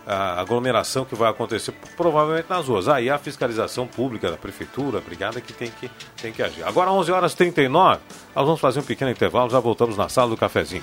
a 0.07 0.41
aglomeração 0.41 1.05
que 1.05 1.15
vai 1.15 1.31
acontecer 1.31 1.73
provavelmente 1.97 2.47
nas 2.49 2.67
ruas. 2.67 2.89
Aí 2.89 3.11
a 3.11 3.19
fiscalização 3.19 3.87
pública 3.87 4.31
da 4.31 4.37
prefeitura, 4.37 4.99
a 4.99 5.01
brigada 5.01 5.41
que 5.41 5.53
tem 5.53 5.71
que, 5.71 5.91
tem 6.21 6.33
que 6.33 6.43
agir. 6.43 6.65
Agora 6.65 6.91
11 6.91 7.13
horas 7.13 7.35
39, 7.35 8.01
nós 8.35 8.45
vamos 8.45 8.61
fazer 8.61 8.81
um 8.81 8.85
pequeno 8.85 9.11
intervalo, 9.11 9.51
já 9.51 9.61
voltamos 9.61 9.97
na 9.97 10.09
sala 10.09 10.31
do 10.31 10.37
cafezinho. 10.37 10.83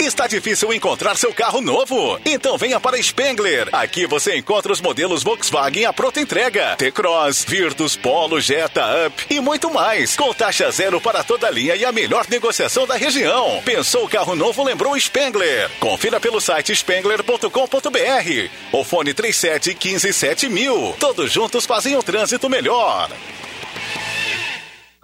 Está 0.00 0.26
difícil 0.26 0.72
encontrar 0.72 1.16
seu 1.16 1.32
carro 1.32 1.60
novo? 1.60 2.20
Então 2.26 2.58
venha 2.58 2.78
para 2.78 3.00
Spengler. 3.02 3.68
Aqui 3.72 4.06
você 4.06 4.36
encontra 4.36 4.72
os 4.72 4.80
modelos 4.80 5.22
Volkswagen 5.22 5.86
à 5.86 5.92
pronta 5.92 6.20
entrega. 6.20 6.76
T-Cross, 6.76 7.44
Virtus, 7.48 7.96
Polo, 7.96 8.40
Jetta, 8.40 8.84
Up 9.06 9.26
e 9.30 9.40
muito 9.40 9.72
mais. 9.72 10.16
Com 10.16 10.34
taxa 10.34 10.70
zero 10.70 11.00
para 11.00 11.24
toda 11.24 11.46
a 11.46 11.50
linha 11.50 11.74
e 11.74 11.84
a 11.84 11.92
melhor 11.92 12.26
negociação 12.28 12.86
da 12.86 12.96
região. 12.96 13.62
Pensou 13.64 14.08
carro 14.08 14.34
novo, 14.34 14.62
lembrou 14.62 14.98
Spengler. 14.98 15.70
Confira 15.80 16.20
pelo 16.20 16.40
site 16.40 16.74
spengler.com.br. 16.74 18.50
O 18.72 18.84
fone 18.84 19.14
37 19.14 19.74
15 19.74 20.12
7000. 20.12 20.96
Todos 20.98 21.32
juntos 21.32 21.64
fazem 21.64 21.96
um 21.96 22.02
trânsito 22.02 22.50
melhor. 22.50 23.08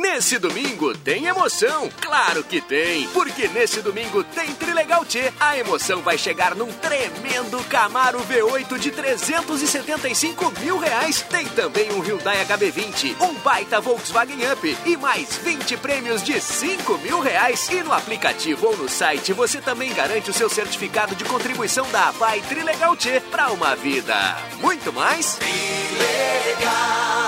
Nesse 0.00 0.38
domingo 0.38 0.96
tem 0.96 1.26
emoção? 1.26 1.90
Claro 2.00 2.44
que 2.44 2.60
tem! 2.60 3.08
Porque 3.08 3.48
nesse 3.48 3.82
domingo 3.82 4.22
tem 4.22 4.54
Trilegal 4.54 5.04
T. 5.04 5.32
A 5.40 5.58
emoção 5.58 6.02
vai 6.02 6.16
chegar 6.16 6.54
num 6.54 6.70
tremendo 6.70 7.58
Camaro 7.68 8.20
V8 8.20 8.78
de 8.78 8.92
375 8.92 10.52
mil 10.60 10.78
reais. 10.78 11.22
Tem 11.22 11.44
também 11.46 11.90
um 11.90 11.98
Hyundai 11.98 12.46
HB20, 12.46 13.16
um 13.20 13.34
baita 13.40 13.80
Volkswagen 13.80 14.38
Up 14.52 14.78
e 14.86 14.96
mais 14.96 15.36
20 15.38 15.76
prêmios 15.78 16.22
de 16.22 16.40
5 16.40 16.96
mil 16.98 17.18
reais. 17.18 17.68
E 17.68 17.82
no 17.82 17.92
aplicativo 17.92 18.68
ou 18.68 18.76
no 18.76 18.88
site 18.88 19.32
você 19.32 19.60
também 19.60 19.92
garante 19.92 20.30
o 20.30 20.34
seu 20.34 20.48
certificado 20.48 21.16
de 21.16 21.24
contribuição 21.24 21.90
da 21.90 22.10
APAI 22.10 22.40
Trilegal 22.42 22.96
T 22.96 23.18
para 23.32 23.50
uma 23.50 23.74
vida 23.74 24.14
muito 24.60 24.92
mais. 24.92 25.40
Trilegal. 25.40 27.27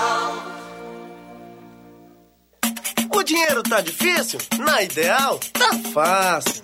O 3.13 3.23
dinheiro 3.23 3.61
tá 3.63 3.81
difícil? 3.81 4.39
Na 4.57 4.81
Ideal, 4.83 5.39
tá 5.53 5.71
fácil. 5.93 6.63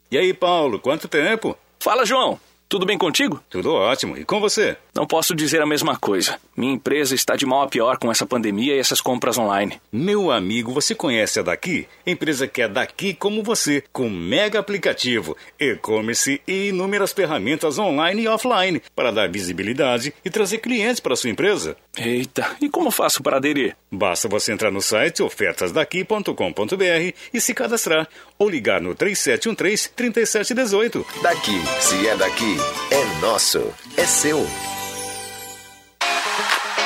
E 0.11 0.17
aí, 0.17 0.33
Paulo, 0.33 0.77
quanto 0.77 1.07
tempo? 1.07 1.57
Fala, 1.79 2.05
João. 2.05 2.37
Tudo 2.71 2.85
bem 2.85 2.97
contigo? 2.97 3.41
Tudo 3.49 3.73
ótimo. 3.73 4.17
E 4.17 4.23
com 4.23 4.39
você? 4.39 4.77
Não 4.95 5.05
posso 5.05 5.35
dizer 5.35 5.61
a 5.61 5.65
mesma 5.65 5.97
coisa. 5.97 6.39
Minha 6.55 6.73
empresa 6.73 7.13
está 7.13 7.35
de 7.35 7.45
mal 7.45 7.63
a 7.63 7.67
pior 7.67 7.97
com 7.97 8.09
essa 8.09 8.25
pandemia 8.25 8.73
e 8.73 8.79
essas 8.79 9.01
compras 9.01 9.37
online. 9.37 9.81
Meu 9.91 10.31
amigo, 10.31 10.73
você 10.73 10.95
conhece 10.95 11.37
a 11.37 11.43
Daqui? 11.43 11.85
Empresa 12.07 12.47
que 12.47 12.61
é 12.61 12.69
daqui 12.69 13.13
como 13.13 13.43
você, 13.43 13.83
com 13.91 14.09
mega 14.09 14.57
aplicativo, 14.57 15.35
e-commerce 15.59 16.41
e 16.47 16.69
inúmeras 16.69 17.11
ferramentas 17.11 17.77
online 17.77 18.21
e 18.21 18.27
offline 18.29 18.81
para 18.95 19.11
dar 19.11 19.29
visibilidade 19.29 20.13
e 20.23 20.29
trazer 20.29 20.59
clientes 20.59 21.01
para 21.01 21.17
sua 21.17 21.29
empresa. 21.29 21.75
Eita, 21.97 22.55
e 22.61 22.69
como 22.69 22.89
faço 22.89 23.21
para 23.21 23.35
aderir? 23.35 23.75
Basta 23.91 24.29
você 24.29 24.53
entrar 24.53 24.71
no 24.71 24.81
site 24.81 25.21
ofertasdaqui.com.br 25.21 27.13
e 27.33 27.41
se 27.41 27.53
cadastrar 27.53 28.07
ou 28.41 28.49
ligar 28.49 28.81
no 28.81 28.95
3713-3718. 28.95 31.05
Daqui, 31.21 31.61
se 31.79 32.07
é 32.07 32.15
daqui, 32.15 32.57
é 32.89 33.21
nosso, 33.21 33.71
é 33.95 34.05
seu. 34.05 34.43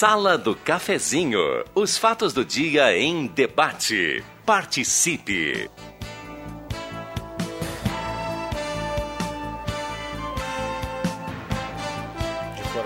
Sala 0.00 0.38
do 0.38 0.56
Cafezinho. 0.56 1.62
Os 1.74 1.98
fatos 1.98 2.32
do 2.32 2.42
dia 2.42 2.96
em 2.96 3.26
debate. 3.26 4.24
Participe. 4.46 5.68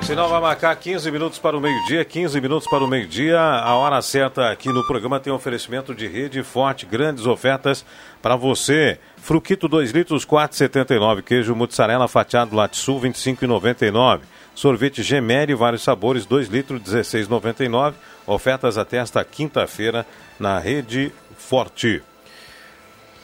Sinal 0.03 0.29
vai 0.29 0.41
marcar 0.41 0.77
15 0.77 1.11
minutos 1.11 1.39
para 1.39 1.57
o 1.57 1.61
meio-dia, 1.61 2.05
15 2.05 2.39
minutos 2.39 2.69
para 2.69 2.83
o 2.83 2.87
meio-dia. 2.89 3.41
A 3.41 3.75
hora 3.77 4.03
certa 4.03 4.51
aqui 4.51 4.69
no 4.69 4.85
programa 4.87 5.19
tem 5.19 5.33
oferecimento 5.33 5.95
de 5.95 6.07
rede 6.07 6.43
forte, 6.43 6.85
grandes 6.85 7.27
ofertas 7.27 7.87
para 8.21 8.37
você. 8.37 8.99
Fruquito 9.17 9.67
2 9.69 9.93
litros, 9.93 10.27
4,79. 10.27 11.23
Queijo 11.23 11.55
mozzarella 11.55 12.09
fatiado 12.09 12.55
Latsul, 12.57 13.01
25,99. 13.01 14.23
Sorvete 14.55 15.03
Gemério, 15.03 15.57
vários 15.57 15.83
sabores, 15.83 16.27
2 16.27 16.49
litros, 16.49 16.81
16,99. 16.83 17.95
Ofertas 18.27 18.79
até 18.79 18.99
esta 18.99 19.25
quinta-feira 19.25 20.07
na 20.39 20.59
rede 20.59 21.13
Forte. 21.37 22.03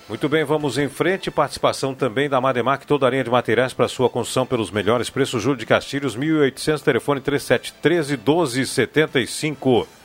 Muito 0.08 0.28
bem, 0.28 0.42
vamos 0.42 0.76
em 0.76 0.88
frente. 0.88 1.30
Participação 1.30 1.94
também 1.94 2.28
da 2.28 2.40
Mademac, 2.40 2.84
toda 2.84 3.06
a 3.06 3.10
linha 3.10 3.22
de 3.22 3.30
materiais 3.30 3.72
para 3.72 3.86
sua 3.86 4.10
construção 4.10 4.44
pelos 4.44 4.70
melhores 4.70 5.08
preços. 5.08 5.40
Júlio 5.40 5.56
de 5.56 5.64
Castilhos, 5.64 6.16
1800, 6.16 6.82
telefone 6.82 7.20
3713 7.20 8.16
1275. 8.16 9.99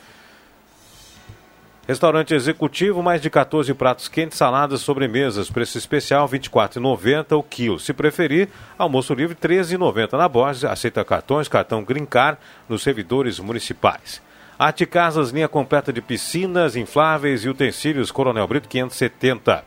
Restaurante 1.86 2.34
executivo, 2.34 3.00
mais 3.00 3.22
de 3.22 3.30
14 3.30 3.72
pratos 3.72 4.08
quentes, 4.08 4.36
saladas, 4.36 4.80
sobremesas. 4.80 5.48
Preço 5.48 5.78
especial 5.78 6.26
R$ 6.26 6.36
24,90 6.36 7.38
o 7.38 7.42
quilo. 7.44 7.78
Se 7.78 7.92
preferir, 7.92 8.48
almoço 8.76 9.14
livre 9.14 9.36
R$ 9.40 9.48
13,90 9.48 10.14
na 10.14 10.28
Borges. 10.28 10.64
Aceita 10.64 11.04
cartões, 11.04 11.46
cartão 11.46 11.84
Green 11.84 12.04
Card 12.04 12.38
nos 12.68 12.82
servidores 12.82 13.38
municipais. 13.38 14.20
Arte 14.58 14.84
Casas, 14.84 15.30
linha 15.30 15.46
completa 15.46 15.92
de 15.92 16.02
piscinas, 16.02 16.74
infláveis 16.74 17.44
e 17.44 17.48
utensílios. 17.48 18.10
Coronel 18.10 18.48
Brito 18.48 18.68
570. 18.68 19.64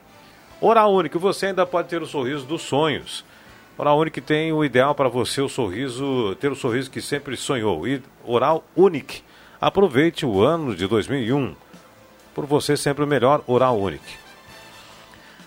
Oral 0.59 0.93
Único, 0.93 1.17
você 1.19 1.45
ainda 1.45 1.65
pode 1.65 1.87
ter 1.87 2.01
o 2.01 2.05
sorriso 2.05 2.45
dos 2.45 2.63
sonhos. 2.63 3.23
Oral 3.77 3.97
Único 3.97 4.19
tem 4.19 4.51
o 4.51 4.65
ideal 4.65 4.93
para 4.93 5.07
você, 5.07 5.39
o 5.39 5.47
sorriso, 5.47 6.35
ter 6.35 6.51
o 6.51 6.55
sorriso 6.55 6.91
que 6.91 7.01
sempre 7.01 7.37
sonhou. 7.37 7.87
E 7.87 8.01
Oral 8.25 8.61
Único. 8.75 9.13
Aproveite 9.61 10.25
o 10.25 10.43
ano 10.43 10.75
de 10.75 10.85
2001. 10.85 11.68
Por 12.33 12.45
você 12.45 12.77
sempre 12.77 13.03
o 13.03 13.07
melhor, 13.07 13.41
Oral 13.47 13.79
Único. 13.79 14.05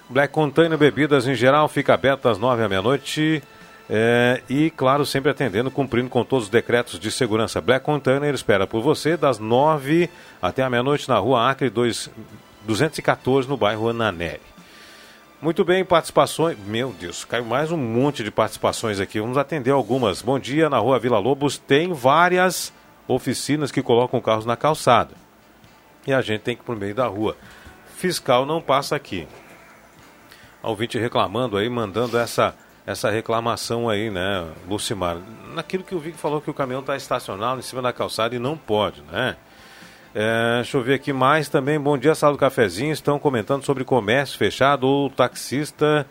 Black 0.08 0.32
Container 0.32 0.76
Bebidas 0.76 1.26
em 1.26 1.34
geral 1.34 1.68
fica 1.68 1.94
aberto 1.94 2.24
das 2.24 2.38
nove 2.38 2.62
à 2.62 2.68
meia-noite. 2.68 3.42
É, 3.88 4.42
e, 4.48 4.70
claro, 4.70 5.04
sempre 5.04 5.30
atendendo, 5.30 5.70
cumprindo 5.70 6.08
com 6.08 6.24
todos 6.24 6.44
os 6.44 6.50
decretos 6.50 6.98
de 6.98 7.10
segurança. 7.10 7.60
Black 7.60 7.84
Container 7.84 8.34
espera 8.34 8.66
por 8.66 8.82
você 8.82 9.16
das 9.16 9.38
nove 9.38 10.08
até 10.40 10.62
a 10.62 10.70
meia-noite 10.70 11.08
na 11.08 11.18
rua 11.18 11.50
Acre 11.50 11.68
2, 11.68 12.10
214, 12.66 13.48
no 13.48 13.56
bairro 13.56 13.88
Ananeri. 13.88 14.40
Muito 15.42 15.64
bem, 15.64 15.84
participações. 15.84 16.56
Meu 16.66 16.94
Deus, 16.98 17.24
caiu 17.24 17.44
mais 17.44 17.72
um 17.72 17.76
monte 17.76 18.22
de 18.22 18.30
participações 18.30 19.00
aqui. 19.00 19.20
Vamos 19.20 19.36
atender 19.36 19.72
algumas. 19.72 20.22
Bom 20.22 20.38
dia, 20.38 20.70
na 20.70 20.78
rua 20.78 20.98
Vila 20.98 21.18
Lobos 21.18 21.58
tem 21.58 21.92
várias 21.92 22.72
oficinas 23.08 23.72
que 23.72 23.82
colocam 23.82 24.20
carros 24.20 24.46
na 24.46 24.56
calçada. 24.56 25.21
E 26.06 26.12
a 26.12 26.20
gente 26.20 26.40
tem 26.40 26.56
que 26.56 26.62
ir 26.62 26.64
por 26.64 26.76
meio 26.76 26.94
da 26.94 27.06
rua. 27.06 27.36
Fiscal 27.96 28.44
não 28.44 28.60
passa 28.60 28.96
aqui. 28.96 29.26
Ouvinte 30.62 30.98
reclamando 30.98 31.56
aí, 31.56 31.68
mandando 31.68 32.18
essa, 32.18 32.54
essa 32.86 33.10
reclamação 33.10 33.88
aí, 33.88 34.10
né, 34.10 34.46
Lucimar? 34.68 35.18
Naquilo 35.54 35.84
que 35.84 35.94
o 35.94 35.98
Vic 35.98 36.16
falou 36.16 36.40
que 36.40 36.50
o 36.50 36.54
caminhão 36.54 36.80
está 36.80 36.96
estacionado 36.96 37.58
em 37.58 37.62
cima 37.62 37.82
da 37.82 37.92
calçada 37.92 38.34
e 38.34 38.38
não 38.38 38.56
pode, 38.56 39.02
né? 39.02 39.36
É, 40.14 40.56
deixa 40.56 40.76
eu 40.76 40.82
ver 40.82 40.94
aqui 40.94 41.12
mais 41.12 41.48
também. 41.48 41.80
Bom 41.80 41.96
dia, 41.96 42.14
sala 42.14 42.34
do 42.34 42.38
cafezinho. 42.38 42.92
Estão 42.92 43.18
comentando 43.18 43.64
sobre 43.64 43.82
comércio 43.82 44.36
fechado 44.36 44.86
ou 44.86 45.08
taxista. 45.08 46.06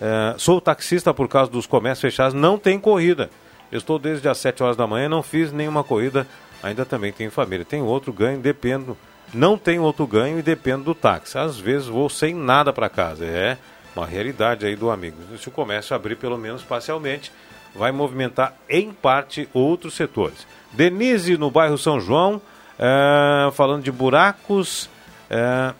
É, 0.00 0.34
sou 0.38 0.60
taxista 0.60 1.12
por 1.12 1.28
causa 1.28 1.50
dos 1.50 1.66
comércios 1.66 2.00
fechados. 2.00 2.34
Não 2.34 2.58
tem 2.58 2.78
corrida. 2.78 3.30
Eu 3.70 3.78
estou 3.78 3.98
desde 3.98 4.28
as 4.28 4.38
7 4.38 4.62
horas 4.62 4.76
da 4.76 4.86
manhã, 4.86 5.08
não 5.08 5.22
fiz 5.22 5.52
nenhuma 5.52 5.84
corrida. 5.84 6.26
Ainda 6.62 6.84
também 6.84 7.12
tenho 7.12 7.30
família. 7.30 7.64
Tem 7.64 7.82
outro 7.82 8.12
ganho, 8.12 8.38
dependo. 8.38 8.96
Não 9.34 9.56
tenho 9.56 9.82
outro 9.82 10.06
ganho 10.06 10.38
e 10.38 10.42
dependo 10.42 10.84
do 10.84 10.94
táxi. 10.94 11.38
Às 11.38 11.58
vezes 11.58 11.88
vou 11.88 12.08
sem 12.08 12.34
nada 12.34 12.72
para 12.72 12.88
casa. 12.88 13.24
É 13.24 13.56
uma 13.96 14.06
realidade 14.06 14.66
aí 14.66 14.76
do 14.76 14.90
amigo. 14.90 15.16
Se 15.38 15.48
o 15.48 15.52
comércio 15.52 15.96
abrir 15.96 16.16
pelo 16.16 16.36
menos 16.36 16.62
parcialmente, 16.62 17.32
vai 17.74 17.92
movimentar 17.92 18.54
em 18.68 18.92
parte 18.92 19.48
outros 19.52 19.94
setores. 19.94 20.46
Denise, 20.72 21.36
no 21.36 21.50
bairro 21.50 21.78
São 21.78 22.00
João. 22.00 22.40
É, 22.78 23.50
falando 23.52 23.82
de 23.84 23.92
buracos, 23.92 24.88
é, 25.30 25.72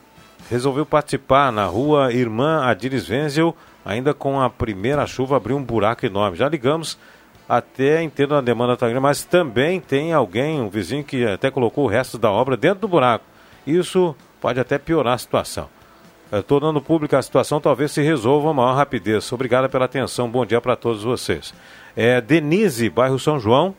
resolveu 0.49 0.87
participar 0.87 1.51
na 1.51 1.65
rua 1.65 2.13
Irmã 2.13 2.65
Adires 2.65 3.09
Wenzel, 3.09 3.57
ainda 3.85 4.15
com 4.15 4.41
a 4.41 4.49
primeira 4.49 5.07
chuva 5.07 5.37
abriu 5.37 5.57
um 5.57 5.65
buraco 5.65 6.07
enorme. 6.07 6.37
Já 6.37 6.49
ligamos, 6.49 6.99
até 7.49 8.03
entendo 8.03 8.35
a 8.35 8.41
demanda 8.41 8.79
mas 9.01 9.25
também 9.25 9.81
tem 9.81 10.13
alguém, 10.13 10.61
um 10.61 10.69
vizinho 10.69 11.03
que 11.03 11.27
até 11.27 11.51
colocou 11.51 11.85
o 11.85 11.89
resto 11.89 12.19
da 12.19 12.31
obra 12.31 12.57
dentro 12.57 12.81
do 12.81 12.89
buraco. 12.89 13.32
Isso 13.67 14.15
pode 14.41 14.59
até 14.59 14.79
piorar 14.79 15.15
a 15.15 15.19
situação. 15.19 15.69
Estou 16.33 16.59
dando 16.59 16.81
pública 16.81 17.19
a 17.19 17.23
situação, 17.23 17.61
talvez 17.61 17.93
se 17.93 18.01
resolva 18.01 18.51
a 18.51 18.55
maior 18.55 18.75
rapidez. 18.75 19.31
Obrigada 19.33 19.69
pela 19.69 19.85
atenção, 19.85 20.31
bom 20.31 20.47
dia 20.47 20.61
para 20.63 20.75
todos 20.75 21.03
vocês. 21.03 21.53
É, 21.95 22.23
Denise, 22.23 22.89
bairro 22.89 23.19
São 23.19 23.39
João, 23.39 23.75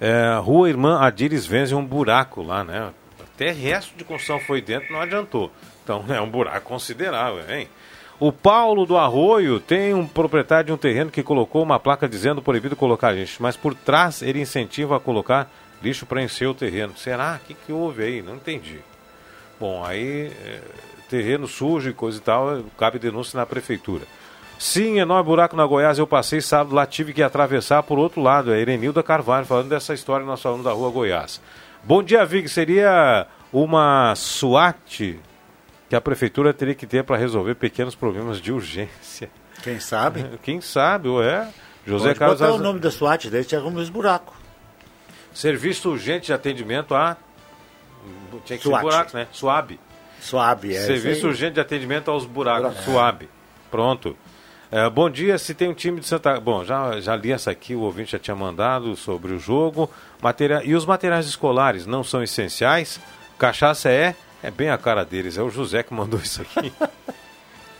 é, 0.00 0.38
Rua 0.40 0.68
Irmã 0.68 1.00
Adires 1.00 1.44
vence 1.44 1.74
um 1.74 1.84
buraco 1.84 2.42
lá, 2.42 2.62
né? 2.62 2.92
Até 3.20 3.50
resto 3.50 3.96
de 3.96 4.04
construção 4.04 4.38
foi 4.38 4.62
dentro, 4.62 4.92
não 4.92 5.00
adiantou. 5.00 5.50
Então 5.82 6.04
é 6.14 6.20
um 6.20 6.30
buraco 6.30 6.68
considerável, 6.68 7.42
hein? 7.50 7.68
O 8.18 8.32
Paulo 8.32 8.86
do 8.86 8.96
Arroio 8.96 9.60
tem 9.60 9.92
um 9.92 10.06
proprietário 10.06 10.66
de 10.66 10.72
um 10.72 10.76
terreno 10.76 11.10
que 11.10 11.22
colocou 11.22 11.62
uma 11.62 11.78
placa 11.78 12.08
dizendo 12.08 12.40
proibido 12.40 12.74
colocar 12.74 13.10
lixo, 13.10 13.42
mas 13.42 13.56
por 13.56 13.74
trás 13.74 14.22
ele 14.22 14.40
incentiva 14.40 14.96
a 14.96 15.00
colocar 15.00 15.50
lixo 15.82 16.06
para 16.06 16.22
encher 16.22 16.48
o 16.48 16.54
terreno. 16.54 16.96
Será? 16.96 17.40
O 17.42 17.46
que, 17.46 17.54
que 17.54 17.72
houve 17.72 18.02
aí? 18.02 18.22
Não 18.22 18.36
entendi. 18.36 18.80
Bom, 19.58 19.84
aí 19.84 20.32
é, 20.44 20.60
terreno 21.08 21.46
sujo 21.46 21.88
e 21.88 21.92
coisa 21.92 22.18
e 22.18 22.20
tal, 22.20 22.64
cabe 22.78 22.98
denúncia 22.98 23.38
na 23.38 23.46
prefeitura. 23.46 24.04
Sim, 24.58 24.98
enorme 24.98 25.24
buraco 25.24 25.54
na 25.54 25.66
Goiás. 25.66 25.98
Eu 25.98 26.06
passei 26.06 26.40
sábado 26.40 26.74
lá, 26.74 26.86
tive 26.86 27.12
que 27.12 27.22
atravessar 27.22 27.82
por 27.82 27.98
outro 27.98 28.22
lado. 28.22 28.52
É 28.52 28.60
Erenilda 28.60 29.02
Carvalho 29.02 29.44
falando 29.44 29.68
dessa 29.68 29.92
história 29.92 30.24
nós 30.24 30.40
falamos 30.40 30.64
da 30.64 30.72
rua 30.72 30.90
Goiás. 30.90 31.40
Bom 31.84 32.02
dia, 32.02 32.24
Vig. 32.24 32.48
Seria 32.48 33.26
uma 33.52 34.14
SWAT 34.16 35.18
que 35.88 35.94
a 35.94 36.00
prefeitura 36.00 36.52
teria 36.52 36.74
que 36.74 36.86
ter 36.86 37.04
para 37.04 37.16
resolver 37.16 37.54
pequenos 37.54 37.94
problemas 37.94 38.40
de 38.40 38.50
urgência. 38.50 39.30
Quem 39.62 39.78
sabe? 39.78 40.24
Quem 40.42 40.60
sabe, 40.60 41.08
é. 41.20 41.48
José 41.86 42.08
Pode 42.08 42.18
Carlos. 42.18 42.38
Qual 42.38 42.50
é 42.50 42.54
o 42.54 42.58
nome 42.58 42.80
da 42.80 42.90
SWAT? 42.90 43.30
Daí 43.30 43.44
tinha 43.44 43.60
alguns 43.60 43.88
buracos. 43.88 44.34
Serviço 45.36 45.90
urgente 45.90 46.28
de 46.28 46.32
atendimento 46.32 46.94
a. 46.94 47.14
Tinha 48.46 48.56
que 48.56 48.62
ser 48.62 48.70
buraco, 48.70 49.14
né? 49.14 49.28
SUAB. 49.30 49.78
SUAB, 50.18 50.72
é. 50.72 50.80
Serviço 50.80 51.26
urgente 51.26 51.52
de 51.52 51.60
atendimento 51.60 52.10
aos 52.10 52.24
buracos. 52.24 52.74
É. 52.74 52.82
SUAB. 52.82 53.28
Pronto. 53.70 54.16
É, 54.72 54.88
bom 54.88 55.10
dia, 55.10 55.36
se 55.36 55.52
tem 55.52 55.68
um 55.68 55.74
time 55.74 56.00
de 56.00 56.06
Santa... 56.06 56.40
Bom, 56.40 56.64
já, 56.64 56.98
já 57.02 57.14
li 57.14 57.32
essa 57.32 57.50
aqui, 57.50 57.74
o 57.74 57.80
ouvinte 57.80 58.12
já 58.12 58.18
tinha 58.18 58.34
mandado 58.34 58.96
sobre 58.96 59.34
o 59.34 59.38
jogo. 59.38 59.90
Materia... 60.22 60.62
E 60.64 60.74
os 60.74 60.86
materiais 60.86 61.26
escolares 61.26 61.84
não 61.84 62.02
são 62.02 62.22
essenciais? 62.22 62.98
Cachaça 63.38 63.90
é? 63.90 64.16
É 64.42 64.50
bem 64.50 64.70
a 64.70 64.78
cara 64.78 65.04
deles, 65.04 65.36
é 65.36 65.42
o 65.42 65.50
José 65.50 65.82
que 65.82 65.92
mandou 65.92 66.18
isso 66.18 66.40
aqui. 66.40 66.72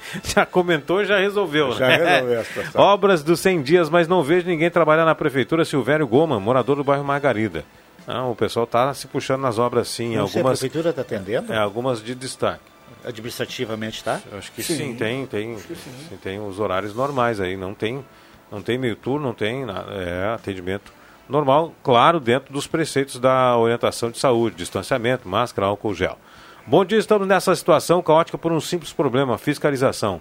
já 0.35 0.47
comentou 0.47 1.03
e 1.03 1.05
já 1.05 1.19
resolveu, 1.19 1.73
já 1.73 1.89
né? 1.89 1.97
resolveu 1.97 2.41
a 2.41 2.45
situação. 2.45 2.81
Obras 2.83 3.23
dos 3.23 3.41
100 3.41 3.63
dias, 3.63 3.91
mas 3.91 4.09
não 4.09 4.23
vejo 4.23 4.47
ninguém 4.47 4.71
trabalhar 4.71 5.05
na 5.05 5.15
prefeitura. 5.15 5.65
Silvério 5.65 6.07
Goma, 6.07 6.39
morador 6.41 6.77
do 6.77 6.85
bairro 6.85 7.05
Margarida. 7.05 7.65
Não, 8.07 8.31
o 8.31 8.37
pessoal 8.37 8.65
está 8.65 8.95
se 8.95 9.09
puxando 9.09 9.41
nas 9.41 9.59
obras 9.59 9.89
sim. 9.89 10.15
Não 10.15 10.23
algumas, 10.23 10.33
sei, 10.33 10.69
a 10.69 10.71
prefeitura 10.71 10.91
está 10.91 11.03
atendendo? 11.03 11.53
É, 11.53 11.59
algumas 11.59 12.03
de 12.03 12.15
destaque 12.15 12.77
administrativamente, 13.05 14.03
tá? 14.03 14.21
Eu 14.31 14.39
acho 14.39 14.51
que 14.53 14.63
sim, 14.63 14.77
sim 14.77 14.95
tem, 14.97 15.27
tem. 15.27 15.57
Sim, 15.59 16.17
tem 16.23 16.41
os 16.41 16.59
horários 16.59 16.95
normais 16.95 17.41
aí, 17.41 17.57
não 17.57 17.73
tem, 17.73 18.05
não 18.51 18.61
tem 18.61 18.77
meio 18.79 18.97
turno, 18.97 19.29
não 19.29 19.35
tem 19.35 19.65
é, 19.65 20.35
atendimento 20.35 20.93
normal, 21.29 21.75
claro, 21.83 22.21
dentro 22.21 22.53
dos 22.53 22.67
preceitos 22.67 23.19
da 23.19 23.57
orientação 23.57 24.11
de 24.11 24.19
saúde, 24.19 24.57
distanciamento, 24.57 25.29
máscara, 25.29 25.67
álcool 25.67 25.95
gel. 25.95 26.19
Bom 26.69 26.85
dia, 26.85 26.99
estamos 26.99 27.29
nessa 27.29 27.55
situação 27.55 28.03
caótica 28.03 28.37
por 28.37 28.51
um 28.51 28.61
simples 28.61 28.93
problema, 28.93 29.39
fiscalização. 29.39 30.21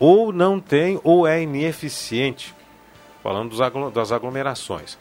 Ou 0.00 0.32
não 0.32 0.58
tem 0.58 0.98
ou 1.04 1.26
é 1.26 1.42
ineficiente. 1.42 2.54
Falando 3.22 3.54
das 3.90 4.10
aglomerações. 4.10 4.96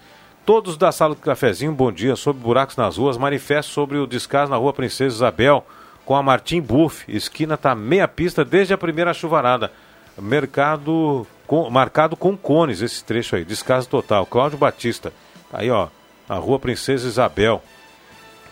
Todos 0.46 0.76
da 0.76 0.92
sala 0.92 1.16
do 1.16 1.22
cafezinho, 1.22 1.72
bom 1.72 1.94
dia, 1.94 2.18
sobre 2.18 2.44
buracos 2.44 2.76
nas 2.76 2.98
ruas, 2.98 3.18
manifesto 3.18 3.72
sobre 3.72 4.00
o 4.00 4.06
descaso 4.06 4.52
na 4.52 4.58
rua 4.58 4.74
Princesa 4.74 5.16
Isabel, 5.16 5.66
com 6.04 6.14
a 6.14 6.22
Martim 6.22 6.60
Buff. 6.60 7.06
Esquina 7.08 7.56
tá 7.56 7.74
meia 7.74 8.06
pista 8.06 8.44
desde 8.44 8.74
a 8.74 8.78
primeira 8.78 9.14
chuvarada. 9.14 9.72
Mercado 10.18 11.26
com, 11.48 11.70
marcado 11.70 12.18
com 12.18 12.36
cones 12.36 12.82
esse 12.82 13.02
trecho 13.02 13.38
aí. 13.38 13.46
Descaso 13.46 13.88
total. 13.88 14.26
Cláudio 14.26 14.58
Batista. 14.58 15.14
Aí, 15.54 15.72
ó. 15.72 15.88
a 16.28 16.36
Rua 16.36 16.60
Princesa 16.60 17.08
Isabel, 17.08 17.64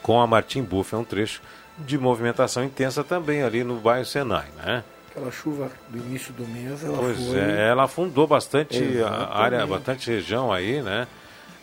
com 0.02 0.22
a 0.22 0.26
Martim 0.26 0.62
Buff. 0.64 0.96
É 0.96 0.98
um 0.98 1.04
trecho 1.04 1.42
de 1.80 1.98
movimentação 1.98 2.64
intensa 2.64 3.04
também 3.04 3.44
ali 3.44 3.64
no 3.64 3.76
bairro 3.76 4.06
Senai, 4.06 4.46
né? 4.64 4.84
Aquela 5.10 5.32
chuva 5.32 5.72
do 5.90 5.98
início 5.98 6.32
do 6.34 6.46
mês, 6.48 6.84
ela 6.84 6.98
Pois 6.98 7.28
foi... 7.28 7.40
é, 7.40 7.70
ela 7.70 7.84
afundou 7.84 8.28
bastante 8.28 8.82
Exatamente. 8.82 9.32
área, 9.34 9.66
bastante 9.66 10.12
região 10.12 10.52
aí, 10.52 10.82
né? 10.82 11.08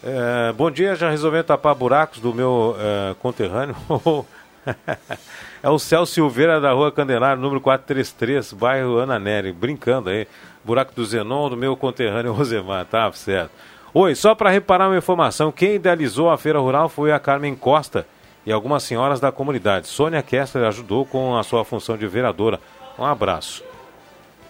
É, 0.03 0.53
bom 0.53 0.71
dia, 0.71 0.95
já 0.95 1.11
resolveu 1.11 1.43
tapar 1.43 1.75
buracos 1.75 2.21
do 2.21 2.35
meu 2.35 2.77
é, 2.79 3.15
conterrâneo. 3.21 3.77
é 5.63 5.69
o 5.69 5.79
Celso 5.79 6.13
Silveira 6.13 6.61
da 6.61 6.73
rua 6.73 6.93
Candelário, 6.93 7.41
número 7.41 7.61
433, 7.61 8.53
bairro 8.53 8.99
Ana 8.99 9.19
Nery, 9.19 9.53
brincando 9.53 10.11
aí. 10.11 10.27
Buraco 10.65 10.93
do 10.95 11.05
Zenon, 11.05 11.49
do 11.49 11.57
meu 11.57 11.77
conterrâneo 11.77 12.33
Rosemar, 12.33 12.85
tá 12.87 13.11
certo. 13.13 13.53
Oi, 13.95 14.15
só 14.17 14.35
para 14.35 14.51
reparar 14.51 14.89
uma 14.89 14.99
informação, 14.99 15.53
quem 15.53 15.77
idealizou 15.77 16.29
a 16.29 16.37
feira 16.37 16.59
rural 16.59 16.89
foi 16.89 17.13
a 17.13 17.21
Carmen 17.21 17.55
Costa 17.55 18.07
e 18.47 18.53
algumas 18.53 18.85
senhoras 18.85 19.19
da 19.19 19.33
comunidade. 19.33 19.89
Sônia 19.89 20.23
Kessler 20.23 20.65
ajudou 20.67 21.05
com 21.05 21.37
a 21.37 21.43
sua 21.43 21.65
função 21.65 21.99
de 21.99 22.07
vereadora. 22.07 22.61
Um 22.97 23.05
abraço. 23.05 23.65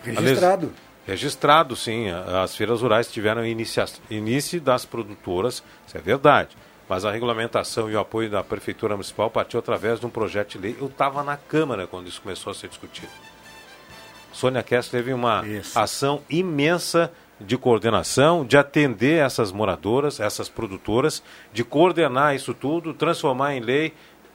Registrado. 0.05 0.73
Registrado, 1.06 1.74
sim. 1.74 2.09
As 2.10 2.55
feiras 2.55 2.82
rurais 2.82 3.10
tiveram 3.10 3.44
inicia 3.44 3.86
início 4.10 4.60
das 4.60 4.85
produtoras, 4.85 5.62
isso 5.86 5.97
é 5.97 6.01
verdade. 6.01 6.56
Mas 6.89 7.05
a 7.05 7.10
regulamentação 7.10 7.90
e 7.90 7.94
o 7.94 7.98
apoio 7.98 8.31
da 8.31 8.44
Prefeitura 8.44 8.94
Municipal 8.94 9.31
partiu 9.31 9.59
através 9.59 9.98
de 9.98 10.06
um 10.06 10.10
projeto 10.10 10.52
de 10.52 10.59
lei. 10.59 10.77
Eu 10.78 10.86
estava 10.86 11.23
na 11.24 11.36
Câmara 11.36 11.86
quando 11.86 12.06
isso 12.06 12.20
começou 12.20 12.51
a 12.51 12.55
ser 12.55 12.68
discutido. 12.68 13.10
Sônia 14.32 14.62
Kessler 14.62 15.02
teve 15.02 15.14
uma 15.14 15.43
ação 15.74 16.20
imensa 16.28 17.10
de 17.40 17.56
coordenação, 17.56 18.44
de 18.44 18.56
atender 18.56 19.24
essas 19.24 19.52
moradoras, 19.52 20.20
essas 20.20 20.48
produtoras, 20.48 21.22
de 21.52 21.62
coordenar 21.62 22.34
isso 22.34 22.54
tudo, 22.54 22.94
transformar 22.94 23.54
em 23.54 23.60
lei, 23.60 23.92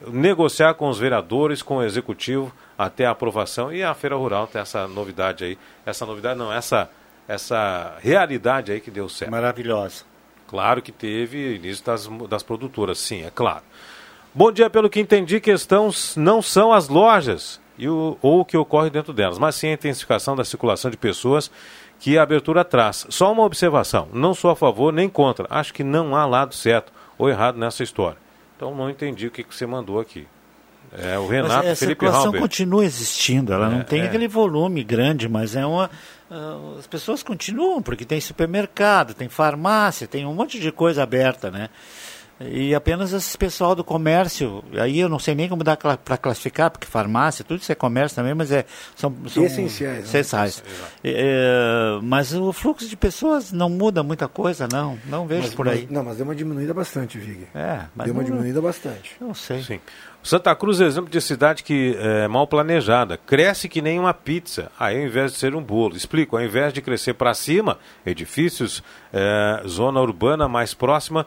negociar 0.08 0.74
com 0.76 0.90
os 0.90 1.00
vereadores, 1.00 1.62
com 1.62 1.78
o 1.78 1.84
executivo, 1.84 2.54
até 2.78 3.06
a 3.06 3.12
aprovação. 3.12 3.74
E 3.74 3.84
a 3.84 3.94
Feira 3.94 4.16
Rural 4.16 4.48
tem 4.48 4.62
essa 4.62 4.88
novidade 4.88 5.44
aí. 5.44 5.58
Essa 5.86 6.06
novidade 6.06 6.38
não, 6.38 6.52
essa, 6.52 6.90
essa 7.28 7.98
realidade 8.00 8.72
aí 8.72 8.80
que 8.80 8.92
deu 8.92 9.10
certo. 9.10 9.32
Maravilhosa. 9.32 10.04
Claro 10.48 10.82
que 10.82 10.92
teve 10.92 11.56
início 11.56 11.86
das, 11.86 12.08
das 12.30 12.44
produtoras, 12.44 13.00
sim, 13.00 13.24
é 13.24 13.30
claro. 13.30 13.64
Bom 14.34 14.52
dia, 14.52 14.70
pelo 14.70 14.90
que 14.90 15.00
entendi, 15.00 15.40
questão 15.40 15.90
não 16.16 16.42
são 16.42 16.72
as 16.72 16.88
lojas 16.88 17.60
e 17.78 17.88
o, 17.88 18.18
ou 18.22 18.42
o 18.42 18.46
que 18.46 18.56
ocorre 18.56 18.90
dentro 18.90 19.14
delas, 19.14 19.38
mas 19.38 19.56
sim 19.56 19.68
a 19.70 19.74
intensificação 19.74 20.36
da 20.36 20.44
circulação 20.44 20.92
de 20.92 20.98
pessoas 20.98 21.50
que 22.02 22.18
a 22.18 22.24
abertura 22.24 22.66
traz. 22.66 23.06
Só 23.10 23.32
uma 23.32 23.44
observação, 23.44 24.10
não 24.12 24.34
sou 24.34 24.50
a 24.50 24.56
favor 24.56 24.92
nem 24.92 25.08
contra, 25.08 25.46
acho 25.50 25.72
que 25.74 25.84
não 25.84 26.16
há 26.16 26.26
lado 26.26 26.54
certo 26.56 26.92
ou 27.18 27.30
errado 27.30 27.58
nessa 27.58 27.84
história. 27.84 28.18
Então 28.58 28.76
não 28.76 28.90
entendi 28.90 29.28
o 29.28 29.32
que, 29.32 29.44
que 29.44 29.56
você 29.56 29.66
mandou 29.68 30.00
aqui. 30.00 30.28
É, 30.92 31.18
o 31.18 31.26
Renato 31.28 31.54
Mas 31.54 31.58
a 31.58 31.76
Felipe 31.76 31.78
circulação 31.78 32.26
Halber. 32.26 32.42
continua 32.42 32.84
existindo, 32.84 33.54
ela 33.54 33.68
É, 33.68 33.70
não 33.70 33.84
tem 33.84 34.02
é. 34.02 34.06
aquele 34.08 34.28
volume 34.28 34.84
grande, 34.84 35.30
mas 35.30 35.56
é 35.56 35.66
uma. 35.66 35.90
ah, 36.30 36.58
as 36.80 36.86
pessoas 36.88 37.24
continuam, 37.24 37.82
porque 37.82 38.04
tem 38.04 38.20
supermercado, 38.20 39.14
tem 39.14 39.30
farmácia, 39.30 40.06
tem 40.08 40.26
um 40.26 40.34
monte 40.34 40.60
de 40.60 40.70
coisa 40.72 41.02
aberta, 41.04 41.50
né? 41.50 41.70
E 42.50 42.74
apenas 42.74 43.14
esse 43.14 43.38
pessoal 43.38 43.76
do 43.76 43.84
comércio, 43.84 44.64
aí 44.78 45.00
eu 45.00 45.10
não 45.10 45.20
sei 45.20 45.36
nem 45.36 45.48
como 45.50 45.64
dá 45.64 45.76
para 45.78 46.18
classificar, 46.18 46.72
porque 46.72 46.88
farmácia, 46.88 47.44
tudo 47.46 47.60
isso 47.62 47.72
é 47.72 47.76
comércio 47.76 48.16
também, 48.16 48.34
mas 48.34 48.52
é, 48.52 48.66
são, 48.96 49.14
são 49.28 49.44
Essenciais, 49.44 49.98
né? 49.98 50.04
essenciais. 50.04 50.64
É, 51.04 52.00
mas 52.02 52.34
o 52.34 52.52
fluxo 52.54 52.88
de 52.88 52.96
pessoas 52.96 53.52
não 53.52 53.70
muda 53.70 54.02
muita 54.04 54.28
coisa, 54.28 54.68
não. 54.72 54.98
Não 55.06 55.28
vejo 55.28 55.44
Mas- 55.44 55.54
por 55.56 55.68
aí. 55.68 55.82
mas- 55.82 55.92
não, 55.92 56.04
mas 56.04 56.18
deu 56.18 56.26
uma 56.26 56.36
diminuída 56.36 56.74
bastante, 56.74 57.18
Vig. 57.18 57.48
É, 57.54 57.82
mas 57.96 58.06
Deu 58.06 58.14
uma 58.14 58.22
não- 58.24 58.30
diminuída 58.30 58.62
bastante. 58.62 59.16
Não 59.20 59.34
sei. 59.34 59.62
Sim. 59.62 59.80
Santa 60.24 60.56
Cruz 60.56 60.80
é 60.80 60.86
exemplo 60.86 61.10
de 61.10 61.20
cidade 61.20 61.64
que 61.64 61.98
é 62.00 62.28
mal 62.28 62.46
planejada. 62.46 63.18
Cresce 63.18 63.68
que 63.68 63.82
nem 63.82 64.00
uma 64.00 64.14
pizza, 64.14 64.72
aí 64.80 64.98
ao 65.00 65.06
invés 65.08 65.32
de 65.34 65.40
ser 65.40 65.56
um 65.56 65.64
bolo. 65.64 65.96
Explico, 65.98 66.38
ao 66.38 66.44
invés 66.44 66.72
de 66.72 66.82
crescer 66.82 67.14
para 67.16 67.34
cima, 67.34 67.80
edifícios, 68.06 68.84
é, 69.12 69.64
zona 69.68 70.00
urbana 70.00 70.48
mais 70.48 70.74
próxima, 70.76 71.26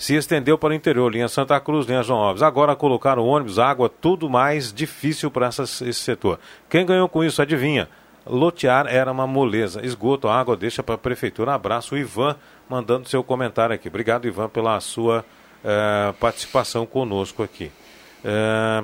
se 0.00 0.14
estendeu 0.14 0.56
para 0.56 0.70
o 0.70 0.72
interior, 0.72 1.12
linha 1.12 1.28
Santa 1.28 1.60
Cruz, 1.60 1.86
linha 1.86 2.02
João 2.02 2.20
Alves. 2.20 2.42
Agora 2.42 2.74
colocaram 2.74 3.26
ônibus, 3.26 3.58
água, 3.58 3.86
tudo 3.86 4.30
mais 4.30 4.72
difícil 4.72 5.30
para 5.30 5.48
esse 5.50 5.92
setor. 5.92 6.40
Quem 6.70 6.86
ganhou 6.86 7.06
com 7.06 7.22
isso, 7.22 7.42
adivinha? 7.42 7.86
Lotear 8.24 8.86
era 8.86 9.12
uma 9.12 9.26
moleza. 9.26 9.84
Esgoto, 9.84 10.26
água, 10.26 10.56
deixa 10.56 10.82
para 10.82 10.94
a 10.94 10.98
prefeitura. 10.98 11.52
Abraço, 11.52 11.98
Ivan, 11.98 12.34
mandando 12.66 13.10
seu 13.10 13.22
comentário 13.22 13.74
aqui. 13.74 13.88
Obrigado, 13.88 14.26
Ivan, 14.26 14.48
pela 14.48 14.80
sua 14.80 15.22
eh, 15.62 16.14
participação 16.18 16.86
conosco 16.86 17.42
aqui. 17.42 17.70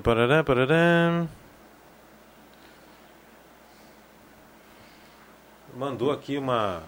Parará, 0.03 0.45
parará. 0.45 1.25
Mandou 5.75 6.13
aqui 6.13 6.37
uma. 6.37 6.83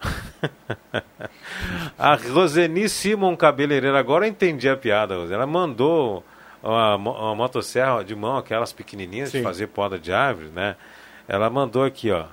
a 1.98 2.14
Roseni 2.14 2.88
Simon 2.88 3.36
cabeleireira, 3.36 3.98
agora 3.98 4.26
eu 4.26 4.30
entendi 4.30 4.68
a 4.68 4.76
piada, 4.76 5.16
Roseni. 5.16 5.34
Ela 5.34 5.46
mandou 5.46 6.24
uma, 6.62 6.96
uma 6.96 7.34
motosserra 7.34 8.04
de 8.04 8.14
mão, 8.14 8.36
aquelas 8.36 8.72
pequenininhas 8.72 9.32
de 9.32 9.38
Sim. 9.38 9.44
fazer 9.44 9.68
poda 9.68 9.98
de 9.98 10.12
árvore, 10.12 10.48
né? 10.48 10.76
Ela 11.28 11.48
mandou 11.48 11.84
aqui, 11.84 12.10
ó. 12.10 12.24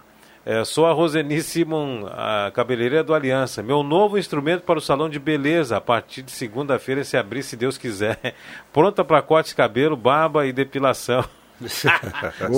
É, 0.50 0.64
sou 0.64 0.86
a 0.86 0.94
Roseni 0.94 1.42
Simon, 1.42 2.08
a 2.08 2.50
cabeleireira 2.54 3.04
do 3.04 3.14
Aliança. 3.14 3.62
Meu 3.62 3.84
novo 3.84 4.18
instrumento 4.18 4.62
para 4.64 4.80
o 4.80 4.82
salão 4.82 5.10
de 5.10 5.20
beleza, 5.20 5.76
a 5.76 5.82
partir 5.82 6.22
de 6.22 6.32
segunda-feira, 6.32 7.04
se 7.04 7.18
abrir, 7.18 7.44
se 7.44 7.58
Deus 7.58 7.78
quiser. 7.78 8.34
Pronta 8.72 9.04
para 9.04 9.22
corte 9.22 9.50
de 9.50 9.56
cabelo, 9.56 9.98
barba 9.98 10.46
e 10.46 10.54
depilação. 10.54 11.26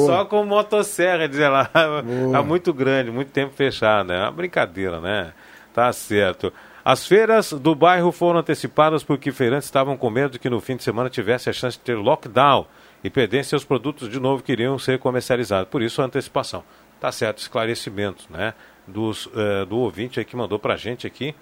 Só 0.05 0.25
com 0.25 0.43
motosserra, 0.45 1.27
diz 1.27 1.39
ela. 1.39 1.65
Tá 1.65 2.43
muito 2.43 2.73
grande, 2.73 3.11
muito 3.11 3.31
tempo 3.31 3.53
fechado. 3.53 4.11
É 4.11 4.21
uma 4.21 4.31
brincadeira, 4.31 4.99
né? 4.99 5.33
Tá 5.73 5.91
certo. 5.93 6.51
As 6.83 7.05
feiras 7.05 7.53
do 7.53 7.75
bairro 7.75 8.11
foram 8.11 8.39
antecipadas 8.39 9.03
porque 9.03 9.31
feirantes 9.31 9.65
estavam 9.65 9.95
com 9.95 10.09
medo 10.09 10.31
de 10.31 10.39
que 10.39 10.49
no 10.49 10.59
fim 10.59 10.75
de 10.75 10.83
semana 10.83 11.09
tivesse 11.09 11.49
a 11.49 11.53
chance 11.53 11.77
de 11.77 11.83
ter 11.83 11.95
lockdown 11.95 12.65
e 13.03 13.09
perdessem 13.09 13.49
seus 13.51 13.63
produtos 13.63 14.09
de 14.09 14.19
novo 14.19 14.43
que 14.43 14.51
iriam 14.51 14.77
ser 14.79 14.99
comercializados. 14.99 15.69
Por 15.69 15.81
isso 15.81 16.01
a 16.01 16.05
antecipação. 16.05 16.63
Tá 16.99 17.11
certo, 17.11 17.37
esclarecimento, 17.37 18.25
né? 18.29 18.53
Dos, 18.87 19.29
eh, 19.35 19.65
do 19.65 19.77
ouvinte 19.77 20.19
aí 20.19 20.25
que 20.25 20.35
mandou 20.35 20.59
pra 20.59 20.75
gente 20.75 21.05
aqui. 21.05 21.35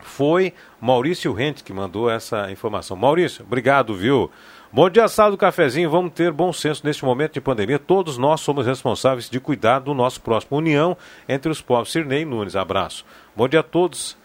Foi 0.00 0.52
Maurício 0.80 1.32
Rente 1.32 1.64
que 1.64 1.72
mandou 1.72 2.10
essa 2.10 2.50
informação. 2.50 2.96
Maurício, 2.96 3.44
obrigado, 3.44 3.94
viu? 3.94 4.30
Bom 4.76 4.90
dia, 4.90 5.08
sala 5.08 5.30
do 5.30 5.38
cafezinho. 5.38 5.88
Vamos 5.88 6.12
ter 6.12 6.30
bom 6.30 6.52
senso 6.52 6.84
neste 6.84 7.02
momento 7.02 7.32
de 7.32 7.40
pandemia. 7.40 7.78
Todos 7.78 8.18
nós 8.18 8.42
somos 8.42 8.66
responsáveis 8.66 9.30
de 9.30 9.40
cuidar 9.40 9.78
do 9.78 9.94
nosso 9.94 10.20
próximo. 10.20 10.58
União 10.58 10.94
entre 11.26 11.50
os 11.50 11.62
povos. 11.62 11.90
Sirnei 11.90 12.26
Nunes, 12.26 12.54
abraço. 12.54 13.02
Bom 13.34 13.48
dia 13.48 13.60
a 13.60 13.62
todos. 13.62 14.18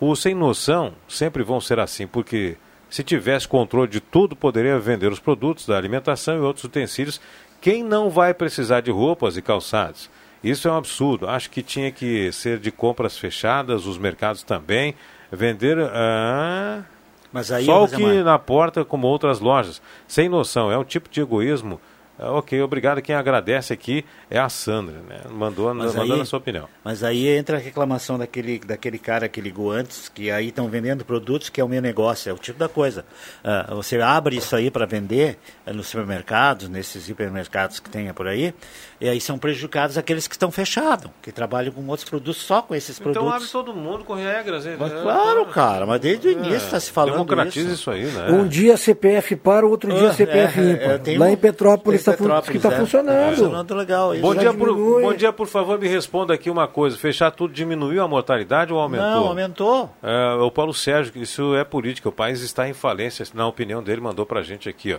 Os 0.00 0.22
sem 0.22 0.34
noção 0.34 0.94
sempre 1.06 1.42
vão 1.42 1.60
ser 1.60 1.78
assim, 1.78 2.06
porque 2.06 2.56
se 2.88 3.04
tivesse 3.04 3.46
controle 3.46 3.90
de 3.90 4.00
tudo, 4.00 4.34
poderia 4.34 4.78
vender 4.78 5.12
os 5.12 5.20
produtos 5.20 5.66
da 5.66 5.76
alimentação 5.76 6.38
e 6.38 6.40
outros 6.40 6.64
utensílios. 6.64 7.20
Quem 7.60 7.84
não 7.84 8.08
vai 8.08 8.32
precisar 8.32 8.80
de 8.80 8.90
roupas 8.90 9.36
e 9.36 9.42
calçados? 9.42 10.08
Isso 10.42 10.66
é 10.66 10.72
um 10.72 10.78
absurdo. 10.78 11.28
Acho 11.28 11.50
que 11.50 11.62
tinha 11.62 11.92
que 11.92 12.32
ser 12.32 12.58
de 12.58 12.70
compras 12.70 13.18
fechadas, 13.18 13.84
os 13.84 13.98
mercados 13.98 14.42
também. 14.42 14.94
Vender. 15.30 15.76
ah, 15.78 16.82
Mas 17.32 17.50
aí, 17.52 17.64
só 17.64 17.84
o 17.84 17.88
que 17.88 18.22
na 18.22 18.38
porta, 18.38 18.84
como 18.84 19.06
outras 19.06 19.40
lojas. 19.40 19.80
Sem 20.08 20.28
noção. 20.28 20.70
É 20.70 20.78
um 20.78 20.84
tipo 20.84 21.08
de 21.10 21.20
egoísmo. 21.20 21.80
Ah, 22.18 22.32
ok, 22.32 22.62
obrigado. 22.62 23.02
Quem 23.02 23.14
agradece 23.14 23.74
aqui 23.74 24.02
é 24.30 24.38
a 24.38 24.48
Sandra, 24.48 25.02
né? 25.06 25.20
Mandou, 25.30 25.74
Mas 25.74 25.94
mandando 25.94 26.14
aí- 26.14 26.20
a 26.22 26.24
sua 26.24 26.38
opinião. 26.38 26.66
Mas 26.82 27.02
aí 27.02 27.28
entra 27.28 27.58
a 27.58 27.60
reclamação 27.60 28.16
daquele, 28.18 28.58
daquele 28.58 28.98
cara 28.98 29.28
que 29.28 29.38
ligou 29.38 29.70
antes, 29.70 30.08
que 30.08 30.30
aí 30.30 30.48
estão 30.48 30.66
vendendo 30.66 31.04
produtos 31.04 31.50
que 31.50 31.60
é 31.60 31.64
o 31.64 31.68
meu 31.68 31.82
negócio, 31.82 32.30
é 32.30 32.32
o 32.32 32.38
tipo 32.38 32.58
da 32.58 32.70
coisa. 32.70 33.04
Ah, 33.44 33.66
você 33.74 34.00
abre 34.00 34.34
isso 34.34 34.56
aí 34.56 34.70
para 34.70 34.86
vender 34.86 35.38
eh, 35.66 35.72
nos 35.74 35.88
supermercados, 35.88 36.70
nesses 36.70 37.06
hipermercados 37.06 37.80
que 37.80 37.90
tenha 37.90 38.14
por 38.14 38.26
aí, 38.26 38.54
e 39.00 39.08
aí 39.08 39.20
são 39.20 39.38
prejudicados 39.38 39.98
aqueles 39.98 40.26
que 40.26 40.34
estão 40.34 40.50
fechados, 40.50 41.10
que 41.22 41.30
trabalham 41.30 41.72
com 41.72 41.86
outros 41.86 42.08
produtos, 42.08 42.42
só 42.42 42.62
com 42.62 42.74
esses 42.74 42.98
Então 42.98 43.12
produtos. 43.12 43.34
abre 43.36 43.48
todo 43.48 43.74
mundo 43.74 44.04
com 44.04 44.14
regras. 44.14 44.66
hein? 44.66 44.76
Mas 44.78 44.92
É, 44.92 45.02
claro, 45.02 45.46
cara, 45.46 45.86
mas 45.86 46.00
desde 46.00 46.28
o 46.28 46.30
início 46.32 46.56
está 46.56 46.80
se 46.80 46.90
falando 46.90 47.12
Democratiza 47.12 47.66
isso. 47.72 47.74
isso 47.74 47.90
aí, 47.90 48.04
né? 48.06 48.30
Um 48.30 48.46
dia 48.48 48.76
CPF 48.76 49.36
para, 49.36 49.66
outro 49.66 49.92
dia 49.92 50.08
Ah, 50.10 50.12
CPF 50.14 50.60
é, 50.60 50.62
é, 50.62 50.72
ímpar. 50.72 50.98
tem 51.00 51.18
Lá 51.18 51.26
um- 51.26 51.28
em 51.30 51.36
Petrópolis 51.36 52.00
está 52.00 52.12
está 52.12 52.68
é. 52.72 52.76
funcionando. 52.76 53.28
Funcionando 53.36 53.74
legal. 53.74 54.14
isso. 54.14 54.22
Bom 54.22 54.34
dia, 54.34 54.52
por, 54.54 54.74
bom 54.74 55.12
dia, 55.14 55.32
por 55.32 55.46
favor, 55.46 55.78
me 55.78 55.88
responda 55.88 56.32
aqui 56.34 56.48
uma 56.50 56.66
coisa. 56.66 56.96
Fechar 56.96 57.30
tudo 57.30 57.52
diminuiu 57.52 58.02
a 58.02 58.08
mortalidade 58.08 58.72
ou 58.72 58.78
aumentou? 58.80 59.06
Não, 59.06 59.26
aumentou. 59.28 59.90
É, 60.02 60.34
o 60.40 60.50
Paulo 60.50 60.72
Sérgio, 60.72 61.12
que 61.12 61.20
isso 61.20 61.54
é 61.54 61.64
política. 61.64 62.08
O 62.08 62.12
país 62.12 62.40
está 62.40 62.68
em 62.68 62.72
falência. 62.72 63.26
Na 63.34 63.46
opinião 63.46 63.82
dele, 63.82 64.00
mandou 64.00 64.24
pra 64.24 64.42
gente 64.42 64.68
aqui, 64.68 64.94
ó. 64.94 64.98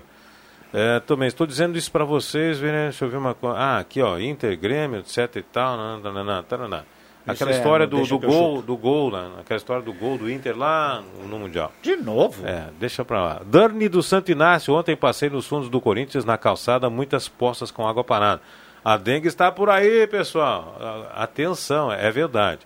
É, 0.74 1.00
também 1.00 1.28
estou 1.28 1.48
dizendo 1.48 1.78
isso 1.78 1.92
para 1.92 2.04
vocês, 2.04 2.60
né? 2.60 2.86
deixa 2.86 3.06
eu 3.06 3.10
ver 3.10 3.18
uma 3.18 3.34
coisa. 3.34 3.58
Ah, 3.58 3.78
aqui, 3.80 4.02
ó, 4.02 4.20
Inter, 4.20 4.58
Grêmio, 4.58 5.00
etc 5.00 5.36
e 5.38 5.42
tal. 5.42 5.78
Nananana, 5.78 6.44
taraná. 6.44 6.84
Aquela 7.28 7.52
é, 7.52 7.56
história 7.56 7.86
do, 7.86 8.02
do 8.06 8.20
gol, 8.20 8.62
do 8.62 8.78
gol, 8.78 9.12
né? 9.12 9.30
aquela 9.42 9.58
história 9.58 9.82
do 9.84 9.92
gol 9.92 10.18
do 10.18 10.32
Inter 10.32 10.58
lá 10.58 11.04
no 11.28 11.38
Mundial. 11.38 11.74
De 11.82 11.98
novo? 11.98 12.48
É, 12.48 12.68
deixa 12.80 13.04
pra 13.04 13.22
lá. 13.22 13.42
Dani 13.46 13.90
do 13.90 14.02
Santo 14.02 14.32
Inácio, 14.32 14.74
ontem 14.74 14.96
passei 14.96 15.30
nos 15.30 15.46
fundos 15.46 15.68
do 15.68 15.82
Corinthians, 15.82 16.24
na 16.24 16.38
calçada, 16.38 16.90
muitas 16.90 17.28
poças 17.28 17.70
com 17.70 17.86
água 17.86 18.04
parada. 18.04 18.42
A 18.84 18.96
dengue 18.96 19.28
está 19.28 19.52
por 19.52 19.70
aí, 19.70 20.08
pessoal. 20.08 20.78
Atenção, 21.14 21.92
é 21.92 22.10
verdade. 22.10 22.62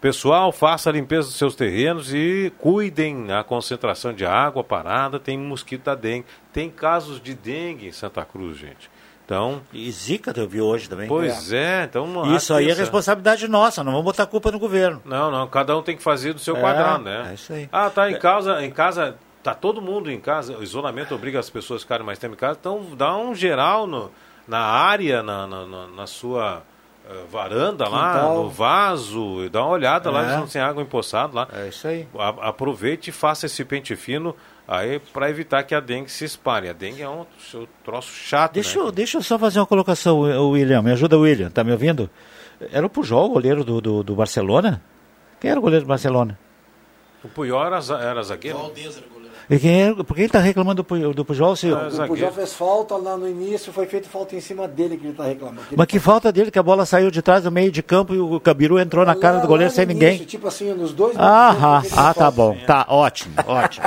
Pessoal, 0.00 0.50
faça 0.50 0.88
a 0.88 0.92
limpeza 0.92 1.28
dos 1.28 1.36
seus 1.36 1.54
terrenos 1.54 2.14
e 2.14 2.50
cuidem 2.58 3.30
a 3.32 3.44
concentração 3.44 4.14
de 4.14 4.24
água 4.24 4.64
parada. 4.64 5.18
Tem 5.20 5.36
mosquito 5.36 5.84
da 5.84 5.94
dengue. 5.94 6.24
Tem 6.52 6.70
casos 6.70 7.20
de 7.20 7.34
dengue 7.34 7.88
em 7.88 7.92
Santa 7.92 8.24
Cruz, 8.24 8.56
gente. 8.56 8.90
Então. 9.26 9.60
E 9.74 9.90
Zika 9.92 10.32
eu 10.34 10.48
vi 10.48 10.60
hoje 10.60 10.88
também. 10.88 11.06
Pois 11.06 11.52
é, 11.52 11.84
então. 11.84 12.34
Isso 12.34 12.54
aí 12.54 12.70
é 12.70 12.72
responsabilidade 12.72 13.46
nossa, 13.46 13.84
não 13.84 13.92
vamos 13.92 14.06
botar 14.06 14.22
a 14.22 14.26
culpa 14.26 14.50
no 14.50 14.58
governo. 14.58 15.02
Não, 15.04 15.30
não, 15.30 15.46
cada 15.46 15.76
um 15.76 15.82
tem 15.82 15.96
que 15.96 16.02
fazer 16.02 16.32
do 16.32 16.40
seu 16.40 16.56
É, 16.56 16.60
quadrado, 16.60 17.04
né? 17.04 17.28
é 17.30 17.34
isso 17.34 17.52
aí. 17.52 17.68
Ah, 17.70 17.90
tá 17.90 18.10
em 18.10 18.18
casa, 18.18 18.64
em 18.64 18.70
casa, 18.70 19.16
tá 19.42 19.54
todo 19.54 19.80
mundo 19.82 20.10
em 20.10 20.18
casa, 20.18 20.56
o 20.56 20.62
isolamento 20.64 21.14
obriga 21.14 21.38
as 21.38 21.48
pessoas 21.50 21.82
a 21.82 21.84
ficarem 21.84 22.04
mais 22.04 22.18
tempo 22.18 22.34
em 22.34 22.38
casa, 22.38 22.58
então 22.60 22.84
dá 22.96 23.16
um 23.16 23.32
geral 23.34 23.86
no, 23.86 24.10
na 24.48 24.58
área, 24.60 25.22
na, 25.22 25.46
na- 25.46 25.86
na 25.86 26.06
sua 26.08 26.62
eh, 27.08 27.24
varanda 27.30 27.88
lá, 27.88 28.14
Quintal. 28.14 28.34
no 28.42 28.48
vaso, 28.50 29.44
e 29.44 29.48
dá 29.48 29.62
uma 29.62 29.70
olhada 29.72 30.10
lá, 30.10 30.20
É. 30.22 30.24
eles 30.26 30.36
não 30.36 30.46
tem 30.46 30.60
água 30.62 30.82
empoçada 30.82 31.34
lá. 31.34 31.48
É 31.52 31.68
isso 31.68 31.86
aí. 31.86 32.06
A- 32.18 32.48
aproveite 32.48 33.10
e 33.10 33.12
faça 33.12 33.46
esse 33.46 33.64
pente 33.64 33.94
fino 33.96 34.34
aí 34.68 34.98
para 35.12 35.28
evitar 35.30 35.62
que 35.64 35.74
a 35.74 35.80
dengue 35.80 36.10
se 36.10 36.24
espalhe. 36.24 36.68
A 36.68 36.72
dengue 36.72 37.02
é 37.02 37.08
um, 37.08 37.22
um 37.54 37.66
troço 37.84 38.12
chato, 38.12 38.54
Deixa, 38.54 38.78
né? 38.78 38.84
eu, 38.86 38.92
deixa 38.92 39.18
eu 39.18 39.22
só 39.22 39.38
fazer 39.38 39.58
uma 39.60 39.66
colocação, 39.66 40.18
o 40.20 40.50
William. 40.50 40.82
Me 40.82 40.92
ajuda, 40.92 41.18
William. 41.18 41.50
Tá 41.50 41.64
me 41.64 41.72
ouvindo? 41.72 42.08
Era 42.72 42.84
o 42.86 42.90
Pujol, 42.90 43.26
o 43.26 43.30
goleiro 43.30 43.64
do, 43.64 43.80
do, 43.80 44.02
do 44.02 44.14
Barcelona? 44.14 44.82
Quem 45.40 45.50
era 45.50 45.58
o 45.58 45.62
goleiro 45.62 45.84
do 45.84 45.88
Barcelona? 45.88 46.38
O 47.24 47.28
Puyol 47.28 47.64
era, 47.66 47.78
era 48.02 48.22
zagueiro? 48.22 48.58
E 48.58 48.70
quem 48.70 48.84
era, 48.84 48.92
por 50.06 50.14
que 50.14 50.20
ele 50.22 50.26
está 50.26 50.38
reclamando 50.38 50.82
do, 50.82 51.12
do 51.14 51.24
Pujol? 51.24 51.56
Se, 51.56 51.70
O 51.72 52.06
Pujol 52.06 52.30
fez 52.32 52.52
falta 52.52 52.96
lá 52.96 53.16
no 53.16 53.28
início, 53.28 53.72
foi 53.72 53.86
feita 53.86 54.08
falta 54.08 54.36
em 54.36 54.40
cima 54.40 54.68
dele 54.68 54.96
que 54.96 55.02
ele 55.04 55.10
está 55.12 55.24
reclamando. 55.24 55.60
mas 55.76 55.86
que 55.86 55.98
falta 55.98 56.30
dele, 56.30 56.50
que 56.50 56.58
a 56.58 56.62
bola 56.62 56.86
saiu 56.86 57.10
de 57.10 57.20
trás 57.20 57.42
do 57.44 57.50
meio 57.50 57.72
de 57.72 57.82
campo 57.82 58.14
e 58.14 58.20
o 58.20 58.38
Cabiru 58.38 58.78
entrou 58.78 59.04
na 59.04 59.14
cara 59.16 59.36
Lá- 59.36 59.42
do 59.42 59.48
goleiro 59.48 59.72
sem 59.72 59.84
no 59.86 59.92
ninguém. 59.92 60.10
início, 60.10 60.26
Tipo 60.26 60.46
assim, 60.48 60.72
nos 60.72 60.92
dois 60.92 61.16
Ah, 61.18 61.50
ah, 61.50 61.78
ah, 61.78 61.82
tá 61.82 62.12
falta. 62.14 62.30
bom. 62.30 62.56
Tá, 62.66 62.86
ótimo, 62.88 63.34
ótimo. 63.46 63.86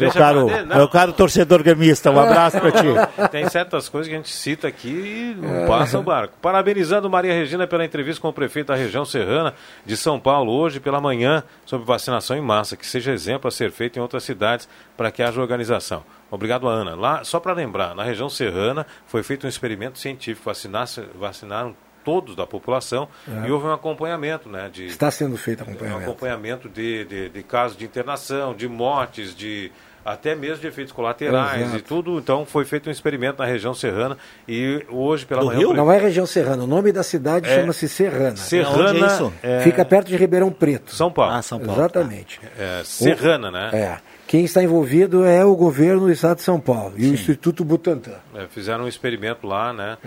Meu 0.00 0.12
caro, 0.12 0.46
meu 0.66 0.88
caro 0.88 1.12
torcedor 1.12 1.62
gremista, 1.62 2.10
um 2.10 2.18
abraço 2.18 2.58
pra 2.60 2.70
ti. 2.72 2.86
Tem 3.30 3.48
certas 3.48 3.88
coisas 3.88 4.08
que 4.08 4.14
a 4.14 4.18
gente 4.18 4.30
cita 4.32 4.66
aqui 4.68 4.88
e 4.88 5.36
não 5.40 5.66
passa 5.66 5.98
o 5.98 6.02
barco. 6.02 6.34
Parabenizando 6.40 7.08
Maria 7.10 7.32
Regina 7.32 7.66
pela 7.66 7.84
entrevista 7.84 8.20
com 8.20 8.28
o 8.28 8.32
prefeito 8.32 8.68
da 8.68 8.74
região 8.76 9.04
serrana 9.04 9.54
de 9.84 9.96
São 9.96 10.18
Paulo 10.18 10.52
hoje 10.52 10.80
pela 10.80 11.00
manhã 11.00 11.42
sobre 11.64 11.86
vacinação 11.86 12.36
em 12.36 12.40
massa, 12.40 12.76
que 12.76 12.86
seja 12.86 13.12
exemplo 13.12 13.48
a 13.48 13.50
ser 13.50 13.70
feito 13.70 13.98
em 13.98 14.02
outras 14.02 14.24
cidades 14.24 14.68
para 14.96 15.10
que 15.10 15.22
haja 15.22 15.40
organização. 15.40 16.02
Obrigado, 16.30 16.68
Ana. 16.68 16.94
Lá, 16.94 17.24
só 17.24 17.40
para 17.40 17.52
lembrar, 17.52 17.94
na 17.94 18.04
região 18.04 18.28
serrana 18.28 18.86
foi 19.06 19.22
feito 19.22 19.46
um 19.46 19.48
experimento 19.48 19.98
científico, 19.98 20.44
vacinasse- 20.46 21.02
vacinaram 21.18 21.74
todos 22.04 22.34
da 22.34 22.46
população 22.46 23.08
É. 23.28 23.48
e 23.48 23.50
houve 23.50 23.66
um 23.66 23.72
acompanhamento, 23.72 24.48
né, 24.48 24.70
de 24.72 24.86
Está 24.86 25.10
sendo 25.10 25.36
feito 25.36 25.60
um 25.60 25.64
acompanhamento. 25.68 26.02
acompanhamento 26.10 26.68
de, 26.68 27.04
de, 27.04 27.28
de 27.28 27.42
casos 27.42 27.76
de 27.76 27.84
internação, 27.84 28.54
de 28.54 28.66
mortes, 28.66 29.34
de 29.34 29.70
até 30.04 30.34
mesmo 30.34 30.58
de 30.58 30.66
efeitos 30.66 30.92
colaterais 30.92 31.60
Exato. 31.62 31.76
e 31.78 31.82
tudo. 31.82 32.18
Então 32.18 32.44
foi 32.46 32.64
feito 32.64 32.88
um 32.88 32.92
experimento 32.92 33.38
na 33.38 33.44
região 33.44 33.74
serrana 33.74 34.16
e 34.48 34.84
hoje 34.88 35.26
pela 35.26 35.44
manhã. 35.44 35.68
o 35.68 35.74
Não 35.74 35.90
é 35.92 35.98
região 35.98 36.26
serrana, 36.26 36.64
o 36.64 36.66
nome 36.66 36.92
da 36.92 37.02
cidade 37.02 37.48
É. 37.48 37.56
chama-se 37.60 37.88
Serrana. 37.88 38.36
Serrana 38.36 39.32
é 39.42 39.58
é- 39.58 39.60
Fica 39.60 39.84
perto 39.84 40.08
de 40.08 40.16
Ribeirão 40.16 40.50
Preto. 40.50 40.94
São 40.94 41.10
Paulo. 41.10 41.32
Ah, 41.34 41.42
São 41.42 41.58
Paulo. 41.58 41.80
Exatamente. 41.80 42.40
É, 42.58 42.82
Serrana, 42.84 43.50
né? 43.50 43.70
É. 43.72 43.98
Quem 44.26 44.44
está 44.44 44.62
envolvido 44.62 45.24
é 45.24 45.44
o 45.44 45.56
governo 45.56 46.02
do 46.02 46.12
estado 46.12 46.36
de 46.36 46.44
São 46.44 46.60
Paulo 46.60 46.94
e 46.96 47.04
o 47.10 47.12
Instituto 47.12 47.64
Butantan. 47.64 48.14
É, 48.32 48.46
fizeram 48.46 48.84
um 48.84 48.88
experimento 48.88 49.44
lá, 49.44 49.72
né, 49.72 49.98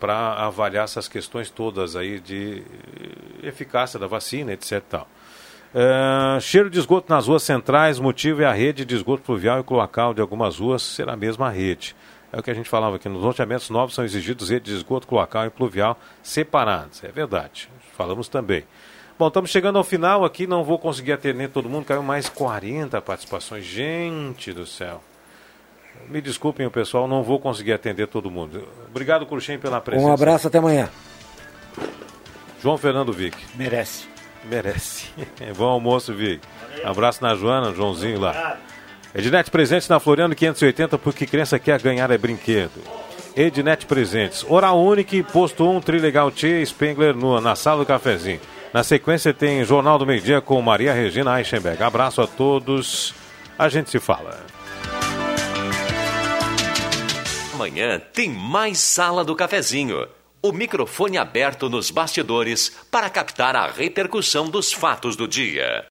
para 0.00 0.32
avaliar 0.44 0.82
essas 0.84 1.06
questões 1.06 1.48
todas 1.48 1.94
aí 1.94 2.18
de 2.18 2.62
eficácia 3.42 4.00
da 4.00 4.06
vacina, 4.08 4.52
etc. 4.52 4.82
Tal. 4.88 5.08
É, 5.74 6.38
cheiro 6.40 6.70
de 6.70 6.78
esgoto 6.78 7.12
nas 7.12 7.26
ruas 7.26 7.42
centrais, 7.42 7.98
motivo 7.98 8.42
é 8.42 8.44
a 8.46 8.52
rede 8.52 8.84
de 8.84 8.94
esgoto 8.94 9.24
pluvial 9.24 9.58
e 9.58 9.64
cloacal 9.64 10.14
de 10.14 10.20
algumas 10.20 10.58
ruas 10.58 10.82
ser 10.82 11.08
a 11.08 11.16
mesma 11.16 11.50
rede. 11.50 11.96
É 12.32 12.38
o 12.38 12.42
que 12.42 12.50
a 12.50 12.54
gente 12.54 12.68
falava 12.68 12.96
aqui, 12.96 13.08
nos 13.08 13.22
loteamentos 13.22 13.70
novos 13.70 13.94
são 13.94 14.04
exigidos 14.04 14.50
redes 14.50 14.72
de 14.72 14.78
esgoto 14.78 15.06
cloacal 15.06 15.46
e 15.46 15.50
pluvial 15.50 15.98
separadas. 16.22 17.02
É 17.02 17.08
verdade, 17.08 17.68
falamos 17.96 18.28
também. 18.28 18.64
Bom, 19.18 19.28
estamos 19.28 19.50
chegando 19.50 19.78
ao 19.78 19.84
final 19.84 20.24
aqui, 20.24 20.46
não 20.46 20.62
vou 20.62 20.78
conseguir 20.78 21.12
atender 21.12 21.48
todo 21.48 21.68
mundo, 21.68 21.84
caiu 21.84 22.02
mais 22.02 22.28
40 22.28 23.00
participações. 23.00 23.64
Gente 23.64 24.52
do 24.52 24.66
céu. 24.66 25.02
Me 26.08 26.20
desculpem, 26.20 26.66
o 26.66 26.70
pessoal, 26.70 27.08
não 27.08 27.22
vou 27.22 27.40
conseguir 27.40 27.72
atender 27.72 28.06
todo 28.06 28.30
mundo. 28.30 28.66
Obrigado, 28.88 29.26
Cruxem, 29.26 29.58
pela 29.58 29.80
presença. 29.80 30.06
Um 30.06 30.12
abraço, 30.12 30.48
até 30.48 30.58
amanhã. 30.58 30.88
João 32.60 32.76
Fernando 32.76 33.12
Vic. 33.12 33.36
Merece. 33.54 34.13
Merece. 34.44 35.06
Bom 35.56 35.66
almoço, 35.66 36.14
Vic. 36.14 36.40
Abraço 36.84 37.22
na 37.22 37.34
Joana, 37.34 37.72
Joãozinho 37.72 38.20
lá. 38.20 38.58
Ednet 39.14 39.50
Presentes 39.50 39.88
na 39.88 40.00
Floriano 40.00 40.34
580, 40.34 40.98
porque 40.98 41.26
criança 41.26 41.58
quer 41.58 41.80
ganhar 41.80 42.10
é 42.10 42.18
brinquedo. 42.18 42.82
Ednet 43.36 43.86
Presentes. 43.86 44.44
Oral 44.48 44.80
Unique, 44.80 45.22
Posto 45.22 45.68
1, 45.68 45.80
Trilegal 45.80 46.30
T, 46.30 46.64
Spengler 46.66 47.14
no, 47.14 47.40
na 47.40 47.54
sala 47.54 47.84
do 47.84 47.86
cafezinho. 47.86 48.40
Na 48.72 48.82
sequência 48.82 49.32
tem 49.32 49.64
Jornal 49.64 49.98
do 49.98 50.06
Meio 50.06 50.20
Dia 50.20 50.40
com 50.40 50.60
Maria 50.60 50.92
Regina 50.92 51.38
Eichenberg. 51.38 51.82
Abraço 51.82 52.20
a 52.20 52.26
todos. 52.26 53.14
A 53.56 53.68
gente 53.68 53.88
se 53.88 54.00
fala. 54.00 54.40
Amanhã 57.54 58.00
tem 58.12 58.30
mais 58.30 58.78
Sala 58.78 59.24
do 59.24 59.36
Cafezinho. 59.36 60.08
O 60.46 60.52
microfone 60.52 61.16
aberto 61.16 61.70
nos 61.70 61.90
bastidores 61.90 62.68
para 62.90 63.08
captar 63.08 63.56
a 63.56 63.66
repercussão 63.66 64.50
dos 64.50 64.74
fatos 64.74 65.16
do 65.16 65.26
dia. 65.26 65.82